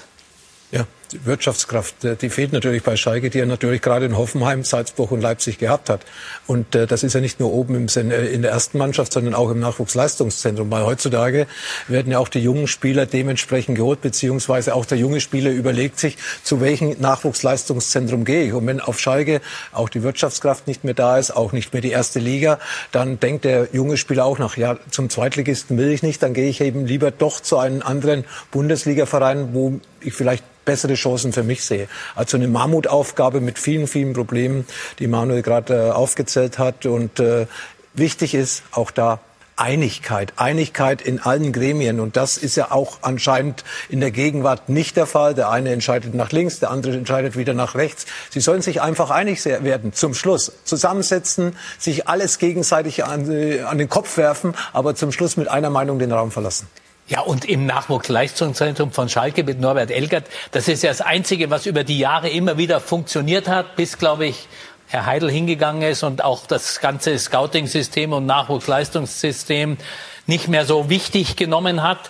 Ja, 0.71 0.85
Wirtschaftskraft, 1.23 2.03
äh, 2.03 2.15
die 2.15 2.29
fehlt 2.29 2.53
natürlich 2.53 2.83
bei 2.83 2.95
Schalke, 2.95 3.29
die 3.29 3.39
er 3.39 3.45
natürlich 3.45 3.81
gerade 3.81 4.05
in 4.05 4.17
Hoffenheim, 4.17 4.63
Salzburg 4.63 5.11
und 5.11 5.21
Leipzig 5.21 5.57
gehabt 5.57 5.89
hat. 5.89 6.01
Und 6.45 6.75
äh, 6.75 6.87
das 6.87 7.03
ist 7.03 7.13
ja 7.13 7.21
nicht 7.21 7.39
nur 7.39 7.53
oben 7.53 7.75
im, 7.75 8.11
äh, 8.11 8.27
in 8.27 8.41
der 8.41 8.51
ersten 8.51 8.77
Mannschaft, 8.77 9.13
sondern 9.13 9.33
auch 9.33 9.49
im 9.49 9.59
Nachwuchsleistungszentrum. 9.59 10.69
Weil 10.71 10.85
heutzutage 10.85 11.47
werden 11.87 12.11
ja 12.11 12.19
auch 12.19 12.29
die 12.29 12.39
jungen 12.39 12.67
Spieler 12.67 13.05
dementsprechend 13.05 13.77
geholt, 13.77 14.01
beziehungsweise 14.01 14.75
auch 14.75 14.85
der 14.85 14.97
junge 14.97 15.21
Spieler 15.21 15.51
überlegt 15.51 15.99
sich, 15.99 16.17
zu 16.43 16.61
welchem 16.61 16.95
Nachwuchsleistungszentrum 16.99 18.25
gehe 18.25 18.45
ich. 18.45 18.53
Und 18.53 18.67
wenn 18.67 18.79
auf 18.79 18.99
Schalke 18.99 19.41
auch 19.71 19.89
die 19.89 20.03
Wirtschaftskraft 20.03 20.67
nicht 20.67 20.83
mehr 20.83 20.93
da 20.93 21.17
ist, 21.17 21.31
auch 21.31 21.51
nicht 21.51 21.73
mehr 21.73 21.81
die 21.81 21.91
erste 21.91 22.19
Liga, 22.19 22.59
dann 22.91 23.19
denkt 23.19 23.45
der 23.45 23.69
junge 23.71 23.97
Spieler 23.97 24.25
auch 24.25 24.39
nach, 24.39 24.57
ja, 24.57 24.77
zum 24.91 25.09
Zweitligisten 25.09 25.77
will 25.77 25.91
ich 25.91 26.03
nicht, 26.03 26.21
dann 26.23 26.33
gehe 26.33 26.49
ich 26.49 26.61
eben 26.61 26.85
lieber 26.85 27.11
doch 27.11 27.39
zu 27.39 27.57
einem 27.57 27.81
anderen 27.81 28.25
Bundesliga-Verein, 28.51 29.53
wo 29.53 29.79
ich 30.01 30.13
vielleicht 30.13 30.43
bessere 30.67 30.96
Chancen 30.97 31.33
für 31.33 31.43
mich 31.43 31.63
sehe. 31.63 31.87
Also 32.15 32.37
eine 32.37 32.47
Mammutaufgabe 32.47 33.39
mit 33.39 33.57
vielen, 33.59 33.87
vielen 33.87 34.13
Problemen, 34.13 34.65
die 34.99 35.07
Manuel 35.07 35.41
gerade 35.41 35.87
äh, 35.87 35.91
aufgezählt 35.91 36.59
hat. 36.59 36.85
Und 36.85 37.19
äh, 37.19 37.47
wichtig 37.93 38.33
ist 38.33 38.63
auch 38.71 38.91
da 38.91 39.19
Einigkeit, 39.57 40.33
Einigkeit 40.37 41.01
in 41.01 41.19
allen 41.19 41.51
Gremien. 41.51 41.99
Und 41.99 42.15
das 42.15 42.37
ist 42.37 42.55
ja 42.55 42.71
auch 42.71 42.99
anscheinend 43.01 43.63
in 43.89 43.99
der 43.99 44.11
Gegenwart 44.11 44.69
nicht 44.69 44.95
der 44.95 45.07
Fall. 45.07 45.33
Der 45.33 45.49
eine 45.49 45.71
entscheidet 45.71 46.13
nach 46.13 46.31
links, 46.31 46.59
der 46.59 46.69
andere 46.69 46.93
entscheidet 46.93 47.35
wieder 47.35 47.55
nach 47.55 47.73
rechts. 47.73 48.05
Sie 48.29 48.39
sollen 48.39 48.61
sich 48.61 48.81
einfach 48.81 49.09
einig 49.09 49.43
werden. 49.45 49.93
Zum 49.93 50.13
Schluss 50.13 50.51
zusammensetzen, 50.63 51.55
sich 51.79 52.07
alles 52.07 52.37
gegenseitig 52.37 53.03
an, 53.03 53.31
äh, 53.31 53.61
an 53.61 53.79
den 53.79 53.89
Kopf 53.89 54.17
werfen, 54.17 54.53
aber 54.73 54.95
zum 54.95 55.11
Schluss 55.11 55.37
mit 55.37 55.47
einer 55.47 55.71
Meinung 55.71 55.97
den 55.97 56.11
Raum 56.11 56.31
verlassen. 56.31 56.67
Ja, 57.09 57.21
und 57.21 57.45
im 57.45 57.65
Nachwuchsleistungszentrum 57.65 58.91
von 58.91 59.07
Schalke 59.07 59.45
mit 59.45 59.61
Norbert 59.61 59.91
Elgert, 59.91 60.25
das 60.51 60.67
ist 60.67 60.83
ja 60.83 60.89
das 60.89 60.99
Einzige, 60.99 61.49
was 61.49 61.65
über 61.65 61.85
die 61.85 61.99
Jahre 61.99 62.27
immer 62.27 62.57
wieder 62.57 62.81
funktioniert 62.81 63.47
hat, 63.47 63.77
bis, 63.77 63.97
glaube 63.97 64.25
ich, 64.25 64.49
Herr 64.87 65.05
Heidel 65.05 65.31
hingegangen 65.31 65.83
ist 65.83 66.03
und 66.03 66.21
auch 66.21 66.45
das 66.47 66.81
ganze 66.81 67.17
Scouting-System 67.17 68.11
und 68.11 68.25
Nachwuchsleistungssystem 68.25 69.77
nicht 70.25 70.49
mehr 70.49 70.65
so 70.65 70.89
wichtig 70.89 71.37
genommen 71.37 71.81
hat. 71.81 72.09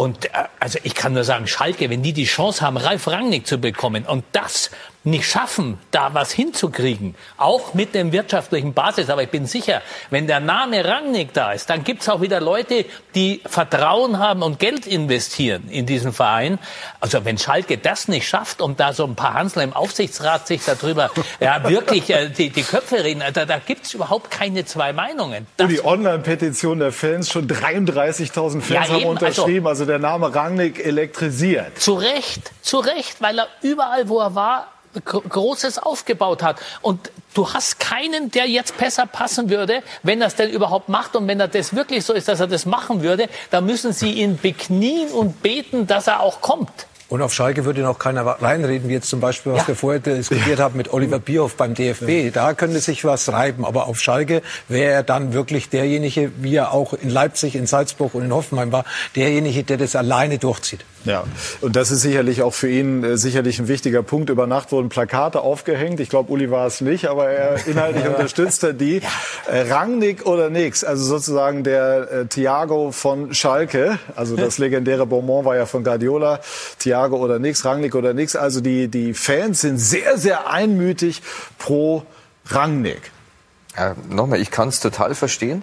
Und 0.00 0.24
äh, 0.24 0.44
also 0.58 0.78
ich 0.82 0.94
kann 0.94 1.12
nur 1.12 1.24
sagen, 1.24 1.46
Schalke, 1.46 1.90
wenn 1.90 2.02
die 2.02 2.14
die 2.14 2.24
Chance 2.24 2.62
haben, 2.62 2.78
Ralf 2.78 3.06
Rangnick 3.06 3.46
zu 3.46 3.58
bekommen 3.58 4.06
und 4.06 4.24
das 4.32 4.70
nicht 5.02 5.24
schaffen, 5.24 5.78
da 5.90 6.12
was 6.12 6.30
hinzukriegen, 6.30 7.14
auch 7.38 7.72
mit 7.72 7.94
dem 7.94 8.12
wirtschaftlichen 8.12 8.74
Basis. 8.74 9.08
Aber 9.08 9.22
ich 9.22 9.30
bin 9.30 9.46
sicher, 9.46 9.80
wenn 10.10 10.26
der 10.26 10.40
Name 10.40 10.84
Rangnick 10.84 11.32
da 11.32 11.52
ist, 11.52 11.70
dann 11.70 11.84
gibt's 11.84 12.08
auch 12.08 12.20
wieder 12.20 12.38
Leute, 12.40 12.84
die 13.14 13.40
Vertrauen 13.46 14.18
haben 14.18 14.42
und 14.42 14.58
Geld 14.58 14.86
investieren 14.86 15.68
in 15.70 15.86
diesen 15.86 16.12
Verein. 16.12 16.58
Also 17.00 17.24
wenn 17.24 17.38
Schalke 17.38 17.78
das 17.78 18.08
nicht 18.08 18.28
schafft 18.28 18.60
und 18.60 18.78
da 18.78 18.92
so 18.92 19.04
ein 19.04 19.14
paar 19.14 19.32
Hansler 19.32 19.62
im 19.62 19.72
Aufsichtsrat 19.72 20.46
sich 20.46 20.62
darüber 20.66 21.10
ja, 21.40 21.66
wirklich 21.66 22.10
äh, 22.10 22.28
die, 22.28 22.50
die 22.50 22.62
Köpfe 22.62 23.02
reden, 23.02 23.22
da, 23.32 23.46
da 23.46 23.58
gibt's 23.58 23.94
überhaupt 23.94 24.30
keine 24.30 24.66
zwei 24.66 24.92
Meinungen. 24.92 25.46
Das 25.56 25.64
und 25.64 25.72
die 25.72 25.84
Online-Petition 25.84 26.78
der 26.78 26.92
Fans, 26.92 27.30
schon 27.30 27.48
33.000 27.48 28.60
Fans 28.60 28.68
ja, 28.68 28.80
haben 28.82 28.88
eben, 28.88 28.94
also 28.94 29.08
unterschrieben. 29.08 29.66
Also, 29.66 29.84
also 29.84 29.89
der 29.90 29.98
Name 29.98 30.34
Rangnick 30.34 30.84
elektrisiert. 30.84 31.78
Zu 31.78 31.94
Recht, 31.94 32.52
zu 32.62 32.78
Recht, 32.78 33.20
weil 33.20 33.40
er 33.40 33.48
überall, 33.60 34.08
wo 34.08 34.20
er 34.20 34.34
war, 34.34 34.68
Großes 35.04 35.78
aufgebaut 35.78 36.42
hat. 36.42 36.58
Und 36.82 37.12
du 37.34 37.52
hast 37.52 37.78
keinen, 37.78 38.30
der 38.30 38.48
jetzt 38.48 38.76
besser 38.76 39.06
passen 39.06 39.48
würde, 39.48 39.82
wenn 40.02 40.20
er 40.20 40.28
es 40.28 40.34
denn 40.34 40.50
überhaupt 40.50 40.88
macht. 40.88 41.14
Und 41.14 41.28
wenn 41.28 41.38
er 41.38 41.48
das 41.48 41.76
wirklich 41.76 42.04
so 42.04 42.12
ist, 42.12 42.28
dass 42.28 42.40
er 42.40 42.48
das 42.48 42.66
machen 42.66 43.02
würde, 43.02 43.28
dann 43.50 43.66
müssen 43.66 43.92
sie 43.92 44.12
ihn 44.12 44.36
beknien 44.36 45.08
und 45.10 45.42
beten, 45.42 45.86
dass 45.86 46.06
er 46.08 46.20
auch 46.20 46.40
kommt. 46.40 46.86
Und 47.10 47.22
auf 47.22 47.34
Schalke 47.34 47.64
würde 47.64 47.82
noch 47.82 47.98
keiner 47.98 48.24
reinreden, 48.24 48.88
wie 48.88 48.92
jetzt 48.92 49.10
zum 49.10 49.18
Beispiel, 49.18 49.52
was 49.52 49.62
ja. 49.62 49.68
wir 49.68 49.74
vorher 49.74 50.00
diskutiert 50.00 50.60
haben 50.60 50.76
mit 50.76 50.92
Oliver 50.92 51.18
Bierhoff 51.18 51.56
beim 51.56 51.74
DFB. 51.74 52.08
Ja. 52.08 52.30
Da 52.30 52.54
könnte 52.54 52.78
sich 52.78 53.04
was 53.04 53.30
reiben. 53.32 53.64
Aber 53.64 53.88
auf 53.88 54.00
Schalke 54.00 54.42
wäre 54.68 54.92
er 54.92 55.02
dann 55.02 55.32
wirklich 55.32 55.68
derjenige, 55.68 56.30
wie 56.38 56.54
er 56.54 56.72
auch 56.72 56.94
in 56.94 57.10
Leipzig, 57.10 57.56
in 57.56 57.66
Salzburg 57.66 58.14
und 58.14 58.24
in 58.24 58.32
Hoffenheim 58.32 58.70
war, 58.70 58.84
derjenige, 59.16 59.64
der 59.64 59.76
das 59.76 59.96
alleine 59.96 60.38
durchzieht. 60.38 60.84
Ja, 61.04 61.24
und 61.62 61.76
das 61.76 61.90
ist 61.90 62.02
sicherlich 62.02 62.42
auch 62.42 62.52
für 62.52 62.68
ihn 62.68 63.02
äh, 63.02 63.16
sicherlich 63.16 63.58
ein 63.58 63.68
wichtiger 63.68 64.02
Punkt. 64.02 64.28
Über 64.28 64.46
Nacht 64.46 64.70
wurden 64.70 64.90
Plakate 64.90 65.40
aufgehängt. 65.40 65.98
Ich 65.98 66.10
glaube, 66.10 66.30
Uli 66.30 66.50
war 66.50 66.66
es 66.66 66.82
nicht, 66.82 67.06
aber 67.06 67.30
er 67.30 67.66
inhaltlich 67.66 68.06
unterstützt 68.06 68.62
er 68.64 68.74
die. 68.74 69.00
Äh, 69.50 69.72
Rangnick 69.72 70.26
oder 70.26 70.50
nix, 70.50 70.84
also 70.84 71.04
sozusagen 71.04 71.64
der 71.64 72.10
äh, 72.10 72.26
Thiago 72.26 72.92
von 72.92 73.32
Schalke. 73.32 73.98
Also 74.14 74.36
das 74.36 74.58
legendäre 74.58 75.06
Beaumont 75.06 75.46
war 75.46 75.56
ja 75.56 75.64
von 75.64 75.84
Guardiola. 75.84 76.40
Thiago 76.78 77.16
oder 77.16 77.38
nix, 77.38 77.64
Rangnick 77.64 77.94
oder 77.94 78.12
nix. 78.12 78.36
Also 78.36 78.60
die, 78.60 78.88
die 78.88 79.14
Fans 79.14 79.62
sind 79.62 79.78
sehr, 79.78 80.18
sehr 80.18 80.50
einmütig 80.50 81.22
pro 81.58 82.02
Rangnick. 82.46 83.10
Ja, 83.76 83.94
Nochmal, 84.10 84.40
ich 84.40 84.50
kann 84.50 84.68
es 84.68 84.80
total 84.80 85.14
verstehen, 85.14 85.62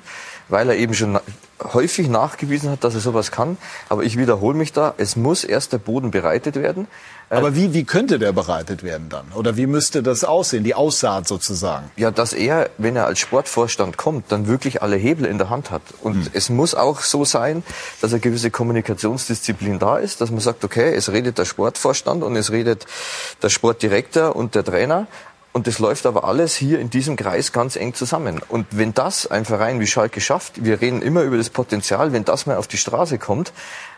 weil 0.50 0.70
er 0.70 0.78
eben 0.78 0.96
schon 0.96 1.20
häufig 1.64 2.08
nachgewiesen 2.10 2.70
hat, 2.70 2.84
dass 2.84 2.94
er 2.94 3.02
sowas 3.02 3.32
kann. 3.32 3.58
Aber 3.90 4.04
ich 4.04 4.18
wiederhole 4.18 4.58
mich 4.58 4.74
da, 4.74 4.94
es 4.98 5.16
muss 5.16 5.44
erst 5.44 5.74
der 5.74 5.80
Boden 5.80 6.12
bereitet 6.12 6.56
werden. 6.56 6.88
Aber 7.30 7.56
wie, 7.56 7.74
wie 7.74 7.84
könnte 7.84 8.20
der 8.20 8.32
bereitet 8.32 8.84
werden 8.84 9.10
dann? 9.10 9.26
Oder 9.36 9.58
wie 9.58 9.68
müsste 9.68 10.02
das 10.02 10.24
aussehen, 10.24 10.64
die 10.64 10.76
Aussaat 10.76 11.28
sozusagen? 11.28 11.92
Ja, 11.98 12.10
dass 12.10 12.32
er, 12.32 12.70
wenn 12.78 12.96
er 12.96 13.06
als 13.06 13.20
Sportvorstand 13.20 13.98
kommt, 13.98 14.32
dann 14.32 14.48
wirklich 14.48 14.82
alle 14.82 14.96
Hebel 14.96 15.26
in 15.26 15.38
der 15.38 15.50
Hand 15.50 15.70
hat. 15.70 15.82
Und 16.02 16.14
hm. 16.14 16.32
es 16.32 16.50
muss 16.50 16.74
auch 16.74 17.02
so 17.02 17.26
sein, 17.26 17.64
dass 18.00 18.14
eine 18.14 18.22
gewisse 18.22 18.50
Kommunikationsdisziplin 18.50 19.78
da 19.78 19.98
ist, 19.98 20.22
dass 20.22 20.32
man 20.32 20.40
sagt, 20.40 20.64
okay, 20.64 20.94
es 20.94 21.12
redet 21.12 21.38
der 21.38 21.44
Sportvorstand 21.44 22.24
und 22.24 22.36
es 22.38 22.52
redet 22.52 22.86
der 23.42 23.50
Sportdirektor 23.50 24.34
und 24.34 24.56
der 24.56 24.64
Trainer. 24.64 25.08
Und 25.58 25.66
das 25.66 25.80
läuft 25.80 26.06
aber 26.06 26.26
alles 26.26 26.56
hier 26.56 26.78
in 26.78 26.92
diesem 26.92 27.16
Kreis 27.16 27.52
ganz 27.52 27.78
eng 27.78 27.96
zusammen. 27.96 28.44
Und 28.48 28.68
wenn 28.70 28.94
das 28.94 29.26
ein 29.26 29.44
Verein 29.44 29.80
wie 29.80 29.88
Schalke 29.88 30.22
schafft, 30.22 30.64
wir 30.64 30.82
reden 30.82 31.02
immer 31.02 31.24
über 31.24 31.36
das 31.36 31.50
Potenzial, 31.50 32.14
wenn 32.14 32.24
das 32.24 32.46
mal 32.46 32.58
auf 32.58 32.68
die 32.68 32.78
Straße 32.78 33.18
kommt, 33.18 33.52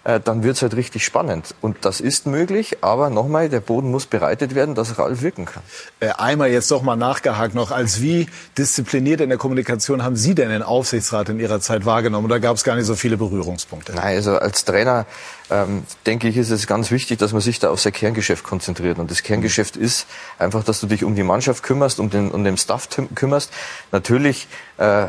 äh, 0.04 0.20
dann 0.20 0.44
wird 0.44 0.56
es 0.56 0.62
halt 0.62 0.76
richtig 0.76 1.06
spannend. 1.06 1.56
Und 1.62 1.78
das 1.86 2.02
ist 2.02 2.26
möglich, 2.26 2.78
aber 2.82 3.10
nochmal, 3.10 3.50
der 3.50 3.60
Boden 3.60 3.92
muss 3.92 4.06
bereitet 4.06 4.56
werden, 4.56 4.76
dass 4.76 4.98
Ralf 4.98 5.22
wirken 5.22 5.46
kann. 5.46 5.64
Äh, 6.00 6.10
einmal 6.18 6.50
jetzt 6.50 6.72
doch 6.72 6.82
mal 6.82 6.96
nachgehakt 6.96 7.56
noch, 7.56 7.72
als 7.72 8.02
wie 8.02 8.28
diszipliniert 8.58 9.22
in 9.22 9.30
der 9.30 9.38
Kommunikation 9.38 10.04
haben 10.04 10.16
Sie 10.16 10.36
denn 10.36 10.50
den 10.50 10.64
Aufsichtsrat 10.64 11.30
in 11.30 11.40
Ihrer 11.40 11.60
Zeit 11.60 11.86
wahrgenommen? 11.86 12.26
Oder 12.26 12.40
gab 12.40 12.56
es 12.56 12.64
gar 12.64 12.76
nicht 12.76 12.86
so 12.86 12.96
viele 12.96 13.18
Berührungspunkte? 13.18 13.94
Nein, 13.94 14.16
also 14.16 14.38
als 14.38 14.66
Trainer 14.66 15.06
ähm, 15.50 15.84
denke 16.06 16.28
ich, 16.28 16.38
ist 16.38 16.50
es 16.50 16.68
ganz 16.68 16.92
wichtig, 16.92 17.20
dass 17.20 17.34
man 17.34 17.42
sich 17.42 17.60
da 17.60 17.70
auf 17.70 17.80
sein 17.80 17.94
Kerngeschäft 17.94 18.44
konzentriert. 18.44 19.00
Und 19.00 19.12
das 19.12 19.24
Kerngeschäft 19.24 19.76
ist 19.78 20.08
einfach, 20.38 20.64
dass 20.64 20.80
du 20.80 20.88
dich 20.88 21.04
um 21.04 21.16
die 21.16 21.24
Mannschaft 21.24 21.64
kümmerst, 21.64 22.00
um 22.00 22.10
den, 22.10 22.32
um 22.32 22.44
den 22.44 22.58
Staff 22.58 22.90
kümmerst. 23.16 23.52
Natürlich 23.92 24.48
äh, 24.78 25.08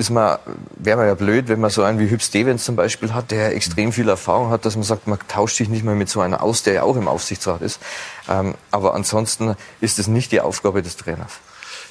ist 0.00 0.08
man, 0.08 0.38
wäre 0.76 0.96
man 0.96 1.06
ja 1.06 1.14
blöd, 1.14 1.48
wenn 1.48 1.60
man 1.60 1.68
so 1.68 1.82
einen 1.82 1.98
wie 1.98 2.08
Hüb 2.08 2.22
Stevens 2.22 2.64
zum 2.64 2.74
Beispiel 2.74 3.12
hat, 3.12 3.30
der 3.30 3.54
extrem 3.54 3.92
viel 3.92 4.08
Erfahrung 4.08 4.48
hat, 4.48 4.64
dass 4.64 4.74
man 4.74 4.82
sagt, 4.82 5.06
man 5.06 5.18
tauscht 5.28 5.56
sich 5.56 5.68
nicht 5.68 5.84
mehr 5.84 5.94
mit 5.94 6.08
so 6.08 6.22
einer 6.22 6.42
aus, 6.42 6.62
der 6.62 6.72
ja 6.72 6.82
auch 6.84 6.96
im 6.96 7.06
Aufsichtsrat 7.06 7.60
ist. 7.60 7.80
Ähm, 8.26 8.54
aber 8.70 8.94
ansonsten 8.94 9.56
ist 9.82 9.98
es 9.98 10.06
nicht 10.08 10.32
die 10.32 10.40
Aufgabe 10.40 10.80
des 10.80 10.96
Trainers. 10.96 11.32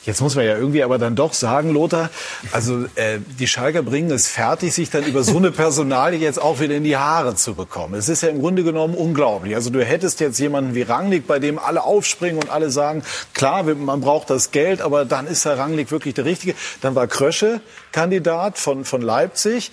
Jetzt 0.09 0.21
muss 0.21 0.35
man 0.35 0.43
ja 0.43 0.57
irgendwie 0.57 0.83
aber 0.83 0.97
dann 0.97 1.15
doch 1.15 1.33
sagen, 1.33 1.69
Lothar, 1.69 2.09
also 2.51 2.85
äh, 2.95 3.19
die 3.37 3.45
Schalker 3.45 3.83
bringen 3.83 4.09
es 4.09 4.27
fertig, 4.27 4.73
sich 4.73 4.89
dann 4.89 5.03
über 5.03 5.23
so 5.23 5.37
eine 5.37 5.51
Personalie 5.51 6.17
jetzt 6.17 6.41
auch 6.41 6.59
wieder 6.59 6.73
in 6.73 6.83
die 6.83 6.97
Haare 6.97 7.35
zu 7.35 7.53
bekommen. 7.53 7.93
Es 7.93 8.09
ist 8.09 8.23
ja 8.23 8.29
im 8.29 8.39
Grunde 8.39 8.63
genommen 8.63 8.95
unglaublich. 8.95 9.53
Also 9.53 9.69
du 9.69 9.85
hättest 9.85 10.19
jetzt 10.19 10.39
jemanden 10.39 10.73
wie 10.73 10.81
Rangnick, 10.81 11.27
bei 11.27 11.37
dem 11.37 11.59
alle 11.59 11.83
aufspringen 11.83 12.41
und 12.41 12.49
alle 12.49 12.71
sagen, 12.71 13.03
klar, 13.35 13.61
man 13.61 14.01
braucht 14.01 14.31
das 14.31 14.49
Geld, 14.49 14.81
aber 14.81 15.05
dann 15.05 15.27
ist 15.27 15.45
der 15.45 15.59
Rangnick 15.59 15.91
wirklich 15.91 16.15
der 16.15 16.25
Richtige. 16.25 16.55
Dann 16.81 16.95
war 16.95 17.05
Krösche 17.05 17.61
Kandidat 17.91 18.57
von, 18.57 18.85
von 18.85 19.01
Leipzig. 19.01 19.71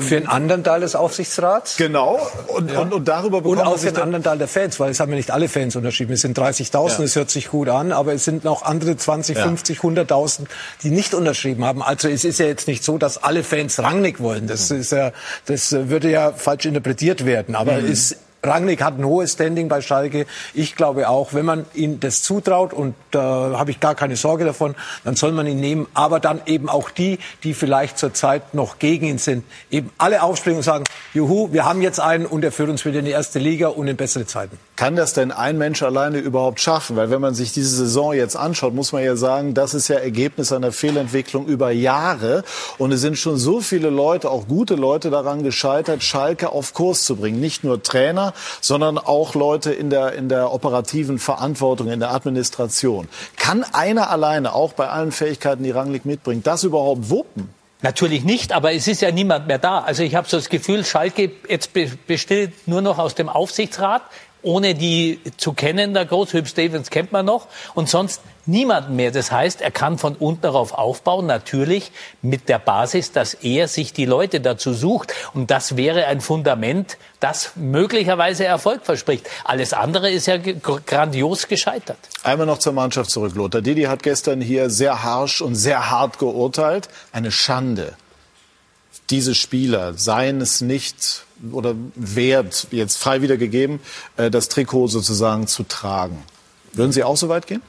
Für 0.00 0.16
einen 0.16 0.26
anderen 0.26 0.64
Teil 0.64 0.80
des 0.80 0.94
Aufsichtsrats. 0.96 1.76
Genau. 1.76 2.20
Und, 2.48 2.70
ja. 2.70 2.80
und, 2.80 2.92
und 2.92 3.08
darüber 3.08 3.40
bekommt 3.40 3.60
Und 3.60 3.66
auch 3.66 3.78
für 3.78 3.88
einen 3.88 3.98
anderen 3.98 4.24
Teil 4.24 4.38
der 4.38 4.48
Fans, 4.48 4.78
weil 4.80 4.90
es 4.90 5.00
haben 5.00 5.10
ja 5.10 5.16
nicht 5.16 5.30
alle 5.30 5.48
Fans 5.48 5.76
unterschrieben. 5.76 6.12
Es 6.12 6.20
sind 6.20 6.38
30.000, 6.38 7.02
es 7.02 7.16
hört 7.16 7.30
sich 7.30 7.48
gut 7.48 7.68
an, 7.68 7.92
aber 7.92 8.12
es 8.12 8.24
sind 8.24 8.44
noch 8.44 8.62
andere 8.62 8.96
20, 8.96 9.36
ja. 9.36 9.45
50, 9.48 9.78
100.000, 9.80 10.46
die 10.82 10.90
nicht 10.90 11.14
unterschrieben 11.14 11.64
haben. 11.64 11.82
Also 11.82 12.08
es 12.08 12.24
ist 12.24 12.38
ja 12.38 12.46
jetzt 12.46 12.68
nicht 12.68 12.84
so, 12.84 12.98
dass 12.98 13.22
alle 13.22 13.42
Fans 13.42 13.78
Rangnick 13.78 14.20
wollen. 14.20 14.46
Das 14.46 14.70
ist 14.70 14.92
ja, 14.92 15.12
das 15.46 15.72
würde 15.72 16.10
ja 16.10 16.32
falsch 16.32 16.66
interpretiert 16.66 17.24
werden. 17.24 17.54
Aber 17.54 17.80
mhm. 17.80 17.90
es 17.90 18.16
Rangnick 18.46 18.82
hat 18.82 18.98
ein 18.98 19.04
hohes 19.04 19.32
Standing 19.32 19.68
bei 19.68 19.80
Schalke. 19.80 20.26
Ich 20.54 20.76
glaube 20.76 21.08
auch, 21.08 21.34
wenn 21.34 21.44
man 21.44 21.66
ihm 21.74 22.00
das 22.00 22.22
zutraut, 22.22 22.72
und 22.72 22.94
da 23.10 23.52
äh, 23.52 23.56
habe 23.56 23.70
ich 23.70 23.80
gar 23.80 23.94
keine 23.94 24.16
Sorge 24.16 24.44
davon, 24.44 24.74
dann 25.04 25.16
soll 25.16 25.32
man 25.32 25.46
ihn 25.46 25.60
nehmen. 25.60 25.86
Aber 25.94 26.20
dann 26.20 26.40
eben 26.46 26.68
auch 26.68 26.90
die, 26.90 27.18
die 27.42 27.54
vielleicht 27.54 27.98
zurzeit 27.98 28.54
noch 28.54 28.78
gegen 28.78 29.06
ihn 29.06 29.18
sind, 29.18 29.44
eben 29.70 29.90
alle 29.98 30.22
aufspringen 30.22 30.58
und 30.58 30.64
sagen, 30.64 30.84
juhu, 31.14 31.52
wir 31.52 31.64
haben 31.64 31.82
jetzt 31.82 32.00
einen 32.00 32.26
und 32.26 32.44
er 32.44 32.52
führt 32.52 32.70
uns 32.70 32.84
wieder 32.84 33.00
in 33.00 33.04
die 33.04 33.10
erste 33.10 33.38
Liga 33.38 33.68
und 33.68 33.88
in 33.88 33.96
bessere 33.96 34.26
Zeiten. 34.26 34.58
Kann 34.76 34.94
das 34.94 35.14
denn 35.14 35.32
ein 35.32 35.56
Mensch 35.56 35.82
alleine 35.82 36.18
überhaupt 36.18 36.60
schaffen? 36.60 36.96
Weil 36.96 37.10
wenn 37.10 37.20
man 37.20 37.34
sich 37.34 37.52
diese 37.52 37.74
Saison 37.74 38.12
jetzt 38.12 38.36
anschaut, 38.36 38.74
muss 38.74 38.92
man 38.92 39.02
ja 39.02 39.16
sagen, 39.16 39.54
das 39.54 39.72
ist 39.72 39.88
ja 39.88 39.96
Ergebnis 39.96 40.52
einer 40.52 40.72
Fehlentwicklung 40.72 41.46
über 41.46 41.70
Jahre. 41.70 42.44
Und 42.76 42.92
es 42.92 43.00
sind 43.00 43.16
schon 43.16 43.38
so 43.38 43.60
viele 43.60 43.88
Leute, 43.88 44.30
auch 44.30 44.46
gute 44.46 44.74
Leute 44.74 45.10
daran 45.10 45.42
gescheitert, 45.42 46.02
Schalke 46.02 46.50
auf 46.50 46.74
Kurs 46.74 47.04
zu 47.04 47.16
bringen. 47.16 47.40
Nicht 47.40 47.64
nur 47.64 47.82
Trainer, 47.82 48.34
sondern 48.60 48.98
auch 48.98 49.34
Leute 49.34 49.72
in 49.72 49.90
der, 49.90 50.12
in 50.12 50.28
der 50.28 50.52
operativen 50.52 51.18
Verantwortung, 51.18 51.88
in 51.88 52.00
der 52.00 52.12
Administration. 52.12 53.08
Kann 53.36 53.64
einer 53.72 54.10
alleine, 54.10 54.54
auch 54.54 54.72
bei 54.72 54.88
allen 54.88 55.12
Fähigkeiten, 55.12 55.62
die 55.62 55.70
Rangnick 55.70 56.04
mitbringt, 56.04 56.46
das 56.46 56.64
überhaupt 56.64 57.10
wuppen? 57.10 57.50
Natürlich 57.82 58.24
nicht, 58.24 58.52
aber 58.52 58.72
es 58.72 58.88
ist 58.88 59.02
ja 59.02 59.10
niemand 59.10 59.46
mehr 59.46 59.58
da. 59.58 59.80
Also 59.80 60.02
ich 60.02 60.14
habe 60.14 60.26
so 60.26 60.38
das 60.38 60.48
Gefühl, 60.48 60.84
Schalke 60.84 61.30
jetzt 61.48 61.70
besteht 62.06 62.66
nur 62.66 62.80
noch 62.80 62.98
aus 62.98 63.14
dem 63.14 63.28
Aufsichtsrat 63.28 64.02
ohne 64.46 64.76
die 64.76 65.18
zu 65.36 65.52
kennen, 65.54 65.92
der 65.92 66.06
Großhüb 66.06 66.46
Stevens 66.46 66.90
kennt 66.90 67.10
man 67.10 67.26
noch 67.26 67.48
und 67.74 67.88
sonst 67.88 68.22
niemanden 68.46 68.94
mehr. 68.94 69.10
Das 69.10 69.32
heißt, 69.32 69.60
er 69.60 69.72
kann 69.72 69.98
von 69.98 70.14
unten 70.14 70.42
darauf 70.42 70.72
aufbauen, 70.72 71.26
natürlich 71.26 71.90
mit 72.22 72.48
der 72.48 72.60
Basis, 72.60 73.10
dass 73.10 73.34
er 73.34 73.66
sich 73.66 73.92
die 73.92 74.04
Leute 74.04 74.40
dazu 74.40 74.72
sucht. 74.72 75.12
Und 75.34 75.50
das 75.50 75.76
wäre 75.76 76.06
ein 76.06 76.20
Fundament, 76.20 76.96
das 77.18 77.50
möglicherweise 77.56 78.44
Erfolg 78.44 78.84
verspricht. 78.84 79.28
Alles 79.44 79.72
andere 79.72 80.10
ist 80.10 80.26
ja 80.26 80.36
grandios 80.36 81.48
gescheitert. 81.48 81.98
Einmal 82.22 82.46
noch 82.46 82.58
zur 82.58 82.72
Mannschaft 82.72 83.10
zurück, 83.10 83.34
Lothar. 83.34 83.62
Didi 83.62 83.82
hat 83.82 84.04
gestern 84.04 84.40
hier 84.40 84.70
sehr 84.70 85.02
harsch 85.02 85.42
und 85.42 85.56
sehr 85.56 85.90
hart 85.90 86.20
geurteilt. 86.20 86.88
Eine 87.10 87.32
Schande. 87.32 87.94
Diese 89.10 89.34
Spieler 89.34 89.94
seien 89.94 90.40
es 90.40 90.60
nicht 90.60 91.25
oder 91.52 91.74
wert, 91.94 92.68
jetzt 92.70 92.96
frei 92.98 93.22
wiedergegeben, 93.22 93.80
äh, 94.16 94.30
das 94.30 94.48
Trikot 94.48 94.88
sozusagen 94.88 95.46
zu 95.46 95.62
tragen. 95.64 96.22
Würden 96.72 96.92
Sie 96.92 97.04
auch 97.04 97.16
so 97.16 97.28
weit 97.28 97.46
gehen? 97.46 97.62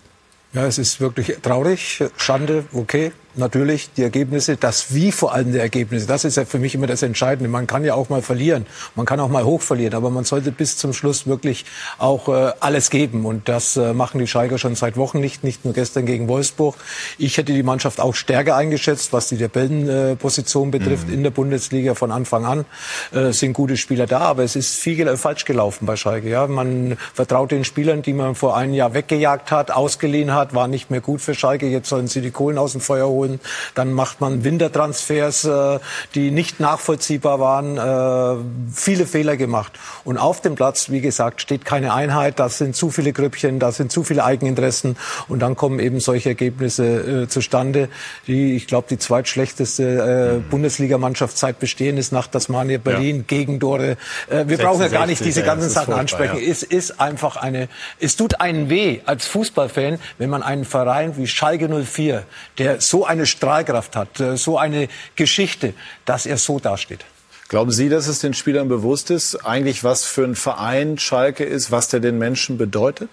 Ja, 0.53 0.65
es 0.65 0.77
ist 0.77 1.01
wirklich 1.01 1.37
traurig, 1.41 2.03
Schande, 2.17 2.65
okay 2.73 3.11
natürlich 3.37 3.89
die 3.95 4.03
Ergebnisse, 4.03 4.57
das 4.57 4.93
Wie 4.93 5.11
vor 5.11 5.33
allem 5.33 5.51
der 5.53 5.61
Ergebnisse. 5.61 6.07
Das 6.07 6.25
ist 6.25 6.37
ja 6.37 6.45
für 6.45 6.59
mich 6.59 6.75
immer 6.75 6.87
das 6.87 7.03
Entscheidende. 7.03 7.49
Man 7.49 7.67
kann 7.67 7.83
ja 7.83 7.93
auch 7.93 8.09
mal 8.09 8.21
verlieren, 8.21 8.65
man 8.95 9.05
kann 9.05 9.19
auch 9.19 9.29
mal 9.29 9.43
hoch 9.43 9.61
verlieren, 9.61 9.93
aber 9.93 10.09
man 10.09 10.23
sollte 10.23 10.51
bis 10.51 10.77
zum 10.77 10.93
Schluss 10.93 11.27
wirklich 11.27 11.65
auch 11.97 12.29
äh, 12.29 12.51
alles 12.59 12.89
geben. 12.89 13.25
Und 13.25 13.49
das 13.49 13.77
äh, 13.77 13.93
machen 13.93 14.19
die 14.19 14.27
Schalker 14.27 14.57
schon 14.57 14.75
seit 14.75 14.97
Wochen 14.97 15.19
nicht, 15.19 15.43
nicht 15.43 15.65
nur 15.65 15.73
gestern 15.73 16.05
gegen 16.05 16.27
Wolfsburg. 16.27 16.75
Ich 17.17 17.37
hätte 17.37 17.53
die 17.53 17.63
Mannschaft 17.63 17.99
auch 17.99 18.15
stärker 18.15 18.55
eingeschätzt, 18.55 19.13
was 19.13 19.27
die 19.27 19.37
Tabellenposition 19.37 20.71
betrifft 20.71 21.07
mhm. 21.07 21.13
in 21.13 21.23
der 21.23 21.31
Bundesliga 21.31 21.95
von 21.95 22.11
Anfang 22.11 22.45
an. 22.45 22.65
Äh, 23.11 23.31
sind 23.31 23.53
gute 23.53 23.77
Spieler 23.77 24.07
da, 24.07 24.19
aber 24.19 24.43
es 24.43 24.55
ist 24.55 24.75
viel 24.75 24.97
falsch 25.17 25.45
gelaufen 25.45 25.85
bei 25.85 25.95
Schalke. 25.95 26.29
Ja, 26.29 26.47
man 26.47 26.97
vertraut 27.13 27.51
den 27.51 27.63
Spielern, 27.63 28.01
die 28.01 28.13
man 28.13 28.35
vor 28.35 28.57
einem 28.57 28.73
Jahr 28.73 28.93
weggejagt 28.93 29.51
hat, 29.51 29.71
ausgeliehen 29.71 30.33
hat, 30.33 30.53
war 30.53 30.67
nicht 30.67 30.89
mehr 30.91 31.01
gut 31.01 31.21
für 31.21 31.35
Schalke. 31.35 31.67
Jetzt 31.67 31.89
sollen 31.89 32.07
sie 32.07 32.21
die 32.21 32.31
Kohlen 32.31 32.57
aus 32.57 32.71
dem 32.71 32.81
Feuer 32.81 33.07
holen 33.07 33.26
holen. 33.27 33.39
Dann 33.75 33.93
macht 33.93 34.21
man 34.21 34.43
Wintertransfers, 34.43 35.45
äh, 35.45 35.79
die 36.15 36.31
nicht 36.31 36.59
nachvollziehbar 36.59 37.39
waren. 37.39 37.77
Äh, 37.77 38.43
viele 38.73 39.05
Fehler 39.05 39.37
gemacht. 39.37 39.73
Und 40.03 40.17
auf 40.17 40.41
dem 40.41 40.55
Platz, 40.55 40.89
wie 40.89 41.01
gesagt, 41.01 41.41
steht 41.41 41.65
keine 41.65 41.93
Einheit. 41.93 42.39
Da 42.39 42.49
sind 42.49 42.75
zu 42.75 42.89
viele 42.89 43.13
Grüppchen, 43.13 43.59
da 43.59 43.71
sind 43.71 43.91
zu 43.91 44.03
viele 44.03 44.23
Eigeninteressen. 44.23 44.97
Und 45.27 45.39
dann 45.39 45.55
kommen 45.55 45.79
eben 45.79 45.99
solche 45.99 46.29
Ergebnisse 46.29 47.23
äh, 47.23 47.27
zustande, 47.27 47.89
die, 48.27 48.55
ich 48.55 48.67
glaube, 48.67 48.87
die 48.89 48.97
zweitschlechteste 48.97 50.37
äh, 50.37 50.49
Bundesligamannschaft 50.49 51.37
seit 51.37 51.59
Bestehen 51.59 51.97
ist 51.97 52.11
nach 52.11 52.27
Tasmania 52.27 52.77
Berlin, 52.77 53.17
ja. 53.17 53.23
Gegentore. 53.27 53.97
Äh, 54.29 54.45
wir 54.47 54.57
brauchen 54.57 54.81
ja 54.81 54.87
gar 54.87 55.05
nicht 55.05 55.23
diese 55.23 55.43
ganzen 55.43 55.69
Sachen 55.69 55.93
ansprechen. 55.93 56.37
Ja. 56.37 56.51
Es 56.51 56.63
ist 56.63 56.99
einfach 56.99 57.37
eine, 57.37 57.67
es 57.99 58.15
tut 58.15 58.39
einen 58.41 58.69
weh 58.69 59.01
als 59.05 59.27
Fußballfan, 59.27 59.99
wenn 60.17 60.29
man 60.29 60.43
einen 60.43 60.65
Verein 60.65 61.17
wie 61.17 61.27
Schalke 61.27 61.67
04, 61.67 62.23
der 62.57 62.81
so 62.81 63.05
ein 63.05 63.16
eine 63.17 63.25
Strahlkraft 63.25 63.95
hat, 63.95 64.19
äh, 64.19 64.37
so 64.37 64.57
eine 64.57 64.87
Geschichte, 65.15 65.73
dass 66.05 66.25
er 66.25 66.37
so 66.37 66.59
dasteht. 66.59 67.05
Glauben 67.49 67.71
Sie, 67.71 67.87
dass 67.87 68.07
es 68.07 68.19
den 68.19 68.33
Spielern 68.33 68.67
bewusst 68.67 69.09
ist, 69.09 69.35
eigentlich 69.45 69.83
was 69.83 70.03
für 70.03 70.25
ein 70.25 70.35
Verein 70.35 70.97
Schalke 70.97 71.45
ist, 71.45 71.71
was 71.71 71.87
der 71.87 72.01
den 72.01 72.17
Menschen 72.17 72.57
bedeutet? 72.57 73.09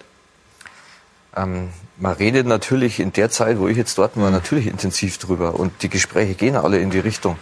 Ähm, 1.35 1.69
man 1.97 2.13
redet 2.13 2.45
natürlich 2.45 2.99
in 2.99 3.13
der 3.13 3.29
Zeit, 3.29 3.59
wo 3.59 3.67
ich 3.67 3.77
jetzt 3.77 3.97
dort 3.97 4.17
war, 4.17 4.31
natürlich 4.31 4.67
intensiv 4.67 5.17
drüber 5.17 5.57
und 5.57 5.83
die 5.83 5.89
Gespräche 5.89 6.33
gehen 6.33 6.55
alle 6.55 6.79
in 6.79 6.89
die 6.89 6.99
Richtung. 6.99 7.37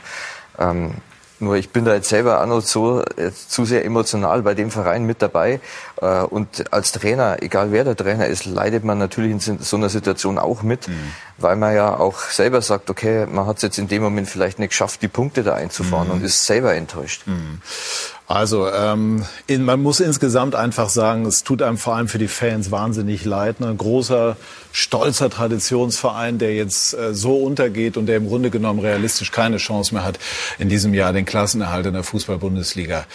Ähm, 0.59 0.95
nur 1.43 1.55
ich 1.55 1.69
bin 1.69 1.85
da 1.85 1.93
jetzt 1.93 2.09
selber 2.09 2.41
auch 2.41 2.45
noch 2.45 2.61
so 2.61 3.03
jetzt 3.17 3.51
zu 3.51 3.65
sehr 3.65 3.85
emotional 3.85 4.41
bei 4.41 4.53
dem 4.53 4.71
Verein 4.71 5.05
mit 5.05 5.21
dabei. 5.21 5.59
Äh, 6.01 6.21
und 6.21 6.73
als 6.73 6.91
Trainer, 6.91 7.37
egal 7.41 7.71
wer 7.71 7.83
der 7.83 7.95
Trainer 7.95 8.27
ist, 8.27 8.45
leidet 8.45 8.83
man 8.83 8.97
natürlich 8.97 9.31
in 9.31 9.59
so 9.59 9.75
einer 9.77 9.89
Situation 9.89 10.37
auch 10.37 10.63
mit, 10.63 10.87
mhm. 10.87 10.93
weil 11.37 11.55
man 11.55 11.75
ja 11.75 11.97
auch 11.97 12.19
selber 12.19 12.61
sagt, 12.61 12.89
okay, 12.89 13.25
man 13.25 13.45
hat 13.45 13.57
es 13.57 13.63
jetzt 13.63 13.77
in 13.77 13.87
dem 13.87 14.01
Moment 14.01 14.27
vielleicht 14.27 14.59
nicht 14.59 14.69
geschafft, 14.69 15.01
die 15.01 15.07
Punkte 15.07 15.43
da 15.43 15.53
einzufahren 15.53 16.07
mhm. 16.07 16.15
und 16.15 16.23
ist 16.23 16.45
selber 16.45 16.73
enttäuscht. 16.73 17.23
Mhm. 17.25 17.61
Also 18.27 18.69
ähm, 18.69 19.25
in, 19.47 19.63
man 19.63 19.81
muss 19.81 19.99
insgesamt 19.99 20.55
einfach 20.55 20.89
sagen, 20.89 21.25
es 21.25 21.43
tut 21.43 21.61
einem 21.61 21.77
vor 21.77 21.95
allem 21.95 22.07
für 22.07 22.17
die 22.17 22.27
Fans 22.29 22.71
wahnsinnig 22.71 23.25
leid. 23.25 23.59
Ne? 23.59 23.67
Ein 23.67 23.77
großer, 23.77 24.37
stolzer 24.73 25.29
Traditionsverein, 25.29 26.39
der 26.39 26.55
jetzt 26.55 26.93
äh, 26.93 27.13
so 27.13 27.37
untergeht 27.37 27.95
und 27.95 28.07
der 28.07 28.17
im 28.17 28.27
Grunde 28.27 28.49
genommen 28.49 28.79
realistisch 28.79 29.31
keine 29.31 29.57
Chance 29.57 29.93
mehr 29.93 30.03
hat, 30.03 30.19
in 30.57 30.67
diesem 30.67 30.93
Jahr 30.95 31.13
den 31.13 31.25
Klassenerhalt 31.25 31.85
in 31.85 31.93
der 31.93 32.03
Fußball-Bundesliga 32.03 33.05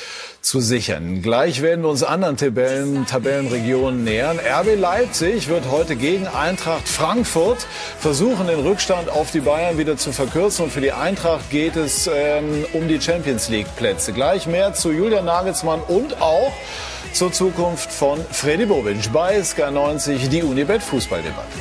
zu 0.41 0.61
sichern. 0.61 1.21
Gleich 1.21 1.61
werden 1.61 1.83
wir 1.83 1.91
uns 1.91 2.05
anderen 2.05 2.37
Tabellen, 2.37 3.07
Tabellenregionen 3.07 4.05
nähern. 4.05 4.39
RB 4.39 4.79
Leipzig 4.79 5.49
wird 5.49 5.69
heute 5.69 5.97
gegen 5.97 6.29
Eintracht 6.29 6.89
Frankfurt 6.89 7.67
versuchen, 7.99 8.47
den 8.47 8.61
Rückstand 8.61 9.11
auf 9.11 9.33
die 9.33 9.41
Bayern 9.41 9.79
wieder 9.79 9.97
zu 9.97 10.13
verkürzen. 10.13 10.67
Und 10.67 10.71
für 10.71 10.81
die 10.81 10.93
Eintracht 10.93 11.51
geht 11.51 11.75
es 11.75 12.09
ähm, 12.13 12.65
um 12.73 12.87
die 12.87 13.01
Champions 13.01 13.49
League 13.49 13.75
Plätze. 13.77 14.13
Gleich 14.13 14.47
mehr 14.47 14.75
zu 14.75 14.93
Julian 14.93 15.25
Nagelsmann 15.25 15.81
und 15.81 16.23
auch 16.23 16.53
zur 17.13 17.33
Zukunft 17.33 17.91
von 17.93 18.19
Freddy 18.31 18.67
Bobic 18.67 19.13
bei 19.13 19.39
SK90, 19.39 20.29
die 20.29 20.43
Unibet 20.43 20.83
Fußballdebatte. 20.83 21.59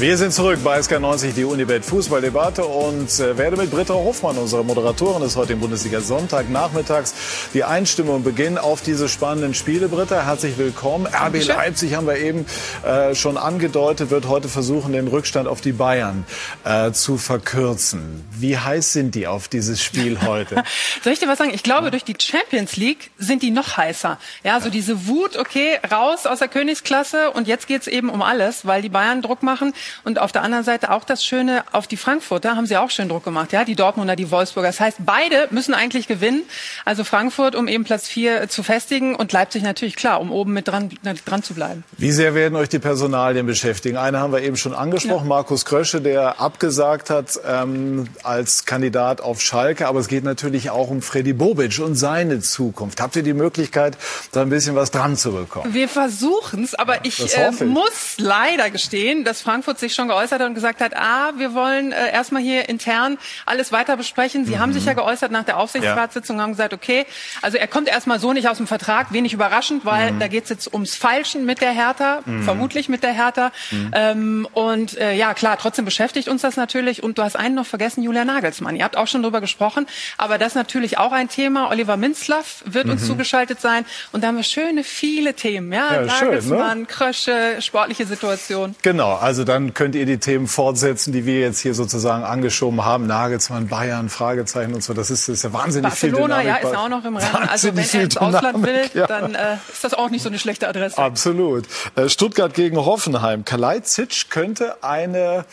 Wir 0.00 0.16
sind 0.16 0.32
zurück 0.32 0.60
bei 0.64 0.80
SK90, 0.80 1.34
die 1.34 1.44
Unibet 1.44 1.84
Fußballdebatte 1.84 2.64
und 2.64 3.20
äh, 3.20 3.36
werde 3.36 3.58
mit 3.58 3.70
Britta 3.70 3.92
Hofmann, 3.92 4.38
unserer 4.38 4.62
Moderatorin 4.62 5.22
ist 5.22 5.36
heute 5.36 5.52
im 5.52 5.60
Bundesliga 5.60 6.00
Sonntag 6.00 6.48
nachmittags, 6.48 7.12
die 7.52 7.64
Einstimmung 7.64 8.22
beginnen 8.22 8.56
auf 8.56 8.80
diese 8.80 9.10
spannenden 9.10 9.52
Spiele. 9.52 9.88
Britta, 9.88 10.24
herzlich 10.24 10.56
willkommen. 10.56 11.06
RB 11.06 11.44
Leipzig 11.44 11.96
haben 11.96 12.06
wir 12.06 12.16
eben 12.16 12.46
äh, 12.82 13.14
schon 13.14 13.36
angedeutet, 13.36 14.08
wird 14.08 14.26
heute 14.26 14.48
versuchen, 14.48 14.94
den 14.94 15.06
Rückstand 15.06 15.46
auf 15.46 15.60
die 15.60 15.72
Bayern 15.72 16.24
äh, 16.64 16.92
zu 16.92 17.18
verkürzen. 17.18 18.24
Wie 18.30 18.56
heiß 18.56 18.94
sind 18.94 19.14
die 19.14 19.26
auf 19.26 19.48
dieses 19.48 19.82
Spiel 19.82 20.22
heute? 20.22 20.64
Soll 21.04 21.12
ich 21.12 21.18
dir 21.18 21.28
was 21.28 21.36
sagen? 21.36 21.52
Ich 21.52 21.62
glaube, 21.62 21.90
durch 21.90 22.04
die 22.04 22.16
Champions 22.18 22.78
League 22.78 23.10
sind 23.18 23.42
die 23.42 23.50
noch 23.50 23.76
heißer. 23.76 24.18
Ja, 24.44 24.62
so 24.62 24.70
diese 24.70 25.06
Wut, 25.08 25.36
okay, 25.36 25.78
raus 25.92 26.24
aus 26.24 26.38
der 26.38 26.48
Königsklasse 26.48 27.32
und 27.32 27.46
jetzt 27.46 27.66
geht's 27.66 27.86
eben 27.86 28.08
um 28.08 28.22
alles, 28.22 28.64
weil 28.64 28.80
die 28.80 28.88
Bayern 28.88 29.20
Druck 29.20 29.42
machen. 29.42 29.74
Und 30.04 30.20
auf 30.20 30.32
der 30.32 30.42
anderen 30.42 30.64
Seite 30.64 30.90
auch 30.90 31.04
das 31.04 31.24
Schöne, 31.24 31.64
auf 31.72 31.86
die 31.86 31.96
Frankfurter 31.96 32.56
haben 32.56 32.66
sie 32.66 32.76
auch 32.76 32.90
schön 32.90 33.08
Druck 33.08 33.24
gemacht, 33.24 33.52
ja, 33.52 33.64
die 33.64 33.74
Dortmunder, 33.74 34.16
die 34.16 34.30
Wolfsburger. 34.30 34.68
Das 34.68 34.80
heißt, 34.80 34.98
beide 35.00 35.48
müssen 35.50 35.74
eigentlich 35.74 36.06
gewinnen. 36.06 36.42
Also 36.84 37.04
Frankfurt, 37.04 37.54
um 37.54 37.68
eben 37.68 37.84
Platz 37.84 38.08
vier 38.08 38.48
zu 38.48 38.62
festigen 38.62 39.14
und 39.14 39.32
Leipzig 39.32 39.62
natürlich 39.62 39.96
klar, 39.96 40.20
um 40.20 40.30
oben 40.32 40.52
mit 40.52 40.68
dran, 40.68 40.90
dran 41.24 41.42
zu 41.42 41.54
bleiben. 41.54 41.84
Wie 41.98 42.12
sehr 42.12 42.34
werden 42.34 42.56
euch 42.56 42.68
die 42.68 42.78
Personalien 42.78 43.46
beschäftigen? 43.46 43.96
Eine 43.96 44.20
haben 44.20 44.32
wir 44.32 44.42
eben 44.42 44.56
schon 44.56 44.74
angesprochen, 44.74 45.24
ja. 45.24 45.28
Markus 45.28 45.64
Krösche, 45.64 46.00
der 46.00 46.40
abgesagt 46.40 47.10
hat 47.10 47.40
ähm, 47.46 48.08
als 48.22 48.64
Kandidat 48.64 49.20
auf 49.20 49.40
Schalke. 49.40 49.88
Aber 49.88 50.00
es 50.00 50.08
geht 50.08 50.24
natürlich 50.24 50.70
auch 50.70 50.88
um 50.88 51.02
Freddy 51.02 51.32
Bobic 51.32 51.80
und 51.80 51.96
seine 51.96 52.40
Zukunft. 52.40 53.00
Habt 53.00 53.16
ihr 53.16 53.22
die 53.22 53.34
Möglichkeit, 53.34 53.96
da 54.32 54.42
ein 54.42 54.50
bisschen 54.50 54.76
was 54.76 54.90
dran 54.90 55.16
zu 55.16 55.32
bekommen? 55.32 55.74
Wir 55.74 55.88
versuchen 55.88 56.64
es, 56.64 56.74
aber 56.74 56.94
ja, 56.94 57.00
ich, 57.04 57.36
äh, 57.36 57.50
ich 57.50 57.60
muss 57.62 58.16
leider 58.18 58.70
gestehen, 58.70 59.24
dass 59.24 59.40
Frankfurt 59.40 59.78
sich 59.80 59.94
schon 59.94 60.08
geäußert 60.08 60.40
hat 60.40 60.48
und 60.48 60.54
gesagt 60.54 60.80
hat, 60.80 60.96
ah, 60.96 61.32
wir 61.36 61.54
wollen 61.54 61.92
äh, 61.92 62.12
erstmal 62.12 62.42
hier 62.42 62.68
intern 62.68 63.18
alles 63.46 63.72
weiter 63.72 63.96
besprechen. 63.96 64.44
Sie 64.44 64.56
mhm. 64.56 64.58
haben 64.60 64.72
sich 64.72 64.84
ja 64.84 64.92
geäußert 64.92 65.30
nach 65.30 65.44
der 65.44 65.58
Aufsichtsratssitzung 65.58 66.36
und 66.36 66.42
haben 66.42 66.52
gesagt, 66.52 66.72
okay, 66.72 67.06
also 67.42 67.58
er 67.58 67.66
kommt 67.66 67.88
erstmal 67.88 68.20
so 68.20 68.32
nicht 68.32 68.48
aus 68.48 68.58
dem 68.58 68.66
Vertrag, 68.66 69.12
wenig 69.12 69.32
überraschend, 69.32 69.84
weil 69.84 70.12
mhm. 70.12 70.20
da 70.20 70.28
geht 70.28 70.44
es 70.44 70.50
jetzt 70.50 70.72
ums 70.72 70.94
Falschen 70.94 71.44
mit 71.44 71.60
der 71.60 71.72
Hertha, 71.72 72.20
mhm. 72.24 72.42
vermutlich 72.44 72.88
mit 72.88 73.02
der 73.02 73.12
Hertha. 73.12 73.52
Mhm. 73.70 73.90
Ähm, 73.94 74.48
und 74.52 74.98
äh, 74.98 75.14
ja, 75.14 75.34
klar, 75.34 75.58
trotzdem 75.58 75.84
beschäftigt 75.84 76.28
uns 76.28 76.42
das 76.42 76.56
natürlich. 76.56 77.02
Und 77.02 77.18
du 77.18 77.22
hast 77.22 77.36
einen 77.36 77.54
noch 77.54 77.66
vergessen, 77.66 78.02
Julia 78.02 78.24
Nagelsmann. 78.24 78.76
Ihr 78.76 78.84
habt 78.84 78.96
auch 78.96 79.06
schon 79.06 79.22
drüber 79.22 79.40
gesprochen, 79.40 79.86
aber 80.18 80.38
das 80.38 80.48
ist 80.48 80.54
natürlich 80.54 80.98
auch 80.98 81.12
ein 81.12 81.28
Thema. 81.28 81.70
Oliver 81.70 81.96
Minzlaff 81.96 82.62
wird 82.64 82.88
uns 82.88 83.02
mhm. 83.02 83.06
zugeschaltet 83.06 83.60
sein. 83.60 83.84
Und 84.12 84.22
da 84.22 84.28
haben 84.28 84.36
wir 84.36 84.44
schöne, 84.44 84.84
viele 84.84 85.34
Themen. 85.34 85.72
Ja, 85.72 85.94
ja 85.94 86.02
Nagelsmann, 86.02 86.70
schön, 86.70 86.80
ne? 86.80 86.86
Krösche, 86.86 87.56
sportliche 87.60 88.06
Situation. 88.06 88.74
Genau, 88.82 89.14
also 89.14 89.44
dann 89.44 89.69
könnt 89.74 89.94
ihr 89.94 90.06
die 90.06 90.18
Themen 90.18 90.46
fortsetzen, 90.46 91.12
die 91.12 91.26
wir 91.26 91.40
jetzt 91.40 91.60
hier 91.60 91.74
sozusagen 91.74 92.24
angeschoben 92.24 92.84
haben. 92.84 93.06
Nagelsmann, 93.06 93.68
Bayern, 93.68 94.08
Fragezeichen 94.08 94.74
und 94.74 94.82
so. 94.82 94.94
Das 94.94 95.10
ist, 95.10 95.28
das 95.28 95.36
ist 95.36 95.42
ja 95.44 95.52
wahnsinnig 95.52 95.90
Barcelona, 95.90 96.36
viel 96.36 96.44
Dynamik. 96.44 96.62
ja, 96.62 96.70
ist 96.70 96.76
auch 96.76 96.88
noch 96.88 97.04
im 97.04 97.16
Rennen. 97.16 97.30
Also 97.50 97.68
wenn 97.74 97.84
er 97.84 98.02
ins 98.02 98.16
Ausland 98.16 98.62
will, 98.64 98.90
ja. 98.94 99.06
dann 99.06 99.34
äh, 99.34 99.56
ist 99.72 99.82
das 99.82 99.94
auch 99.94 100.10
nicht 100.10 100.22
so 100.22 100.28
eine 100.28 100.38
schlechte 100.38 100.68
Adresse. 100.68 100.98
Absolut. 100.98 101.64
Äh, 101.96 102.08
Stuttgart 102.08 102.54
gegen 102.54 102.76
Hoffenheim. 102.76 103.44
Kalajdzic 103.44 104.30
könnte 104.30 104.82
eine 104.82 105.44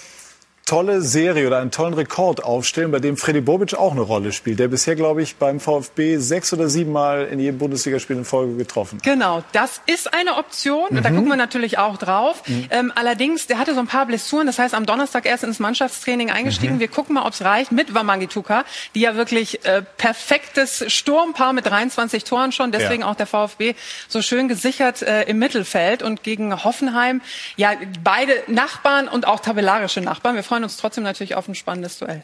tolle 0.68 1.02
Serie 1.02 1.48
oder 1.48 1.60
einen 1.60 1.72
tollen 1.72 1.94
Rekord 1.94 2.44
aufstellen, 2.44 2.92
bei 2.92 3.00
dem 3.00 3.16
Freddy 3.16 3.40
Bobic 3.40 3.74
auch 3.74 3.94
eine 3.94 4.02
Rolle 4.02 4.34
spielt, 4.34 4.60
der 4.60 4.68
bisher, 4.68 4.96
glaube 4.96 5.22
ich, 5.22 5.38
beim 5.38 5.62
VfB 5.62 6.18
sechs 6.18 6.52
oder 6.52 6.68
sieben 6.68 6.92
Mal 6.92 7.26
in 7.32 7.40
jedem 7.40 7.58
Bundesligaspiel 7.58 8.18
in 8.18 8.26
Folge 8.26 8.58
getroffen 8.58 8.98
hat. 8.98 9.04
Genau, 9.04 9.44
das 9.54 9.82
ist 9.86 10.14
eine 10.14 10.36
Option. 10.36 10.88
Mhm. 10.90 11.04
Da 11.04 11.10
gucken 11.10 11.30
wir 11.30 11.38
natürlich 11.38 11.78
auch 11.78 11.96
drauf. 11.96 12.44
Mhm. 12.48 12.68
Ähm, 12.70 12.92
allerdings, 12.94 13.48
der 13.48 13.60
hatte 13.60 13.74
so 13.74 13.80
ein 13.80 13.88
paar 13.88 14.06
Blessuren. 14.08 14.46
Das 14.46 14.60
heißt, 14.60 14.76
am 14.76 14.86
Donnerstag 14.86 15.26
erst 15.26 15.46
ins 15.46 15.60
Mannschaftstraining 15.60 16.32
eingestiegen. 16.32 16.76
Mhm. 16.76 16.80
Wir 16.82 16.90
gucken 16.90 17.16
mal, 17.16 17.26
ob 17.26 17.32
es 17.32 17.42
reicht 17.42 17.72
mit 17.72 17.94
Wamangituka, 17.94 18.66
die 18.94 19.00
ja 19.00 19.16
wirklich 19.16 19.64
äh, 19.66 19.84
perfektes 19.96 20.84
Sturmpaar 20.92 21.54
mit 21.54 21.66
23 21.66 22.26
Toren 22.26 22.52
schon. 22.52 22.74
Deswegen 22.74 23.04
ja. 23.04 23.08
auch 23.08 23.16
der 23.16 23.28
VfB 23.28 23.74
so 24.10 24.22
schön 24.22 24.50
gesichert 24.50 25.02
äh, 25.02 25.24
im 25.24 25.40
Mittelfeld. 25.40 26.04
Und 26.04 26.24
gegen 26.24 26.66
Hoffenheim, 26.66 27.22
ja, 27.56 27.72
beide 28.04 28.34
Nachbarn 28.48 29.08
und 29.08 29.26
auch 29.26 29.40
tabellarische 29.40 30.02
Nachbarn. 30.02 30.36
Wir 30.36 30.44
freuen 30.44 30.57
freuen 30.58 30.64
uns 30.64 30.78
trotzdem 30.78 31.04
natürlich 31.04 31.36
auf 31.36 31.48
ein 31.48 31.54
spannendes 31.54 32.00
Duell. 32.00 32.24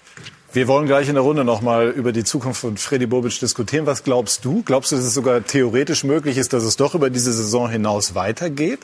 Wir 0.54 0.68
wollen 0.68 0.88
gleich 0.88 1.08
in 1.08 1.14
der 1.14 1.22
Runde 1.22 1.44
noch 1.44 1.62
mal 1.62 1.90
über 1.90 2.12
die 2.12 2.24
Zukunft 2.24 2.62
von 2.62 2.78
Freddy 2.78 3.06
Bobic 3.06 3.40
diskutieren. 3.40 3.86
Was 3.86 4.04
glaubst 4.04 4.44
du? 4.44 4.64
Glaubst 4.64 4.92
du, 4.92 4.96
dass 4.96 5.06
es 5.06 5.14
sogar 5.14 5.46
theoretisch 5.46 6.04
möglich 6.04 6.38
ist, 6.38 6.52
dass 6.52 6.64
es 6.64 6.76
doch 6.76 6.96
über 6.96 7.12
diese 7.12 7.32
Saison 7.32 7.70
hinaus 7.70 8.16
weitergeht? 8.16 8.80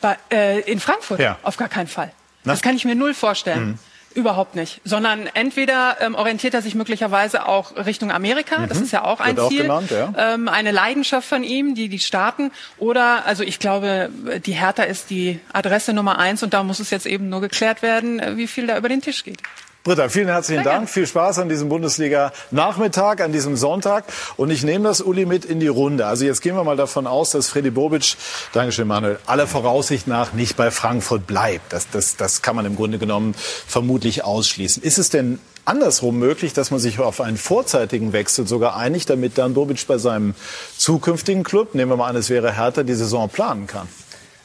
Bei, 0.00 0.18
äh, 0.30 0.60
in 0.70 0.78
Frankfurt? 0.78 1.18
Ja. 1.18 1.36
Auf 1.42 1.56
gar 1.56 1.68
keinen 1.68 1.88
Fall. 1.88 2.12
Na? 2.44 2.52
Das 2.52 2.62
kann 2.62 2.76
ich 2.76 2.84
mir 2.84 2.94
null 2.94 3.12
vorstellen. 3.12 3.70
Mhm. 3.70 3.78
Überhaupt 4.12 4.56
nicht, 4.56 4.80
sondern 4.84 5.28
entweder 5.34 5.98
ähm, 6.00 6.16
orientiert 6.16 6.54
er 6.54 6.62
sich 6.62 6.74
möglicherweise 6.74 7.46
auch 7.46 7.76
Richtung 7.76 8.10
Amerika, 8.10 8.58
mhm. 8.58 8.68
das 8.68 8.80
ist 8.80 8.92
ja 8.92 9.04
auch 9.04 9.20
ein 9.20 9.36
Wird 9.36 9.48
Ziel, 9.48 9.70
auch 9.70 9.80
genannt, 9.80 9.90
ja. 9.92 10.34
ähm, 10.34 10.48
eine 10.48 10.72
Leidenschaft 10.72 11.28
von 11.28 11.44
ihm, 11.44 11.76
die 11.76 11.88
die 11.88 12.00
Staaten, 12.00 12.50
oder 12.78 13.24
also 13.26 13.44
ich 13.44 13.60
glaube, 13.60 14.10
die 14.44 14.52
Hertha 14.52 14.82
ist 14.82 15.10
die 15.10 15.38
Adresse 15.52 15.92
Nummer 15.92 16.18
eins 16.18 16.42
und 16.42 16.54
da 16.54 16.64
muss 16.64 16.80
es 16.80 16.90
jetzt 16.90 17.06
eben 17.06 17.28
nur 17.28 17.40
geklärt 17.40 17.82
werden, 17.82 18.18
äh, 18.18 18.36
wie 18.36 18.48
viel 18.48 18.66
da 18.66 18.76
über 18.76 18.88
den 18.88 19.00
Tisch 19.00 19.22
geht. 19.22 19.38
Britta, 19.82 20.10
vielen 20.10 20.28
herzlichen 20.28 20.62
Danke. 20.62 20.78
Dank. 20.80 20.90
Viel 20.90 21.06
Spaß 21.06 21.38
an 21.38 21.48
diesem 21.48 21.70
Bundesliga-Nachmittag, 21.70 23.22
an 23.22 23.32
diesem 23.32 23.56
Sonntag. 23.56 24.04
Und 24.36 24.50
ich 24.50 24.62
nehme 24.62 24.86
das, 24.86 25.00
Uli, 25.00 25.24
mit 25.24 25.46
in 25.46 25.58
die 25.58 25.68
Runde. 25.68 26.04
Also 26.04 26.26
jetzt 26.26 26.42
gehen 26.42 26.54
wir 26.54 26.64
mal 26.64 26.76
davon 26.76 27.06
aus, 27.06 27.30
dass 27.30 27.48
Freddy 27.48 27.70
Bobic, 27.70 28.16
Dankeschön, 28.52 28.86
Manuel, 28.86 29.18
aller 29.24 29.46
Voraussicht 29.46 30.06
nach 30.06 30.34
nicht 30.34 30.58
bei 30.58 30.70
Frankfurt 30.70 31.26
bleibt. 31.26 31.72
Das, 31.72 31.88
das, 31.90 32.16
das 32.16 32.42
kann 32.42 32.56
man 32.56 32.66
im 32.66 32.76
Grunde 32.76 32.98
genommen 32.98 33.34
vermutlich 33.66 34.22
ausschließen. 34.22 34.82
Ist 34.82 34.98
es 34.98 35.08
denn 35.08 35.38
andersrum 35.64 36.18
möglich, 36.18 36.52
dass 36.52 36.70
man 36.70 36.78
sich 36.78 36.98
auf 36.98 37.22
einen 37.22 37.38
vorzeitigen 37.38 38.12
Wechsel 38.12 38.46
sogar 38.46 38.76
einigt, 38.76 39.08
damit 39.08 39.38
dann 39.38 39.54
Bobic 39.54 39.86
bei 39.86 39.96
seinem 39.96 40.34
zukünftigen 40.76 41.42
Club, 41.42 41.74
nehmen 41.74 41.90
wir 41.90 41.96
mal 41.96 42.08
an, 42.08 42.16
es 42.16 42.28
wäre 42.28 42.54
Hertha, 42.54 42.82
die 42.82 42.94
Saison 42.94 43.30
planen 43.30 43.66
kann? 43.66 43.88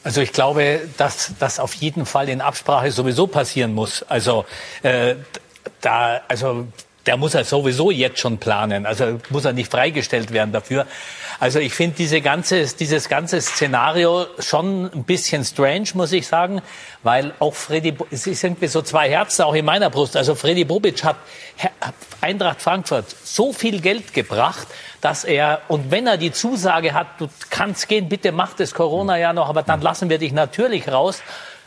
Also 0.06 0.20
ich 0.20 0.32
glaube, 0.32 0.88
dass 0.98 1.32
das 1.40 1.58
auf 1.58 1.74
jeden 1.74 2.06
Fall 2.06 2.28
in 2.28 2.40
Absprache 2.40 2.92
sowieso 2.92 3.26
passieren 3.26 3.74
muss. 3.74 4.04
Also 4.04 4.44
äh, 4.84 5.16
da, 5.80 6.20
also 6.28 6.68
der 7.06 7.16
muss 7.16 7.34
er 7.34 7.44
sowieso 7.44 7.90
jetzt 7.90 8.18
schon 8.18 8.38
planen. 8.38 8.84
Also 8.84 9.20
muss 9.30 9.44
er 9.44 9.52
nicht 9.52 9.70
freigestellt 9.70 10.32
werden 10.32 10.52
dafür. 10.52 10.86
Also 11.38 11.60
ich 11.60 11.72
finde 11.72 11.96
diese 11.96 12.20
ganze, 12.20 12.66
dieses 12.66 13.08
ganze 13.08 13.40
Szenario 13.40 14.26
schon 14.38 14.90
ein 14.92 15.04
bisschen 15.04 15.44
strange, 15.44 15.88
muss 15.94 16.12
ich 16.12 16.26
sagen, 16.26 16.62
weil 17.02 17.32
auch 17.38 17.54
Freddy, 17.54 17.94
es 18.10 18.26
ist 18.26 18.42
irgendwie 18.42 18.66
so 18.66 18.82
zwei 18.82 19.08
Herzen 19.08 19.42
auch 19.42 19.54
in 19.54 19.64
meiner 19.64 19.90
Brust. 19.90 20.16
Also 20.16 20.34
Freddy 20.34 20.64
Bobic 20.64 21.04
hat 21.04 21.16
Eintracht 22.20 22.60
Frankfurt 22.60 23.04
so 23.22 23.52
viel 23.52 23.80
Geld 23.80 24.12
gebracht, 24.12 24.66
dass 25.00 25.24
er, 25.24 25.60
und 25.68 25.90
wenn 25.90 26.06
er 26.06 26.16
die 26.16 26.32
Zusage 26.32 26.92
hat, 26.92 27.06
du 27.18 27.28
kannst 27.50 27.88
gehen, 27.88 28.08
bitte 28.08 28.32
mach 28.32 28.54
das 28.54 28.74
Corona 28.74 29.16
ja 29.16 29.32
noch, 29.32 29.48
aber 29.48 29.62
dann 29.62 29.80
lassen 29.80 30.08
wir 30.08 30.18
dich 30.18 30.32
natürlich 30.32 30.88
raus. 30.88 31.22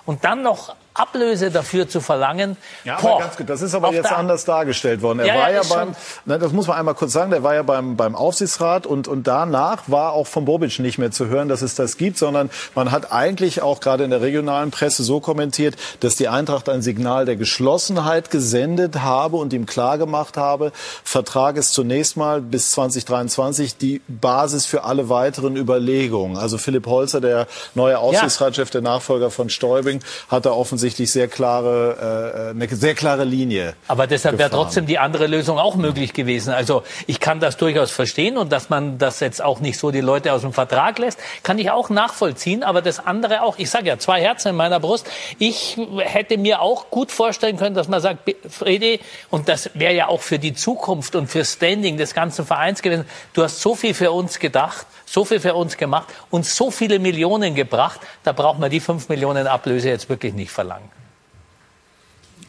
Und 0.05 0.25
dann 0.25 0.41
noch 0.41 0.75
Ablöse 0.93 1.51
dafür 1.51 1.87
zu 1.87 2.01
verlangen. 2.01 2.57
Ja, 2.83 2.97
aber 2.97 3.19
ganz 3.19 3.37
gut, 3.37 3.49
das 3.49 3.61
ist 3.61 3.73
aber 3.73 3.93
jetzt 3.93 4.11
anders 4.11 4.43
dargestellt 4.43 5.01
worden. 5.01 5.19
Er 5.19 5.27
ja, 5.27 5.35
war 5.35 5.51
ja, 5.51 5.61
ja 5.61 5.67
beim, 5.69 5.95
ne, 6.25 6.39
das 6.39 6.51
muss 6.51 6.67
man 6.67 6.77
einmal 6.77 6.95
kurz 6.95 7.13
sagen, 7.13 7.31
der 7.31 7.43
war 7.43 7.55
ja 7.55 7.63
beim, 7.63 7.95
beim 7.95 8.15
Aufsichtsrat 8.15 8.85
und, 8.85 9.07
und 9.07 9.27
danach 9.27 9.83
war 9.87 10.13
auch 10.13 10.27
von 10.27 10.45
Bobic 10.45 10.79
nicht 10.79 10.97
mehr 10.97 11.11
zu 11.11 11.27
hören, 11.27 11.47
dass 11.47 11.61
es 11.61 11.75
das 11.75 11.97
gibt, 11.97 12.17
sondern 12.17 12.49
man 12.75 12.91
hat 12.91 13.11
eigentlich 13.11 13.61
auch 13.61 13.79
gerade 13.79 14.03
in 14.03 14.09
der 14.09 14.21
regionalen 14.21 14.71
Presse 14.71 15.03
so 15.03 15.19
kommentiert, 15.19 15.75
dass 16.01 16.15
die 16.15 16.27
Eintracht 16.27 16.67
ein 16.67 16.81
Signal 16.81 17.25
der 17.25 17.37
Geschlossenheit 17.37 18.29
gesendet 18.29 19.01
habe 19.01 19.37
und 19.37 19.53
ihm 19.53 19.65
klargemacht 19.65 20.37
habe, 20.37 20.71
Vertrag 21.03 21.55
ist 21.55 21.73
zunächst 21.73 22.17
mal 22.17 22.41
bis 22.41 22.71
2023 22.71 23.77
die 23.77 24.01
Basis 24.07 24.65
für 24.65 24.83
alle 24.83 25.07
weiteren 25.07 25.55
Überlegungen. 25.55 26.35
Also 26.35 26.57
Philipp 26.57 26.87
Holzer, 26.87 27.21
der 27.21 27.47
neue 27.73 27.99
Aufsichtsratschef, 27.99 28.69
der 28.69 28.81
Nachfolger 28.81 29.31
von 29.31 29.49
Stäubing, 29.49 30.01
hat 30.29 30.45
da 30.45 30.51
offensichtlich 30.51 30.78
offensichtlich 30.79 31.11
sehr 31.11 31.27
klare, 31.27 32.47
äh, 32.47 32.49
eine 32.51 32.67
sehr 32.73 32.95
klare 32.95 33.25
Linie. 33.25 33.73
Aber 33.89 34.07
deshalb 34.07 34.37
wäre 34.37 34.49
trotzdem 34.49 34.85
die 34.85 34.97
andere 34.97 35.27
Lösung 35.27 35.59
auch 35.59 35.75
möglich 35.75 36.13
gewesen. 36.13 36.53
Also 36.53 36.83
ich 37.05 37.19
kann 37.19 37.41
das 37.41 37.57
durchaus 37.57 37.91
verstehen 37.91 38.37
und 38.37 38.49
dass 38.53 38.69
man 38.69 38.97
das 38.97 39.19
jetzt 39.19 39.43
auch 39.43 39.59
nicht 39.59 39.77
so 39.77 39.91
die 39.91 39.99
Leute 39.99 40.31
aus 40.31 40.41
dem 40.41 40.53
Vertrag 40.53 40.97
lässt, 40.97 41.19
kann 41.43 41.59
ich 41.59 41.69
auch 41.69 41.89
nachvollziehen. 41.89 42.63
Aber 42.63 42.81
das 42.81 43.05
andere 43.05 43.43
auch, 43.43 43.57
ich 43.57 43.69
sage 43.69 43.87
ja, 43.87 43.99
zwei 43.99 44.21
Herzen 44.21 44.49
in 44.49 44.55
meiner 44.55 44.79
Brust. 44.79 45.05
Ich 45.37 45.77
hätte 45.97 46.37
mir 46.37 46.61
auch 46.61 46.89
gut 46.89 47.11
vorstellen 47.11 47.57
können, 47.57 47.75
dass 47.75 47.89
man 47.89 47.99
sagt, 47.99 48.33
Fredi, 48.49 49.01
und 49.29 49.49
das 49.49 49.71
wäre 49.73 49.93
ja 49.93 50.07
auch 50.07 50.21
für 50.21 50.39
die 50.39 50.53
Zukunft 50.53 51.13
und 51.17 51.27
für 51.27 51.43
Standing 51.43 51.97
des 51.97 52.13
ganzen 52.13 52.45
Vereins 52.45 52.81
gewesen, 52.81 53.03
du 53.33 53.43
hast 53.43 53.59
so 53.59 53.75
viel 53.75 53.93
für 53.93 54.11
uns 54.11 54.39
gedacht 54.39 54.87
so 55.09 55.25
viel 55.25 55.39
für 55.39 55.55
uns 55.55 55.75
gemacht, 55.75 56.07
uns 56.29 56.55
so 56.55 56.69
viele 56.69 56.99
Millionen 56.99 57.55
gebracht, 57.55 57.99
da 58.23 58.31
braucht 58.31 58.59
man 58.59 58.69
die 58.69 58.79
fünf 58.79 59.09
Millionen 59.09 59.47
Ablöse 59.47 59.89
jetzt 59.89 60.07
wirklich 60.07 60.33
nicht 60.33 60.51
verlangen. 60.51 60.68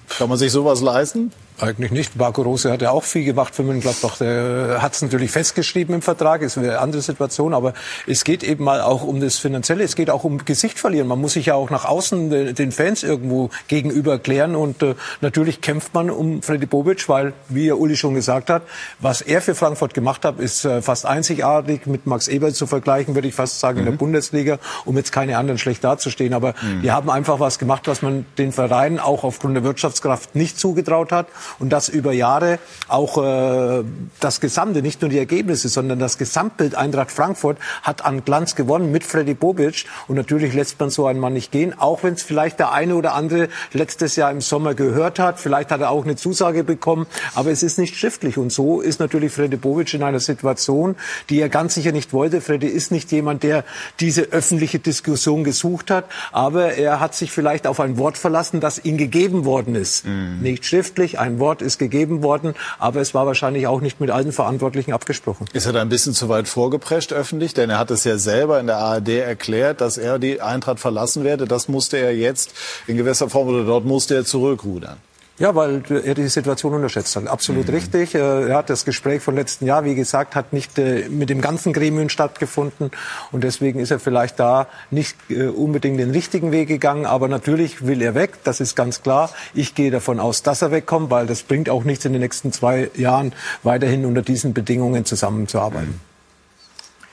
Kann 0.08 0.28
man 0.28 0.38
sich 0.38 0.52
sowas 0.52 0.80
leisten? 0.80 1.32
Eigentlich 1.60 1.90
nicht. 1.90 2.16
Marco 2.16 2.40
Rose 2.40 2.72
hat 2.72 2.80
ja 2.80 2.90
auch 2.90 3.04
viel 3.04 3.24
gemacht 3.24 3.54
für 3.54 3.62
Mönchengladbach. 3.62 4.16
Der 4.16 4.78
hat 4.80 4.94
es 4.94 5.02
natürlich 5.02 5.30
festgeschrieben 5.30 5.94
im 5.94 6.02
Vertrag, 6.02 6.40
ist 6.40 6.56
eine 6.56 6.78
andere 6.78 7.02
Situation. 7.02 7.52
Aber 7.52 7.74
es 8.06 8.24
geht 8.24 8.42
eben 8.42 8.64
mal 8.64 8.80
auch 8.80 9.02
um 9.02 9.20
das 9.20 9.36
Finanzielle. 9.36 9.84
Es 9.84 9.94
geht 9.94 10.08
auch 10.08 10.24
um 10.24 10.44
Gesicht 10.44 10.78
verlieren. 10.78 11.06
Man 11.06 11.20
muss 11.20 11.34
sich 11.34 11.46
ja 11.46 11.54
auch 11.54 11.68
nach 11.68 11.84
außen 11.84 12.54
den 12.54 12.72
Fans 12.72 13.02
irgendwo 13.02 13.50
gegenüber 13.68 14.18
klären. 14.18 14.56
Und 14.56 14.82
äh, 14.82 14.94
natürlich 15.20 15.60
kämpft 15.60 15.92
man 15.92 16.08
um 16.08 16.40
Freddy 16.42 16.64
Bobic, 16.64 17.08
weil, 17.10 17.34
wie 17.48 17.66
ja 17.66 17.74
Uli 17.74 17.96
schon 17.96 18.14
gesagt 18.14 18.48
hat, 18.48 18.62
was 18.98 19.20
er 19.20 19.42
für 19.42 19.54
Frankfurt 19.54 19.92
gemacht 19.92 20.24
hat, 20.24 20.38
ist 20.38 20.64
äh, 20.64 20.80
fast 20.80 21.04
einzigartig. 21.04 21.86
Mit 21.86 22.06
Max 22.06 22.28
Eber 22.28 22.54
zu 22.54 22.66
vergleichen, 22.66 23.14
würde 23.14 23.28
ich 23.28 23.34
fast 23.34 23.60
sagen, 23.60 23.76
mhm. 23.76 23.80
in 23.80 23.84
der 23.84 23.94
mhm. 23.94 23.98
Bundesliga, 23.98 24.58
um 24.86 24.96
jetzt 24.96 25.12
keine 25.12 25.36
anderen 25.36 25.58
schlecht 25.58 25.84
dazustehen. 25.84 26.32
Aber 26.32 26.54
mhm. 26.62 26.82
die 26.82 26.90
haben 26.90 27.10
einfach 27.10 27.38
was 27.38 27.58
gemacht, 27.58 27.86
was 27.86 28.00
man 28.00 28.24
den 28.38 28.52
Vereinen 28.52 28.98
auch 28.98 29.24
aufgrund 29.24 29.56
der 29.56 29.64
Wirtschaftskraft 29.64 30.34
nicht 30.34 30.58
zugetraut 30.58 31.12
hat 31.12 31.26
und 31.58 31.70
das 31.70 31.88
über 31.88 32.12
Jahre 32.12 32.58
auch 32.88 33.18
äh, 33.18 33.84
das 34.20 34.40
Gesamte, 34.40 34.82
nicht 34.82 35.00
nur 35.00 35.10
die 35.10 35.18
Ergebnisse, 35.18 35.68
sondern 35.68 35.98
das 35.98 36.18
Gesamtbild 36.18 36.74
Eintracht 36.74 37.10
Frankfurt 37.10 37.58
hat 37.82 38.04
an 38.04 38.24
Glanz 38.24 38.54
gewonnen 38.54 38.92
mit 38.92 39.04
Freddy 39.04 39.34
Bobic 39.34 39.84
und 40.08 40.16
natürlich 40.16 40.54
lässt 40.54 40.78
man 40.80 40.90
so 40.90 41.06
einen 41.06 41.20
Mann 41.20 41.32
nicht 41.32 41.52
gehen, 41.52 41.78
auch 41.78 42.02
wenn 42.02 42.14
es 42.14 42.22
vielleicht 42.22 42.58
der 42.58 42.72
eine 42.72 42.94
oder 42.94 43.14
andere 43.14 43.48
letztes 43.72 44.16
Jahr 44.16 44.30
im 44.30 44.40
Sommer 44.40 44.74
gehört 44.74 45.18
hat, 45.18 45.40
vielleicht 45.40 45.70
hat 45.70 45.80
er 45.80 45.90
auch 45.90 46.04
eine 46.04 46.16
Zusage 46.16 46.64
bekommen, 46.64 47.06
aber 47.34 47.50
es 47.50 47.62
ist 47.62 47.78
nicht 47.78 47.96
schriftlich 47.96 48.38
und 48.38 48.52
so 48.52 48.80
ist 48.80 49.00
natürlich 49.00 49.32
Freddy 49.32 49.56
Bobic 49.56 49.92
in 49.94 50.02
einer 50.02 50.20
Situation, 50.20 50.96
die 51.28 51.40
er 51.40 51.48
ganz 51.48 51.74
sicher 51.74 51.92
nicht 51.92 52.12
wollte. 52.12 52.40
Freddy 52.40 52.66
ist 52.66 52.92
nicht 52.92 53.10
jemand, 53.12 53.42
der 53.42 53.64
diese 53.98 54.22
öffentliche 54.22 54.78
Diskussion 54.78 55.44
gesucht 55.44 55.90
hat, 55.90 56.04
aber 56.32 56.74
er 56.74 57.00
hat 57.00 57.14
sich 57.14 57.32
vielleicht 57.32 57.66
auf 57.66 57.80
ein 57.80 57.98
Wort 57.98 58.18
verlassen, 58.18 58.60
das 58.60 58.84
ihm 58.84 58.96
gegeben 58.96 59.44
worden 59.44 59.74
ist. 59.74 60.06
Mhm. 60.06 60.40
Nicht 60.40 60.64
schriftlich, 60.64 61.18
ein 61.18 61.39
Wort 61.40 61.62
ist 61.62 61.78
gegeben 61.78 62.22
worden, 62.22 62.54
aber 62.78 63.00
es 63.00 63.14
war 63.14 63.26
wahrscheinlich 63.26 63.66
auch 63.66 63.80
nicht 63.80 64.00
mit 64.00 64.10
allen 64.10 64.32
Verantwortlichen 64.32 64.92
abgesprochen. 64.92 65.46
Ist 65.52 65.66
er 65.66 65.72
da 65.72 65.80
ein 65.80 65.88
bisschen 65.88 66.14
zu 66.14 66.28
weit 66.28 66.46
vorgeprescht 66.46 67.12
öffentlich? 67.12 67.54
Denn 67.54 67.70
er 67.70 67.78
hat 67.78 67.90
es 67.90 68.04
ja 68.04 68.18
selber 68.18 68.60
in 68.60 68.66
der 68.66 68.78
ARD 68.78 69.08
erklärt, 69.08 69.80
dass 69.80 69.98
er 69.98 70.18
die 70.18 70.40
Eintracht 70.40 70.78
verlassen 70.78 71.24
werde. 71.24 71.46
Das 71.46 71.68
musste 71.68 71.96
er 71.96 72.14
jetzt 72.14 72.52
in 72.86 72.96
gewisser 72.96 73.28
Form 73.28 73.48
oder 73.48 73.64
dort 73.64 73.84
musste 73.84 74.14
er 74.14 74.24
zurückrudern. 74.24 74.98
Ja, 75.40 75.54
weil 75.54 75.82
er 76.04 76.14
die 76.14 76.28
Situation 76.28 76.74
unterschätzt 76.74 77.16
hat. 77.16 77.26
Absolut 77.26 77.66
mhm. 77.66 77.74
richtig. 77.74 78.14
Er 78.14 78.54
hat 78.54 78.68
das 78.68 78.84
Gespräch 78.84 79.22
von 79.22 79.34
letzten 79.34 79.64
Jahr, 79.64 79.86
wie 79.86 79.94
gesagt, 79.94 80.36
hat 80.36 80.52
nicht 80.52 80.78
äh, 80.78 81.08
mit 81.08 81.30
dem 81.30 81.40
ganzen 81.40 81.72
Gremium 81.72 82.10
stattgefunden. 82.10 82.90
Und 83.32 83.42
deswegen 83.42 83.80
ist 83.80 83.90
er 83.90 83.98
vielleicht 83.98 84.38
da 84.38 84.66
nicht 84.90 85.16
äh, 85.30 85.46
unbedingt 85.46 85.98
den 85.98 86.10
richtigen 86.10 86.52
Weg 86.52 86.68
gegangen. 86.68 87.06
Aber 87.06 87.26
natürlich 87.26 87.86
will 87.86 88.02
er 88.02 88.14
weg. 88.14 88.44
Das 88.44 88.60
ist 88.60 88.76
ganz 88.76 89.02
klar. 89.02 89.30
Ich 89.54 89.74
gehe 89.74 89.90
davon 89.90 90.20
aus, 90.20 90.42
dass 90.42 90.60
er 90.60 90.72
wegkommt, 90.72 91.10
weil 91.10 91.26
das 91.26 91.42
bringt 91.42 91.70
auch 91.70 91.84
nichts 91.84 92.04
in 92.04 92.12
den 92.12 92.20
nächsten 92.20 92.52
zwei 92.52 92.90
Jahren 92.94 93.32
weiterhin 93.62 94.04
unter 94.04 94.20
diesen 94.20 94.52
Bedingungen 94.52 95.06
zusammenzuarbeiten. 95.06 96.02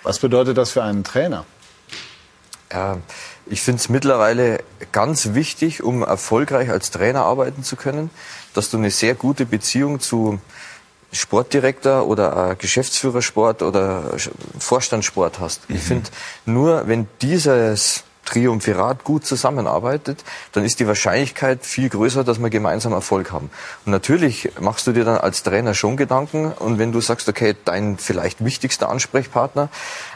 Was 0.04 0.20
bedeutet 0.20 0.58
das 0.58 0.72
für 0.72 0.84
einen 0.84 1.06
Trainer? 1.06 1.46
Ich 3.46 3.62
finde 3.62 3.80
es 3.80 3.90
mittlerweile 3.90 4.60
ganz 4.92 5.34
wichtig, 5.34 5.84
um 5.84 6.04
erfolgreich 6.04 6.70
als 6.70 6.92
Trainer 6.92 7.24
arbeiten 7.24 7.64
zu 7.64 7.76
können, 7.76 8.10
dass 8.54 8.70
du 8.70 8.78
eine 8.78 8.92
sehr 8.92 9.16
gute 9.16 9.46
Beziehung 9.46 10.00
zu 10.00 10.40
Sportdirektor 11.14 12.06
oder 12.08 12.56
Geschäftsführersport 12.56 13.62
oder 13.62 14.12
Vorstandssport 14.60 15.40
hast. 15.40 15.70
Mhm. 15.70 15.76
Ich 15.76 15.82
finde, 15.82 16.10
nur 16.46 16.88
wenn 16.88 17.08
dieses 17.22 18.04
Triumphirat 18.26 19.06
gut 19.06 19.26
zusammenarbeitet, 19.26 20.26
dann 20.52 20.66
ist 20.66 20.82
die 20.82 20.88
Wahrscheinlichkeit 20.88 21.66
viel 21.66 21.88
größer, 21.88 22.26
dass 22.26 22.40
wir 22.40 22.50
gemeinsam 22.50 22.92
Erfolg 22.92 23.32
haben. 23.32 23.50
Und 23.86 23.94
natürlich 23.94 24.52
machst 24.60 24.86
du 24.86 24.92
dir 24.92 25.06
dann 25.06 25.18
als 25.18 25.44
Trainer 25.44 25.74
schon 25.74 25.96
Gedanken 25.96 26.52
und 26.52 26.78
wenn 26.78 26.92
du 26.92 27.00
sagst, 27.00 27.30
okay, 27.30 27.56
dein 27.64 27.98
vielleicht 27.98 28.44
wichtigster 28.44 28.90
Ansprechpartner 28.90 29.70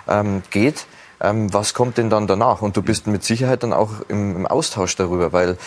ähm, 0.10 0.44
geht, 0.50 0.86
ähm, 1.22 1.54
was 1.54 1.74
kommt 1.74 1.98
denn 1.98 2.10
dann 2.10 2.28
danach? 2.28 2.62
Und 2.62 2.78
du 2.78 2.82
bist 2.82 3.08
mit 3.08 3.24
Sicherheit 3.24 3.64
dann 3.64 3.74
auch 3.74 3.92
im, 4.08 4.36
im 4.36 4.48
Austausch 4.48 4.96
darüber, 4.96 5.32
weil 5.34 5.58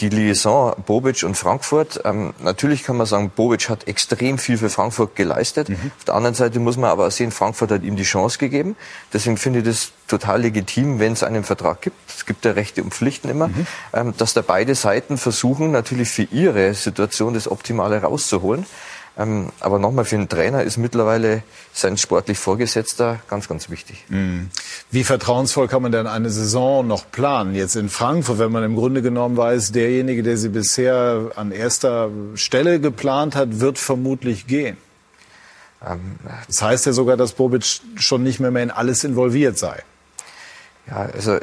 die 0.00 0.08
Liaison 0.08 0.74
Bobic 0.84 1.22
und 1.22 1.36
Frankfurt, 1.36 2.00
ähm, 2.04 2.34
natürlich 2.40 2.82
kann 2.82 2.96
man 2.96 3.06
sagen, 3.06 3.30
Bobic 3.34 3.68
hat 3.68 3.86
extrem 3.86 4.38
viel 4.38 4.58
für 4.58 4.68
Frankfurt 4.70 5.16
geleistet. 5.16 5.68
Mhm. 5.68 5.92
Auf 5.98 6.04
der 6.04 6.14
anderen 6.14 6.34
Seite 6.34 6.58
muss 6.58 6.76
man 6.76 6.90
aber 6.90 7.06
auch 7.06 7.10
sehen, 7.10 7.30
Frankfurt 7.30 7.70
hat 7.70 7.82
ihm 7.82 7.96
die 7.96 8.02
Chance 8.02 8.38
gegeben. 8.38 8.76
Deswegen 9.12 9.36
finde 9.36 9.60
ich 9.60 9.64
das 9.64 9.92
total 10.08 10.42
legitim, 10.42 10.98
wenn 10.98 11.12
es 11.12 11.22
einen 11.22 11.44
Vertrag 11.44 11.80
gibt. 11.82 11.96
Es 12.08 12.26
gibt 12.26 12.44
ja 12.44 12.52
Rechte 12.52 12.82
und 12.82 12.92
Pflichten 12.92 13.28
immer, 13.28 13.48
mhm. 13.48 13.66
ähm, 13.92 14.14
dass 14.16 14.34
da 14.34 14.42
beide 14.42 14.74
Seiten 14.74 15.18
versuchen, 15.18 15.70
natürlich 15.70 16.10
für 16.10 16.24
ihre 16.24 16.74
Situation 16.74 17.34
das 17.34 17.50
Optimale 17.50 18.02
rauszuholen. 18.02 18.66
Ähm, 19.18 19.50
aber 19.60 19.78
nochmal, 19.78 20.04
für 20.04 20.16
einen 20.16 20.28
Trainer 20.28 20.62
ist 20.62 20.76
mittlerweile 20.76 21.42
sein 21.72 21.96
sportlich 21.96 22.38
Vorgesetzter 22.38 23.20
ganz, 23.28 23.48
ganz 23.48 23.70
wichtig. 23.70 24.04
Mhm. 24.08 24.50
Wie 24.90 25.04
vertrauensvoll 25.04 25.68
kann 25.68 25.80
man 25.80 25.92
denn 25.92 26.06
eine 26.06 26.28
Saison 26.28 26.86
noch 26.86 27.10
planen? 27.10 27.54
Jetzt 27.54 27.76
in 27.76 27.88
Frankfurt, 27.88 28.38
wenn 28.38 28.52
man 28.52 28.62
im 28.62 28.76
Grunde 28.76 29.00
genommen 29.00 29.38
weiß, 29.38 29.72
derjenige, 29.72 30.22
der 30.22 30.36
sie 30.36 30.50
bisher 30.50 31.30
an 31.36 31.50
erster 31.50 32.10
Stelle 32.34 32.78
geplant 32.78 33.36
hat, 33.36 33.60
wird 33.60 33.78
vermutlich 33.78 34.46
gehen. 34.46 34.76
Ähm, 35.84 36.16
das 36.46 36.60
heißt 36.60 36.84
ja 36.84 36.92
sogar, 36.92 37.16
dass 37.16 37.32
Bobic 37.32 37.80
schon 37.96 38.22
nicht 38.22 38.38
mehr, 38.38 38.50
mehr 38.50 38.64
in 38.64 38.70
alles 38.70 39.02
involviert 39.02 39.56
sei. 39.56 39.82
Ja, 40.88 41.08
also 41.12 41.38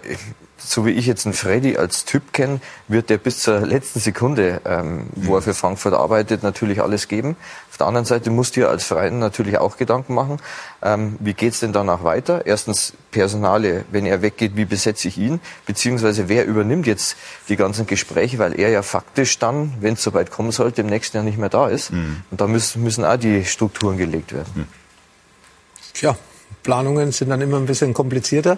so 0.65 0.85
wie 0.85 0.91
ich 0.91 1.05
jetzt 1.05 1.25
einen 1.25 1.33
Freddy 1.33 1.77
als 1.77 2.05
Typ 2.05 2.33
kenne, 2.33 2.59
wird 2.87 3.11
er 3.11 3.17
bis 3.17 3.39
zur 3.39 3.59
letzten 3.61 3.99
Sekunde, 3.99 4.61
ähm, 4.65 5.07
wo 5.15 5.35
er 5.35 5.41
für 5.41 5.53
Frankfurt 5.53 5.93
arbeitet, 5.93 6.43
natürlich 6.43 6.81
alles 6.81 7.07
geben. 7.07 7.35
Auf 7.71 7.77
der 7.77 7.87
anderen 7.87 8.05
Seite 8.05 8.29
musst 8.29 8.55
du 8.55 8.61
dir 8.61 8.69
als 8.69 8.83
Verein 8.83 9.19
natürlich 9.19 9.57
auch 9.57 9.77
Gedanken 9.77 10.13
machen, 10.13 10.37
ähm, 10.81 11.17
wie 11.19 11.33
geht's 11.33 11.59
denn 11.59 11.73
danach 11.73 12.03
weiter? 12.03 12.45
Erstens 12.45 12.93
Personale, 13.11 13.85
wenn 13.91 14.05
er 14.05 14.21
weggeht, 14.21 14.55
wie 14.55 14.65
besetze 14.65 15.07
ich 15.07 15.17
ihn? 15.17 15.39
Beziehungsweise 15.65 16.29
wer 16.29 16.45
übernimmt 16.45 16.87
jetzt 16.87 17.15
die 17.49 17.55
ganzen 17.55 17.87
Gespräche, 17.87 18.37
weil 18.39 18.59
er 18.59 18.69
ja 18.69 18.81
faktisch 18.81 19.39
dann, 19.39 19.73
wenn 19.79 19.93
es 19.93 20.03
soweit 20.03 20.31
kommen 20.31 20.51
sollte, 20.51 20.81
im 20.81 20.87
nächsten 20.87 21.17
Jahr 21.17 21.23
nicht 21.23 21.37
mehr 21.37 21.49
da 21.49 21.67
ist. 21.67 21.91
Mhm. 21.91 22.23
Und 22.31 22.41
da 22.41 22.47
müssen, 22.47 22.83
müssen 22.83 23.05
auch 23.05 23.17
die 23.17 23.45
Strukturen 23.45 23.97
gelegt 23.97 24.33
werden. 24.33 24.51
Mhm. 24.55 24.67
Tja, 25.93 26.17
Planungen 26.63 27.11
sind 27.11 27.29
dann 27.29 27.41
immer 27.41 27.57
ein 27.57 27.65
bisschen 27.65 27.93
komplizierter. 27.93 28.57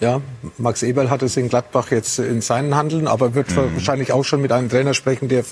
Ja, 0.00 0.22
Max 0.56 0.82
Eberl 0.82 1.10
hat 1.10 1.22
es 1.22 1.36
in 1.36 1.50
Gladbach 1.50 1.90
jetzt 1.90 2.18
in 2.18 2.40
seinen 2.40 2.74
Handeln, 2.74 3.06
aber 3.06 3.34
wird 3.34 3.50
mhm. 3.50 3.74
wahrscheinlich 3.74 4.12
auch 4.12 4.24
schon 4.24 4.40
mit 4.40 4.50
einem 4.50 4.70
Trainer 4.70 4.94
sprechen, 4.94 5.28
der 5.28 5.44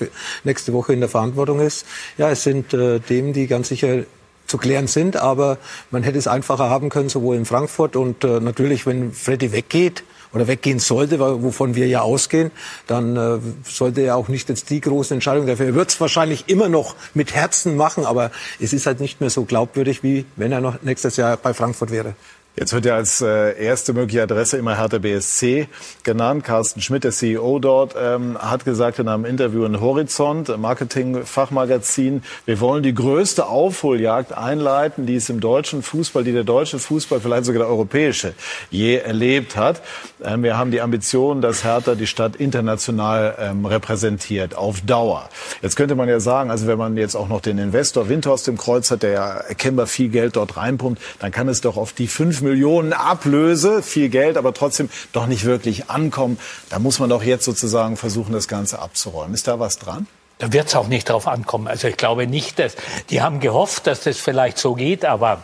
nächste 0.43 0.73
Woche 0.73 0.91
in 0.93 0.99
der 0.99 1.09
Verantwortung 1.09 1.59
ist. 1.59 1.85
Ja, 2.17 2.31
es 2.31 2.43
sind 2.43 2.73
äh, 2.73 2.99
Themen, 2.99 3.33
die 3.33 3.45
ganz 3.45 3.69
sicher 3.69 4.03
zu 4.47 4.57
klären 4.57 4.87
sind, 4.87 5.17
aber 5.17 5.59
man 5.91 6.01
hätte 6.01 6.17
es 6.17 6.27
einfacher 6.27 6.69
haben 6.69 6.89
können, 6.89 7.09
sowohl 7.09 7.35
in 7.35 7.45
Frankfurt 7.45 7.95
und 7.95 8.23
äh, 8.23 8.39
natürlich, 8.39 8.87
wenn 8.87 9.13
Freddy 9.13 9.51
weggeht, 9.51 10.03
oder 10.33 10.47
weggehen 10.47 10.79
sollte, 10.79 11.19
wovon 11.19 11.75
wir 11.75 11.87
ja 11.87 12.01
ausgehen, 12.01 12.51
dann 12.87 13.17
äh, 13.17 13.39
sollte 13.63 14.01
er 14.01 14.15
auch 14.15 14.27
nicht 14.27 14.49
jetzt 14.49 14.69
die 14.69 14.81
großen 14.81 15.15
Entscheidungen 15.15 15.47
treffen. 15.47 15.65
Er 15.65 15.75
wird 15.75 15.89
es 15.89 15.99
wahrscheinlich 15.99 16.47
immer 16.47 16.69
noch 16.69 16.95
mit 17.13 17.33
Herzen 17.33 17.75
machen, 17.75 18.05
aber 18.05 18.31
es 18.59 18.73
ist 18.73 18.85
halt 18.85 18.99
nicht 18.99 19.21
mehr 19.21 19.29
so 19.29 19.45
glaubwürdig, 19.45 20.03
wie 20.03 20.25
wenn 20.35 20.51
er 20.51 20.61
noch 20.61 20.81
nächstes 20.83 21.17
Jahr 21.17 21.37
bei 21.37 21.53
Frankfurt 21.53 21.91
wäre. 21.91 22.13
Jetzt 22.59 22.73
wird 22.73 22.83
ja 22.83 22.95
als 22.95 23.21
äh, 23.21 23.57
erste 23.57 23.93
mögliche 23.93 24.21
Adresse 24.21 24.57
immer 24.57 24.77
Hertha 24.77 24.97
BSC 24.97 25.69
genannt. 26.03 26.43
Carsten 26.43 26.81
Schmidt, 26.81 27.05
der 27.05 27.11
CEO 27.11 27.57
dort, 27.59 27.95
ähm, 27.97 28.37
hat 28.37 28.65
gesagt 28.65 28.99
in 28.99 29.07
einem 29.07 29.23
Interview 29.23 29.63
in 29.63 29.79
Horizont, 29.79 30.57
Marketing-Fachmagazin, 30.57 32.21
wir 32.45 32.59
wollen 32.59 32.83
die 32.83 32.93
größte 32.93 33.45
Aufholjagd 33.45 34.37
einleiten, 34.37 35.05
die 35.05 35.15
es 35.15 35.29
im 35.29 35.39
deutschen 35.39 35.83
Fußball, 35.83 36.25
die 36.25 36.33
der 36.33 36.43
deutsche 36.43 36.79
Fußball, 36.79 37.21
vielleicht 37.21 37.45
sogar 37.45 37.59
der 37.59 37.69
europäische, 37.69 38.33
je 38.69 38.97
erlebt 38.97 39.55
hat. 39.55 39.81
Ähm, 40.21 40.43
wir 40.43 40.57
haben 40.57 40.71
die 40.71 40.81
Ambition, 40.81 41.39
dass 41.39 41.63
Hertha 41.63 41.95
die 41.95 42.07
Stadt 42.07 42.35
international 42.35 43.37
ähm, 43.39 43.65
repräsentiert, 43.65 44.55
auf 44.55 44.81
Dauer. 44.81 45.29
Jetzt 45.61 45.77
könnte 45.77 45.95
man 45.95 46.09
ja 46.09 46.19
sagen, 46.19 46.51
also 46.51 46.67
wenn 46.67 46.77
man 46.77 46.97
jetzt 46.97 47.15
auch 47.15 47.29
noch 47.29 47.39
den 47.39 47.57
Investor 47.57 48.09
Windhorst 48.09 48.49
im 48.49 48.57
Kreuz 48.57 48.91
hat, 48.91 49.01
der 49.03 49.11
ja 49.11 49.29
erkennbar 49.29 49.87
viel 49.87 50.09
Geld 50.09 50.35
dort 50.35 50.57
reinpumpt, 50.57 51.01
dann 51.19 51.31
kann 51.31 51.47
es 51.47 51.61
doch 51.61 51.77
auf 51.77 51.93
die 51.93 52.07
fünf 52.07 52.41
Millionen 52.49 52.93
Ablöse, 52.93 53.83
viel 53.83 54.09
Geld, 54.09 54.37
aber 54.37 54.53
trotzdem 54.53 54.89
doch 55.13 55.27
nicht 55.27 55.45
wirklich 55.45 55.89
ankommen. 55.89 56.39
Da 56.69 56.79
muss 56.79 56.99
man 56.99 57.09
doch 57.09 57.23
jetzt 57.23 57.45
sozusagen 57.45 57.95
versuchen, 57.95 58.33
das 58.33 58.47
Ganze 58.47 58.79
abzuräumen. 58.79 59.33
Ist 59.33 59.47
da 59.47 59.59
was 59.59 59.77
dran? 59.77 60.07
Da 60.39 60.51
wird 60.51 60.67
es 60.67 60.75
auch 60.75 60.87
nicht 60.87 61.09
drauf 61.09 61.27
ankommen. 61.27 61.67
Also 61.67 61.87
ich 61.87 61.97
glaube 61.97 62.25
nicht, 62.25 62.59
dass 62.59 62.75
die 63.09 63.21
haben 63.21 63.39
gehofft, 63.39 63.87
dass 63.87 64.01
das 64.01 64.17
vielleicht 64.17 64.57
so 64.57 64.73
geht, 64.73 65.05
aber 65.05 65.43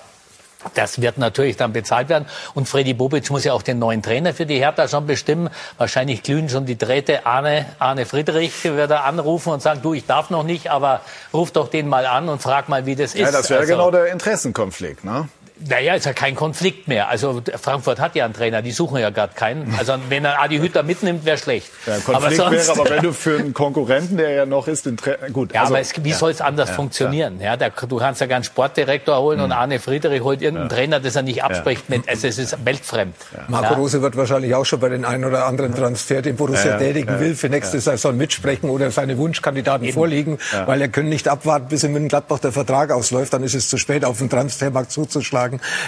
das 0.74 1.00
wird 1.00 1.18
natürlich 1.18 1.58
dann 1.58 1.74
bezahlt 1.74 2.10
werden. 2.10 2.26
Und 2.54 2.68
Freddy 2.68 2.94
Bobic 2.94 3.30
muss 3.30 3.44
ja 3.44 3.54
auch 3.54 3.62
den 3.62 3.78
neuen 3.78 4.02
Trainer 4.02 4.34
für 4.34 4.46
die 4.46 4.58
Hertha 4.58 4.88
schon 4.88 5.06
bestimmen. 5.06 5.50
Wahrscheinlich 5.78 6.24
glühen 6.24 6.50
schon 6.50 6.66
die 6.66 6.78
Drähte. 6.78 7.26
Arne, 7.26 7.66
Arne 7.78 8.06
Friedrich 8.06 8.64
wird 8.64 8.90
er 8.90 9.04
anrufen 9.04 9.54
und 9.54 9.62
sagen, 9.62 9.82
du, 9.84 9.94
ich 9.94 10.06
darf 10.06 10.30
noch 10.32 10.44
nicht, 10.44 10.72
aber 10.72 11.02
ruf 11.34 11.52
doch 11.52 11.70
den 11.70 11.88
mal 11.88 12.06
an 12.06 12.30
und 12.30 12.42
frag 12.42 12.68
mal, 12.68 12.86
wie 12.86 12.96
das 12.96 13.14
ist. 13.14 13.22
Ja, 13.22 13.32
das 13.32 13.50
wäre 13.50 13.62
also, 13.62 13.74
genau 13.74 13.92
der 13.92 14.08
Interessenkonflikt, 14.08 15.04
ne? 15.04 15.30
Naja, 15.58 15.96
ist 15.96 16.06
ja 16.06 16.14
kein 16.14 16.36
Konflikt 16.36 16.88
mehr. 16.90 17.08
Also 17.08 17.42
Frankfurt 17.62 18.00
hat 18.00 18.16
ja 18.16 18.26
einen 18.26 18.34
Trainer, 18.34 18.62
die 18.62 18.72
suchen 18.72 19.00
ja 19.00 19.10
gerade 19.10 19.34
keinen. 19.36 19.74
Also 19.78 19.94
wenn 20.10 20.26
er 20.26 20.42
Adi 20.42 20.58
Hütter 20.58 20.84
mitnimmt, 20.84 21.24
wäre 21.24 21.38
schlecht. 21.38 21.70
Ja, 21.86 21.94
Konflikt 21.94 22.18
aber 22.18 22.32
sonst, 22.32 22.68
wäre 22.68 22.80
aber, 22.80 22.90
wenn 22.90 23.04
du 23.04 23.14
für 23.14 23.40
einen 23.40 23.54
Konkurrenten, 23.54 24.18
der 24.18 24.32
ja 24.32 24.46
noch 24.46 24.68
ist, 24.68 24.86
den 24.86 24.98
Tra 24.98 25.14
gut. 25.32 25.54
Ja, 25.54 25.62
also, 25.62 25.74
aber 25.74 25.82
es, 25.82 25.94
wie 26.04 26.10
ja, 26.10 26.16
soll 26.16 26.32
es 26.32 26.42
anders 26.42 26.70
ja, 26.70 26.76
funktionieren? 26.76 27.40
Ja, 27.40 27.56
der, 27.56 27.70
du 27.70 27.98
kannst 27.98 28.20
ja 28.20 28.28
keinen 28.28 28.44
Sportdirektor 28.44 29.18
holen 29.22 29.38
mhm. 29.38 29.46
und 29.46 29.52
Arne 29.54 29.80
Friedrich 29.80 30.22
holt 30.22 30.42
irgendeinen 30.42 30.70
Trainer, 30.70 31.00
das 31.00 31.16
er 31.16 31.22
nicht 31.22 31.44
abspricht. 31.44 31.90
Mit, 31.90 32.10
also 32.10 32.28
es 32.28 32.38
ist 32.38 32.66
weltfremd. 32.66 33.16
Marco 33.48 33.76
Rose 33.76 34.02
wird 34.02 34.18
wahrscheinlich 34.18 34.54
auch 34.56 34.66
schon 34.66 34.82
bei 34.82 34.90
den 34.90 35.06
einen 35.06 35.24
oder 35.24 35.46
anderen 35.46 35.74
Transfer, 35.74 36.22
den 36.22 36.36
Borussia 36.36 36.78
tätigen 36.78 37.18
will, 37.20 37.34
für 37.36 37.48
nächste 37.48 37.80
Saison 37.80 38.18
mitsprechen 38.18 38.70
oder 38.70 38.92
seine 38.92 39.18
Wunschkandidaten 39.18 39.86
Eben. 39.86 39.94
vorliegen, 39.94 40.38
weil 40.66 40.82
er 40.82 40.90
können 40.90 41.10
nicht 41.10 41.30
abwarten, 41.30 41.68
bis 41.70 41.84
in 41.84 41.94
München-Gladbach 41.94 42.40
der 42.40 42.52
Vertrag 42.52 42.92
ausläuft. 42.92 43.34
Dann 43.34 43.44
ist 43.44 43.56
es 43.56 43.70
zu 43.70 43.78
spät, 43.78 44.04
auf 44.04 44.18
den 44.18 44.30
Transfermarkt 44.30 44.92
zuzuschlagen. 44.92 45.45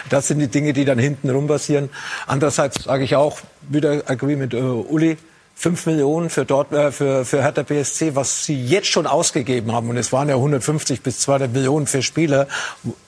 Das 0.10 0.28
sind 0.28 0.38
sind 0.38 0.54
die 0.54 0.60
Dinge, 0.60 0.74
die 0.74 0.86
dann 0.86 1.00
hinten 1.00 1.30
rum 1.30 1.48
passieren. 1.48 1.90
Andererseits 2.28 2.84
sage 2.84 3.04
ich 3.04 3.16
auch, 3.16 3.40
wieder 3.70 4.04
agree 4.06 4.36
mit 4.36 4.54
äh, 4.54 4.58
Uli, 4.58 5.18
5 5.56 5.88
Millionen 5.88 6.30
für, 6.30 6.46
dort, 6.46 6.72
äh, 6.72 6.92
für, 6.92 7.26
für 7.26 7.42
Hertha 7.42 7.64
BSC, 7.64 8.16
was 8.16 8.46
sie 8.46 8.64
jetzt 8.64 8.88
schon 8.88 9.08
ausgegeben 9.08 9.72
haben, 9.72 9.90
und 9.90 9.98
es 9.98 10.14
waren 10.14 10.30
ja 10.30 10.36
150 10.36 11.02
bis 11.02 11.20
200 11.22 11.52
Millionen 11.52 11.88
für 11.88 12.04
Spieler, 12.04 12.48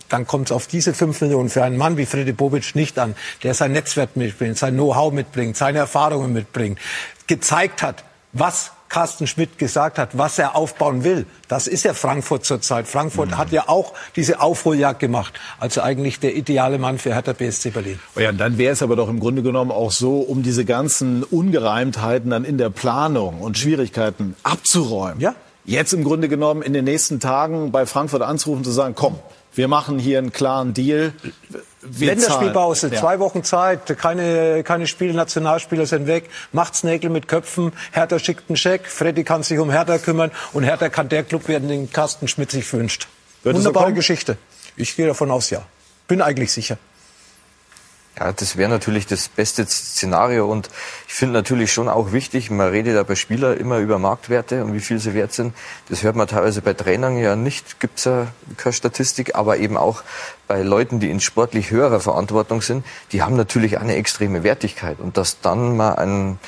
dann 0.10 0.26
kommt 0.26 0.48
es 0.48 0.52
auf 0.52 0.66
diese 0.66 0.96
5 0.96 1.22
Millionen 1.22 1.50
für 1.50 1.64
einen 1.64 1.78
Mann 1.78 1.98
wie 1.98 2.08
Freddy 2.08 2.32
Bobic 2.32 2.74
nicht 2.74 2.98
an, 2.98 3.16
der 3.44 3.54
sein 3.54 3.72
Netzwerk 3.72 4.16
mitbringt, 4.16 4.58
sein 4.58 4.74
Know-how 4.74 5.14
mitbringt, 5.14 5.56
seine 5.56 5.78
Erfahrungen 5.78 6.34
mitbringt, 6.34 6.80
gezeigt 7.28 7.84
hat, 7.84 8.04
was 8.34 8.72
Carsten 8.90 9.28
Schmidt 9.28 9.60
gesagt 9.60 10.00
hat, 10.00 10.18
was 10.18 10.40
er 10.40 10.56
aufbauen 10.56 11.04
will. 11.04 11.28
Das 11.48 11.68
ist 11.68 11.86
ja 11.86 11.94
Frankfurt 11.94 12.44
zurzeit. 12.44 12.88
Frankfurt 12.88 13.32
mhm. 13.32 13.38
hat 13.38 13.52
ja 13.52 13.64
auch 13.68 13.94
diese 14.16 14.42
Aufholjagd 14.42 15.00
gemacht. 15.00 15.40
Also 15.60 15.82
eigentlich 15.82 16.20
der 16.20 16.36
ideale 16.36 16.80
Mann 16.80 16.98
für 16.98 17.14
Hertha 17.14 17.34
BSC 17.34 17.70
Berlin. 17.70 18.00
Oh 18.16 18.20
ja, 18.20 18.32
dann 18.32 18.58
wäre 18.58 18.74
es 18.74 18.82
aber 18.82 18.96
doch 18.96 19.08
im 19.08 19.20
Grunde 19.20 19.44
genommen 19.44 19.72
auch 19.72 19.92
so, 19.92 20.18
um 20.18 20.42
diese 20.42 20.66
ganzen 20.66 21.24
Ungereimtheiten 21.24 22.32
dann 22.32 22.44
in 22.44 22.58
der 22.58 22.72
Planung 22.72 23.42
und 23.42 23.58
Schwierigkeiten 23.58 24.36
abzuräumen. 24.44 25.22
Ja. 25.22 25.36
Jetzt 25.66 25.94
im 25.94 26.04
Grunde 26.04 26.28
genommen 26.28 26.64
in 26.64 26.74
den 26.74 26.86
nächsten 26.86 27.20
Tagen 27.20 27.72
bei 27.72 27.86
Frankfurt 27.86 28.24
anzurufen, 28.24 28.64
zu 28.64 28.72
sagen, 28.72 28.96
komm, 28.96 29.20
wir 29.54 29.68
machen 29.68 30.00
hier 30.00 30.18
einen 30.18 30.32
klaren 30.32 30.74
Deal. 30.74 31.14
Länderspielpause, 31.82 32.90
ja. 32.90 33.00
zwei 33.00 33.20
Wochen 33.20 33.44
Zeit, 33.44 33.98
keine, 33.98 34.64
keine 34.64 34.86
Spiele, 34.88 35.14
Nationalspieler 35.14 35.86
sind 35.86 36.08
weg, 36.08 36.30
macht's 36.52 36.84
Nägel 36.84 37.10
mit 37.10 37.28
Köpfen, 37.28 37.72
Hertha 37.92 38.20
schickt 38.20 38.50
einen 38.50 38.58
Scheck, 38.58 38.88
Freddy 38.88 39.24
kann 39.24 39.44
sich 39.44 39.60
um 39.60 39.72
Hertha 39.72 39.98
kümmern 39.98 40.32
und 40.52 40.64
Hertha 40.64 40.90
kann 40.90 41.10
der 41.10 41.24
Club 41.24 41.48
werden, 41.48 41.70
den 41.70 41.92
Carsten 41.92 42.28
Schmidt 42.28 42.52
sich 42.52 42.72
wünscht. 42.74 43.08
Wird 43.44 43.56
Wunderbare 43.56 43.90
so 43.90 43.96
Geschichte. 43.96 44.38
Ich 44.76 44.96
gehe 44.96 45.08
davon 45.08 45.32
aus, 45.32 45.50
ja. 45.50 45.62
Bin 46.08 46.22
eigentlich 46.22 46.52
sicher. 46.52 46.78
Ja, 48.20 48.34
das 48.34 48.58
wäre 48.58 48.70
natürlich 48.70 49.08
das 49.08 49.30
beste 49.30 49.66
Szenario 49.66 50.52
und 50.52 50.70
ich 51.08 51.14
finde 51.14 51.36
natürlich 51.36 51.72
schon 51.72 51.88
auch 51.88 52.12
wichtig, 52.12 52.52
man 52.52 52.70
redet 52.70 52.96
ja 52.96 53.04
bei 53.04 53.16
Spielern 53.16 53.58
immer 53.58 53.78
über 53.78 53.98
Marktwerte 53.98 54.64
und 54.64 54.74
wie 54.74 54.82
viel 54.82 55.00
sie 55.00 55.14
wert 55.14 55.32
sind. 55.32 55.54
Das 55.88 56.04
hört 56.04 56.18
man 56.18 56.28
teilweise 56.28 56.62
bei 56.62 56.74
Trainern 56.74 57.18
ja 57.18 57.38
nicht, 57.38 57.80
gibt's 57.80 58.04
ja 58.04 58.28
keine 58.58 58.74
Statistik, 58.74 59.36
aber 59.36 59.58
eben 59.58 59.78
auch 59.78 60.04
bei 60.48 60.64
Leuten, 60.64 61.00
die 61.00 61.10
in 61.10 61.22
sportlich 61.22 61.72
höherer 61.72 62.02
Verantwortung 62.02 62.62
sind, 62.62 62.86
die 63.14 63.22
haben 63.22 63.38
natürlich 63.38 63.78
eine 63.78 63.96
extreme 63.96 64.44
Wertigkeit 64.44 65.00
und 65.00 65.16
dass 65.16 65.40
dann 65.40 65.78
mal 65.78 65.94
einen 65.94 66.40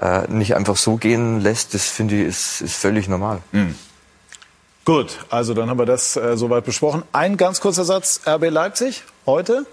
äh, 0.00 0.28
nicht 0.28 0.54
einfach 0.54 0.76
so 0.76 0.96
gehen 0.96 1.40
lässt, 1.40 1.74
das 1.74 1.88
finde 1.88 2.14
ich 2.14 2.26
ist, 2.28 2.60
ist 2.60 2.76
völlig 2.76 3.08
normal. 3.08 3.40
Mhm. 3.50 3.74
Gut, 4.84 5.18
also 5.30 5.54
dann 5.54 5.68
haben 5.68 5.80
wir 5.80 5.86
das 5.86 6.16
äh, 6.16 6.36
soweit 6.36 6.64
besprochen. 6.64 7.02
Ein 7.10 7.36
ganz 7.36 7.60
kurzer 7.60 7.84
Satz, 7.84 8.20
RB 8.24 8.50
Leipzig 8.50 9.02
heute 9.26 9.66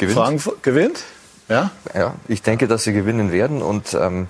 gewinnt. 0.00 0.18
Frankfurt 0.18 0.62
gewinnt? 0.62 1.04
Ja? 1.48 1.70
Ja, 1.94 2.14
ich 2.28 2.42
denke, 2.42 2.66
dass 2.66 2.84
sie 2.84 2.92
gewinnen 2.92 3.30
werden. 3.32 3.62
Und 3.62 3.94
ähm, 3.94 4.28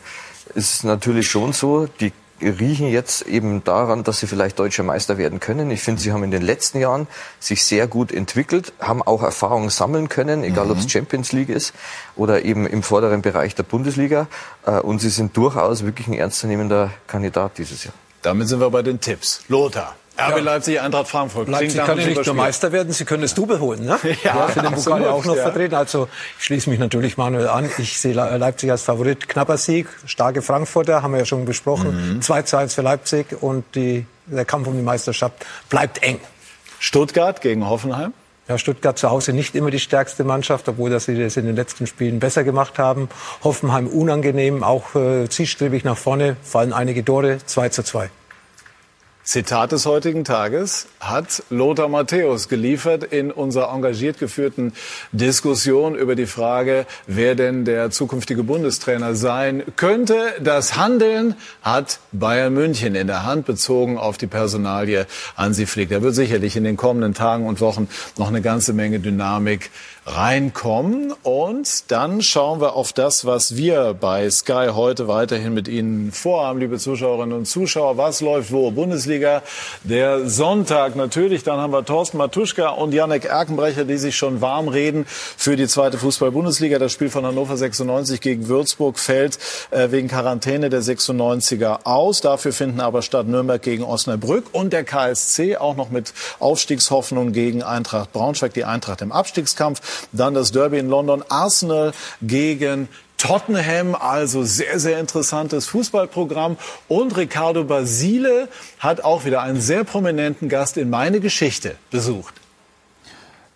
es 0.55 0.75
ist 0.75 0.85
natürlich 0.85 1.31
schon 1.31 1.53
so, 1.53 1.87
die 1.87 2.13
riechen 2.43 2.89
jetzt 2.89 3.23
eben 3.27 3.63
daran, 3.65 4.03
dass 4.03 4.21
sie 4.21 4.27
vielleicht 4.27 4.59
deutscher 4.59 4.83
Meister 4.83 5.19
werden 5.19 5.41
können. 5.41 5.71
Ich 5.71 5.83
finde, 5.83 6.01
sie 6.01 6.13
haben 6.13 6.25
in 6.25 6.31
den 6.31 6.43
letzten 6.43 6.81
Jahren 6.81 7.07
sich 7.39 7.65
sehr 7.65 7.87
gut 7.87 8.13
entwickelt, 8.13 8.73
haben 8.81 9.03
auch 9.03 9.23
Erfahrungen 9.23 9.71
sammeln 9.71 10.09
können, 10.09 10.43
egal 10.43 10.67
mhm. 10.67 10.71
ob 10.73 10.79
es 10.79 10.91
Champions 10.91 11.33
League 11.33 11.51
ist 11.51 11.75
oder 12.17 12.45
eben 12.45 12.67
im 12.67 12.83
vorderen 12.83 13.23
Bereich 13.23 13.55
der 13.55 13.65
Bundesliga. 13.65 14.27
Äh, 14.65 14.81
und 14.81 15.01
sie 15.01 15.11
sind 15.11 15.37
durchaus 15.37 15.85
wirklich 15.85 16.07
ein 16.09 16.15
ernstzunehmender 16.15 16.91
Kandidat 17.07 17.59
dieses 17.59 17.85
Jahr. 17.85 17.95
Damit 18.23 18.49
sind 18.49 18.61
wir 18.61 18.71
bei 18.71 18.83
den 18.83 19.01
Tipps. 19.01 19.43
Lothar. 19.49 19.95
RB 20.29 20.37
ja. 20.37 20.43
Leipzig, 20.43 20.81
Eintracht 20.81 21.09
Frankfurt. 21.09 21.49
Leipzig 21.49 21.81
kann 21.81 21.99
ja 21.99 22.07
nicht 22.07 22.27
nur 22.27 22.35
Meister 22.35 22.73
werden, 22.73 22.93
sie 22.93 23.05
können 23.05 23.23
das 23.23 23.35
Double 23.35 23.61
holen. 23.61 23.85
Ne? 23.85 23.99
Ja, 24.23 24.37
ja 24.37 24.49
für 24.49 24.61
den 24.61 24.73
Pokal 24.73 25.07
auch 25.07 25.25
noch 25.25 25.37
ja. 25.37 25.43
vertreten. 25.43 25.75
Also 25.75 26.09
ich 26.39 26.45
schließe 26.45 26.69
mich 26.69 26.79
natürlich 26.79 27.17
Manuel 27.17 27.49
an. 27.49 27.71
Ich 27.79 27.99
sehe 27.99 28.13
Leipzig 28.13 28.71
als 28.71 28.83
Favorit. 28.83 29.29
Knapper 29.29 29.57
Sieg, 29.57 29.87
starke 30.05 30.43
Frankfurter, 30.43 31.03
haben 31.03 31.13
wir 31.13 31.21
ja 31.21 31.25
schon 31.25 31.45
besprochen. 31.45 32.17
Mhm. 32.17 32.23
2 32.23 32.43
zu 32.43 32.57
1 32.57 32.75
für 32.75 32.83
Leipzig 32.83 33.41
und 33.41 33.65
die, 33.75 34.07
der 34.27 34.45
Kampf 34.45 34.67
um 34.67 34.77
die 34.77 34.83
Meisterschaft 34.83 35.35
bleibt 35.69 36.03
eng. 36.03 36.21
Stuttgart 36.79 37.41
gegen 37.41 37.69
Hoffenheim? 37.69 38.13
Ja, 38.49 38.59
Stuttgart 38.59 38.99
zu 38.99 39.11
Hause 39.11 39.33
nicht 39.33 39.55
immer 39.55 39.71
die 39.71 39.79
stärkste 39.79 40.25
Mannschaft, 40.25 40.69
obwohl 40.69 40.91
dass 40.91 41.05
sie 41.05 41.17
das 41.17 41.37
in 41.37 41.47
den 41.47 41.55
letzten 41.55 41.87
Spielen 41.87 42.19
besser 42.19 42.43
gemacht 42.43 42.81
haben. 42.81 43.09
Hoffenheim 43.45 43.87
unangenehm, 43.87 44.65
auch 44.65 44.97
äh, 44.97 45.29
zielstrebig 45.29 45.85
nach 45.85 45.97
vorne, 45.97 46.37
fallen 46.43 46.73
einige 46.73 47.05
Tore, 47.05 47.39
2 47.47 47.69
zu 47.69 47.85
2. 47.85 48.11
Zitat 49.23 49.71
des 49.71 49.85
heutigen 49.85 50.25
Tages 50.25 50.87
hat 50.99 51.43
Lothar 51.51 51.89
Matthäus 51.89 52.49
geliefert 52.49 53.05
in 53.05 53.31
unserer 53.31 53.73
engagiert 53.73 54.19
geführten 54.19 54.73
Diskussion 55.13 55.95
über 55.95 56.17
die 56.17 56.27
Frage, 56.27 56.87
wer 57.07 57.35
denn 57.35 57.67
der 57.67 57.91
zukünftige 57.91 58.43
Bundestrainer 58.43 59.15
sein 59.15 59.63
könnte. 59.77 60.33
Das 60.43 60.77
Handeln 60.77 61.35
hat 61.61 62.01
Bayern 62.13 62.55
München 62.55 62.95
in 62.95 63.09
der 63.09 63.25
Hand 63.25 63.45
bezogen 63.45 63.99
auf 63.99 64.17
die 64.17 64.27
Personalie 64.27 65.07
Hansi 65.37 65.67
Flick. 65.67 65.91
Da 65.91 66.01
wird 66.01 66.15
sicherlich 66.15 66.57
in 66.57 66.65
den 66.65 66.79
kommenden 66.79 67.13
Tagen 67.13 67.47
und 67.47 67.61
Wochen 67.61 67.89
noch 68.17 68.29
eine 68.29 68.41
ganze 68.41 68.73
Menge 68.73 69.01
Dynamik 69.01 69.71
reinkommen. 70.07 71.13
Und 71.23 71.91
dann 71.91 72.23
schauen 72.23 72.61
wir 72.61 72.75
auf 72.75 72.93
das, 72.93 73.25
was 73.25 73.57
wir 73.57 73.95
bei 73.95 74.31
Sky 74.31 74.69
heute 74.73 75.09
weiterhin 75.09 75.55
mit 75.55 75.69
Ihnen 75.69 76.13
vorhaben, 76.13 76.61
liebe 76.61 76.79
Zuschauerinnen 76.79 77.37
und 77.37 77.47
Zuschauer. 77.47 77.97
Was 77.97 78.21
läuft 78.21 78.53
wo? 78.53 78.71
Bundesliga, 78.71 79.43
der 79.85 80.29
Sonntag 80.29 80.97
natürlich. 80.97 81.43
Dann 81.43 81.59
haben 81.59 81.73
wir 81.73 81.85
Thorsten 81.85 82.19
Matuschka 82.19 82.71
und 82.71 82.93
Janek 82.93 83.27
Erkenbrecher, 83.27 83.85
die 83.85 83.99
sich 83.99 84.17
schon 84.17 84.41
warm 84.41 84.69
reden 84.69 85.05
für 85.07 85.57
die 85.57 85.69
zweite 85.69 85.99
Fußball-Bundesliga. 85.99 86.79
Das 86.79 86.93
Spiel 86.93 87.11
von 87.11 87.27
Hannover 87.27 87.57
96 87.57 88.21
gegen 88.21 88.49
Würzburg 88.49 88.99
fällt 88.99 89.39
äh, 89.71 89.91
wegen 89.91 90.09
Quarantäne 90.09 90.71
der 90.71 90.83
96er 90.83 91.81
aus. 91.85 92.21
Dafür 92.21 92.53
finden 92.53 92.81
aber 92.81 93.03
statt 93.03 93.27
Nürnberg 93.27 93.63
gegen 93.63 93.85
Osnabrück 93.85 94.47
und 94.53 94.73
der 94.73 94.85
KSC 94.85 95.57
auch 95.57 95.77
noch 95.77 95.91
mit 95.91 96.13
Aufstiegshoffnung 96.39 97.33
gegen 97.33 97.63
Eintracht 97.63 98.13
Braunschweig, 98.13 98.55
die 98.55 98.65
Eintracht 98.65 99.03
im 99.03 99.13
Abstiegskampf. 99.13 99.81
Dann 100.13 100.35
das 100.35 100.53
Derby 100.53 100.79
in 100.79 100.89
London. 100.89 101.25
Arsenal 101.29 101.93
gegen 102.23 102.89
Tottenham, 103.21 103.95
also 103.95 104.45
sehr, 104.45 104.79
sehr 104.81 104.99
interessantes 104.99 105.67
Fußballprogramm. 105.67 106.57
Und 106.89 107.17
Ricardo 107.17 107.65
Basile 107.65 108.49
hat 108.79 109.05
auch 109.05 109.25
wieder 109.25 109.43
einen 109.43 109.61
sehr 109.61 109.85
prominenten 109.85 110.49
Gast 110.49 110.79
in 110.79 110.89
meine 110.89 111.21
Geschichte 111.21 111.77
besucht. 111.91 112.35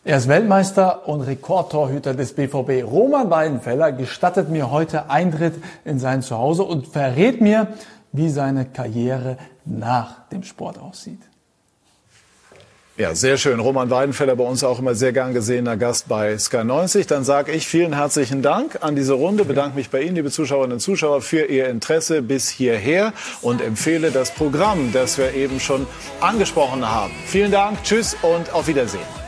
Er 0.06 0.18
ist 0.18 0.28
Weltmeister 0.28 1.08
und 1.08 1.22
Rekordtorhüter 1.22 2.12
des 2.12 2.34
BVB. 2.34 2.84
Roman 2.84 3.30
Weidenfeller 3.30 3.90
gestattet 3.90 4.50
mir 4.50 4.70
heute 4.70 5.08
Eintritt 5.08 5.54
in 5.86 5.98
sein 5.98 6.20
Zuhause 6.20 6.62
und 6.62 6.88
verrät 6.88 7.40
mir, 7.40 7.68
wie 8.12 8.28
seine 8.28 8.66
Karriere 8.66 9.38
nach 9.64 10.28
dem 10.28 10.42
Sport 10.42 10.78
aussieht. 10.78 11.20
Ja, 12.96 13.12
sehr 13.16 13.38
schön. 13.38 13.58
Roman 13.58 13.90
Weidenfeller 13.90 14.36
bei 14.36 14.44
uns 14.44 14.62
auch 14.62 14.78
immer 14.78 14.94
sehr 14.94 15.12
gern 15.12 15.34
gesehener 15.34 15.76
Gast 15.76 16.06
bei 16.06 16.38
Sky 16.38 16.62
90. 16.62 17.08
Dann 17.08 17.24
sage 17.24 17.50
ich 17.50 17.66
vielen 17.66 17.92
herzlichen 17.92 18.40
Dank 18.40 18.78
an 18.82 18.94
diese 18.94 19.14
Runde, 19.14 19.44
bedanke 19.44 19.74
mich 19.74 19.90
bei 19.90 20.02
Ihnen, 20.02 20.14
liebe 20.14 20.30
Zuschauerinnen 20.30 20.74
und 20.74 20.80
Zuschauer, 20.80 21.20
für 21.20 21.46
Ihr 21.46 21.66
Interesse 21.66 22.22
bis 22.22 22.48
hierher 22.48 23.12
und 23.42 23.60
empfehle 23.60 24.12
das 24.12 24.30
Programm, 24.30 24.92
das 24.92 25.18
wir 25.18 25.34
eben 25.34 25.58
schon 25.58 25.88
angesprochen 26.20 26.88
haben. 26.88 27.12
Vielen 27.26 27.50
Dank, 27.50 27.82
tschüss 27.82 28.16
und 28.22 28.52
auf 28.52 28.68
Wiedersehen. 28.68 29.23